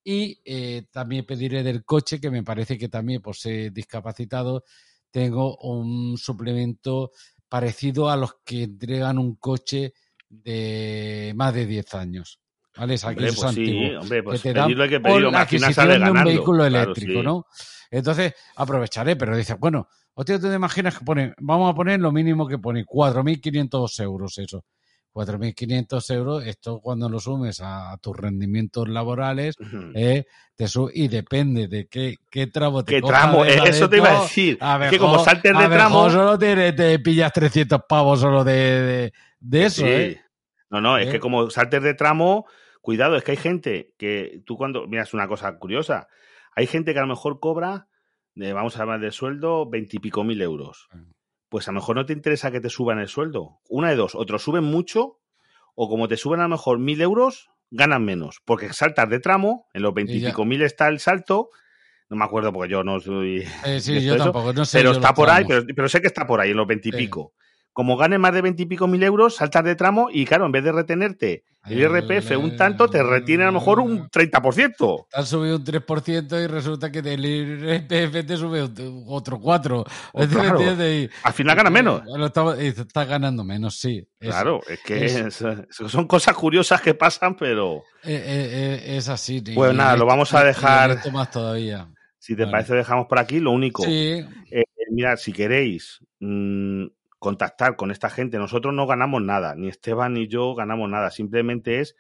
y 0.03 0.41
eh, 0.45 0.87
también 0.91 1.25
pediré 1.27 1.63
del 1.63 1.85
coche, 1.85 2.21
que 2.21 2.31
me 2.31 2.43
parece 2.43 2.77
que 2.77 2.89
también 2.89 3.23
por 3.23 3.37
ser 3.37 3.73
discapacitado 3.73 4.65
tengo 5.11 5.57
un 5.59 6.17
suplemento 6.19 7.11
parecido 7.49 8.09
a 8.11 8.17
los 8.17 8.37
que 8.45 8.65
entregan 8.65 9.19
un 9.19 9.37
coche 9.37 9.93
de 10.29 11.33
más 11.37 11.53
de 11.55 11.67
10 11.67 11.95
años. 11.95 12.41
¿Vale? 12.77 12.95
Es 12.95 13.05
Hombre, 13.05 13.33
pues 13.33 13.55
sí, 13.55 13.95
hombre, 13.95 14.23
pues 14.23 14.41
que 14.43 14.51
te 14.51 14.55
dan 14.55 14.67
pedirlo 14.69 14.89
que 14.89 15.01
por 15.01 15.11
pedirlo. 15.11 15.31
la 15.33 15.39
Máquina 15.41 15.67
adquisición 15.67 15.89
de 15.89 15.95
un 16.11 16.15
ganando. 16.15 16.31
vehículo 16.31 16.59
Claro, 16.69 16.83
eléctrico, 16.83 17.21
sí. 17.21 17.23
¿no? 17.27 17.47
Entonces 17.91 18.35
aprovecharé, 18.57 19.17
pero 19.17 19.37
dices, 19.37 19.59
bueno, 19.59 19.89
hostia, 20.15 20.39
¿tú 20.39 20.49
te 20.49 20.55
imaginas 20.55 20.97
que 20.99 21.05
pone, 21.05 21.35
vamos 21.39 21.71
a 21.73 21.75
poner 21.75 21.99
lo 22.01 22.13
mínimo 22.13 22.47
que 22.47 22.59
pone, 22.59 22.85
4.500 22.87 24.03
euros 24.05 24.39
eso? 24.39 24.65
4.500 25.13 26.11
euros, 26.15 26.47
esto 26.47 26.81
cuando 26.81 27.09
lo 27.09 27.19
sumes 27.21 27.61
a, 27.63 27.97
tus 27.99 28.17
rendimientos 28.17 28.89
laborales, 28.89 29.57
Ujú. 29.59 29.93
eh, 29.95 30.25
te 30.55 30.69
su- 30.69 30.91
y 30.93 31.09
depende 31.09 31.69
de 31.69 31.89
qué, 31.89 32.17
qué 32.31 32.47
tramo 32.47 32.85
te 32.85 32.95
¿Qué 32.95 33.03
tramo? 33.03 33.45
de 33.45 33.55
Eso 33.67 33.89
de 33.89 33.89
te 33.89 33.97
iba 33.97 34.19
a 34.19 34.23
decir. 34.23 34.59
a 34.61 34.89
que 34.91 34.99
como 34.99 35.19
saltes 35.19 35.57
de 35.57 35.69
tramo... 35.69 36.11
solo 36.11 36.39
te, 36.39 36.73
te 36.73 36.99
pillas 36.99 37.33
300 37.33 37.83
pavos 37.89 38.21
solo 38.21 38.45
de, 38.45 38.53
de, 38.53 39.13
de 39.41 39.65
eso, 39.65 39.83
Sí. 39.83 39.89
¿eh? 39.89 40.21
No, 40.71 40.81
no, 40.81 40.99
es 40.99 41.09
¿Eh? 41.09 41.13
que 41.13 41.21
como 41.21 41.51
saltes 41.51 41.83
de 41.83 41.95
tramo, 41.95 42.47
cuidado, 42.81 43.17
es 43.17 43.25
que 43.25 43.33
hay 43.33 43.37
gente 43.37 43.95
que 43.99 44.43
tú 44.47 44.57
cuando, 44.57 44.87
mira, 44.87 45.03
es 45.03 45.13
una 45.15 45.27
cosa 45.27 45.59
curiosa, 45.59 46.07
hay 46.55 46.67
gente 46.69 46.93
que 46.93 46.99
a 47.01 47.03
lo 47.03 47.09
mejor 47.09 47.41
cobra, 47.41 47.89
vamos 48.37 48.77
a 48.79 48.83
hablar 48.83 49.01
de 49.01 49.11
sueldo, 49.11 49.69
veintipico 49.69 50.23
mil 50.23 50.41
euros. 50.41 50.89
Mm. 50.93 51.11
Pues 51.51 51.69
a 51.69 51.73
lo 51.73 51.81
mejor 51.81 51.97
no 51.97 52.07
te 52.07 52.15
interesa 52.15 52.51
que 52.51 52.61
te 52.61 52.71
suban 52.71 52.99
el 52.99 53.09
sueldo. 53.09 53.59
Una 53.69 53.91
de 53.91 53.97
dos, 53.97 54.15
otros 54.15 54.43
suben 54.43 54.65
mucho, 54.65 55.19
o 55.75 55.89
como 55.91 56.09
te 56.09 56.17
suben 56.17 56.41
a 56.41 56.45
lo 56.45 56.51
mejor 56.51 56.79
mil 56.79 57.01
euros, 57.03 57.51
ganan 57.71 58.05
menos. 58.05 58.41
Porque 58.45 58.73
saltas 58.73 59.11
de 59.11 59.21
tramo, 59.21 59.67
en 59.75 59.83
los 59.83 59.93
veintipico 59.93 60.45
mil 60.45 60.63
está 60.63 60.89
el 60.89 61.01
salto, 61.01 61.51
no 62.09 62.17
me 62.17 62.25
acuerdo 62.25 62.53
porque 62.53 62.71
yo 62.71 62.85
no 62.85 63.01
soy... 63.01 63.45
Eh, 63.65 63.81
sí, 63.81 64.01
yo 64.03 64.17
tampoco, 64.17 64.53
no 64.53 64.65
sé. 64.65 64.79
pero 64.79 64.93
está 64.93 65.13
por 65.13 65.29
ahí, 65.29 65.45
pero, 65.45 65.65
pero 65.75 65.89
sé 65.89 66.01
que 66.01 66.07
está 66.07 66.27
por 66.27 66.41
ahí, 66.41 66.53
en 66.53 66.57
los 66.57 66.67
veintipico. 66.67 67.35
Como 67.73 67.97
ganes 67.97 68.19
más 68.19 68.33
de 68.33 68.43
veintipico 68.43 68.87
mil 68.87 69.03
euros, 69.03 69.37
saltas 69.37 69.65
de 69.65 69.77
tramo 69.77 70.09
y 70.13 70.25
claro, 70.25 70.47
en 70.47 70.53
vez 70.53 70.65
de 70.65 70.73
retenerte 70.73 71.45
el 71.67 71.79
IRPF 71.79 72.39
un 72.39 72.57
tanto, 72.57 72.89
te 72.89 73.03
retiene 73.03 73.43
a 73.43 73.47
lo 73.47 73.53
mejor 73.53 73.81
un 73.81 74.09
30%. 74.09 75.07
Te 75.11 75.21
has 75.21 75.29
subido 75.29 75.57
un 75.57 75.65
3% 75.65 76.43
y 76.43 76.47
resulta 76.47 76.91
que 76.91 77.03
del 77.03 77.25
IRPF 77.25 78.27
te 78.27 78.37
sube 78.37 78.63
otro 78.63 79.39
4%. 79.39 79.87
Al 81.23 81.33
final 81.35 81.57
gana 81.57 81.71
menos. 81.71 82.03
Estás 82.59 83.09
ganando 83.09 83.45
menos, 83.45 83.79
sí. 83.79 84.09
claro, 84.19 84.61
es 84.67 84.81
que 84.81 85.31
son 85.31 86.07
cosas 86.07 86.35
curiosas 86.35 86.81
que 86.81 86.95
pasan, 86.95 87.37
pero... 87.37 87.83
Eh, 88.05 88.15
eh, 88.15 88.81
eh, 88.87 88.97
es 88.97 89.11
así. 89.11 89.43
Pues 89.55 89.75
nada, 89.75 89.97
lo 89.97 90.07
vamos 90.07 90.33
a 90.33 90.43
dejar... 90.43 90.99
más 91.13 91.31
todavía. 91.31 91.89
Si 92.19 92.35
te 92.37 92.47
parece, 92.47 92.75
dejamos 92.75 93.07
por 93.07 93.19
aquí. 93.19 93.39
Lo 93.39 93.51
único, 93.51 93.83
sí. 93.85 94.25
mirad, 94.91 95.17
si 95.17 95.33
queréis... 95.33 96.01
Mmm, 96.21 96.87
contactar 97.21 97.77
con 97.77 97.93
esta 97.93 98.11
gente. 98.11 98.39
Nosotros 98.39 98.75
no 98.75 98.87
ganamos 98.89 99.23
nada, 99.23 99.55
ni 99.55 99.69
Esteban 99.69 100.15
ni 100.15 100.27
yo 100.27 100.55
ganamos 100.57 100.91
nada. 100.91 101.11
Simplemente 101.11 101.79
es 101.79 101.95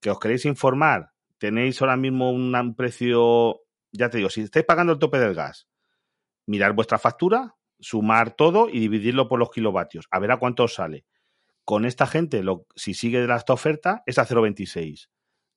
que 0.00 0.10
os 0.10 0.18
queréis 0.20 0.44
informar. 0.44 1.12
Tenéis 1.38 1.80
ahora 1.80 1.96
mismo 1.96 2.30
un 2.30 2.74
precio, 2.76 3.62
ya 3.92 4.10
te 4.10 4.18
digo, 4.18 4.28
si 4.28 4.42
estáis 4.42 4.66
pagando 4.66 4.92
el 4.92 4.98
tope 4.98 5.18
del 5.18 5.34
gas, 5.34 5.68
mirar 6.46 6.74
vuestra 6.74 6.98
factura, 6.98 7.54
sumar 7.78 8.32
todo 8.32 8.68
y 8.68 8.80
dividirlo 8.80 9.28
por 9.28 9.38
los 9.38 9.50
kilovatios. 9.50 10.06
A 10.10 10.18
ver 10.18 10.32
a 10.32 10.38
cuánto 10.38 10.64
os 10.64 10.74
sale. 10.74 11.06
Con 11.64 11.86
esta 11.86 12.06
gente, 12.06 12.42
lo, 12.42 12.66
si 12.74 12.92
sigue 12.92 13.24
de 13.24 13.34
esta 13.34 13.52
oferta, 13.52 14.02
es 14.06 14.18
a 14.18 14.26
0,26. 14.26 15.08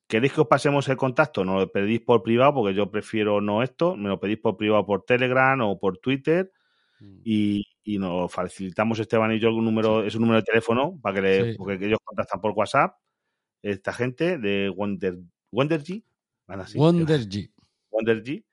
¿Queréis 0.06 0.32
que 0.32 0.40
os 0.40 0.46
pasemos 0.46 0.88
el 0.88 0.96
contacto? 0.96 1.44
No 1.44 1.58
lo 1.58 1.70
pedís 1.70 2.00
por 2.00 2.22
privado, 2.22 2.54
porque 2.54 2.74
yo 2.74 2.90
prefiero 2.90 3.40
no 3.40 3.62
esto. 3.62 3.96
Me 3.96 4.08
lo 4.08 4.18
pedís 4.18 4.38
por 4.38 4.56
privado 4.56 4.86
por 4.86 5.04
Telegram 5.04 5.60
o 5.60 5.78
por 5.78 5.98
Twitter 5.98 6.52
Mm. 7.00 7.20
y, 7.24 7.66
y, 7.84 7.98
nos 7.98 8.32
facilitamos 8.32 8.98
Esteban 8.98 9.32
y 9.32 9.38
yo 9.38 9.54
un 9.54 9.64
número, 9.64 10.04
es 10.04 10.14
un 10.14 10.22
número 10.22 10.40
de 10.40 10.44
teléfono 10.44 10.98
para 11.00 11.14
que, 11.14 11.20
le, 11.20 11.54
porque 11.54 11.86
ellos 11.86 12.00
contactan 12.02 12.40
por 12.40 12.52
WhatsApp 12.52 12.96
esta 13.62 13.92
gente 13.92 14.38
de 14.38 14.68
Wonder, 14.68 15.18
Wondergy. 15.50 16.04
Wondergy. 16.74 17.50
Wondergy. 17.90 18.44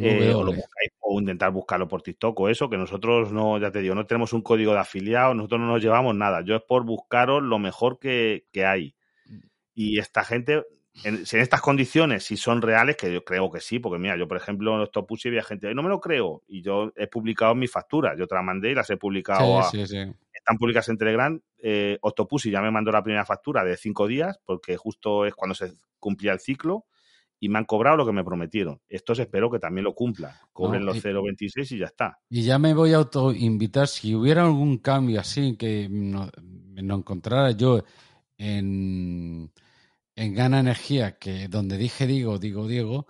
Eh, 0.00 0.32
o, 0.32 0.44
lo 0.44 0.52
o 1.00 1.20
intentar 1.20 1.50
buscarlo 1.50 1.88
por 1.88 2.02
TikTok 2.02 2.38
o 2.38 2.48
eso, 2.48 2.70
que 2.70 2.76
nosotros 2.76 3.32
no, 3.32 3.58
ya 3.58 3.70
te 3.70 3.80
digo, 3.80 3.94
no 3.94 4.06
tenemos 4.06 4.32
un 4.32 4.42
código 4.42 4.72
de 4.72 4.78
afiliado, 4.78 5.34
nosotros 5.34 5.60
no 5.60 5.66
nos 5.66 5.82
llevamos 5.82 6.14
nada. 6.14 6.42
Yo 6.42 6.54
es 6.54 6.62
por 6.62 6.84
buscaros 6.84 7.42
lo 7.42 7.58
mejor 7.58 7.98
que, 7.98 8.46
que 8.52 8.64
hay. 8.64 8.94
Mm. 9.26 9.38
Y 9.74 9.98
esta 9.98 10.24
gente, 10.24 10.62
en, 11.04 11.16
en, 11.16 11.40
estas 11.40 11.60
condiciones, 11.60 12.24
si 12.24 12.36
son 12.36 12.62
reales, 12.62 12.96
que 12.96 13.12
yo 13.12 13.24
creo 13.24 13.50
que 13.50 13.60
sí, 13.60 13.78
porque 13.78 13.98
mira, 13.98 14.16
yo 14.16 14.28
por 14.28 14.36
ejemplo 14.36 14.74
en 14.74 14.82
Octopus 14.82 15.26
había 15.26 15.42
gente, 15.42 15.74
no 15.74 15.82
me 15.82 15.88
lo 15.88 16.00
creo, 16.00 16.42
y 16.46 16.62
yo 16.62 16.92
he 16.96 17.06
publicado 17.06 17.54
mis 17.54 17.70
facturas, 17.70 18.16
yo 18.18 18.26
te 18.26 18.34
las 18.34 18.44
mandé 18.44 18.70
y 18.70 18.74
las 18.74 18.90
he 18.90 18.96
publicado, 18.96 19.62
sí, 19.64 19.78
sí, 19.78 19.86
sí. 19.86 20.14
están 20.32 20.58
publicadas 20.58 20.88
en 20.90 20.98
Telegram, 20.98 21.40
eh, 21.58 21.98
Octopus 22.02 22.44
ya 22.44 22.60
me 22.60 22.70
mandó 22.70 22.92
la 22.92 23.02
primera 23.02 23.24
factura 23.24 23.64
de 23.64 23.76
cinco 23.76 24.06
días, 24.06 24.38
porque 24.44 24.76
justo 24.76 25.24
es 25.24 25.34
cuando 25.34 25.54
se 25.54 25.72
cumplía 25.98 26.32
el 26.32 26.40
ciclo, 26.40 26.86
y 27.40 27.48
me 27.48 27.58
han 27.58 27.64
cobrado 27.64 27.96
lo 27.96 28.06
que 28.06 28.12
me 28.12 28.22
prometieron. 28.22 28.80
Estos 28.88 29.18
espero 29.18 29.50
que 29.50 29.58
también 29.58 29.82
lo 29.82 29.96
cumplan, 29.96 30.32
cobren 30.52 30.84
no, 30.84 30.92
los 30.92 31.04
0,26 31.04 31.72
y 31.72 31.78
ya 31.78 31.86
está. 31.86 32.20
Y 32.30 32.44
ya 32.44 32.56
me 32.60 32.72
voy 32.72 32.92
a 32.92 32.98
autoinvitar, 32.98 33.88
si 33.88 34.14
hubiera 34.14 34.44
algún 34.44 34.78
cambio 34.78 35.18
así, 35.18 35.56
que 35.56 35.88
no, 35.90 36.30
no 36.40 36.94
encontrara 36.94 37.50
yo 37.50 37.82
en 38.38 39.50
en 40.14 40.34
Gana 40.34 40.60
Energía, 40.60 41.18
que 41.18 41.48
donde 41.48 41.76
dije 41.78 42.06
digo, 42.06 42.38
digo 42.38 42.66
Diego, 42.66 43.06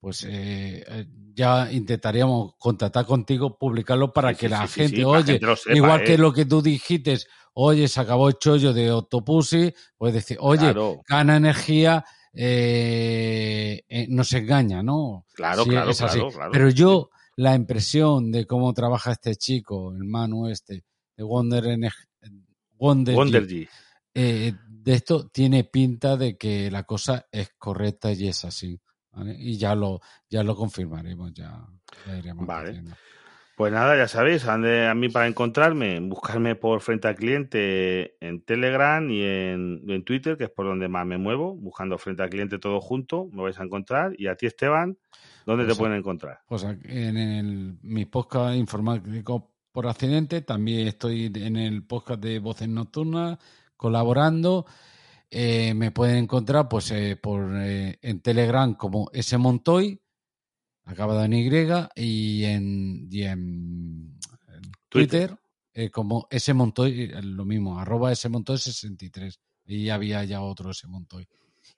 pues 0.00 0.24
eh, 0.24 0.84
eh, 0.86 1.06
ya 1.34 1.72
intentaríamos 1.72 2.54
contactar 2.58 3.06
contigo, 3.06 3.58
publicarlo 3.58 4.12
para 4.12 4.30
sí, 4.30 4.36
que 4.40 4.46
sí, 4.46 4.50
la 4.50 4.66
sí, 4.66 4.80
gente, 4.82 5.04
oye, 5.04 5.38
sepa, 5.38 5.74
igual 5.74 6.00
¿eh? 6.02 6.04
que 6.04 6.18
lo 6.18 6.32
que 6.32 6.44
tú 6.44 6.60
dijiste, 6.60 7.18
oye, 7.54 7.88
se 7.88 8.00
acabó 8.00 8.28
el 8.28 8.34
chollo 8.34 8.72
de 8.72 8.90
Octopussy, 8.92 9.72
pues 9.96 10.12
decir, 10.12 10.36
oye, 10.40 10.60
Claro. 10.60 11.00
Gana 11.08 11.36
Energía 11.36 12.04
eh, 12.34 13.82
nos 14.08 14.32
engaña, 14.32 14.82
¿no? 14.82 15.24
Claro, 15.34 15.64
claro, 15.64 15.90
es 15.90 16.02
así. 16.02 16.18
claro, 16.18 16.32
claro. 16.32 16.52
Pero 16.52 16.68
yo, 16.70 17.10
la 17.36 17.54
impresión 17.54 18.30
de 18.30 18.46
cómo 18.46 18.72
trabaja 18.74 19.12
este 19.12 19.36
chico, 19.36 19.92
el 19.92 20.04
Manu 20.04 20.48
este, 20.48 20.84
de 21.16 21.24
Wonder, 21.24 21.64
Ener- 21.64 21.92
Wonder, 22.76 23.46
eh, 24.14 24.52
de 24.84 24.92
esto 24.92 25.28
tiene 25.28 25.64
pinta 25.64 26.16
de 26.16 26.36
que 26.36 26.70
la 26.70 26.82
cosa 26.82 27.26
es 27.32 27.54
correcta 27.56 28.12
y 28.12 28.28
es 28.28 28.44
así. 28.44 28.78
¿vale? 29.12 29.34
Y 29.38 29.56
ya 29.56 29.74
lo, 29.74 30.00
ya 30.28 30.42
lo 30.42 30.54
confirmaremos, 30.54 31.32
ya, 31.32 31.58
ya 32.06 32.18
iremos 32.18 32.46
Vale. 32.46 32.68
diciendo. 32.68 32.96
Pues 33.56 33.72
nada, 33.72 33.96
ya 33.96 34.08
sabéis, 34.08 34.46
ande 34.46 34.88
a 34.88 34.94
mí 34.94 35.08
para 35.08 35.28
encontrarme, 35.28 36.00
buscarme 36.00 36.56
por 36.56 36.80
frente 36.80 37.06
al 37.06 37.14
cliente 37.14 38.16
en 38.20 38.44
Telegram 38.44 39.08
y 39.08 39.22
en, 39.22 39.80
en 39.88 40.04
Twitter, 40.04 40.36
que 40.36 40.44
es 40.44 40.50
por 40.50 40.66
donde 40.66 40.88
más 40.88 41.06
me 41.06 41.18
muevo, 41.18 41.54
buscando 41.54 41.96
frente 41.96 42.24
al 42.24 42.30
cliente 42.30 42.58
todo 42.58 42.80
junto, 42.80 43.28
me 43.32 43.42
vais 43.42 43.58
a 43.60 43.62
encontrar. 43.62 44.12
Y 44.18 44.26
a 44.26 44.34
ti, 44.34 44.46
Esteban, 44.46 44.98
¿dónde 45.46 45.64
Pues 45.64 45.76
te 45.76 45.80
pueden 45.80 45.96
encontrar? 45.96 46.40
Pues 46.48 46.64
en 46.64 47.16
el, 47.16 47.78
mi 47.80 48.06
podcast 48.06 48.56
informático 48.56 49.54
por 49.70 49.86
accidente, 49.86 50.42
también 50.42 50.88
estoy 50.88 51.32
en 51.34 51.56
el 51.56 51.86
podcast 51.86 52.20
de 52.20 52.40
Voces 52.40 52.68
Nocturnas 52.68 53.38
colaborando. 53.84 54.64
Eh, 55.28 55.74
me 55.74 55.90
pueden 55.90 56.16
encontrar 56.16 56.70
pues 56.70 56.90
eh, 56.90 57.16
por 57.16 57.54
eh, 57.54 57.98
en 58.00 58.20
Telegram 58.20 58.74
como 58.76 59.10
S 59.12 59.36
Montoy, 59.36 60.00
acabado 60.84 61.22
en 61.22 61.34
Y, 61.34 61.50
y 61.96 62.44
en, 62.46 63.08
y 63.10 63.24
en, 63.24 64.18
Twitter. 64.88 65.36
Twitter, 65.70 65.90
como 65.90 66.26
S 66.30 66.54
Montoy, 66.54 67.08
lo 67.08 67.44
mismo, 67.44 67.78
arroba 67.78 68.10
S 68.10 68.26
Montoy 68.30 68.56
63. 68.56 69.38
Y 69.66 69.90
había 69.90 70.24
ya 70.24 70.40
otro 70.40 70.70
S 70.70 70.86
Montoy. 70.86 71.28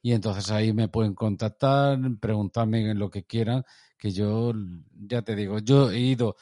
Y 0.00 0.12
entonces 0.12 0.48
ahí 0.52 0.72
me 0.72 0.86
pueden 0.86 1.14
contactar, 1.14 1.98
preguntarme 2.20 2.94
lo 2.94 3.10
que 3.10 3.24
quieran, 3.24 3.64
que 3.98 4.12
yo, 4.12 4.52
ya 4.94 5.22
te 5.22 5.34
digo, 5.34 5.58
yo 5.58 5.90
he 5.90 5.98
ido, 5.98 6.36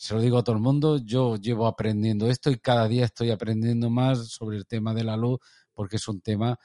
se 0.00 0.14
lo 0.14 0.22
digo 0.22 0.38
a 0.38 0.42
todo 0.42 0.56
el 0.56 0.62
mundo, 0.62 0.96
yo 0.96 1.36
llevo 1.36 1.66
aprendiendo 1.66 2.30
esto 2.30 2.50
y 2.50 2.58
cada 2.58 2.88
día 2.88 3.04
estoy 3.04 3.30
aprendiendo 3.30 3.90
más 3.90 4.28
sobre 4.28 4.56
el 4.56 4.66
tema 4.66 4.94
de 4.94 5.04
la 5.04 5.14
luz, 5.14 5.40
porque 5.74 5.96
es 5.96 6.08
un 6.08 6.22
tema 6.22 6.58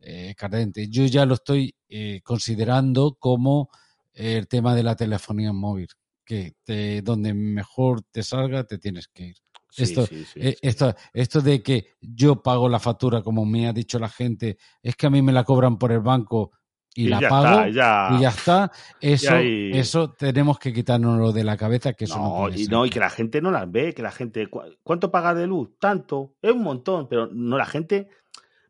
eh, 0.00 0.34
cardente. 0.36 0.86
Yo 0.90 1.06
ya 1.06 1.24
lo 1.24 1.32
estoy 1.32 1.74
eh, 1.88 2.20
considerando 2.22 3.16
como 3.18 3.70
el 4.12 4.48
tema 4.48 4.74
de 4.74 4.82
la 4.82 4.96
telefonía 4.96 5.54
móvil, 5.54 5.88
que 6.26 6.56
te, 6.62 7.00
donde 7.00 7.32
mejor 7.32 8.02
te 8.02 8.22
salga 8.22 8.64
te 8.64 8.76
tienes 8.76 9.08
que 9.08 9.28
ir. 9.28 9.36
Sí, 9.70 9.84
esto, 9.84 10.04
sí, 10.04 10.22
sí, 10.30 10.40
eh, 10.40 10.56
esto, 10.60 10.94
esto 11.14 11.40
de 11.40 11.62
que 11.62 11.86
yo 12.02 12.42
pago 12.42 12.68
la 12.68 12.80
factura, 12.80 13.22
como 13.22 13.46
me 13.46 13.66
ha 13.66 13.72
dicho 13.72 13.98
la 13.98 14.10
gente, 14.10 14.58
es 14.82 14.94
que 14.94 15.06
a 15.06 15.10
mí 15.10 15.22
me 15.22 15.32
la 15.32 15.44
cobran 15.44 15.78
por 15.78 15.90
el 15.90 16.00
banco 16.00 16.52
y, 16.94 17.06
Y 17.06 17.08
la 17.08 17.20
ya 17.20 17.28
pago 17.28 17.44
está, 17.60 17.68
ya- 17.70 18.08
y 18.16 18.22
ya 18.22 18.28
está. 18.28 18.72
Eso, 19.00 19.34
hay- 19.34 19.72
eso 19.76 20.12
tenemos 20.12 20.58
que 20.60 20.72
quitárnoslo 20.72 21.32
de 21.32 21.42
la 21.44 21.56
cabeza, 21.56 21.92
que 21.92 22.04
eso 22.04 22.16
no, 22.18 22.28
No, 22.28 22.36
puede 22.44 22.60
y 22.60 22.64
ser. 22.64 22.72
no, 22.72 22.86
y 22.86 22.90
que 22.90 23.00
la 23.00 23.10
gente 23.10 23.40
no 23.42 23.50
las 23.50 23.70
ve, 23.70 23.92
que 23.94 24.02
la 24.02 24.12
gente. 24.12 24.46
¿cu- 24.46 24.62
¿Cuánto 24.82 25.10
pagas 25.10 25.36
de 25.36 25.46
luz? 25.48 25.70
Tanto. 25.80 26.36
Es 26.40 26.52
un 26.52 26.62
montón, 26.62 27.08
pero 27.08 27.26
no 27.32 27.58
la 27.58 27.66
gente. 27.66 28.08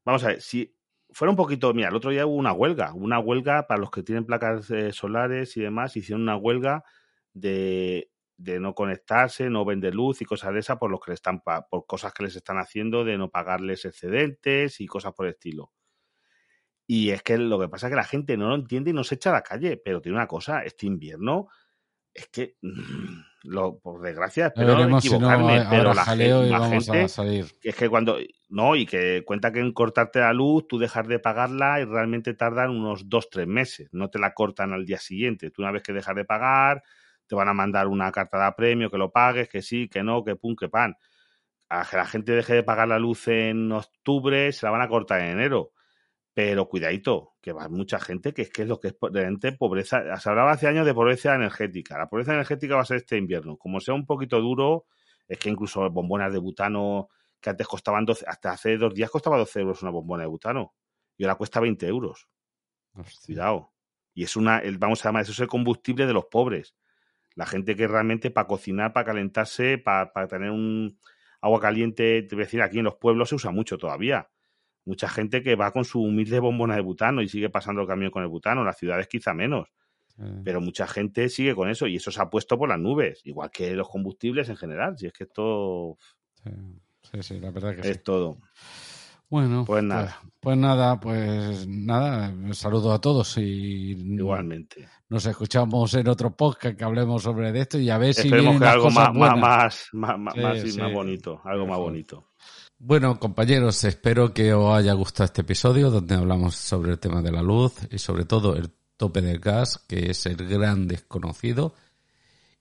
Vamos 0.05 0.25
a 0.25 0.29
ver, 0.29 0.41
si 0.41 0.75
fuera 1.11 1.31
un 1.31 1.37
poquito. 1.37 1.73
Mira, 1.75 1.89
el 1.91 1.95
otro 1.97 2.11
día 2.11 2.27
hubo 2.27 2.35
una 2.37 2.53
huelga. 2.53 2.93
Una 2.95 3.19
huelga 3.19 3.67
para 3.67 3.79
los 3.81 3.91
que 3.91 4.03
tienen 4.03 4.25
placas 4.25 4.71
eh, 4.71 4.93
solares 4.93 5.57
y 5.57 5.61
demás. 5.61 5.95
Hicieron 5.97 6.23
una 6.23 6.37
huelga 6.37 6.83
de, 7.35 8.11
de 8.37 8.59
no 8.61 8.75
conectarse, 8.75 9.51
no 9.51 9.65
vender 9.65 9.95
luz 9.95 10.23
y 10.23 10.25
cosas 10.25 10.53
de 10.55 10.61
esas 10.61 10.79
por 10.79 10.91
los 10.91 11.01
que 11.01 11.11
le 11.11 11.15
están 11.15 11.41
por 11.41 11.87
cosas 11.87 12.13
que 12.13 12.25
les 12.25 12.37
están 12.37 12.59
haciendo 12.59 13.05
de 13.05 13.19
no 13.19 13.29
pagarles 13.31 13.85
excedentes 13.85 14.81
y 14.81 14.87
cosas 14.87 15.13
por 15.13 15.27
el 15.27 15.33
estilo. 15.33 15.73
Y 16.87 17.11
es 17.11 17.23
que 17.23 17.39
lo 17.39 17.59
que 17.59 17.69
pasa 17.69 17.87
es 17.87 17.91
que 17.93 17.97
la 17.97 18.05
gente 18.05 18.37
no 18.37 18.49
lo 18.49 18.55
entiende 18.55 18.91
y 18.91 18.93
no 18.93 19.05
se 19.05 19.15
echa 19.15 19.31
a 19.31 19.35
la 19.35 19.43
calle. 19.43 19.77
Pero 19.77 20.01
tiene 20.01 20.17
una 20.19 20.27
cosa, 20.27 20.63
este 20.65 20.87
invierno 20.87 21.49
es 22.13 22.29
que, 22.29 22.57
lo, 23.43 23.79
por 23.79 24.01
desgracia, 24.01 24.47
espero 24.47 24.69
no 24.69 24.79
veremos 24.79 25.03
si 25.03 25.11
no 25.11 25.17
equivocarme, 25.17 25.67
pero 25.69 25.95
la, 25.95 26.05
jaleo 26.05 26.41
gen- 26.41 26.49
y 26.49 26.51
la 26.53 26.69
gente, 26.69 27.03
a 27.03 27.09
salir. 27.09 27.47
es 27.63 27.75
que 27.75 27.89
cuando, 27.89 28.19
no, 28.49 28.77
y 28.77 28.87
que 28.87 29.23
cuenta 29.27 29.53
que 29.53 29.61
en 29.61 29.73
cortarte 29.73 30.21
la 30.21 30.33
luz, 30.33 30.67
tú 30.69 30.79
dejas 30.79 31.07
de 31.09 31.19
pagarla 31.19 31.81
y 31.81 31.85
realmente 31.85 32.35
tardan 32.35 32.71
unos 32.71 33.09
dos, 33.09 33.29
tres 33.31 33.47
meses, 33.47 33.89
no 33.93 34.11
te 34.11 34.19
la 34.19 34.33
cortan 34.33 34.73
al 34.73 34.87
día 34.87 34.99
siguiente. 34.99 35.51
Tú 35.51 35.63
una 35.63 35.73
vez 35.73 35.83
que 35.83 35.93
dejas 35.93 36.15
de 36.15 36.25
pagar, 36.25 36.83
te 37.27 37.35
van 37.35 37.49
a 37.49 37.55
mandar 37.55 37.89
una 37.89 38.13
carta 38.13 38.39
de 38.39 38.45
apremio, 38.45 38.91
que 38.91 38.99
lo 38.99 39.11
pagues, 39.11 39.49
que 39.49 39.63
sí, 39.63 39.89
que 39.89 40.03
no, 40.03 40.23
que 40.23 40.37
pum, 40.37 40.55
que 40.55 40.69
pan. 40.69 40.97
A 41.71 41.85
que 41.89 41.97
la 41.97 42.07
gente 42.07 42.33
deje 42.33 42.55
de 42.55 42.63
pagar 42.63 42.87
la 42.87 42.99
luz 42.99 43.27
en 43.29 43.73
octubre, 43.73 44.53
se 44.53 44.67
la 44.67 44.71
van 44.71 44.83
a 44.83 44.89
cortar 44.89 45.21
en 45.23 45.31
enero. 45.33 45.73
Pero 46.35 46.69
cuidadito, 46.69 47.35
que 47.41 47.53
va 47.53 47.69
mucha 47.69 48.01
gente 48.01 48.35
que 48.35 48.43
es 48.43 48.51
que 48.51 48.63
es 48.63 48.69
lo 48.69 48.81
que 48.81 48.89
es 48.89 48.97
realmente 49.01 49.53
pobreza. 49.53 50.17
Se 50.19 50.29
hablaba 50.29 50.53
hace 50.53 50.67
años 50.67 50.85
de 50.87 50.95
pobreza 50.95 51.35
energética. 51.35 51.97
La 51.99 52.09
pobreza 52.09 52.35
energética 52.35 52.75
va 52.77 52.83
a 52.83 52.85
ser 52.85 52.99
este 52.99 53.17
invierno. 53.17 53.57
Como 53.57 53.81
sea 53.81 53.95
un 53.95 54.05
poquito 54.07 54.41
duro, 54.41 54.87
es 55.29 55.39
que 55.39 55.49
incluso 55.51 55.89
bombonas 55.91 56.33
de 56.33 56.39
butano 56.39 57.09
que 57.41 57.51
antes 57.51 57.67
costaban 57.69 58.05
12, 58.05 58.25
hasta 58.27 58.53
hace 58.53 58.77
dos 58.79 58.95
días 58.95 59.11
costaba 59.11 59.39
12 59.39 59.61
euros 59.61 59.83
una 59.83 59.91
bombona 59.93 60.23
de 60.25 60.29
butano. 60.29 60.75
Y 61.17 61.25
ahora 61.25 61.37
cuesta 61.37 61.61
20 61.61 61.87
euros. 61.87 62.29
Hostia. 62.95 63.27
Cuidado. 63.27 63.73
Y 64.15 64.25
es 64.25 64.37
una, 64.37 64.59
el- 64.59 64.79
vamos 64.79 65.05
a 65.05 65.09
llamar, 65.09 65.23
eso 65.23 65.33
es 65.33 65.41
el 65.41 65.49
combustible 65.49 66.07
de 66.07 66.13
los 66.13 66.27
pobres. 66.27 66.77
La 67.37 67.47
gente 67.47 67.77
que 67.77 67.89
realmente 67.89 68.31
para 68.31 68.49
cocinar, 68.49 68.93
para 68.93 69.07
calentarse, 69.07 69.79
para, 69.79 70.13
para 70.13 70.29
tener 70.29 70.51
un 70.51 70.99
agua 71.43 71.61
caliente, 71.61 72.23
te 72.23 72.35
voy 72.37 72.43
a 72.45 72.47
decir, 72.47 72.63
aquí 72.63 72.79
en 72.79 72.85
los 72.87 72.97
pueblos 72.97 73.31
se 73.31 73.37
usa 73.37 73.51
mucho 73.53 73.79
todavía. 73.79 74.31
Mucha 74.85 75.09
gente 75.09 75.43
que 75.43 75.57
va 75.57 75.73
con 75.73 75.85
su 75.85 76.03
humilde 76.03 76.41
bombona 76.41 76.77
de 76.77 76.83
butano 76.83 77.23
y 77.23 77.29
sigue 77.29 77.49
pasando 77.49 77.83
el 77.83 77.89
camión 77.89 78.11
con 78.11 78.23
el 78.23 78.29
butano, 78.29 78.65
las 78.65 78.77
ciudades 78.77 79.09
quizá 79.09 79.33
menos. 79.33 79.69
Pero 80.45 80.61
mucha 80.61 80.87
gente 80.87 81.29
sigue 81.29 81.57
con 81.57 81.69
eso 81.69 81.89
y 81.89 81.97
eso 81.97 82.13
se 82.13 82.23
ha 82.23 82.31
puesto 82.31 82.57
por 82.57 82.69
las 82.69 82.79
nubes, 82.79 83.21
igual 83.25 83.51
que 83.51 83.75
los 83.75 83.89
combustibles 83.89 84.49
en 84.49 84.57
general. 84.57 84.97
Si 84.97 85.07
es 85.07 85.13
que 85.13 85.25
esto. 85.25 85.97
Sí, 87.03 87.23
sí, 87.23 87.41
la 87.41 87.51
verdad 87.51 87.75
que 87.75 87.91
es 87.91 88.03
todo. 88.03 88.39
Bueno, 89.29 89.65
pues 89.65 89.83
nada. 89.83 90.19
Pues, 90.21 90.33
pues, 90.41 90.57
nada, 90.57 91.01
pues 91.01 91.67
nada, 91.67 92.33
saludo 92.53 92.93
a 92.93 93.01
todos 93.01 93.37
y 93.39 93.93
igualmente. 93.93 94.89
Nos 95.09 95.27
escuchamos 95.27 95.95
en 95.95 96.07
otro 96.07 96.37
podcast 96.37 96.79
que 96.79 96.85
hablemos 96.85 97.23
sobre 97.23 97.59
esto 97.59 97.79
y 97.79 97.91
a 97.91 97.99
ver 97.99 98.15
si 98.15 98.31
vienen 98.31 98.61
que 98.61 98.67
algo 98.67 98.91
más, 98.91 99.13
más, 99.13 99.89
más, 99.93 100.19
más, 100.19 100.93
bonito, 100.93 101.41
algo 101.45 101.67
más 101.67 101.79
bonito. 101.79 102.29
Bueno, 102.79 103.19
compañeros, 103.19 103.83
espero 103.85 104.35
que 104.35 104.53
os 104.53 104.77
haya 104.77 104.93
gustado 104.93 105.27
este 105.27 105.41
episodio 105.41 105.91
donde 105.91 106.17
hablamos 106.17 106.57
sobre 106.57 106.93
el 106.93 106.99
tema 106.99 107.23
de 107.23 107.33
la 107.33 107.43
luz 107.43 107.75
y 107.91 107.99
sobre 107.99 108.25
todo 108.25 108.57
el 108.57 108.71
tope 108.97 109.23
del 109.23 109.39
gas, 109.39 109.79
que 109.79 110.11
es 110.11 110.27
el 110.27 110.37
gran 110.37 110.87
desconocido, 110.87 111.75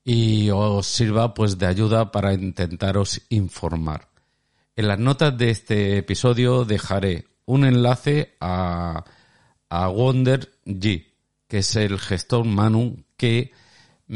y 0.03 0.49
os 0.51 0.87
sirva 0.87 1.33
pues 1.33 1.57
de 1.57 1.65
ayuda 1.65 2.11
para 2.11 2.33
intentaros 2.33 3.21
informar. 3.29 4.09
En 4.75 4.87
las 4.87 4.99
notas 4.99 5.37
de 5.37 5.49
este 5.49 5.97
episodio 5.97 6.63
dejaré 6.63 7.25
un 7.45 7.65
enlace 7.65 8.35
a, 8.39 9.03
a 9.69 9.87
Wonder 9.87 10.51
G, 10.65 11.05
que 11.47 11.57
es 11.59 11.75
el 11.75 11.99
gestor 11.99 12.45
Manu 12.45 13.03
que 13.17 13.51
mm, 14.07 14.15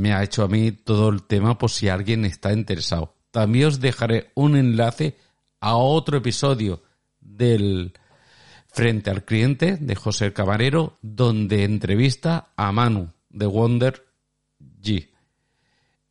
me 0.00 0.12
ha 0.12 0.22
hecho 0.22 0.42
a 0.42 0.48
mí 0.48 0.72
todo 0.72 1.10
el 1.10 1.22
tema 1.22 1.58
por 1.58 1.70
si 1.70 1.88
alguien 1.88 2.24
está 2.24 2.52
interesado. 2.52 3.14
También 3.30 3.68
os 3.68 3.80
dejaré 3.80 4.30
un 4.34 4.56
enlace 4.56 5.16
a 5.64 5.76
otro 5.76 6.18
episodio 6.18 6.82
del 7.22 7.94
Frente 8.66 9.08
al 9.08 9.24
Cliente 9.24 9.78
de 9.78 9.94
José 9.94 10.34
Camarero, 10.34 10.98
donde 11.00 11.64
entrevista 11.64 12.48
a 12.54 12.70
Manu 12.70 13.08
de 13.30 13.46
Wonder 13.46 14.04
G. 14.82 15.08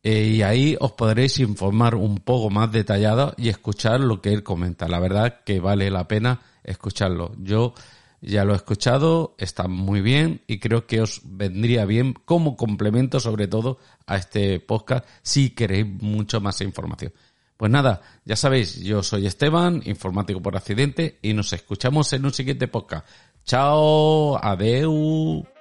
Eh, 0.02 0.26
y 0.26 0.42
ahí 0.42 0.76
os 0.80 0.90
podréis 0.92 1.38
informar 1.38 1.94
un 1.94 2.16
poco 2.16 2.50
más 2.50 2.72
detallado 2.72 3.32
y 3.36 3.48
escuchar 3.48 4.00
lo 4.00 4.20
que 4.20 4.32
él 4.32 4.42
comenta. 4.42 4.88
La 4.88 4.98
verdad 4.98 5.42
que 5.44 5.60
vale 5.60 5.88
la 5.88 6.08
pena 6.08 6.40
escucharlo. 6.64 7.30
Yo 7.38 7.74
ya 8.20 8.44
lo 8.44 8.54
he 8.54 8.56
escuchado, 8.56 9.36
está 9.38 9.68
muy 9.68 10.00
bien 10.00 10.40
y 10.48 10.58
creo 10.58 10.88
que 10.88 11.00
os 11.00 11.20
vendría 11.22 11.84
bien 11.84 12.12
como 12.24 12.56
complemento 12.56 13.20
sobre 13.20 13.46
todo 13.46 13.78
a 14.04 14.16
este 14.16 14.58
podcast 14.58 15.06
si 15.22 15.50
queréis 15.50 15.86
mucho 15.86 16.40
más 16.40 16.60
información. 16.60 17.12
Pues 17.56 17.70
nada, 17.70 18.02
ya 18.24 18.36
sabéis, 18.36 18.80
yo 18.80 19.02
soy 19.02 19.26
Esteban, 19.26 19.82
informático 19.84 20.42
por 20.42 20.56
accidente, 20.56 21.18
y 21.22 21.34
nos 21.34 21.52
escuchamos 21.52 22.12
en 22.12 22.24
un 22.24 22.32
siguiente 22.32 22.66
podcast. 22.68 23.06
Chao, 23.44 24.36
adeu. 24.42 25.53